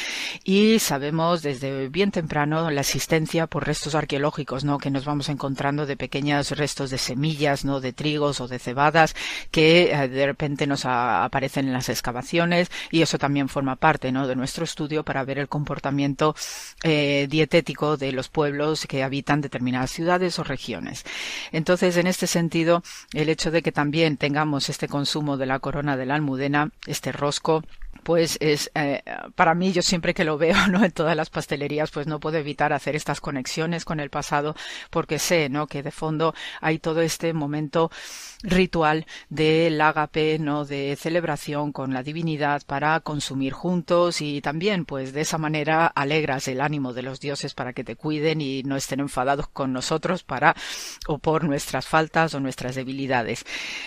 y 0.44 0.78
sabemos 0.78 1.42
desde 1.42 1.88
bien 1.88 2.12
temprano 2.12 2.30
temprano 2.31 2.70
la 2.70 2.82
existencia 2.82 3.48
por 3.48 3.66
restos 3.66 3.97
arqueológicos, 3.97 4.62
¿no? 4.62 4.78
Que 4.78 4.89
nos 4.89 5.05
vamos 5.05 5.28
encontrando 5.28 5.85
de 5.85 5.97
pequeños 5.97 6.52
restos 6.52 6.89
de 6.90 6.97
semillas, 6.98 7.65
¿no? 7.65 7.81
De 7.81 7.93
trigos 7.93 8.40
o 8.40 8.47
de 8.47 8.61
cebadas 8.61 9.16
que 9.51 9.90
eh, 9.90 10.07
de 10.07 10.27
repente 10.27 10.69
nos 10.69 10.85
aparecen 10.85 11.66
en 11.66 11.73
las 11.73 11.89
excavaciones 11.89 12.70
y 12.93 13.02
eso 13.02 13.19
también 13.19 13.48
forma 13.48 13.74
parte, 13.74 14.12
¿no? 14.12 14.28
De 14.28 14.36
nuestro 14.36 14.62
estudio 14.62 15.02
para 15.02 15.24
ver 15.24 15.40
el 15.40 15.48
comportamiento 15.48 16.36
eh, 16.85 17.27
dietético 17.28 17.97
de 17.97 18.12
los 18.12 18.28
pueblos 18.28 18.86
que 18.86 19.02
habitan 19.02 19.40
determinadas 19.40 19.90
ciudades 19.90 20.39
o 20.39 20.44
regiones. 20.44 21.05
Entonces, 21.51 21.97
en 21.97 22.07
este 22.07 22.28
sentido, 22.28 22.85
el 23.12 23.28
hecho 23.28 23.51
de 23.51 23.62
que 23.62 23.73
también 23.73 24.16
tengamos 24.16 24.69
este 24.69 24.86
consumo 24.86 25.36
de 25.36 25.47
la 25.47 25.59
corona 25.59 25.97
de 25.97 26.07
la 26.07 26.15
almudena, 26.15 26.70
este 26.86 27.11
rosco, 27.11 27.65
pues 28.02 28.36
es 28.40 28.70
eh, 28.74 29.02
para 29.35 29.55
mí 29.55 29.72
yo 29.72 29.82
siempre 29.82 30.14
que 30.14 30.24
lo 30.24 30.39
veo 30.39 30.56
no 30.68 30.85
en 30.85 30.93
todas 30.93 31.16
las 31.16 31.31
pastelerías 31.31 31.90
pues 31.90 32.06
no 32.06 32.20
puedo 32.20 32.39
evitar 32.39 32.72
hacer 32.72 32.97
estas 32.97 33.20
conexiones 33.20 33.85
con 33.85 34.01
el 34.01 34.10
pasado 34.10 34.55
porque 34.90 35.18
sé 35.18 35.48
no 35.48 35.66
que 35.66 35.82
de 35.82 35.90
fondo 35.90 36.35
hay 36.60 36.78
todo 36.78 37.01
este 37.01 37.32
momento 37.32 37.90
ritual 38.43 39.06
del 39.28 39.81
ágape 39.81 40.39
no 40.39 40.64
de 40.64 40.97
celebración 40.97 41.72
con 41.72 41.93
la 41.93 42.02
divinidad 42.02 42.62
para 42.66 43.01
consumir 43.01 43.52
juntos 43.52 44.20
y 44.20 44.40
también 44.40 44.85
pues 44.85 45.12
de 45.12 45.22
esa 45.22 45.39
manera 45.39 45.86
alegras 45.86 46.48
el 46.48 46.60
ánimo 46.60 46.93
de 46.93 47.02
los 47.02 47.20
dioses 47.20 47.55
para 47.55 47.72
que 47.72 47.85
te 47.85 47.97
cuiden 47.97 48.40
y 48.40 48.62
no 48.62 48.77
estén 48.77 49.01
enfadados 49.01 49.48
con 49.48 49.72
nosotros 49.72 50.22
para 50.22 50.55
o 51.06 51.18
por 51.18 51.44
nuestras 51.44 51.86
faltas 51.86 52.35
o 52.35 52.40
nuestras 52.40 52.74
debilidades. 52.74 53.44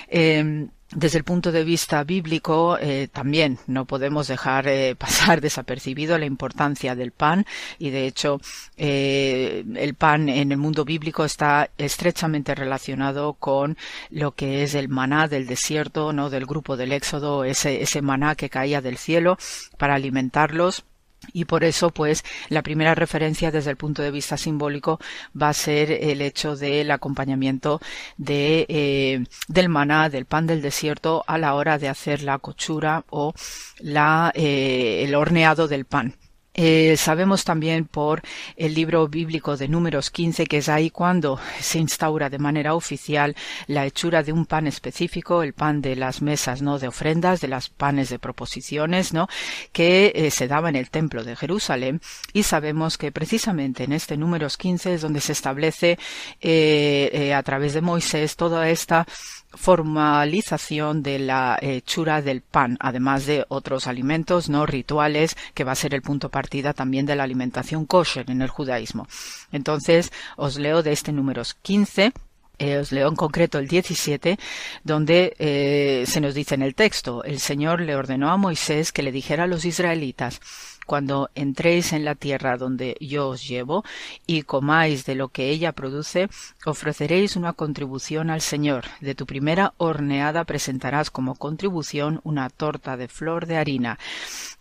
Em, 0.08 0.70
desde 0.96 1.18
el 1.18 1.24
punto 1.24 1.52
de 1.52 1.64
vista 1.64 2.04
bíblico, 2.04 2.78
eh, 2.80 3.08
también 3.12 3.60
no 3.68 3.86
podemos 3.86 4.28
dejar 4.28 4.68
eh, 4.68 4.96
pasar 4.98 5.42
desapercibido 5.42 6.18
la 6.18 6.26
importancia 6.26 6.96
del 6.96 7.12
pan 7.12 7.46
y, 7.80 7.90
de 7.90 8.08
hecho, 8.08 8.40
eh, 8.78 9.64
el 9.76 9.96
pan 9.96 10.30
en 10.30 10.52
el 10.52 10.58
mundo 10.58 10.86
bíblico 10.86 11.26
está 11.26 11.70
estrechamente 11.78 12.56
relacionado 12.56 13.34
con 13.34 13.78
lo 14.10 14.34
que 14.34 14.64
es 14.64 14.76
el 14.76 14.90
maná 14.90 15.28
del 15.28 15.48
desierto, 15.48 16.14
no 16.14 16.30
del 16.30 16.46
grupo 16.46 16.78
del 16.78 16.92
Éxodo, 16.92 17.44
ese, 17.44 17.82
ese 17.82 18.02
maná 18.02 18.36
que 18.36 18.50
caía 18.50 18.82
del 18.82 18.98
cielo 18.98 19.38
para 19.78 19.96
alimentarlos 19.96 20.86
y 21.32 21.46
por 21.46 21.64
eso, 21.64 21.92
pues, 21.92 22.24
la 22.50 22.62
primera 22.62 22.96
referencia 22.96 23.52
desde 23.52 23.72
el 23.72 23.78
punto 23.78 24.02
de 24.02 24.12
vista 24.12 24.38
simbólico 24.38 25.00
va 25.40 25.50
a 25.50 25.54
ser 25.54 25.92
el 25.92 26.22
hecho 26.22 26.56
del 26.56 26.92
acompañamiento 26.92 27.80
de, 28.18 28.66
eh, 28.70 29.24
del 29.48 29.70
maná, 29.70 30.10
del 30.10 30.26
pan 30.26 30.48
del 30.48 30.62
desierto, 30.62 31.24
a 31.28 31.38
la 31.38 31.54
hora 31.56 31.78
de 31.78 31.90
hacer 31.90 32.24
la 32.24 32.40
cochura 32.40 33.06
o 33.10 33.34
la, 33.80 34.32
eh, 34.36 35.04
el 35.06 35.16
horneado 35.16 35.68
del 35.68 35.86
pan. 35.86 36.16
Eh, 36.56 36.96
sabemos 36.98 37.44
también 37.46 37.86
por 37.86 38.22
el 38.58 38.76
libro 38.76 39.08
bíblico 39.08 39.58
de 39.58 39.68
Números 39.68 40.12
15 40.12 40.46
que 40.46 40.60
es 40.60 40.70
ahí 40.70 40.92
cuando 40.92 41.40
se 41.60 41.80
instaura 41.80 42.30
de 42.30 42.38
manera 42.38 42.76
oficial 42.76 43.36
la 43.66 43.88
hechura 43.88 44.22
de 44.22 44.34
un 44.34 44.46
pan 44.46 44.68
específico, 44.68 45.42
el 45.42 45.54
pan 45.54 45.82
de 45.82 45.96
las 45.96 46.22
mesas, 46.22 46.62
¿no? 46.62 46.78
De 46.78 46.88
ofrendas, 46.88 47.42
de 47.42 47.48
las 47.48 47.70
panes 47.70 48.10
de 48.10 48.20
proposiciones, 48.20 49.14
¿no? 49.14 49.28
Que 49.72 50.12
eh, 50.16 50.30
se 50.30 50.48
daba 50.48 50.70
en 50.70 50.76
el 50.76 50.92
templo 50.92 51.24
de 51.24 51.36
Jerusalén 51.36 52.02
y 52.34 52.44
sabemos 52.44 53.00
que 53.00 53.12
precisamente 53.12 53.86
en 53.86 53.94
este 53.94 54.16
Números 54.16 54.58
15 54.58 54.94
es 54.94 55.02
donde 55.02 55.22
se 55.22 55.32
establece 55.32 55.98
eh, 56.40 57.34
a 57.36 57.42
través 57.42 57.74
de 57.74 57.82
Moisés 57.82 58.36
toda 58.36 58.70
esta 58.70 59.08
formalización 59.54 61.04
de 61.04 61.20
la 61.20 61.58
hechura 61.62 62.22
del 62.22 62.42
pan, 62.42 62.78
además 62.80 63.26
de 63.26 63.46
otros 63.50 63.88
alimentos 63.88 64.50
no 64.50 64.66
rituales, 64.66 65.36
que 65.54 65.64
va 65.64 65.74
a 65.74 65.76
ser 65.76 65.94
el 65.94 66.02
punto 66.02 66.30
partida 66.30 66.74
también 66.74 67.06
de 67.06 67.16
la 67.16 67.24
alimentación 67.24 67.86
kosher 67.86 68.30
en 68.30 68.42
el 68.42 68.50
judaísmo. 68.50 69.08
Entonces, 69.52 70.12
os 70.36 70.58
leo 70.58 70.84
de 70.84 70.92
este 70.92 71.12
número 71.12 71.44
15. 71.62 72.14
Eh, 72.60 72.78
os 72.78 72.92
leo 72.92 73.10
en 73.10 73.16
concreto 73.16 73.58
el 73.58 73.68
17, 73.68 74.38
donde 74.84 75.36
eh, 75.40 76.04
se 76.06 76.22
nos 76.22 76.36
dice 76.36 76.54
en 76.54 76.62
el 76.62 76.76
texto, 76.76 77.24
el 77.24 77.40
Señor 77.40 77.82
le 77.82 77.96
ordenó 77.96 78.30
a 78.30 78.38
Moisés 78.38 78.92
que 78.92 79.02
le 79.02 79.12
dijera 79.12 79.46
a 79.46 79.48
los 79.48 79.66
israelitas, 79.66 80.40
cuando 80.86 81.30
entréis 81.36 81.94
en 81.94 82.06
la 82.06 82.16
tierra 82.16 82.58
donde 82.58 82.96
yo 83.00 83.30
os 83.30 83.48
llevo 83.48 83.84
y 84.28 84.44
comáis 84.44 85.06
de 85.06 85.16
lo 85.16 85.30
que 85.30 85.50
ella 85.50 85.72
produce, 85.72 86.30
ofreceréis 86.66 87.36
una 87.36 87.54
contribución 87.54 88.30
al 88.30 88.42
Señor. 88.42 88.86
De 89.02 89.16
tu 89.16 89.26
primera 89.26 89.74
horneada 89.78 90.44
presentarás 90.44 91.12
como 91.12 91.36
contribución 91.36 92.22
una 92.24 92.50
torta 92.50 92.98
de 92.98 93.08
flor 93.08 93.46
de 93.46 93.58
harina 93.58 94.00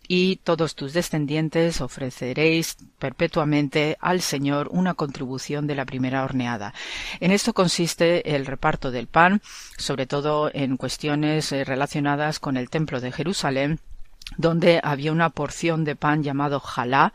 y 0.08 0.36
todos 0.36 0.74
tus 0.74 0.92
descendientes 0.92 1.80
ofreceréis 1.80 2.76
perpetuamente 2.98 3.96
al 4.00 4.20
Señor 4.20 4.68
una 4.70 4.94
contribución 4.94 5.66
de 5.66 5.74
la 5.74 5.84
primera 5.86 6.24
horneada. 6.24 6.74
En 7.20 7.30
esto 7.30 7.54
consiste 7.54 8.34
el 8.34 8.46
reparto 8.46 8.90
del 8.90 9.06
pan, 9.06 9.40
sobre 9.78 10.06
todo 10.06 10.50
en 10.52 10.76
cuestiones 10.76 11.52
eh, 11.52 11.64
relacionadas 11.64 12.40
con 12.40 12.56
el 12.56 12.68
templo 12.68 13.00
de 13.00 13.12
Jerusalén, 13.12 13.80
donde 14.36 14.80
había 14.82 15.12
una 15.12 15.30
porción 15.30 15.84
de 15.84 15.96
pan 15.96 16.22
llamado 16.22 16.60
jalá 16.60 17.12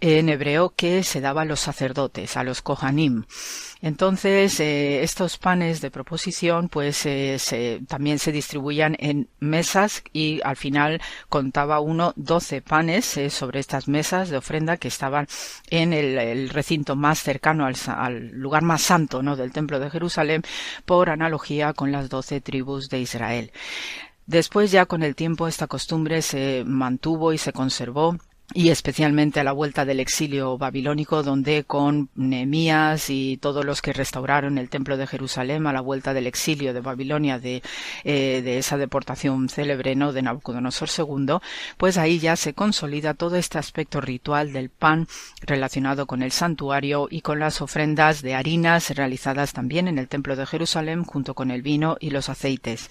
en 0.00 0.28
hebreo 0.28 0.70
que 0.76 1.02
se 1.02 1.20
daba 1.20 1.42
a 1.42 1.44
los 1.44 1.60
sacerdotes, 1.60 2.36
a 2.36 2.44
los 2.44 2.62
kohanim. 2.62 3.24
Entonces, 3.82 4.60
eh, 4.60 5.02
estos 5.02 5.38
panes 5.38 5.80
de 5.80 5.90
proposición, 5.90 6.68
pues 6.68 7.06
eh, 7.06 7.80
también 7.88 8.18
se 8.18 8.30
distribuían 8.30 8.94
en 8.98 9.28
mesas 9.40 10.02
y 10.12 10.40
al 10.44 10.56
final 10.56 11.00
contaba 11.30 11.80
uno 11.80 12.12
doce 12.16 12.60
panes 12.60 13.16
eh, 13.16 13.30
sobre 13.30 13.58
estas 13.58 13.88
mesas 13.88 14.28
de 14.28 14.36
ofrenda 14.36 14.76
que 14.76 14.88
estaban 14.88 15.26
en 15.70 15.94
el, 15.94 16.50
recinto 16.50 16.94
más 16.94 17.20
cercano 17.22 17.64
al, 17.64 17.74
al, 17.86 18.30
lugar 18.32 18.62
más 18.62 18.82
santo, 18.82 19.22
¿no? 19.22 19.36
Del 19.36 19.52
templo 19.52 19.78
de 19.78 19.90
Jerusalén, 19.90 20.42
por 20.84 21.08
analogía 21.08 21.72
con 21.72 21.90
las 21.90 22.10
doce 22.10 22.42
tribus 22.42 22.90
de 22.90 23.00
Israel. 23.00 23.50
Después 24.30 24.70
ya 24.70 24.86
con 24.86 25.02
el 25.02 25.16
tiempo 25.16 25.48
esta 25.48 25.66
costumbre 25.66 26.22
se 26.22 26.62
mantuvo 26.64 27.32
y 27.32 27.38
se 27.38 27.52
conservó 27.52 28.16
y 28.52 28.70
especialmente 28.70 29.40
a 29.40 29.44
la 29.44 29.52
vuelta 29.52 29.84
del 29.84 30.00
exilio 30.00 30.58
babilónico, 30.58 31.22
donde 31.22 31.64
con 31.64 32.10
Nehemías 32.14 33.08
y 33.10 33.36
todos 33.36 33.64
los 33.64 33.80
que 33.80 33.92
restauraron 33.92 34.58
el 34.58 34.68
templo 34.68 34.96
de 34.96 35.06
Jerusalén 35.06 35.66
a 35.66 35.72
la 35.72 35.80
vuelta 35.80 36.14
del 36.14 36.26
exilio 36.26 36.72
de 36.74 36.80
Babilonia 36.80 37.38
de, 37.38 37.62
eh, 38.04 38.40
de 38.42 38.58
esa 38.58 38.76
deportación 38.76 39.48
célebre 39.48 39.94
¿no? 39.94 40.12
de 40.12 40.22
Nabucodonosor 40.22 40.88
II, 40.96 41.36
pues 41.76 41.96
ahí 41.96 42.18
ya 42.18 42.36
se 42.36 42.54
consolida 42.54 43.14
todo 43.14 43.36
este 43.36 43.58
aspecto 43.58 44.00
ritual 44.00 44.52
del 44.52 44.68
pan 44.68 45.06
relacionado 45.42 46.06
con 46.06 46.22
el 46.22 46.32
santuario 46.32 47.06
y 47.10 47.20
con 47.20 47.38
las 47.38 47.60
ofrendas 47.60 48.22
de 48.22 48.34
harinas 48.34 48.90
realizadas 48.90 49.52
también 49.52 49.86
en 49.86 49.98
el 49.98 50.08
templo 50.08 50.34
de 50.34 50.46
Jerusalén 50.46 51.04
junto 51.04 51.34
con 51.34 51.50
el 51.50 51.62
vino 51.62 51.96
y 52.00 52.10
los 52.10 52.28
aceites. 52.28 52.90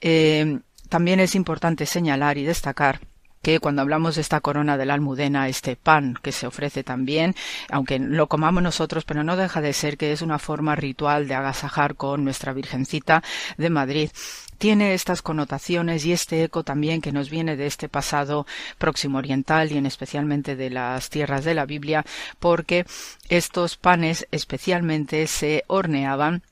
Eh, 0.00 0.60
también 0.90 1.20
es 1.20 1.34
importante 1.34 1.86
señalar 1.86 2.36
y 2.36 2.44
destacar 2.44 3.00
que 3.42 3.58
cuando 3.58 3.80
hablamos 3.80 4.16
de 4.16 4.20
esta 4.20 4.40
corona 4.40 4.76
de 4.76 4.84
la 4.84 4.94
almudena, 4.94 5.48
este 5.48 5.76
pan 5.76 6.18
que 6.20 6.32
se 6.32 6.46
ofrece 6.46 6.84
también, 6.84 7.34
aunque 7.70 7.98
lo 7.98 8.26
comamos 8.26 8.62
nosotros, 8.62 9.04
pero 9.04 9.24
no 9.24 9.36
deja 9.36 9.62
de 9.62 9.72
ser 9.72 9.96
que 9.96 10.12
es 10.12 10.20
una 10.20 10.38
forma 10.38 10.76
ritual 10.76 11.26
de 11.26 11.34
agasajar 11.34 11.94
con 11.94 12.22
nuestra 12.24 12.52
Virgencita 12.52 13.22
de 13.56 13.70
Madrid, 13.70 14.10
tiene 14.58 14.92
estas 14.92 15.22
connotaciones 15.22 16.04
y 16.04 16.12
este 16.12 16.44
eco 16.44 16.64
también 16.64 17.00
que 17.00 17.12
nos 17.12 17.30
viene 17.30 17.56
de 17.56 17.66
este 17.66 17.88
pasado 17.88 18.46
próximo 18.76 19.16
oriental 19.16 19.72
y 19.72 19.78
en 19.78 19.86
especialmente 19.86 20.54
de 20.54 20.68
las 20.68 21.08
tierras 21.08 21.44
de 21.46 21.54
la 21.54 21.64
Biblia, 21.64 22.04
porque 22.38 22.84
estos 23.30 23.78
panes 23.78 24.28
especialmente 24.32 25.26
se 25.28 25.64
horneaban 25.66 26.42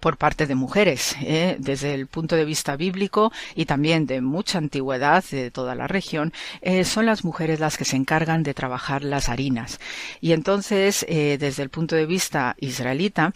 por 0.00 0.16
parte 0.16 0.46
de 0.46 0.54
mujeres, 0.54 1.14
¿eh? 1.20 1.56
desde 1.58 1.94
el 1.94 2.06
punto 2.06 2.34
de 2.34 2.44
vista 2.44 2.76
bíblico 2.76 3.30
y 3.54 3.66
también 3.66 4.06
de 4.06 4.20
mucha 4.20 4.58
antigüedad 4.58 5.22
de 5.30 5.50
toda 5.50 5.74
la 5.74 5.86
región, 5.86 6.32
eh, 6.62 6.84
son 6.84 7.06
las 7.06 7.24
mujeres 7.24 7.60
las 7.60 7.76
que 7.76 7.84
se 7.84 7.96
encargan 7.96 8.42
de 8.42 8.54
trabajar 8.54 9.04
las 9.04 9.28
harinas. 9.28 9.78
Y 10.20 10.32
entonces, 10.32 11.04
eh, 11.08 11.36
desde 11.38 11.62
el 11.62 11.70
punto 11.70 11.94
de 11.94 12.06
vista 12.06 12.56
israelita, 12.58 13.34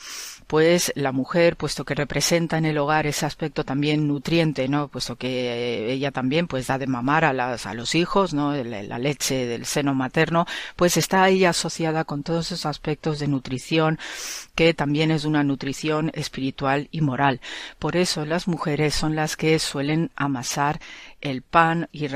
pues 0.55 0.93
la 0.95 1.11
mujer, 1.11 1.57
puesto 1.57 1.85
que 1.85 1.97
representa 1.97 2.59
en 2.59 2.65
el 2.65 2.79
hogar 2.79 3.09
ese 3.09 3.27
aspecto 3.27 3.65
también 3.65 4.07
nutriente, 4.07 4.69
¿no? 4.69 4.87
Puesto 4.87 5.17
que 5.17 5.91
ella 5.93 6.13
también 6.13 6.47
pues 6.47 6.69
da 6.69 6.79
de 6.79 6.87
mamar 6.87 7.25
a, 7.25 7.33
las, 7.33 7.67
a 7.67 7.75
los 7.75 7.97
hijos, 7.97 8.35
¿no? 8.35 8.55
La, 8.55 8.99
leche 9.01 9.47
del 9.47 9.67
seno 9.67 9.97
materno, 9.97 10.47
pues 10.77 10.97
está 10.97 11.25
ahí 11.25 11.45
asociada 11.45 12.05
con 12.05 12.23
todos 12.23 12.53
esos 12.53 12.67
aspectos 12.67 13.19
de 13.19 13.27
nutrición 13.27 13.99
que 14.55 14.75
también 14.75 15.11
es 15.11 15.25
una 15.25 15.43
nutrición 15.43 16.13
espiritual 16.15 16.87
y 16.93 17.01
moral. 17.01 17.41
Por 17.81 17.97
eso 17.97 18.25
las 18.25 18.47
mujeres 18.47 18.95
son 18.95 19.17
las 19.17 19.37
que 19.37 19.59
suelen 19.59 20.13
amasar 20.15 20.79
el 21.25 21.43
pan 21.43 21.89
y, 21.91 22.07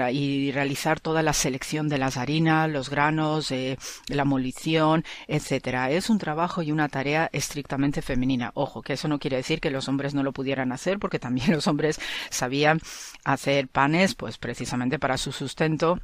realizar 0.52 1.00
toda 1.00 1.22
la 1.22 1.32
selección 1.32 1.88
de 1.88 1.98
las 1.98 2.16
harinas, 2.16 2.70
los 2.70 2.90
granos, 2.90 3.50
eh, 3.50 3.76
la 4.06 4.24
molición, 4.24 5.04
etcétera. 5.26 5.90
Es 5.90 6.10
un 6.10 6.18
trabajo 6.18 6.62
y 6.62 6.70
una 6.70 6.88
tarea 6.88 7.28
estrictamente 7.32 8.02
femenina. 8.02 8.52
Ojo, 8.54 8.82
que 8.82 8.92
eso 8.92 9.08
no 9.08 9.18
quiere 9.18 9.38
decir 9.38 9.60
que 9.60 9.70
los 9.70 9.88
hombres 9.88 10.14
no 10.14 10.22
lo 10.22 10.32
pudieran 10.32 10.70
hacer, 10.72 10.98
porque 10.98 11.18
también 11.18 11.50
los 11.52 11.66
hombres 11.66 11.98
sabían 12.30 12.80
hacer 13.24 13.68
panes, 13.68 14.14
pues 14.14 14.38
precisamente 14.38 14.98
para 14.98 15.16
su 15.18 15.32
sustento 15.32 15.98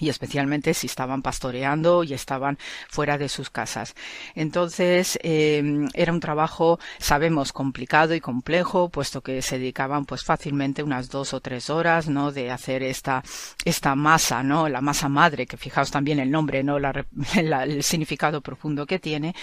y 0.00 0.08
especialmente 0.08 0.74
si 0.74 0.86
estaban 0.86 1.22
pastoreando 1.22 2.02
y 2.02 2.14
estaban 2.14 2.58
fuera 2.88 3.18
de 3.18 3.28
sus 3.28 3.50
casas. 3.50 3.94
Entonces 4.34 5.18
eh, 5.22 5.86
era 5.94 6.12
un 6.12 6.20
trabajo, 6.20 6.78
sabemos, 6.98 7.52
complicado 7.52 8.14
y 8.14 8.20
complejo, 8.20 8.88
puesto 8.88 9.20
que 9.20 9.42
se 9.42 9.58
dedicaban 9.58 10.04
pues 10.04 10.24
fácilmente 10.24 10.82
unas 10.82 11.08
dos 11.08 11.34
o 11.34 11.40
tres 11.40 11.70
horas, 11.70 12.08
¿no? 12.08 12.32
De 12.32 12.50
hacer 12.50 12.82
esta 12.82 13.22
esta 13.64 13.94
masa, 13.94 14.42
¿no? 14.42 14.68
La 14.68 14.80
masa 14.80 15.08
madre, 15.08 15.46
que 15.46 15.56
fijaos 15.56 15.90
también 15.90 16.18
el 16.18 16.30
nombre, 16.30 16.62
¿no? 16.64 16.78
El 17.36 17.82
significado 17.82 18.40
profundo 18.40 18.86
que 18.86 18.98
tiene. 18.98 19.34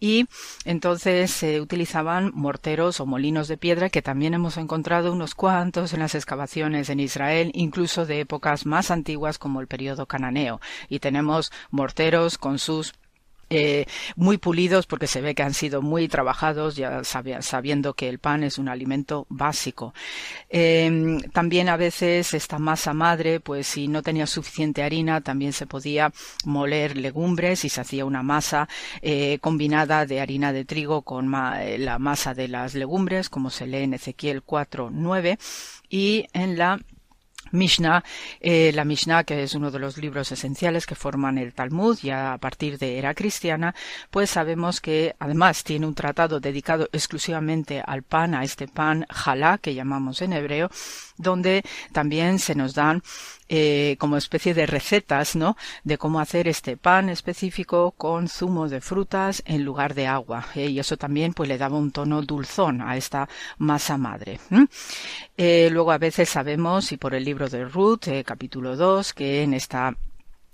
Y 0.00 0.26
entonces 0.64 1.30
se 1.30 1.60
utilizaban 1.60 2.32
morteros 2.34 3.00
o 3.00 3.06
molinos 3.06 3.48
de 3.48 3.56
piedra 3.56 3.88
que 3.88 4.02
también 4.02 4.34
hemos 4.34 4.56
encontrado 4.56 5.12
unos 5.12 5.34
cuantos 5.34 5.92
en 5.92 6.00
las 6.00 6.14
excavaciones 6.14 6.90
en 6.90 7.00
Israel, 7.00 7.50
incluso 7.54 8.04
de 8.04 8.20
épocas 8.20 8.66
más 8.66 8.90
antiguas 8.90 9.38
como 9.38 9.60
el 9.60 9.66
periodo 9.66 9.91
cananeo. 10.06 10.60
Y 10.88 10.98
tenemos 10.98 11.52
morteros 11.70 12.38
con 12.38 12.58
sus 12.58 12.94
eh, 13.54 13.84
muy 14.16 14.38
pulidos 14.38 14.86
porque 14.86 15.06
se 15.06 15.20
ve 15.20 15.34
que 15.34 15.42
han 15.42 15.52
sido 15.52 15.82
muy 15.82 16.08
trabajados 16.08 16.74
ya 16.74 17.04
sabiendo 17.04 17.92
que 17.92 18.08
el 18.08 18.18
pan 18.18 18.44
es 18.44 18.56
un 18.56 18.70
alimento 18.70 19.26
básico. 19.28 19.92
Eh, 20.48 21.18
también 21.34 21.68
a 21.68 21.76
veces 21.76 22.32
esta 22.32 22.58
masa 22.58 22.94
madre, 22.94 23.40
pues 23.40 23.66
si 23.66 23.88
no 23.88 24.02
tenía 24.02 24.26
suficiente 24.26 24.82
harina, 24.82 25.20
también 25.20 25.52
se 25.52 25.66
podía 25.66 26.12
moler 26.46 26.96
legumbres 26.96 27.66
y 27.66 27.68
se 27.68 27.82
hacía 27.82 28.06
una 28.06 28.22
masa 28.22 28.70
eh, 29.02 29.38
combinada 29.42 30.06
de 30.06 30.22
harina 30.22 30.54
de 30.54 30.64
trigo 30.64 31.02
con 31.02 31.28
ma 31.28 31.60
la 31.78 31.98
masa 31.98 32.32
de 32.32 32.48
las 32.48 32.74
legumbres, 32.74 33.28
como 33.28 33.50
se 33.50 33.66
lee 33.66 33.82
en 33.82 33.92
Ezequiel 33.92 34.42
4.9 34.42 35.38
y 35.90 36.26
en 36.32 36.56
la 36.56 36.80
Mishnah, 37.52 38.02
eh, 38.40 38.72
la 38.74 38.84
Mishnah, 38.84 39.24
que 39.24 39.42
es 39.42 39.54
uno 39.54 39.70
de 39.70 39.78
los 39.78 39.96
libros 39.98 40.32
esenciales 40.32 40.86
que 40.86 40.94
forman 40.94 41.38
el 41.38 41.52
Talmud, 41.52 41.98
ya 42.02 42.32
a 42.32 42.38
partir 42.38 42.78
de 42.78 42.98
era 42.98 43.14
cristiana, 43.14 43.74
pues 44.10 44.30
sabemos 44.30 44.80
que 44.80 45.14
además 45.18 45.64
tiene 45.64 45.86
un 45.86 45.94
tratado 45.94 46.40
dedicado 46.40 46.88
exclusivamente 46.92 47.82
al 47.84 48.02
pan, 48.02 48.34
a 48.34 48.44
este 48.44 48.68
pan 48.68 49.06
jalá 49.08 49.58
que 49.58 49.74
llamamos 49.74 50.22
en 50.22 50.32
hebreo, 50.32 50.70
donde 51.16 51.62
también 51.92 52.38
se 52.38 52.54
nos 52.54 52.74
dan 52.74 53.02
eh, 53.54 53.96
como 53.98 54.16
especie 54.16 54.54
de 54.54 54.64
recetas, 54.64 55.36
¿no? 55.36 55.58
De 55.84 55.98
cómo 55.98 56.20
hacer 56.20 56.48
este 56.48 56.78
pan 56.78 57.10
específico 57.10 57.90
con 57.90 58.28
zumo 58.28 58.66
de 58.66 58.80
frutas 58.80 59.42
en 59.44 59.62
lugar 59.62 59.92
de 59.92 60.06
agua. 60.06 60.46
¿eh? 60.54 60.70
Y 60.70 60.78
eso 60.78 60.96
también 60.96 61.34
pues 61.34 61.50
le 61.50 61.58
daba 61.58 61.76
un 61.76 61.90
tono 61.90 62.22
dulzón 62.22 62.80
a 62.80 62.96
esta 62.96 63.28
masa 63.58 63.98
madre. 63.98 64.40
Eh, 65.36 65.68
luego 65.70 65.92
a 65.92 65.98
veces 65.98 66.30
sabemos, 66.30 66.92
y 66.92 66.96
por 66.96 67.14
el 67.14 67.24
libro 67.24 67.46
de 67.50 67.66
Ruth, 67.66 68.08
eh, 68.08 68.24
capítulo 68.24 68.74
2, 68.74 69.12
que 69.12 69.42
en 69.42 69.52
esta 69.52 69.94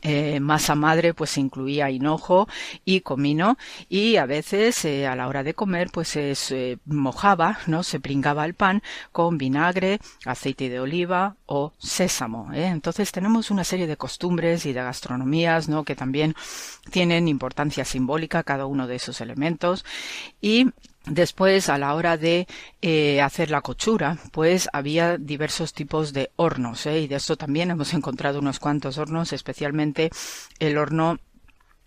eh, 0.03 0.39
masa 0.39 0.77
madre 0.77 1.13
pues 1.13 1.37
incluía 1.39 1.91
hinojo 1.91 2.47
y 2.85 3.01
comino 3.01 3.59
y 3.89 4.17
a 4.17 4.27
veces 4.27 4.85
eh, 4.85 5.09
a 5.09 5.17
la 5.17 5.27
hora 5.27 5.43
de 5.43 5.55
comer 5.55 5.89
pues 5.93 6.09
se 6.09 6.79
mojaba 6.85 7.59
no 7.67 7.83
se 7.83 7.99
pringaba 7.99 8.45
el 8.45 8.55
pan 8.55 8.83
con 9.11 9.39
vinagre 9.39 9.99
aceite 10.25 10.69
de 10.69 10.79
oliva 10.79 11.35
o 11.47 11.73
sésamo 11.79 12.53
¿eh? 12.53 12.67
entonces 12.67 13.11
tenemos 13.11 13.51
una 13.51 13.65
serie 13.65 13.89
de 13.89 13.97
costumbres 13.97 14.67
y 14.67 14.73
de 14.73 14.83
gastronomías 14.83 15.69
no 15.69 15.83
que 15.83 15.97
también 15.97 16.37
tienen 16.93 17.27
importancia 17.27 17.85
simbólica 17.85 18.45
cada 18.45 18.67
uno 18.67 18.87
de 18.87 18.97
esos 18.97 19.21
elementos 19.21 19.85
y 20.41 20.69
Después, 21.07 21.69
a 21.69 21.79
la 21.79 21.95
hora 21.95 22.17
de 22.19 22.47
eh, 22.83 23.21
hacer 23.23 23.51
la 23.51 23.63
cochura, 23.63 24.19
pues 24.33 24.69
había 24.73 25.17
diversos 25.17 25.73
tipos 25.73 26.13
de 26.13 26.31
hornos, 26.37 26.85
¿eh? 26.87 27.01
y 27.01 27.09
de 27.09 27.17
esto 27.17 27.37
también 27.37 27.71
hemos 27.71 27.95
encontrado 27.95 28.41
unos 28.41 28.59
cuantos 28.59 28.99
hornos, 28.99 29.33
especialmente 29.33 30.11
el 30.59 30.77
horno 30.77 31.19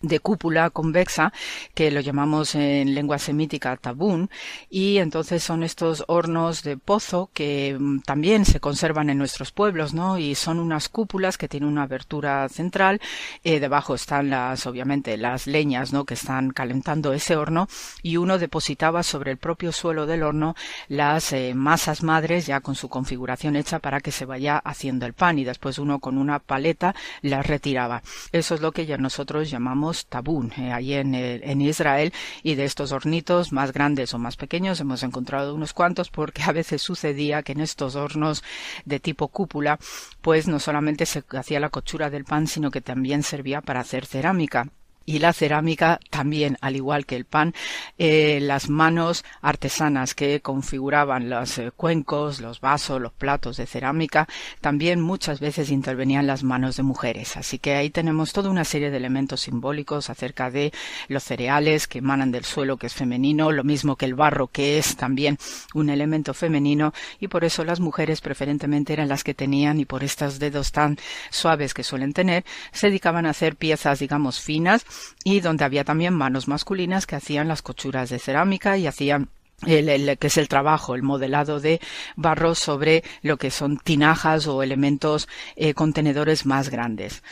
de 0.02 0.19
cúpula 0.19 0.69
convexa, 0.69 1.34
que 1.73 1.91
lo 1.91 1.99
llamamos 1.99 2.56
en 2.56 2.95
lengua 2.95 3.19
semítica 3.19 3.78
tabún, 3.78 4.30
y 4.69 4.98
entonces 4.98 5.44
son 5.44 5.64
estos 5.64 6.03
hornos 6.07 6.64
de 6.64 6.78
pozo 6.78 7.30
que 7.34 7.78
mm, 7.80 8.02
también 8.02 8.45
se 8.45 8.60
conservan 8.60 9.10
en 9.10 9.18
nuestros 9.18 9.52
pueblos, 9.52 9.94
¿no? 9.94 10.18
Y 10.18 10.36
son 10.36 10.60
unas 10.60 10.90
cúpulas 10.90 11.38
que 11.38 11.48
tienen 11.48 11.69
una 11.69 11.84
abertura 11.84 12.48
central, 12.49 12.99
eh, 13.44 13.60
debajo 13.60 13.95
están 13.95 14.30
las, 14.30 14.65
obviamente, 14.65 15.18
las 15.18 15.48
leñas, 15.48 15.94
¿no? 15.94 16.06
Que 16.06 16.15
están 16.15 16.52
calentando 16.52 17.14
ese 17.14 17.36
horno, 17.36 17.68
y 18.02 18.18
uno 18.18 18.38
depositaba 18.38 19.03
sobre 19.03 19.32
el 19.32 19.38
propio 19.38 19.72
suelo 19.72 20.06
del 20.06 20.23
horno 20.23 20.56
las 20.88 21.34
eh, 21.34 21.53
masas 21.56 22.03
madres 22.03 22.45
ya 22.45 22.61
con 22.61 22.76
su 22.76 22.90
configuración 22.90 23.56
hecha 23.56 23.80
para 23.80 23.99
que 23.99 24.11
se 24.11 24.26
vaya 24.26 24.57
haciendo 24.57 25.06
el 25.06 25.14
pan, 25.14 25.40
y 25.40 25.44
después 25.44 25.78
uno 25.78 25.99
con 25.99 26.18
una 26.18 26.40
paleta 26.40 26.95
las 27.22 27.45
retiraba. 27.45 28.02
Eso 28.32 28.56
es 28.56 28.61
lo 28.61 28.72
que 28.72 28.86
ya 28.86 28.98
nosotros 28.98 29.49
llamamos 29.49 29.90
tabún 29.93 30.51
eh, 30.57 30.72
ahí 30.72 30.93
en, 30.93 31.15
en, 31.15 31.61
Israel 31.61 32.13
y 32.43 32.55
de 32.55 32.65
estos 32.65 32.91
hornitos 32.91 33.51
más 33.51 33.72
grandes 33.72 34.13
o 34.13 34.18
más 34.18 34.38
pequeños 34.38 34.80
hemos 34.80 35.03
encontrado 35.03 35.55
unos 35.55 35.73
cuantos 35.73 36.09
porque 36.09 36.43
a 36.47 36.51
veces 36.51 36.81
sucedía 36.81 37.43
que 37.43 37.51
en 37.51 37.61
estos 37.61 37.95
hornos 37.95 38.43
de 38.85 38.99
tipo 38.99 39.27
cúpula 39.27 39.80
pues 40.22 40.47
no 40.47 40.59
solamente 40.59 41.05
se 41.05 41.23
hacía 41.30 41.59
la 41.59 41.69
cochura 41.69 42.09
del 42.09 42.26
pan 42.26 42.47
sino 42.47 42.72
que 42.72 42.81
también 42.81 43.23
servía 43.23 43.61
para 43.61 43.81
hacer 43.81 44.05
cerámica 44.05 44.69
y 45.11 45.19
la 45.19 45.33
cerámica 45.33 45.99
también, 46.09 46.57
al 46.61 46.77
igual 46.77 47.05
que 47.05 47.17
el 47.17 47.25
pan, 47.25 47.53
eh, 47.97 48.39
las 48.41 48.69
manos 48.69 49.25
artesanas 49.41 50.15
que 50.15 50.39
configuraban 50.39 51.29
los 51.29 51.57
eh, 51.57 51.71
cuencos, 51.75 52.39
los 52.39 52.61
vasos, 52.61 53.01
los 53.01 53.11
platos 53.11 53.57
de 53.57 53.65
cerámica, 53.65 54.29
también 54.61 55.01
muchas 55.01 55.41
veces 55.41 55.69
intervenían 55.69 56.27
las 56.27 56.43
manos 56.43 56.77
de 56.77 56.83
mujeres. 56.83 57.35
Así 57.35 57.59
que 57.59 57.75
ahí 57.75 57.89
tenemos 57.89 58.31
toda 58.31 58.49
una 58.49 58.63
serie 58.63 58.89
de 58.89 58.97
elementos 58.97 59.41
simbólicos 59.41 60.09
acerca 60.09 60.49
de 60.49 60.71
los 61.09 61.23
cereales 61.23 61.88
que 61.89 61.97
emanan 61.97 62.31
del 62.31 62.45
suelo, 62.45 62.77
que 62.77 62.88
es 62.88 62.93
femenino, 62.93 63.51
lo 63.51 63.65
mismo 63.65 63.97
que 63.97 64.05
el 64.05 64.15
barro, 64.15 64.47
que 64.47 64.77
es 64.77 64.95
también 64.95 65.38
un 65.73 65.89
elemento 65.89 66.33
femenino, 66.33 66.93
y 67.19 67.27
por 67.27 67.43
eso 67.43 67.65
las 67.65 67.81
mujeres 67.81 68.21
preferentemente 68.21 68.93
eran 68.93 69.09
las 69.09 69.25
que 69.25 69.33
tenían, 69.33 69.81
y 69.81 69.85
por 69.85 70.05
estos 70.05 70.39
dedos 70.39 70.71
tan 70.71 70.97
suaves 71.31 71.73
que 71.73 71.83
suelen 71.83 72.13
tener, 72.13 72.45
se 72.71 72.88
dedicaban 72.88 73.25
a 73.25 73.31
hacer 73.31 73.57
piezas, 73.57 73.99
digamos, 73.99 74.39
finas, 74.39 74.85
y 75.23 75.40
donde 75.40 75.65
había 75.65 75.84
también 75.84 76.14
manos 76.14 76.48
masculinas 76.48 77.06
que 77.06 77.15
hacían 77.15 77.48
las 77.48 77.61
cochuras 77.61 78.10
de 78.10 78.19
cerámica 78.19 78.78
y 78.78 78.88
hacían 78.88 79.30
el, 79.65 80.18
que 80.18 80.28
es 80.28 80.38
el 80.38 80.48
trabajo, 80.48 80.95
el 80.95 81.03
modelado 81.03 81.60
de 81.60 81.80
barro 82.15 82.56
sobre 82.56 83.03
lo 83.22 83.38
que 83.38 83.52
son 83.52 83.78
tinajas 83.78 84.48
o 84.48 84.64
elementos 84.64 85.28
eh, 85.56 85.73
contenedores 85.73 86.45
más 86.45 86.69
grandes. 86.69 87.23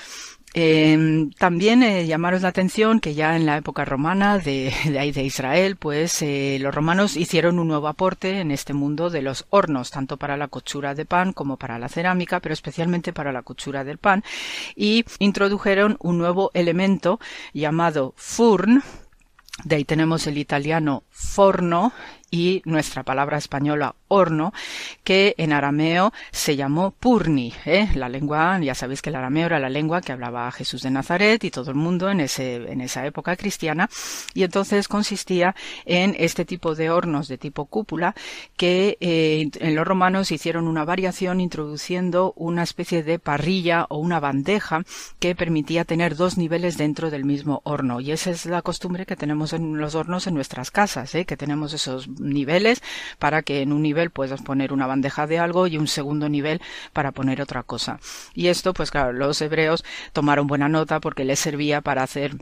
Eh, 0.55 1.29
también 1.37 1.83
eh, 1.83 2.07
llamaros 2.07 2.41
la 2.41 2.47
atención 2.47 2.99
que 2.99 3.13
ya 3.13 3.35
en 3.35 3.45
la 3.45 3.57
época 3.57 3.85
romana 3.85 4.39
de, 4.39 4.73
de 4.85 5.11
de 5.11 5.23
Israel, 5.23 5.75
pues 5.75 6.21
eh, 6.21 6.57
los 6.59 6.73
romanos 6.73 7.17
hicieron 7.17 7.59
un 7.59 7.67
nuevo 7.67 7.87
aporte 7.87 8.39
en 8.39 8.51
este 8.51 8.73
mundo 8.73 9.09
de 9.09 9.21
los 9.21 9.45
hornos, 9.51 9.91
tanto 9.91 10.17
para 10.17 10.37
la 10.37 10.47
cochura 10.47 10.95
de 10.95 11.05
pan 11.05 11.33
como 11.33 11.57
para 11.57 11.77
la 11.77 11.89
cerámica, 11.89 12.39
pero 12.39 12.53
especialmente 12.53 13.13
para 13.13 13.31
la 13.31 13.43
cochura 13.43 13.83
del 13.83 13.99
pan, 13.99 14.23
y 14.75 15.05
introdujeron 15.19 15.97
un 15.99 16.17
nuevo 16.17 16.49
elemento 16.53 17.19
llamado 17.53 18.13
furn, 18.17 18.81
de 19.65 19.75
ahí 19.75 19.85
tenemos 19.85 20.25
el 20.25 20.37
italiano 20.37 21.03
forno 21.09 21.91
y 22.31 22.61
nuestra 22.65 23.03
palabra 23.03 23.37
española 23.37 23.95
horno, 24.07 24.53
que 25.03 25.35
en 25.37 25.53
arameo 25.53 26.11
se 26.31 26.55
llamó 26.55 26.91
purni. 26.91 27.53
¿eh? 27.65 27.89
La 27.95 28.09
lengua, 28.09 28.59
ya 28.59 28.75
sabéis 28.75 29.01
que 29.01 29.09
el 29.09 29.15
arameo 29.15 29.45
era 29.45 29.59
la 29.59 29.69
lengua 29.69 30.01
que 30.01 30.11
hablaba 30.11 30.51
Jesús 30.51 30.81
de 30.81 30.91
Nazaret 30.91 31.43
y 31.43 31.51
todo 31.51 31.71
el 31.71 31.77
mundo 31.77 32.09
en, 32.09 32.19
ese, 32.19 32.55
en 32.71 32.81
esa 32.81 33.05
época 33.05 33.35
cristiana, 33.35 33.89
y 34.33 34.43
entonces 34.43 34.87
consistía 34.87 35.55
en 35.85 36.15
este 36.17 36.45
tipo 36.45 36.75
de 36.75 36.89
hornos 36.89 37.27
de 37.27 37.37
tipo 37.37 37.65
cúpula 37.65 38.15
que 38.57 38.97
eh, 38.99 39.49
en 39.59 39.75
los 39.75 39.87
romanos 39.87 40.31
hicieron 40.31 40.67
una 40.67 40.85
variación 40.85 41.39
introduciendo 41.39 42.33
una 42.35 42.63
especie 42.63 43.03
de 43.03 43.19
parrilla 43.19 43.85
o 43.89 43.97
una 43.97 44.19
bandeja 44.19 44.83
que 45.19 45.35
permitía 45.35 45.85
tener 45.85 46.15
dos 46.15 46.37
niveles 46.37 46.77
dentro 46.77 47.09
del 47.09 47.25
mismo 47.25 47.61
horno. 47.63 47.99
Y 47.99 48.11
esa 48.11 48.31
es 48.31 48.45
la 48.45 48.61
costumbre 48.61 49.05
que 49.05 49.15
tenemos 49.15 49.53
en 49.53 49.77
los 49.77 49.95
hornos 49.95 50.27
en 50.27 50.33
nuestras 50.33 50.71
casas, 50.71 51.13
¿eh? 51.15 51.25
que 51.25 51.37
tenemos 51.37 51.73
esos 51.73 52.07
niveles 52.19 52.81
para 53.17 53.41
que 53.41 53.61
en 53.61 53.73
un 53.73 53.81
nivel 53.81 54.09
puedas 54.11 54.41
poner 54.41 54.73
una 54.73 54.87
bandeja 54.87 55.27
de 55.27 55.39
algo 55.39 55.67
y 55.67 55.77
un 55.77 55.87
segundo 55.87 56.29
nivel 56.29 56.61
para 56.93 57.11
poner 57.11 57.41
otra 57.41 57.63
cosa. 57.63 57.99
Y 58.33 58.47
esto, 58.47 58.73
pues 58.73 58.91
claro, 58.91 59.13
los 59.13 59.41
hebreos 59.41 59.83
tomaron 60.13 60.47
buena 60.47 60.69
nota 60.69 60.99
porque 60.99 61.25
les 61.25 61.39
servía 61.39 61.81
para 61.81 62.03
hacer 62.03 62.35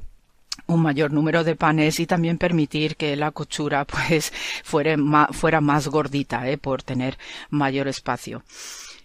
un 0.66 0.82
mayor 0.82 1.12
número 1.12 1.44
de 1.44 1.56
panes 1.56 2.00
y 2.00 2.08
también 2.08 2.38
permitir 2.38 2.96
que 2.96 3.16
la 3.16 3.32
cochura 3.32 3.86
pues 3.86 4.34
fuera 4.64 4.98
más, 4.98 5.36
fuera 5.36 5.62
más 5.62 5.88
gordita 5.88 6.50
¿eh? 6.50 6.58
por 6.58 6.84
tener 6.84 7.18
mayor 7.50 7.88
espacio. 7.88 8.44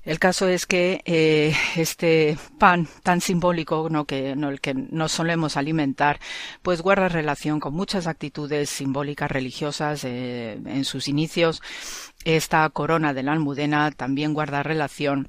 El 0.05 0.19
caso 0.19 0.49
es 0.49 0.67
que 0.67 1.01
eh, 1.05 1.55
este 1.77 2.37
pan 2.59 2.89
tan 3.05 3.21
simbólico, 3.21 3.89
¿no? 3.89 4.05
el 4.09 4.61
que 4.61 4.75
nos 4.75 5.13
solemos 5.13 5.57
alimentar, 5.57 6.19
pues 6.63 6.83
guarda 6.83 7.09
relación 7.09 7.61
con 7.61 7.75
muchas 7.75 8.09
actitudes 8.09 8.69
simbólicas 8.69 9.31
religiosas 9.31 10.03
eh, 10.05 10.59
en 10.67 10.85
sus 10.85 11.07
inicios. 11.07 11.63
Esta 12.25 12.69
corona 12.71 13.15
de 13.15 13.23
la 13.23 13.33
almudena 13.33 13.93
también 13.93 14.35
guarda 14.35 14.65
relación 14.65 15.29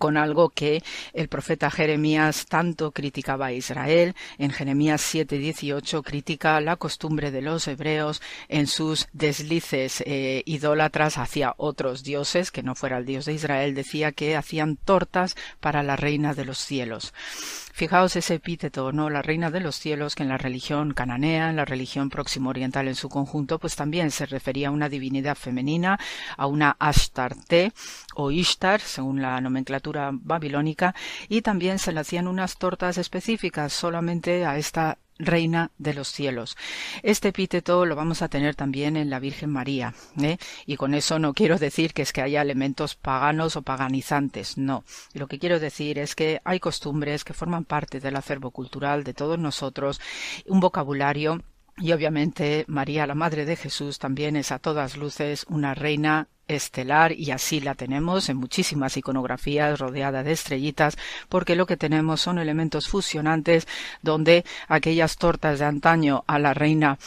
con 0.00 0.16
algo 0.16 0.48
que 0.48 0.82
el 1.12 1.28
profeta 1.28 1.70
Jeremías 1.70 2.46
tanto 2.46 2.90
criticaba 2.90 3.46
a 3.46 3.52
Israel. 3.52 4.16
En 4.38 4.50
Jeremías 4.50 5.02
7:18 5.02 6.02
critica 6.02 6.58
la 6.62 6.76
costumbre 6.76 7.30
de 7.30 7.42
los 7.42 7.68
hebreos 7.68 8.22
en 8.48 8.66
sus 8.66 9.08
deslices 9.12 10.02
eh, 10.06 10.42
idólatras 10.46 11.18
hacia 11.18 11.54
otros 11.58 12.02
dioses, 12.02 12.50
que 12.50 12.62
no 12.62 12.74
fuera 12.74 12.96
el 12.96 13.04
Dios 13.04 13.26
de 13.26 13.34
Israel, 13.34 13.74
decía 13.74 14.12
que 14.12 14.36
hacían 14.36 14.76
tortas 14.76 15.36
para 15.60 15.82
la 15.82 15.96
reina 15.96 16.32
de 16.32 16.46
los 16.46 16.56
cielos. 16.56 17.12
Fijaos 17.72 18.16
ese 18.16 18.34
epíteto, 18.34 18.92
¿no? 18.92 19.10
La 19.10 19.22
reina 19.22 19.50
de 19.50 19.60
los 19.60 19.76
cielos, 19.76 20.14
que 20.14 20.22
en 20.22 20.28
la 20.28 20.38
religión 20.38 20.92
cananea, 20.92 21.50
en 21.50 21.56
la 21.56 21.64
religión 21.64 22.10
próximo 22.10 22.50
oriental 22.50 22.88
en 22.88 22.94
su 22.94 23.08
conjunto, 23.08 23.58
pues 23.58 23.76
también 23.76 24.10
se 24.10 24.26
refería 24.26 24.68
a 24.68 24.72
una 24.72 24.88
divinidad 24.88 25.36
femenina, 25.36 25.98
a 26.36 26.46
una 26.46 26.76
Ashtarte 26.78 27.72
o 28.14 28.30
Ishtar, 28.30 28.80
según 28.80 29.22
la 29.22 29.40
nomenclatura 29.40 30.10
babilónica, 30.12 30.94
y 31.28 31.42
también 31.42 31.78
se 31.78 31.92
le 31.92 32.00
hacían 32.00 32.28
unas 32.28 32.58
tortas 32.58 32.98
específicas 32.98 33.72
solamente 33.72 34.44
a 34.44 34.58
esta 34.58 34.98
Reina 35.20 35.70
de 35.78 35.94
los 35.94 36.08
cielos. 36.08 36.56
Este 37.02 37.28
epíteto 37.28 37.86
lo 37.86 37.94
vamos 37.94 38.22
a 38.22 38.28
tener 38.28 38.54
también 38.54 38.96
en 38.96 39.10
la 39.10 39.20
Virgen 39.20 39.50
María, 39.50 39.94
¿eh? 40.20 40.38
y 40.66 40.76
con 40.76 40.94
eso 40.94 41.18
no 41.18 41.34
quiero 41.34 41.58
decir 41.58 41.92
que 41.92 42.02
es 42.02 42.12
que 42.12 42.22
haya 42.22 42.42
elementos 42.42 42.94
paganos 42.94 43.56
o 43.56 43.62
paganizantes, 43.62 44.56
no. 44.56 44.84
Lo 45.12 45.26
que 45.26 45.38
quiero 45.38 45.60
decir 45.60 45.98
es 45.98 46.14
que 46.14 46.40
hay 46.44 46.58
costumbres 46.58 47.24
que 47.24 47.34
forman 47.34 47.64
parte 47.64 48.00
del 48.00 48.16
acervo 48.16 48.50
cultural 48.50 49.04
de 49.04 49.14
todos 49.14 49.38
nosotros, 49.38 50.00
un 50.46 50.60
vocabulario 50.60 51.42
y 51.76 51.92
obviamente 51.92 52.64
María, 52.68 53.06
la 53.06 53.14
Madre 53.14 53.44
de 53.44 53.56
Jesús, 53.56 53.98
también 53.98 54.36
es 54.36 54.52
a 54.52 54.58
todas 54.58 54.96
luces 54.96 55.46
una 55.48 55.74
reina 55.74 56.28
estelar 56.54 57.12
y 57.12 57.30
así 57.30 57.60
la 57.60 57.74
tenemos 57.74 58.28
en 58.28 58.36
muchísimas 58.36 58.96
iconografías 58.96 59.78
rodeada 59.78 60.22
de 60.22 60.32
estrellitas 60.32 60.96
porque 61.28 61.56
lo 61.56 61.66
que 61.66 61.76
tenemos 61.76 62.20
son 62.20 62.38
elementos 62.38 62.88
fusionantes 62.88 63.68
donde 64.02 64.44
aquellas 64.68 65.16
tortas 65.16 65.58
de 65.58 65.64
antaño 65.64 66.24
a 66.26 66.38
la 66.38 66.54
reina 66.54 66.98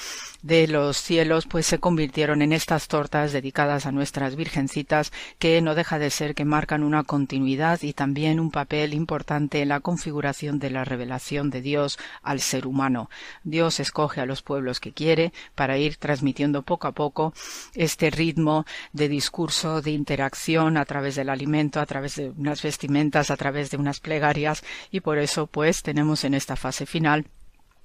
de 0.44 0.68
los 0.68 0.98
cielos 0.98 1.46
pues 1.46 1.66
se 1.66 1.80
convirtieron 1.80 2.42
en 2.42 2.52
estas 2.52 2.88
tortas 2.88 3.32
dedicadas 3.32 3.86
a 3.86 3.92
nuestras 3.92 4.36
virgencitas 4.36 5.12
que 5.40 5.62
no 5.62 5.74
deja 5.74 6.00
de 6.00 6.10
ser 6.10 6.36
que 6.36 6.46
marcan 6.46 6.84
una 6.84 7.04
continuidad 7.04 7.82
y 7.82 7.94
también 7.94 8.40
un 8.40 8.52
papel 8.52 8.94
importante 8.94 9.62
en 9.62 9.70
la 9.70 9.80
configuración 9.80 10.60
de 10.60 10.70
la 10.70 10.84
revelación 10.84 11.50
de 11.50 11.62
Dios 11.62 11.98
al 12.22 12.42
ser 12.42 12.68
humano. 12.68 13.10
Dios 13.44 13.80
escoge 13.80 14.20
a 14.20 14.26
los 14.26 14.42
pueblos 14.42 14.82
que 14.82 14.92
quiere 14.92 15.32
para 15.56 15.78
ir 15.78 15.96
transmitiendo 15.96 16.62
poco 16.62 16.88
a 16.88 16.92
poco 16.92 17.34
este 17.74 18.10
ritmo 18.10 18.66
de 18.92 19.08
discurso, 19.08 19.33
de 19.82 19.90
interacción 19.90 20.78
a 20.78 20.86
través 20.86 21.16
del 21.16 21.30
alimento, 21.30 21.80
a 21.80 21.88
través 21.88 22.18
de 22.18 22.30
unas 22.30 22.62
vestimentas, 22.62 23.32
a 23.32 23.36
través 23.36 23.72
de 23.72 23.78
unas 23.78 24.00
plegarias 24.00 24.64
y 24.92 25.00
por 25.00 25.18
eso 25.18 25.48
pues 25.48 25.82
tenemos 25.82 26.24
en 26.24 26.36
esta 26.36 26.56
fase 26.56 26.86
final 26.86 27.26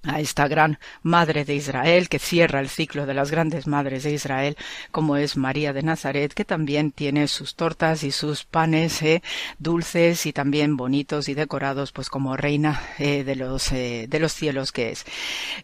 a 0.05 0.21
esta 0.21 0.47
gran 0.47 0.79
madre 1.03 1.45
de 1.45 1.55
Israel 1.55 2.09
que 2.09 2.19
cierra 2.19 2.61
el 2.61 2.69
ciclo 2.69 3.05
de 3.05 3.15
las 3.15 3.31
grandes 3.31 3.67
madres 3.67 4.05
de 4.05 4.13
Israel 4.13 4.57
como 4.93 5.17
es 5.17 5.37
María 5.37 5.73
de 5.73 5.83
Nazaret 5.83 6.33
que 6.33 6.45
también 6.45 6.93
tiene 6.93 7.27
sus 7.27 7.57
tortas 7.57 8.05
y 8.05 8.13
sus 8.13 8.45
panes 8.45 9.03
eh, 9.03 9.23
dulces 9.59 10.27
y 10.27 10.33
también 10.33 10.77
bonitos 10.77 11.29
y 11.29 11.35
decorados 11.35 11.93
pues 11.93 12.11
como 12.11 12.37
reina 12.37 12.81
eh, 12.99 13.25
de 13.25 13.35
los 13.35 13.73
eh, 13.73 14.07
de 14.09 14.21
los 14.21 14.33
cielos 14.33 14.73
que 14.73 14.91
es. 14.91 15.05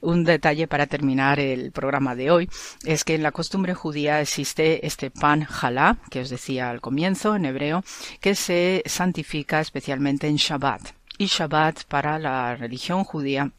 Un 0.01 0.25
detalle 0.25 0.67
para 0.67 0.87
terminar 0.87 1.39
el 1.39 1.71
programa 1.71 2.15
de 2.17 2.31
hoy 2.31 2.51
es 2.85 3.05
que 3.05 3.15
en 3.15 3.23
la 3.23 3.33
costumbre 3.33 3.75
judía 3.75 4.21
existe 4.21 4.87
este 4.87 5.11
pan 5.11 5.45
jalá 5.45 5.99
que 6.11 6.21
os 6.21 6.31
decía 6.31 6.71
al 6.71 6.81
comienzo 6.81 7.37
en 7.37 7.45
hebreo 7.45 7.85
que 8.21 8.35
se 8.35 8.83
santifica 8.87 9.61
especialmente 9.61 10.27
en 10.27 10.37
Shabbat. 10.37 10.83
Y 11.19 11.27
Shabbat 11.27 11.85
para 11.85 12.19
la 12.19 12.57
religión 12.57 13.05
judía 13.05 13.53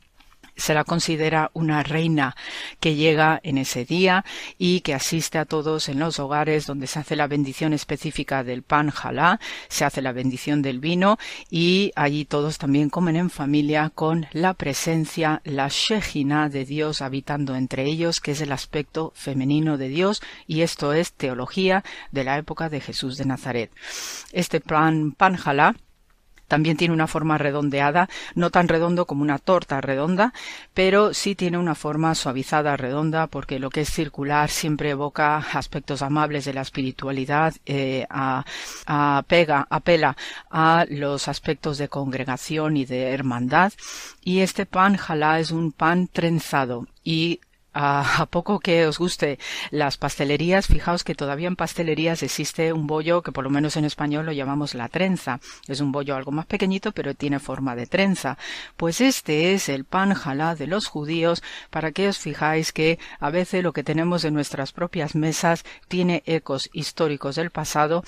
se 0.56 0.74
la 0.74 0.84
considera 0.84 1.52
una 1.54 1.84
reina 1.84 2.36
que 2.80 2.96
llega 2.96 3.40
en 3.44 3.58
ese 3.58 3.86
día 3.86 4.26
y 4.58 4.82
que 4.82 4.94
asiste 4.94 5.38
a 5.38 5.46
todos 5.46 5.90
en 5.90 6.00
los 6.00 6.20
hogares 6.20 6.66
donde 6.66 6.88
se 6.88 7.00
hace 7.00 7.16
la 7.16 7.28
bendición 7.28 7.74
específica 7.74 8.44
del 8.44 8.64
pan 8.64 8.90
jalá, 8.90 9.40
se 9.68 9.86
hace 9.86 10.02
la 10.02 10.12
bendición 10.12 10.62
del 10.62 10.80
vino 10.80 11.18
y 11.50 11.92
allí 11.96 12.26
todos 12.26 12.58
también 12.58 12.90
comen 12.90 13.16
en 13.16 13.30
familia 13.30 13.92
con 13.94 14.28
la 14.32 14.54
presencia, 14.54 15.42
la 15.44 15.68
shejina 15.70 16.50
de 16.50 16.66
Dios 16.66 17.02
habitando 17.02 17.56
entre 17.56 17.86
ellos, 17.86 18.20
que 18.20 18.32
es 18.32 18.42
el 18.42 18.52
aspecto 18.52 19.12
femenino 19.16 19.78
de 19.78 19.90
Dios 19.90 20.22
y 20.48 20.62
esto 20.62 20.94
es 20.94 21.14
teología 21.14 21.84
de 22.12 22.24
la 22.24 22.38
época 22.38 22.70
de 22.70 22.82
Jesús 22.82 23.18
de 23.18 23.26
Nazaret. 23.26 23.72
Este 24.32 24.62
pan, 24.62 25.12
pan 25.12 25.36
jalá 25.36 25.76
también 26.48 26.78
tiene 26.78 26.94
una 26.94 27.08
forma 27.08 27.38
redondeada, 27.38 28.10
no 28.36 28.50
tan 28.50 28.68
redondo 28.68 29.06
como 29.06 29.22
una 29.22 29.40
torta 29.40 29.82
redonda, 29.82 30.34
pero 30.74 31.14
sí 31.14 31.36
tiene 31.36 31.58
una 31.58 31.76
forma 31.76 32.16
suavizada 32.16 32.78
redonda 32.78 33.28
porque 33.28 33.60
lo 33.60 33.70
que 33.70 33.82
es 33.82 33.90
circular 33.90 34.50
siempre 34.50 34.92
evoca 34.92 35.38
aspectos 35.38 36.02
amables 36.02 36.46
de 36.46 36.54
la 36.54 36.62
espiritualidad, 36.62 37.54
eh, 37.66 38.06
a, 38.10 38.44
pega, 39.28 39.68
apela 39.70 40.16
a 40.50 40.86
los 40.90 41.28
aspectos 41.28 41.78
de 41.78 41.90
congregación 41.90 42.78
y 42.78 42.86
de 42.86 43.12
hermandad. 43.12 43.74
Y 44.24 44.40
este 44.40 44.66
pan 44.66 44.98
jalá 44.98 45.40
es 45.40 45.52
un 45.52 45.72
pan 45.72 46.08
trenzado 46.08 46.88
y 47.04 47.40
a, 47.76 48.26
poco 48.32 48.60
que 48.60 48.88
os 48.88 48.98
guste 48.98 49.38
las 49.70 49.98
pastelerías, 49.98 50.68
fijaos 50.68 51.04
que 51.04 51.14
todavía 51.14 51.50
en 51.50 51.58
pastelerías 51.58 52.24
existe 52.24 52.72
un 52.72 52.88
bollo 52.88 53.22
que 53.22 53.34
por 53.34 53.44
lo 53.44 53.50
menos 53.50 53.76
en 53.76 53.84
español 53.86 54.26
lo 54.26 54.32
llamamos 54.32 54.74
la 54.74 54.88
trenza. 54.88 55.40
Es 55.68 55.82
un 55.82 55.92
bollo 55.92 56.16
algo 56.16 56.32
más 56.32 56.46
pequeñito 56.46 56.94
pero 56.94 57.14
tiene 57.14 57.40
forma 57.40 57.76
de 57.76 57.86
trenza. 57.86 58.38
Pues 58.78 59.02
este 59.02 59.54
es 59.54 59.68
el 59.68 59.84
pan 59.84 60.14
jalá 60.14 60.56
de 60.56 60.68
los 60.68 60.88
judíos 60.88 61.44
para 61.70 61.92
que 61.92 62.08
os 62.08 62.18
fijáis 62.18 62.72
que 62.72 62.98
a 63.20 63.30
veces 63.30 63.62
lo 63.62 63.74
que 63.74 63.84
tenemos 63.84 64.24
en 64.24 64.34
nuestras 64.34 64.72
propias 64.72 65.14
mesas 65.14 65.66
tiene 65.90 66.24
ecos 66.26 66.70
históricos 66.72 67.36
del 67.36 67.52
pasado 67.52 68.04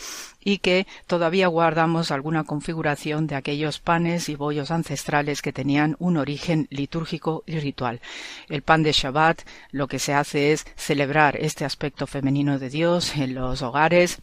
y 0.48 0.60
que 0.60 0.88
todavía 1.08 1.48
guardamos 1.48 2.10
alguna 2.10 2.46
configuración 2.46 3.28
de 3.28 3.36
aquellos 3.36 3.80
panes 3.80 4.30
y 4.30 4.38
bollos 4.38 4.72
ancestrales 4.72 5.42
que 5.42 5.52
tenían 5.52 5.98
un 6.00 6.16
origen 6.16 6.68
litúrgico 6.70 7.44
y 7.46 7.60
ritual. 7.60 8.00
El 8.48 8.62
pan 8.62 8.82
de 8.82 8.94
Shabbat 8.94 9.42
lo 9.72 9.90
que 9.90 10.00
se 10.00 10.14
hace 10.14 10.54
es 10.54 10.66
celebrar 10.78 11.36
este 11.36 11.66
aspecto 11.66 12.08
femenino 12.08 12.60
de 12.60 12.70
Dios 12.70 13.18
en 13.18 13.36
los 13.36 13.62
hogares, 13.62 14.20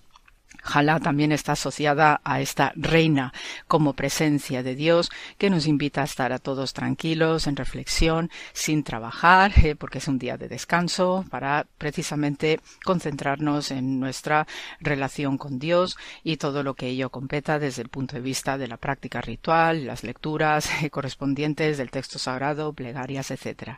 Jalá 0.64 0.98
también 0.98 1.30
está 1.30 1.52
asociada 1.52 2.20
a 2.24 2.40
esta 2.40 2.72
reina 2.74 3.32
como 3.68 3.92
presencia 3.92 4.62
de 4.62 4.74
Dios 4.74 5.10
que 5.38 5.50
nos 5.50 5.66
invita 5.66 6.00
a 6.00 6.04
estar 6.04 6.32
a 6.32 6.38
todos 6.38 6.72
tranquilos, 6.72 7.46
en 7.46 7.56
reflexión, 7.56 8.30
sin 8.54 8.82
trabajar, 8.82 9.52
eh, 9.62 9.76
porque 9.76 9.98
es 9.98 10.08
un 10.08 10.18
día 10.18 10.38
de 10.38 10.48
descanso, 10.48 11.24
para 11.30 11.66
precisamente 11.78 12.60
concentrarnos 12.84 13.70
en 13.70 14.00
nuestra 14.00 14.46
relación 14.80 15.36
con 15.36 15.58
Dios 15.58 15.96
y 16.22 16.38
todo 16.38 16.62
lo 16.62 16.74
que 16.74 16.88
ello 16.88 17.10
competa 17.10 17.58
desde 17.58 17.82
el 17.82 17.90
punto 17.90 18.16
de 18.16 18.22
vista 18.22 18.56
de 18.56 18.68
la 18.68 18.78
práctica 18.78 19.20
ritual, 19.20 19.86
las 19.86 20.02
lecturas 20.02 20.70
eh, 20.82 20.90
correspondientes 20.90 21.76
del 21.76 21.90
texto 21.90 22.18
sagrado, 22.18 22.72
plegarias, 22.72 23.30
etc. 23.30 23.76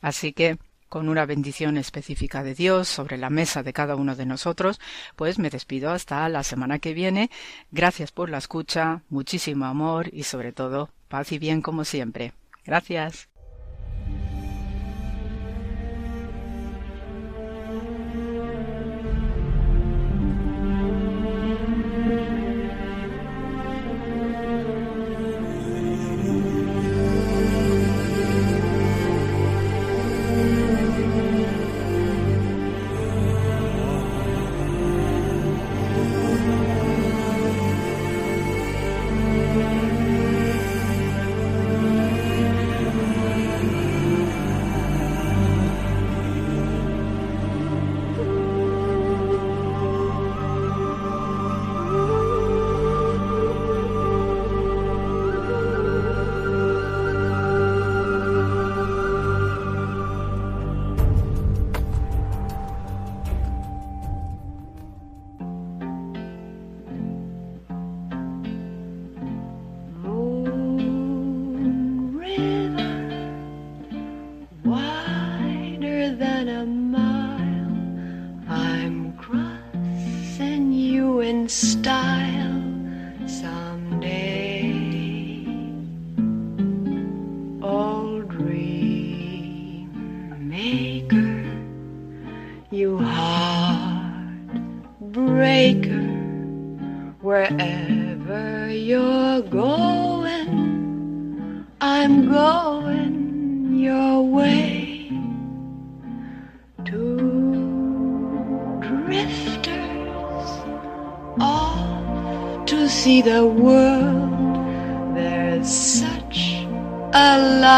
Así 0.00 0.32
que 0.32 0.58
con 0.88 1.08
una 1.08 1.26
bendición 1.26 1.76
específica 1.76 2.42
de 2.42 2.54
Dios 2.54 2.88
sobre 2.88 3.18
la 3.18 3.30
mesa 3.30 3.62
de 3.62 3.72
cada 3.72 3.96
uno 3.96 4.16
de 4.16 4.26
nosotros, 4.26 4.80
pues 5.16 5.38
me 5.38 5.50
despido 5.50 5.90
hasta 5.90 6.28
la 6.28 6.42
semana 6.42 6.78
que 6.78 6.94
viene. 6.94 7.30
Gracias 7.70 8.12
por 8.12 8.30
la 8.30 8.38
escucha, 8.38 9.02
muchísimo 9.08 9.66
amor 9.66 10.08
y 10.12 10.24
sobre 10.24 10.52
todo 10.52 10.90
paz 11.08 11.32
y 11.32 11.38
bien 11.38 11.62
como 11.62 11.84
siempre. 11.84 12.32
Gracias. 12.64 13.28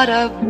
Of 0.09 0.48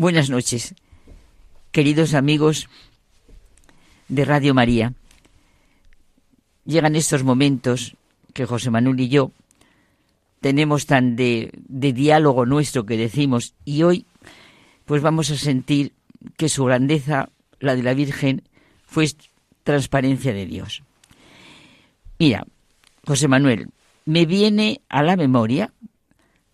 Buenas 0.00 0.30
noches, 0.30 0.74
queridos 1.72 2.14
amigos 2.14 2.70
de 4.08 4.24
Radio 4.24 4.54
María. 4.54 4.94
Llegan 6.64 6.96
estos 6.96 7.22
momentos 7.22 7.98
que 8.32 8.46
José 8.46 8.70
Manuel 8.70 8.98
y 8.98 9.10
yo 9.10 9.30
tenemos 10.40 10.86
tan 10.86 11.16
de, 11.16 11.52
diálogo 11.68 12.46
nuestro 12.46 12.86
que 12.86 12.96
decimos 12.96 13.52
y 13.66 13.82
hoy 13.82 14.06
pues 14.86 15.02
vamos 15.02 15.30
a 15.32 15.36
sentir 15.36 15.92
que 16.38 16.48
su 16.48 16.64
grandeza, 16.64 17.28
la 17.58 17.76
de 17.76 17.82
la 17.82 17.92
Virgen, 17.92 18.42
fue 18.86 19.06
transparencia 19.64 20.32
de 20.32 20.46
Dios. 20.46 20.82
Mira, 22.18 22.46
José 23.06 23.28
Manuel, 23.28 23.68
me 24.06 24.24
viene 24.24 24.80
a 24.88 25.02
la 25.02 25.16
memoria 25.16 25.74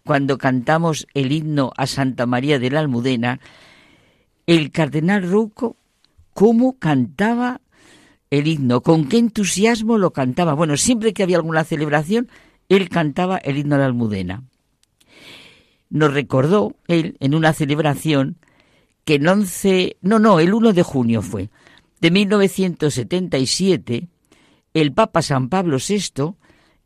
cuando 0.06 0.38
cantamos 0.38 1.06
el 1.12 1.32
himno 1.32 1.72
a 1.76 1.86
Santa 1.86 2.24
María 2.24 2.58
de 2.58 2.70
la 2.70 2.80
Almudena, 2.80 3.40
el 4.46 4.70
cardenal 4.70 5.28
Rouco, 5.28 5.76
cómo 6.32 6.78
cantaba 6.78 7.60
el 8.30 8.46
himno, 8.46 8.80
con 8.80 9.08
qué 9.08 9.18
entusiasmo 9.18 9.98
lo 9.98 10.12
cantaba. 10.12 10.54
Bueno, 10.54 10.78
siempre 10.78 11.12
que 11.12 11.22
había 11.22 11.36
alguna 11.36 11.64
celebración, 11.64 12.30
él 12.70 12.88
cantaba 12.88 13.36
el 13.36 13.58
himno 13.58 13.74
a 13.74 13.78
la 13.78 13.86
Almudena. 13.86 14.44
Nos 15.90 16.14
recordó 16.14 16.76
él 16.88 17.16
en 17.20 17.34
una 17.34 17.52
celebración 17.52 18.38
que 19.04 19.16
el 19.16 19.28
11, 19.28 19.98
no, 20.00 20.18
no, 20.18 20.40
el 20.40 20.54
1 20.54 20.72
de 20.72 20.82
junio 20.82 21.20
fue, 21.20 21.50
de 22.00 22.10
1977, 22.10 24.08
el 24.74 24.92
Papa 24.92 25.22
San 25.22 25.48
Pablo 25.48 25.78
VI 25.78 26.34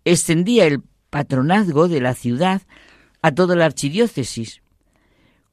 extendía 0.04 0.66
el 0.66 0.82
patronazgo 1.10 1.88
de 1.88 2.00
la 2.00 2.14
ciudad 2.14 2.62
a 3.22 3.32
toda 3.32 3.56
la 3.56 3.66
archidiócesis. 3.66 4.62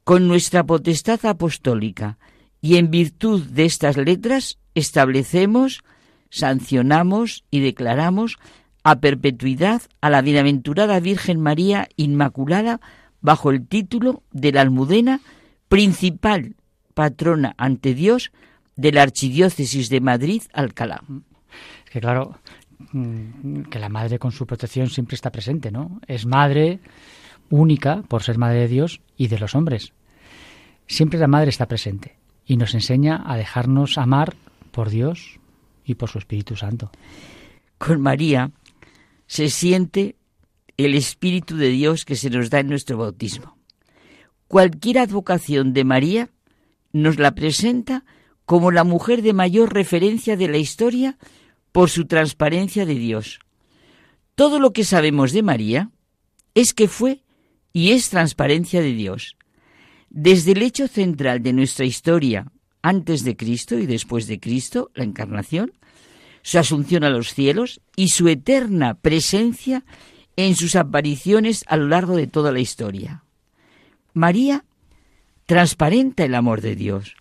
Con 0.04 0.26
nuestra 0.26 0.64
potestad 0.64 1.24
apostólica 1.26 2.18
y 2.60 2.76
en 2.76 2.90
virtud 2.90 3.42
de 3.42 3.64
estas 3.64 3.96
letras 3.96 4.58
establecemos, 4.74 5.82
sancionamos 6.30 7.44
y 7.50 7.60
declaramos 7.60 8.38
a 8.84 9.00
perpetuidad 9.00 9.82
a 10.00 10.10
la 10.10 10.22
bienaventurada 10.22 11.00
Virgen 11.00 11.40
María 11.40 11.88
Inmaculada 11.96 12.80
bajo 13.20 13.50
el 13.50 13.66
título 13.66 14.22
de 14.32 14.52
la 14.52 14.62
Almudena, 14.62 15.20
principal 15.68 16.54
patrona 16.94 17.54
ante 17.58 17.94
Dios 17.94 18.32
de 18.76 18.92
la 18.92 19.02
Archidiócesis 19.02 19.88
de 19.88 20.00
Madrid 20.00 20.42
Alcalá. 20.52 21.02
Es 21.84 21.90
que 21.90 22.00
claro, 22.00 22.38
mm, 22.92 23.62
que 23.62 23.78
la 23.78 23.88
madre 23.88 24.18
con 24.18 24.32
su 24.32 24.46
protección 24.46 24.88
siempre 24.88 25.16
está 25.16 25.30
presente, 25.30 25.70
¿no? 25.70 26.00
Es 26.06 26.26
madre, 26.26 26.80
única 27.50 28.02
por 28.02 28.22
ser 28.22 28.38
madre 28.38 28.60
de 28.60 28.68
Dios 28.68 29.00
y 29.16 29.28
de 29.28 29.38
los 29.38 29.54
hombres. 29.54 29.92
Siempre 30.86 31.18
la 31.18 31.28
madre 31.28 31.50
está 31.50 31.66
presente 31.66 32.16
y 32.46 32.56
nos 32.56 32.74
enseña 32.74 33.22
a 33.26 33.36
dejarnos 33.36 33.98
amar 33.98 34.34
por 34.70 34.90
Dios 34.90 35.38
y 35.84 35.94
por 35.94 36.08
su 36.08 36.18
Espíritu 36.18 36.56
Santo. 36.56 36.90
Con 37.78 38.00
María 38.00 38.50
se 39.26 39.50
siente 39.50 40.16
el 40.76 40.94
Espíritu 40.94 41.56
de 41.56 41.68
Dios 41.68 42.04
que 42.04 42.16
se 42.16 42.30
nos 42.30 42.50
da 42.50 42.60
en 42.60 42.68
nuestro 42.68 42.96
bautismo. 42.96 43.58
Cualquier 44.46 44.98
advocación 44.98 45.72
de 45.74 45.84
María 45.84 46.30
nos 46.92 47.18
la 47.18 47.34
presenta 47.34 48.04
como 48.46 48.70
la 48.70 48.84
mujer 48.84 49.20
de 49.20 49.34
mayor 49.34 49.74
referencia 49.74 50.36
de 50.36 50.48
la 50.48 50.56
historia 50.56 51.18
por 51.72 51.90
su 51.90 52.06
transparencia 52.06 52.86
de 52.86 52.94
Dios. 52.94 53.40
Todo 54.34 54.58
lo 54.58 54.72
que 54.72 54.84
sabemos 54.84 55.32
de 55.32 55.42
María 55.42 55.90
es 56.54 56.72
que 56.72 56.88
fue 56.88 57.22
y 57.72 57.92
es 57.92 58.10
transparencia 58.10 58.80
de 58.80 58.92
Dios. 58.92 59.36
Desde 60.10 60.52
el 60.52 60.62
hecho 60.62 60.88
central 60.88 61.42
de 61.42 61.52
nuestra 61.52 61.84
historia, 61.84 62.50
antes 62.82 63.24
de 63.24 63.36
Cristo 63.36 63.78
y 63.78 63.86
después 63.86 64.26
de 64.26 64.40
Cristo, 64.40 64.90
la 64.94 65.04
encarnación, 65.04 65.72
su 66.42 66.58
asunción 66.58 67.04
a 67.04 67.10
los 67.10 67.34
cielos 67.34 67.80
y 67.96 68.08
su 68.08 68.28
eterna 68.28 68.94
presencia 68.94 69.84
en 70.36 70.54
sus 70.54 70.76
apariciones 70.76 71.64
a 71.66 71.76
lo 71.76 71.88
largo 71.88 72.16
de 72.16 72.26
toda 72.26 72.52
la 72.52 72.60
historia. 72.60 73.24
María 74.14 74.64
transparenta 75.46 76.24
el 76.24 76.34
amor 76.34 76.60
de 76.60 76.76
Dios, 76.76 77.16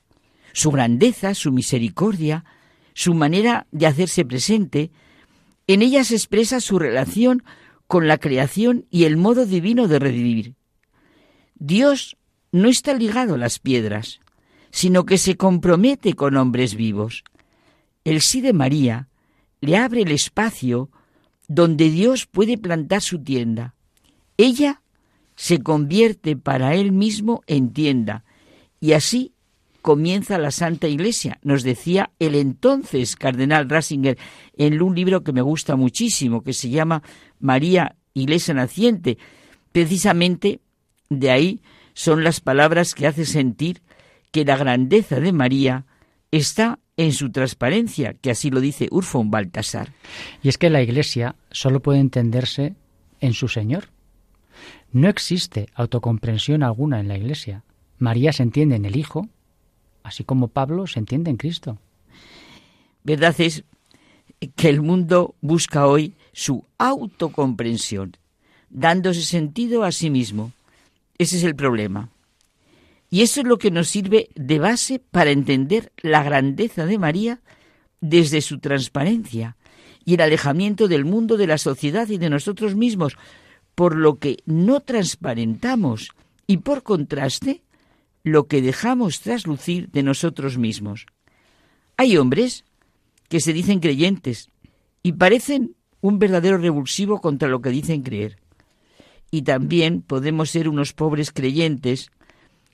su 0.53 0.71
grandeza, 0.71 1.33
su 1.33 1.51
misericordia, 1.51 2.45
su 2.93 3.13
manera 3.13 3.67
de 3.71 3.87
hacerse 3.87 4.25
presente, 4.25 4.91
en 5.67 5.81
ella 5.81 6.03
se 6.03 6.15
expresa 6.15 6.61
su 6.61 6.79
relación 6.79 7.43
con 7.87 8.07
la 8.07 8.17
creación 8.17 8.85
y 8.89 9.05
el 9.05 9.17
modo 9.17 9.45
divino 9.45 9.87
de 9.87 9.99
revivir. 9.99 10.55
Dios 11.55 12.17
no 12.51 12.69
está 12.69 12.93
ligado 12.93 13.35
a 13.35 13.37
las 13.37 13.59
piedras, 13.59 14.19
sino 14.71 15.05
que 15.05 15.17
se 15.17 15.37
compromete 15.37 16.13
con 16.13 16.37
hombres 16.37 16.75
vivos. 16.75 17.23
El 18.03 18.21
sí 18.21 18.41
de 18.41 18.53
María 18.53 19.07
le 19.61 19.77
abre 19.77 20.01
el 20.01 20.11
espacio 20.11 20.89
donde 21.47 21.89
Dios 21.89 22.25
puede 22.25 22.57
plantar 22.57 23.01
su 23.01 23.23
tienda. 23.23 23.73
Ella 24.37 24.81
se 25.35 25.61
convierte 25.61 26.35
para 26.35 26.75
él 26.75 26.91
mismo 26.91 27.41
en 27.47 27.71
tienda. 27.71 28.25
Y 28.79 28.93
así 28.93 29.33
comienza 29.81 30.37
la 30.37 30.51
Santa 30.51 30.87
Iglesia, 30.87 31.39
nos 31.43 31.63
decía 31.63 32.11
el 32.19 32.35
entonces 32.35 33.15
cardenal 33.15 33.69
Ratzinger 33.69 34.17
en 34.57 34.81
un 34.81 34.95
libro 34.95 35.23
que 35.23 35.33
me 35.33 35.41
gusta 35.41 35.75
muchísimo, 35.75 36.43
que 36.43 36.53
se 36.53 36.69
llama 36.69 37.03
María 37.39 37.95
Iglesia 38.13 38.53
Naciente. 38.53 39.17
Precisamente 39.71 40.59
de 41.09 41.31
ahí 41.31 41.61
son 41.93 42.23
las 42.23 42.41
palabras 42.41 42.93
que 42.93 43.07
hace 43.07 43.25
sentir 43.25 43.81
que 44.31 44.45
la 44.45 44.57
grandeza 44.57 45.19
de 45.19 45.31
María 45.31 45.85
está 46.31 46.79
en 46.97 47.13
su 47.13 47.31
transparencia, 47.31 48.13
que 48.13 48.31
así 48.31 48.49
lo 48.49 48.59
dice 48.59 48.87
Urfón 48.91 49.31
Baltasar. 49.31 49.93
Y 50.41 50.49
es 50.49 50.57
que 50.57 50.69
la 50.69 50.81
Iglesia 50.81 51.35
solo 51.51 51.81
puede 51.81 51.99
entenderse 51.99 52.75
en 53.19 53.33
su 53.33 53.47
Señor. 53.47 53.89
No 54.91 55.07
existe 55.07 55.67
autocomprensión 55.75 56.63
alguna 56.63 56.99
en 56.99 57.07
la 57.07 57.17
Iglesia. 57.17 57.63
María 57.99 58.33
se 58.33 58.43
entiende 58.43 58.75
en 58.75 58.85
el 58.85 58.95
Hijo, 58.95 59.29
así 60.07 60.23
como 60.23 60.47
Pablo 60.47 60.87
se 60.87 60.99
entiende 60.99 61.29
en 61.29 61.37
Cristo. 61.37 61.77
Verdad 63.03 63.35
es 63.39 63.63
que 64.55 64.69
el 64.69 64.81
mundo 64.81 65.35
busca 65.41 65.87
hoy 65.87 66.13
su 66.33 66.65
autocomprensión, 66.77 68.17
dándose 68.69 69.21
sentido 69.21 69.83
a 69.83 69.91
sí 69.91 70.09
mismo. 70.09 70.51
Ese 71.17 71.37
es 71.37 71.43
el 71.43 71.55
problema. 71.55 72.09
Y 73.09 73.21
eso 73.21 73.41
es 73.41 73.47
lo 73.47 73.57
que 73.57 73.71
nos 73.71 73.87
sirve 73.87 74.29
de 74.35 74.59
base 74.59 74.99
para 74.99 75.31
entender 75.31 75.91
la 75.97 76.23
grandeza 76.23 76.85
de 76.85 76.99
María 76.99 77.39
desde 78.01 78.41
su 78.41 78.59
transparencia 78.59 79.55
y 80.03 80.15
el 80.15 80.21
alejamiento 80.21 80.87
del 80.87 81.05
mundo, 81.05 81.37
de 81.37 81.47
la 81.47 81.57
sociedad 81.57 82.07
y 82.09 82.17
de 82.17 82.29
nosotros 82.29 82.75
mismos, 82.75 83.17
por 83.75 83.95
lo 83.95 84.19
que 84.19 84.37
no 84.45 84.79
transparentamos 84.79 86.11
y 86.45 86.57
por 86.57 86.83
contraste 86.83 87.61
lo 88.27 88.47
que 88.47 88.61
dejamos 88.61 89.21
traslucir 89.21 89.89
de 89.89 90.03
nosotros 90.03 90.57
mismos. 90.57 91.05
Hay 91.97 92.17
hombres 92.17 92.65
que 93.29 93.39
se 93.39 93.53
dicen 93.53 93.79
creyentes 93.79 94.49
y 95.03 95.13
parecen 95.13 95.75
un 96.01 96.19
verdadero 96.19 96.57
revulsivo 96.57 97.21
contra 97.21 97.49
lo 97.49 97.61
que 97.61 97.69
dicen 97.69 98.03
creer. 98.03 98.37
Y 99.31 99.41
también 99.41 100.01
podemos 100.01 100.49
ser 100.49 100.69
unos 100.69 100.93
pobres 100.93 101.31
creyentes 101.31 102.11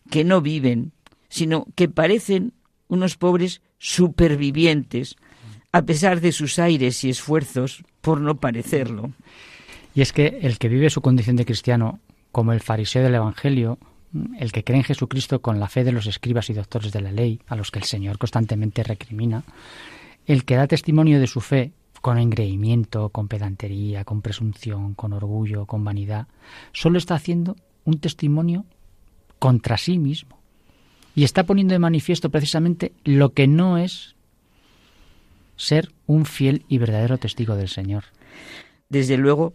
que 0.10 0.24
no 0.24 0.42
viven, 0.42 0.92
sino 1.30 1.66
que 1.76 1.90
parecen 1.90 2.54
unos 2.88 3.16
pobres 3.18 3.62
supervivientes, 3.80 5.16
a 5.72 5.82
pesar 5.82 6.22
de 6.22 6.32
sus 6.32 6.60
aires 6.60 7.04
y 7.04 7.10
esfuerzos 7.10 7.84
por 8.02 8.22
no 8.22 8.38
parecerlo. 8.38 9.12
Y 9.96 10.02
es 10.02 10.14
que 10.14 10.40
el 10.42 10.60
que 10.60 10.70
vive 10.70 10.90
su 10.90 11.02
condición 11.02 11.36
de 11.36 11.46
cristiano, 11.46 12.00
como 12.32 12.54
el 12.54 12.60
fariseo 12.60 13.04
del 13.04 13.16
Evangelio, 13.16 13.80
el 14.40 14.52
que 14.52 14.64
cree 14.64 14.78
en 14.78 14.84
Jesucristo 14.84 15.42
con 15.42 15.60
la 15.60 15.68
fe 15.68 15.84
de 15.84 15.92
los 15.92 16.06
escribas 16.06 16.50
y 16.50 16.54
doctores 16.54 16.92
de 16.92 17.02
la 17.02 17.12
ley, 17.12 17.40
a 17.48 17.56
los 17.56 17.72
que 17.72 17.80
el 17.80 17.86
Señor 17.86 18.18
constantemente 18.18 18.84
recrimina, 18.84 19.44
el 20.26 20.46
que 20.46 20.56
da 20.56 20.68
testimonio 20.68 21.20
de 21.20 21.28
su 21.28 21.42
fe 21.42 21.72
con 22.02 22.18
engreimiento, 22.18 23.10
con 23.10 23.28
pedantería, 23.28 24.04
con 24.04 24.22
presunción, 24.22 24.94
con 24.94 25.14
orgullo, 25.14 25.66
con 25.66 25.84
vanidad, 25.84 26.28
solo 26.74 26.98
está 26.98 27.16
haciendo 27.16 27.56
un 27.86 28.00
testimonio 28.00 28.66
contra 29.40 29.78
sí 29.78 29.98
mismo. 29.98 30.38
Y 31.16 31.24
está 31.24 31.46
poniendo 31.46 31.74
de 31.74 31.80
manifiesto 31.80 32.30
precisamente 32.30 32.92
lo 33.04 33.34
que 33.34 33.48
no 33.48 33.78
es 33.78 34.16
ser 35.56 35.94
un 36.08 36.26
fiel 36.26 36.66
y 36.68 36.78
verdadero 36.78 37.18
testigo 37.18 37.56
del 37.56 37.70
Señor. 37.70 38.06
Desde 38.90 39.18
luego 39.18 39.54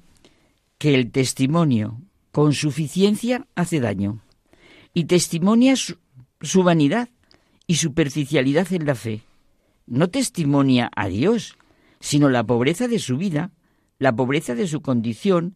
que 0.79 0.95
el 0.95 1.11
testimonio 1.11 1.99
con 2.33 2.55
suficiencia 2.55 3.47
hace 3.57 3.81
daño 3.81 4.21
y 4.99 5.05
testimonia 5.05 5.77
su, 5.77 6.63
vanidad 6.65 7.09
y 7.69 7.77
superficialidad 7.77 8.73
en 8.73 8.85
la 8.85 8.97
fe. 8.97 9.23
No 9.87 10.11
testimonia 10.11 10.91
a 10.97 11.07
Dios, 11.07 11.57
sino 12.01 12.29
la 12.29 12.43
pobreza 12.43 12.89
de 12.89 12.99
su 12.99 13.17
vida, 13.17 13.53
la 14.01 14.17
pobreza 14.17 14.57
de 14.57 14.67
su 14.67 14.83
condición, 14.83 15.55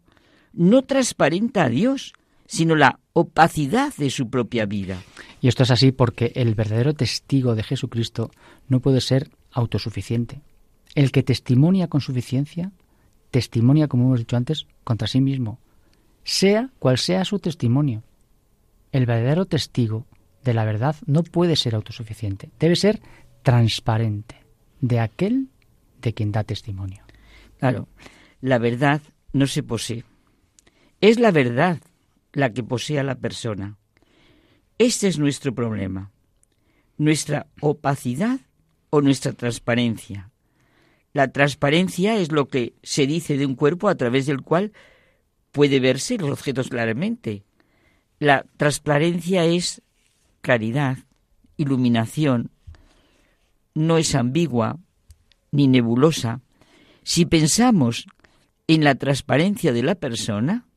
no 0.53 0.83
transparenta 0.83 1.65
a 1.65 1.69
Dios, 1.69 2.13
sino 2.47 2.77
la 2.77 3.01
opacidad 3.15 3.93
de 3.97 4.11
su 4.11 4.31
propia 4.31 4.65
vida. 4.65 5.03
Y 5.41 5.49
esto 5.49 5.65
es 5.65 5.73
así 5.73 5.91
porque 5.91 6.31
el 6.37 6.55
verdadero 6.55 6.95
testigo 6.95 7.57
de 7.57 7.65
Jesucristo 7.65 8.31
no 8.69 8.79
puede 8.79 9.01
ser 9.01 9.29
autosuficiente. 9.51 10.41
El 10.95 11.11
que 11.11 11.25
testimonia 11.25 11.89
con 11.89 12.01
suficiencia, 12.01 12.71
testimonia, 13.33 13.89
como 13.89 14.05
hemos 14.05 14.21
dicho 14.21 14.37
antes, 14.37 14.69
contra 14.85 15.09
sí 15.09 15.21
mismo, 15.21 15.59
sea 16.23 16.71
cual 16.79 16.97
sea 16.97 17.25
su 17.25 17.41
testimonio. 17.41 18.05
El 18.93 19.07
verdadero 19.07 19.47
testigo 19.47 20.07
de 20.45 20.55
la 20.55 20.65
verdad 20.65 20.97
no 21.07 21.23
puede 21.23 21.57
ser 21.57 21.75
autosuficiente, 21.75 22.51
debe 22.59 22.77
ser 22.77 23.01
transparente 23.43 24.37
de 24.81 25.01
aquel 25.01 25.49
de 26.01 26.13
quien 26.13 26.33
da 26.33 26.45
testimonio. 26.45 27.05
Claro, 27.59 27.89
la 28.41 28.59
verdad 28.59 29.01
no 29.33 29.47
se 29.47 29.63
posee. 29.63 30.05
Es 31.01 31.19
la 31.19 31.31
verdad 31.31 31.79
la 32.33 32.53
que 32.53 32.63
posee 32.63 32.99
a 32.99 33.05
la 33.05 33.15
persona. 33.15 33.79
Este 34.79 35.09
es 35.09 35.19
nuestro 35.19 35.55
problema, 35.55 36.11
nuestra 36.99 37.47
opacidad 37.61 38.41
o 38.91 39.01
nuestra 39.01 39.33
transparencia. 39.33 40.31
La 41.13 41.29
transparencia 41.29 42.17
es 42.17 42.33
lo 42.33 42.49
que 42.49 42.75
se 42.83 43.07
dice 43.07 43.37
de 43.37 43.47
un 43.47 43.55
cuerpo 43.55 43.89
a 43.89 43.95
través 43.95 44.27
del 44.27 44.43
cual 44.43 44.73
puede 45.51 45.79
verse 45.79 46.19
los 46.19 46.31
objetos 46.31 46.69
claramente. 46.69 47.45
La 48.23 48.47
transparencia 48.57 49.45
es 49.47 49.83
claridad, 50.43 50.99
iluminación, 51.57 52.53
no 53.75 53.99
es 53.99 54.15
ambigua 54.15 54.79
ni 55.51 55.67
nebulosa. 55.67 56.41
Si 57.03 57.27
pensamos 57.27 58.07
en 58.69 58.85
la 58.85 58.95
transparencia 58.95 59.73
de 59.73 59.83
la 59.83 59.97
persona, 59.97 60.69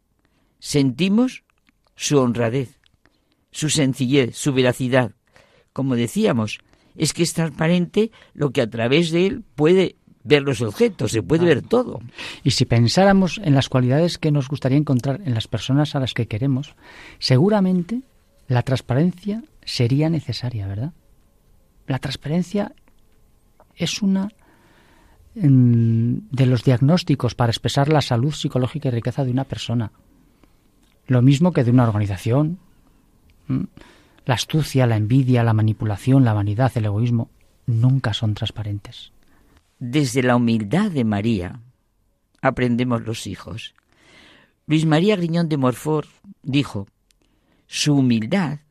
sentimos 0.58 1.44
su 1.96 2.18
honradez, 2.18 2.80
su 3.52 3.70
sencillez, 3.70 4.36
su 4.36 4.52
veracidad. 4.52 5.12
Como 5.72 5.96
decíamos, 5.96 6.58
es 6.96 7.14
que 7.14 7.22
es 7.22 7.34
transparente 7.36 8.10
lo 8.34 8.50
que 8.50 8.62
a 8.62 8.70
través 8.72 9.12
de 9.12 9.28
él 9.28 9.44
puede 9.54 9.98
ver 10.26 10.42
los 10.42 10.62
objetos, 10.62 11.12
se 11.12 11.24
puede 11.24 11.46
ver 11.46 11.62
todo. 11.62 12.02
Y 12.44 12.52
si 12.52 12.66
pensáramos 12.66 13.40
en 13.44 13.54
las 13.54 13.70
cualidades 13.70 14.18
que 14.18 14.32
nos 14.32 14.50
gustaría 14.50 14.78
encontrar 14.78 15.22
en 15.24 15.34
las 15.34 15.48
personas 15.48 15.96
a 15.96 16.00
las 16.00 16.14
que 16.14 16.28
queremos, 16.28 16.76
seguramente 17.20 18.02
la 18.48 18.64
transparencia 18.64 19.44
sería 19.64 20.10
necesaria, 20.10 20.68
¿verdad? 20.68 20.94
La 21.88 22.00
transparencia 22.00 22.74
es 23.76 24.02
una 24.02 24.30
mm, 25.36 26.16
de 26.32 26.46
los 26.48 26.64
diagnósticos 26.64 27.36
para 27.36 27.52
expresar 27.52 27.88
la 27.90 28.02
salud 28.02 28.34
psicológica 28.34 28.90
y 28.90 28.92
riqueza 28.92 29.24
de 29.24 29.32
una 29.32 29.44
persona. 29.44 29.92
Lo 31.08 31.22
mismo 31.22 31.54
que 31.54 31.64
de 31.64 31.72
una 31.72 31.88
organización. 31.88 32.60
La 34.26 34.34
astucia, 34.34 34.88
la 34.88 34.98
envidia, 34.98 35.44
la 35.44 35.54
manipulación, 35.54 36.26
la 36.26 36.34
vanidad, 36.34 36.72
el 36.74 36.86
egoísmo, 36.86 37.30
nunca 37.68 38.12
son 38.12 38.34
transparentes. 38.34 39.12
Desde 39.88 40.24
la 40.24 40.36
humildad 40.36 40.90
de 40.90 41.04
María 41.04 41.62
aprendemos 42.42 43.06
los 43.06 43.28
hijos. 43.28 43.76
Luis 44.66 44.84
María 44.84 45.16
Griñón 45.16 45.48
de 45.48 45.58
Morfort 45.58 46.10
dijo, 46.42 46.88
su 47.68 47.94
humildad 47.94 48.62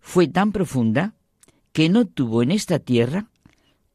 fue 0.00 0.28
tan 0.28 0.52
profunda 0.52 1.12
que 1.72 1.90
no 1.90 2.06
tuvo 2.06 2.42
en 2.42 2.52
esta 2.52 2.78
tierra 2.78 3.28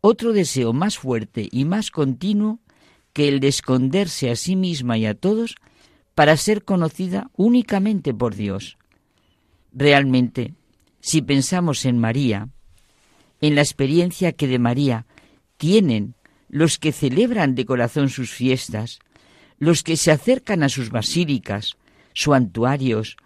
otro 0.02 0.34
deseo 0.34 0.72
más 0.72 1.00
fuerte 1.00 1.50
y 1.52 1.66
más 1.66 1.90
continuo 1.90 2.60
que 3.12 3.28
el 3.28 3.40
de 3.40 3.48
esconderse 3.48 4.30
a 4.30 4.36
sí 4.36 4.56
misma 4.56 5.00
y 5.00 5.08
a 5.08 5.16
todos 5.16 5.56
para 6.14 6.38
ser 6.38 6.64
conocida 6.64 7.32
únicamente 7.36 8.14
por 8.14 8.36
Dios. 8.36 8.78
Realmente, 9.74 10.54
si 11.00 11.24
pensamos 11.24 11.86
en 11.86 11.98
María, 11.98 12.50
en 13.42 13.56
la 13.56 13.62
experiencia 13.62 14.32
que 14.32 14.48
de 14.48 14.60
María 14.60 15.08
tienen 15.58 16.15
los 16.50 16.78
que 16.78 16.92
celebran 16.92 17.56
de 17.56 17.66
corazón 17.66 18.10
sus 18.10 18.32
fiestas, 18.32 19.00
los 19.58 19.84
que 19.84 19.98
se 19.98 20.12
acercan 20.12 20.64
a 20.64 20.70
sus 20.70 20.90
basílicas, 20.90 21.78
santuarios, 22.14 23.18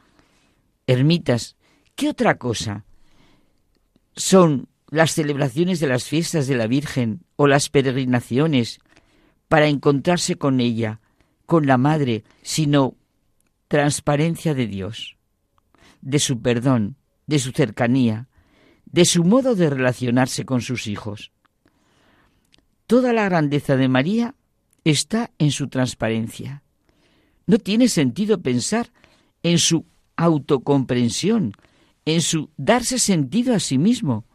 ermitas, 0.87 1.55
¿qué 1.95 2.09
otra 2.09 2.37
cosa 2.37 2.85
son 4.15 4.67
las 4.89 5.11
celebraciones 5.11 5.79
de 5.79 5.87
las 5.87 6.03
fiestas 6.03 6.47
de 6.47 6.55
la 6.55 6.67
Virgen 6.67 7.21
o 7.35 7.47
las 7.47 7.69
peregrinaciones 7.69 8.79
para 9.47 9.67
encontrarse 9.67 10.35
con 10.35 10.59
ella, 10.59 10.99
con 11.45 11.67
la 11.67 11.77
Madre, 11.77 12.23
sino 12.41 12.95
transparencia 13.67 14.53
de 14.53 14.67
Dios, 14.67 15.17
de 16.01 16.19
su 16.19 16.41
perdón, 16.41 16.97
de 17.27 17.39
su 17.39 17.51
cercanía, 17.51 18.27
de 18.85 19.05
su 19.05 19.23
modo 19.23 19.55
de 19.55 19.69
relacionarse 19.69 20.45
con 20.45 20.61
sus 20.61 20.87
hijos. 20.87 21.31
Toda 22.89 23.13
la 23.13 23.25
grandeza 23.25 23.77
de 23.77 23.87
María 23.87 24.33
está 24.83 25.29
en 25.37 25.51
su 25.51 25.67
transparencia. 25.67 26.63
No 27.45 27.59
tiene 27.59 27.87
sentido 27.87 28.41
pensar 28.41 28.89
en 29.43 29.59
su 29.59 29.85
autocomprensión, 30.15 31.53
en 32.05 32.21
su 32.21 32.49
darse 32.57 32.97
sentido 32.97 33.53
a 33.53 33.59
sí 33.59 33.77
mismo, 33.77 34.25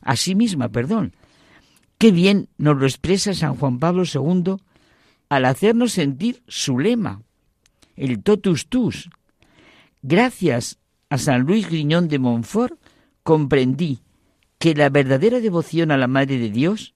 a 0.00 0.16
sí 0.16 0.34
misma, 0.34 0.70
perdón. 0.70 1.14
Qué 1.98 2.10
bien 2.10 2.48
nos 2.58 2.76
lo 2.78 2.84
expresa 2.84 3.32
San 3.32 3.54
Juan 3.54 3.78
Pablo 3.78 4.02
II 4.02 4.56
al 5.28 5.44
hacernos 5.44 5.92
sentir 5.92 6.42
su 6.48 6.80
lema, 6.80 7.22
el 7.94 8.24
totus 8.24 8.66
tus. 8.66 9.08
Gracias 10.02 10.80
a 11.10 11.16
San 11.16 11.42
Luis 11.42 11.68
Griñón 11.68 12.08
de 12.08 12.18
Montfort 12.18 12.76
comprendí 13.22 14.00
que 14.58 14.74
la 14.74 14.88
verdadera 14.88 15.38
devoción 15.38 15.92
a 15.92 15.96
la 15.96 16.08
Madre 16.08 16.38
de 16.38 16.50
Dios 16.50 16.92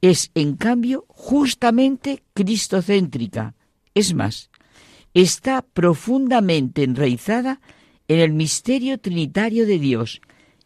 es, 0.00 0.30
en 0.34 0.56
cambio, 0.56 1.04
justamente 1.08 2.22
cristocéntrica. 2.34 3.54
Es 3.94 4.14
más, 4.14 4.50
está 5.14 5.62
profundamente 5.62 6.82
enraizada 6.84 7.60
en 8.06 8.20
el 8.20 8.32
misterio 8.32 8.98
trinitario 8.98 9.66
de 9.66 9.78
Dios 9.78 10.20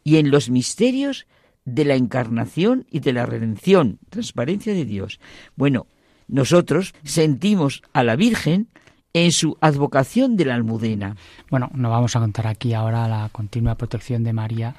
y 0.04 0.16
en 0.16 0.30
los 0.30 0.50
misterios 0.50 1.26
de 1.64 1.84
la 1.84 1.94
encarnación 1.94 2.86
y 2.90 3.00
de 3.00 3.12
la 3.12 3.26
redención, 3.26 3.98
transparencia 4.10 4.74
de 4.74 4.84
Dios. 4.84 5.20
Bueno, 5.56 5.86
nosotros 6.28 6.94
sentimos 7.04 7.82
a 7.92 8.02
la 8.02 8.16
Virgen 8.16 8.68
en 9.12 9.32
su 9.32 9.56
advocación 9.60 10.36
de 10.36 10.46
la 10.46 10.54
almudena. 10.54 11.16
Bueno, 11.50 11.70
no 11.74 11.90
vamos 11.90 12.16
a 12.16 12.20
contar 12.20 12.46
aquí 12.46 12.74
ahora 12.74 13.08
la 13.08 13.28
continua 13.30 13.76
protección 13.76 14.24
de 14.24 14.32
María 14.32 14.74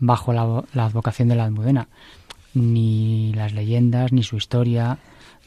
bajo 0.00 0.32
la, 0.32 0.64
la 0.74 0.84
advocación 0.86 1.28
de 1.28 1.36
la 1.36 1.44
almudena, 1.44 1.88
ni 2.54 3.32
las 3.34 3.52
leyendas, 3.52 4.12
ni 4.12 4.22
su 4.22 4.36
historia. 4.36 4.98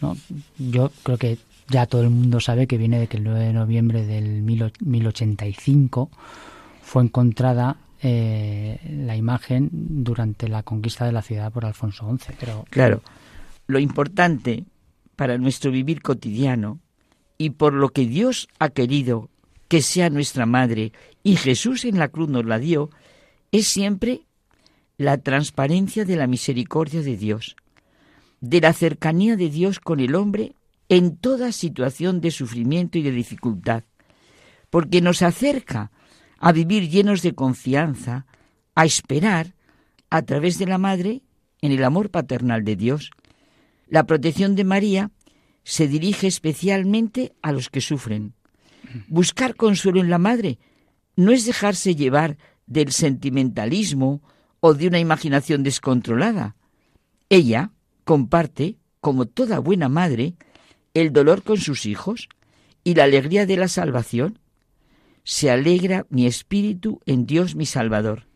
¿no? 0.02 0.18
Yo 0.57 0.91
creo 1.03 1.18
que 1.18 1.38
ya 1.69 1.86
todo 1.86 2.02
el 2.02 2.10
mundo 2.10 2.40
sabe 2.40 2.68
que 2.68 2.78
viene 2.78 2.99
de 2.99 3.07
que 3.07 3.18
el 3.18 3.23
9 3.23 3.40
de 3.40 3.53
noviembre 3.53 4.06
del 4.06 4.41
1085 4.41 6.10
fue 6.82 7.03
encontrada 7.03 7.78
eh, 8.02 8.80
la 9.06 9.15
imagen 9.15 9.69
durante 9.72 10.48
la 10.48 10.64
conquista 10.64 11.06
de 11.06 11.11
la 11.11 11.22
ciudad 11.22 11.52
por 11.52 11.65
Alfonso 11.65 12.10
XI. 12.18 12.34
Pero... 12.40 12.65
Claro, 12.69 13.02
lo 13.68 13.80
importante 13.80 14.65
para 15.15 15.38
nuestro 15.38 15.72
vivir 15.72 16.02
cotidiano 16.02 16.80
y 17.38 17.52
por 17.52 17.73
lo 17.73 17.90
que 17.90 18.06
Dios 18.06 18.48
ha 18.60 18.69
querido 18.69 19.30
que 19.68 19.82
sea 19.82 20.10
nuestra 20.10 20.45
madre 20.45 20.91
y 21.23 21.38
Jesús 21.38 21.86
en 21.86 21.98
la 21.98 22.10
cruz 22.10 22.28
nos 22.28 22.45
la 22.45 22.60
dio, 22.60 22.90
es 23.52 23.68
siempre 23.68 24.22
la 25.02 25.18
transparencia 25.18 26.06
de 26.06 26.15
la 26.15 26.28
misericordia 26.28 27.02
de 27.02 27.18
Dios, 27.18 27.56
de 28.40 28.61
la 28.61 28.72
cercanía 28.72 29.36
de 29.36 29.49
Dios 29.49 29.80
con 29.80 29.99
el 29.99 30.14
hombre 30.14 30.53
en 30.90 31.18
toda 31.18 31.52
situación 31.52 32.22
de 32.22 32.30
sufrimiento 32.30 32.99
y 32.99 33.02
de 33.02 33.11
dificultad, 33.11 33.84
porque 34.69 35.02
nos 35.02 35.23
acerca 35.23 35.91
a 36.38 36.52
vivir 36.52 36.88
llenos 36.88 37.23
de 37.23 37.34
confianza, 37.34 38.28
a 38.76 38.86
esperar, 38.86 39.56
a 40.11 40.22
través 40.22 40.60
de 40.60 40.68
la 40.68 40.78
Madre, 40.78 41.23
en 41.61 41.72
el 41.72 41.84
amor 41.84 42.11
paternal 42.11 42.64
de 42.64 42.76
Dios. 42.76 43.10
La 43.88 44.06
protección 44.06 44.56
de 44.56 44.65
María 44.65 45.10
se 45.64 45.88
dirige 45.88 46.28
especialmente 46.28 47.34
a 47.41 47.52
los 47.52 47.69
que 47.69 47.82
sufren. 47.82 48.34
Buscar 49.07 49.56
consuelo 49.56 49.99
en 49.99 50.11
la 50.11 50.19
Madre 50.19 50.60
no 51.15 51.32
es 51.32 51.45
dejarse 51.45 51.95
llevar 51.95 52.38
del 52.68 52.91
sentimentalismo 52.91 54.22
o 54.61 54.73
de 54.73 54.88
una 54.88 54.99
imaginación 54.99 55.63
descontrolada. 55.63 56.55
Ella 57.29 57.71
comparte, 58.05 58.77
como 59.01 59.25
toda 59.25 59.59
buena 59.59 59.89
madre, 59.89 60.35
el 60.93 61.11
dolor 61.11 61.43
con 61.43 61.57
sus 61.57 61.85
hijos 61.85 62.29
y 62.83 62.93
la 62.95 63.03
alegría 63.03 63.45
de 63.45 63.57
la 63.57 63.67
salvación. 63.67 64.39
Se 65.23 65.51
alegra 65.51 66.05
mi 66.09 66.25
espíritu 66.25 67.01
en 67.05 67.25
Dios 67.25 67.55
mi 67.55 67.65
Salvador. 67.65 68.27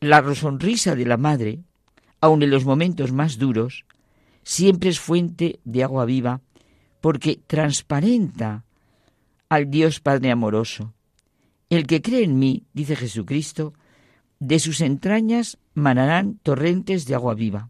La 0.00 0.34
sonrisa 0.34 0.94
de 0.94 1.06
la 1.06 1.16
madre, 1.16 1.60
aun 2.20 2.42
en 2.42 2.50
los 2.50 2.64
momentos 2.64 3.12
más 3.12 3.38
duros, 3.38 3.84
siempre 4.42 4.90
es 4.90 5.00
fuente 5.00 5.60
de 5.64 5.84
agua 5.84 6.04
viva, 6.04 6.40
porque 7.00 7.40
transparenta 7.46 8.64
al 9.48 9.70
Dios 9.70 10.00
Padre 10.00 10.30
amoroso. 10.30 10.94
El 11.68 11.86
que 11.86 12.02
cree 12.02 12.24
en 12.24 12.38
mí, 12.38 12.64
dice 12.72 12.96
Jesucristo, 12.96 13.74
de 14.40 14.58
sus 14.58 14.80
entrañas 14.80 15.58
manarán 15.74 16.40
torrentes 16.42 17.06
de 17.06 17.14
agua 17.14 17.34
viva. 17.34 17.68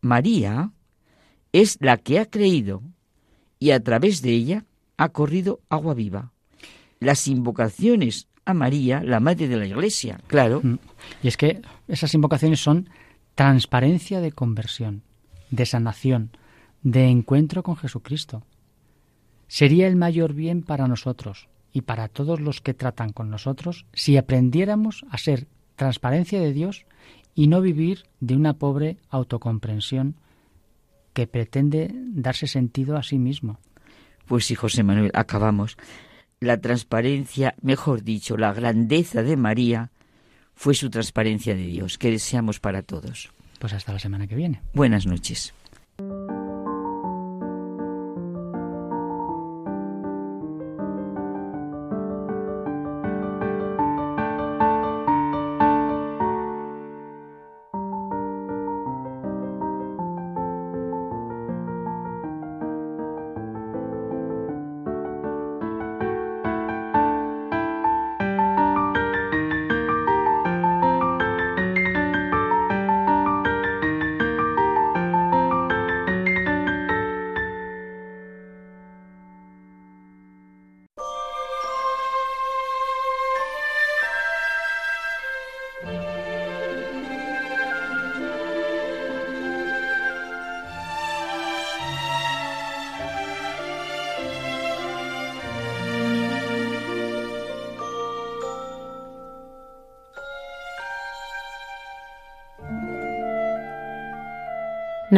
María 0.00 0.72
es 1.52 1.76
la 1.80 1.98
que 1.98 2.18
ha 2.18 2.26
creído 2.26 2.82
y 3.58 3.70
a 3.70 3.80
través 3.80 4.22
de 4.22 4.30
ella 4.30 4.64
ha 4.96 5.10
corrido 5.10 5.60
agua 5.68 5.94
viva. 5.94 6.32
Las 6.98 7.28
invocaciones 7.28 8.28
a 8.44 8.54
María, 8.54 9.02
la 9.02 9.20
madre 9.20 9.46
de 9.46 9.56
la 9.56 9.66
Iglesia, 9.66 10.20
claro. 10.26 10.60
Mm. 10.62 10.78
Y 11.22 11.28
es 11.28 11.36
que 11.36 11.60
esas 11.86 12.12
invocaciones 12.14 12.60
son 12.60 12.88
transparencia 13.34 14.20
de 14.20 14.32
conversión, 14.32 15.02
de 15.50 15.66
sanación, 15.66 16.30
de 16.82 17.08
encuentro 17.08 17.62
con 17.62 17.76
Jesucristo. 17.76 18.44
Sería 19.48 19.86
el 19.86 19.96
mayor 19.96 20.32
bien 20.32 20.62
para 20.62 20.88
nosotros 20.88 21.48
y 21.72 21.82
para 21.82 22.08
todos 22.08 22.40
los 22.40 22.60
que 22.60 22.74
tratan 22.74 23.12
con 23.12 23.30
nosotros 23.30 23.86
si 23.92 24.16
aprendiéramos 24.16 25.04
a 25.10 25.18
ser 25.18 25.46
transparencia 25.80 26.38
de 26.38 26.52
Dios 26.52 26.84
y 27.34 27.46
no 27.46 27.62
vivir 27.62 28.04
de 28.20 28.36
una 28.36 28.52
pobre 28.58 28.98
autocomprensión 29.08 30.14
que 31.14 31.26
pretende 31.26 31.90
darse 31.94 32.46
sentido 32.46 32.98
a 32.98 33.02
sí 33.02 33.18
mismo. 33.18 33.58
Pues 34.26 34.44
sí, 34.44 34.54
José 34.54 34.82
Manuel, 34.82 35.10
acabamos. 35.14 35.78
La 36.38 36.60
transparencia, 36.60 37.54
mejor 37.62 38.04
dicho, 38.04 38.36
la 38.36 38.52
grandeza 38.52 39.22
de 39.22 39.38
María 39.38 39.90
fue 40.54 40.74
su 40.74 40.90
transparencia 40.90 41.54
de 41.54 41.64
Dios, 41.64 41.96
que 41.96 42.10
deseamos 42.10 42.60
para 42.60 42.82
todos. 42.82 43.32
Pues 43.58 43.72
hasta 43.72 43.94
la 43.94 43.98
semana 43.98 44.26
que 44.26 44.34
viene. 44.34 44.60
Buenas 44.74 45.06
noches. 45.06 45.54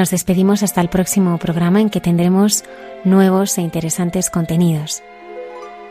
Nos 0.02 0.10
despedimos 0.10 0.64
hasta 0.64 0.80
el 0.80 0.88
próximo 0.88 1.38
programa 1.38 1.80
en 1.80 1.88
que 1.88 2.00
tendremos 2.00 2.64
nuevos 3.04 3.56
e 3.56 3.60
interesantes 3.60 4.30
contenidos. 4.30 5.00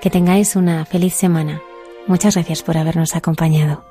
Que 0.01 0.09
tengáis 0.09 0.57
una 0.57 0.83
feliz 0.83 1.13
semana. 1.13 1.61
Muchas 2.07 2.35
gracias 2.35 2.61
por 2.61 2.75
habernos 2.75 3.15
acompañado. 3.15 3.90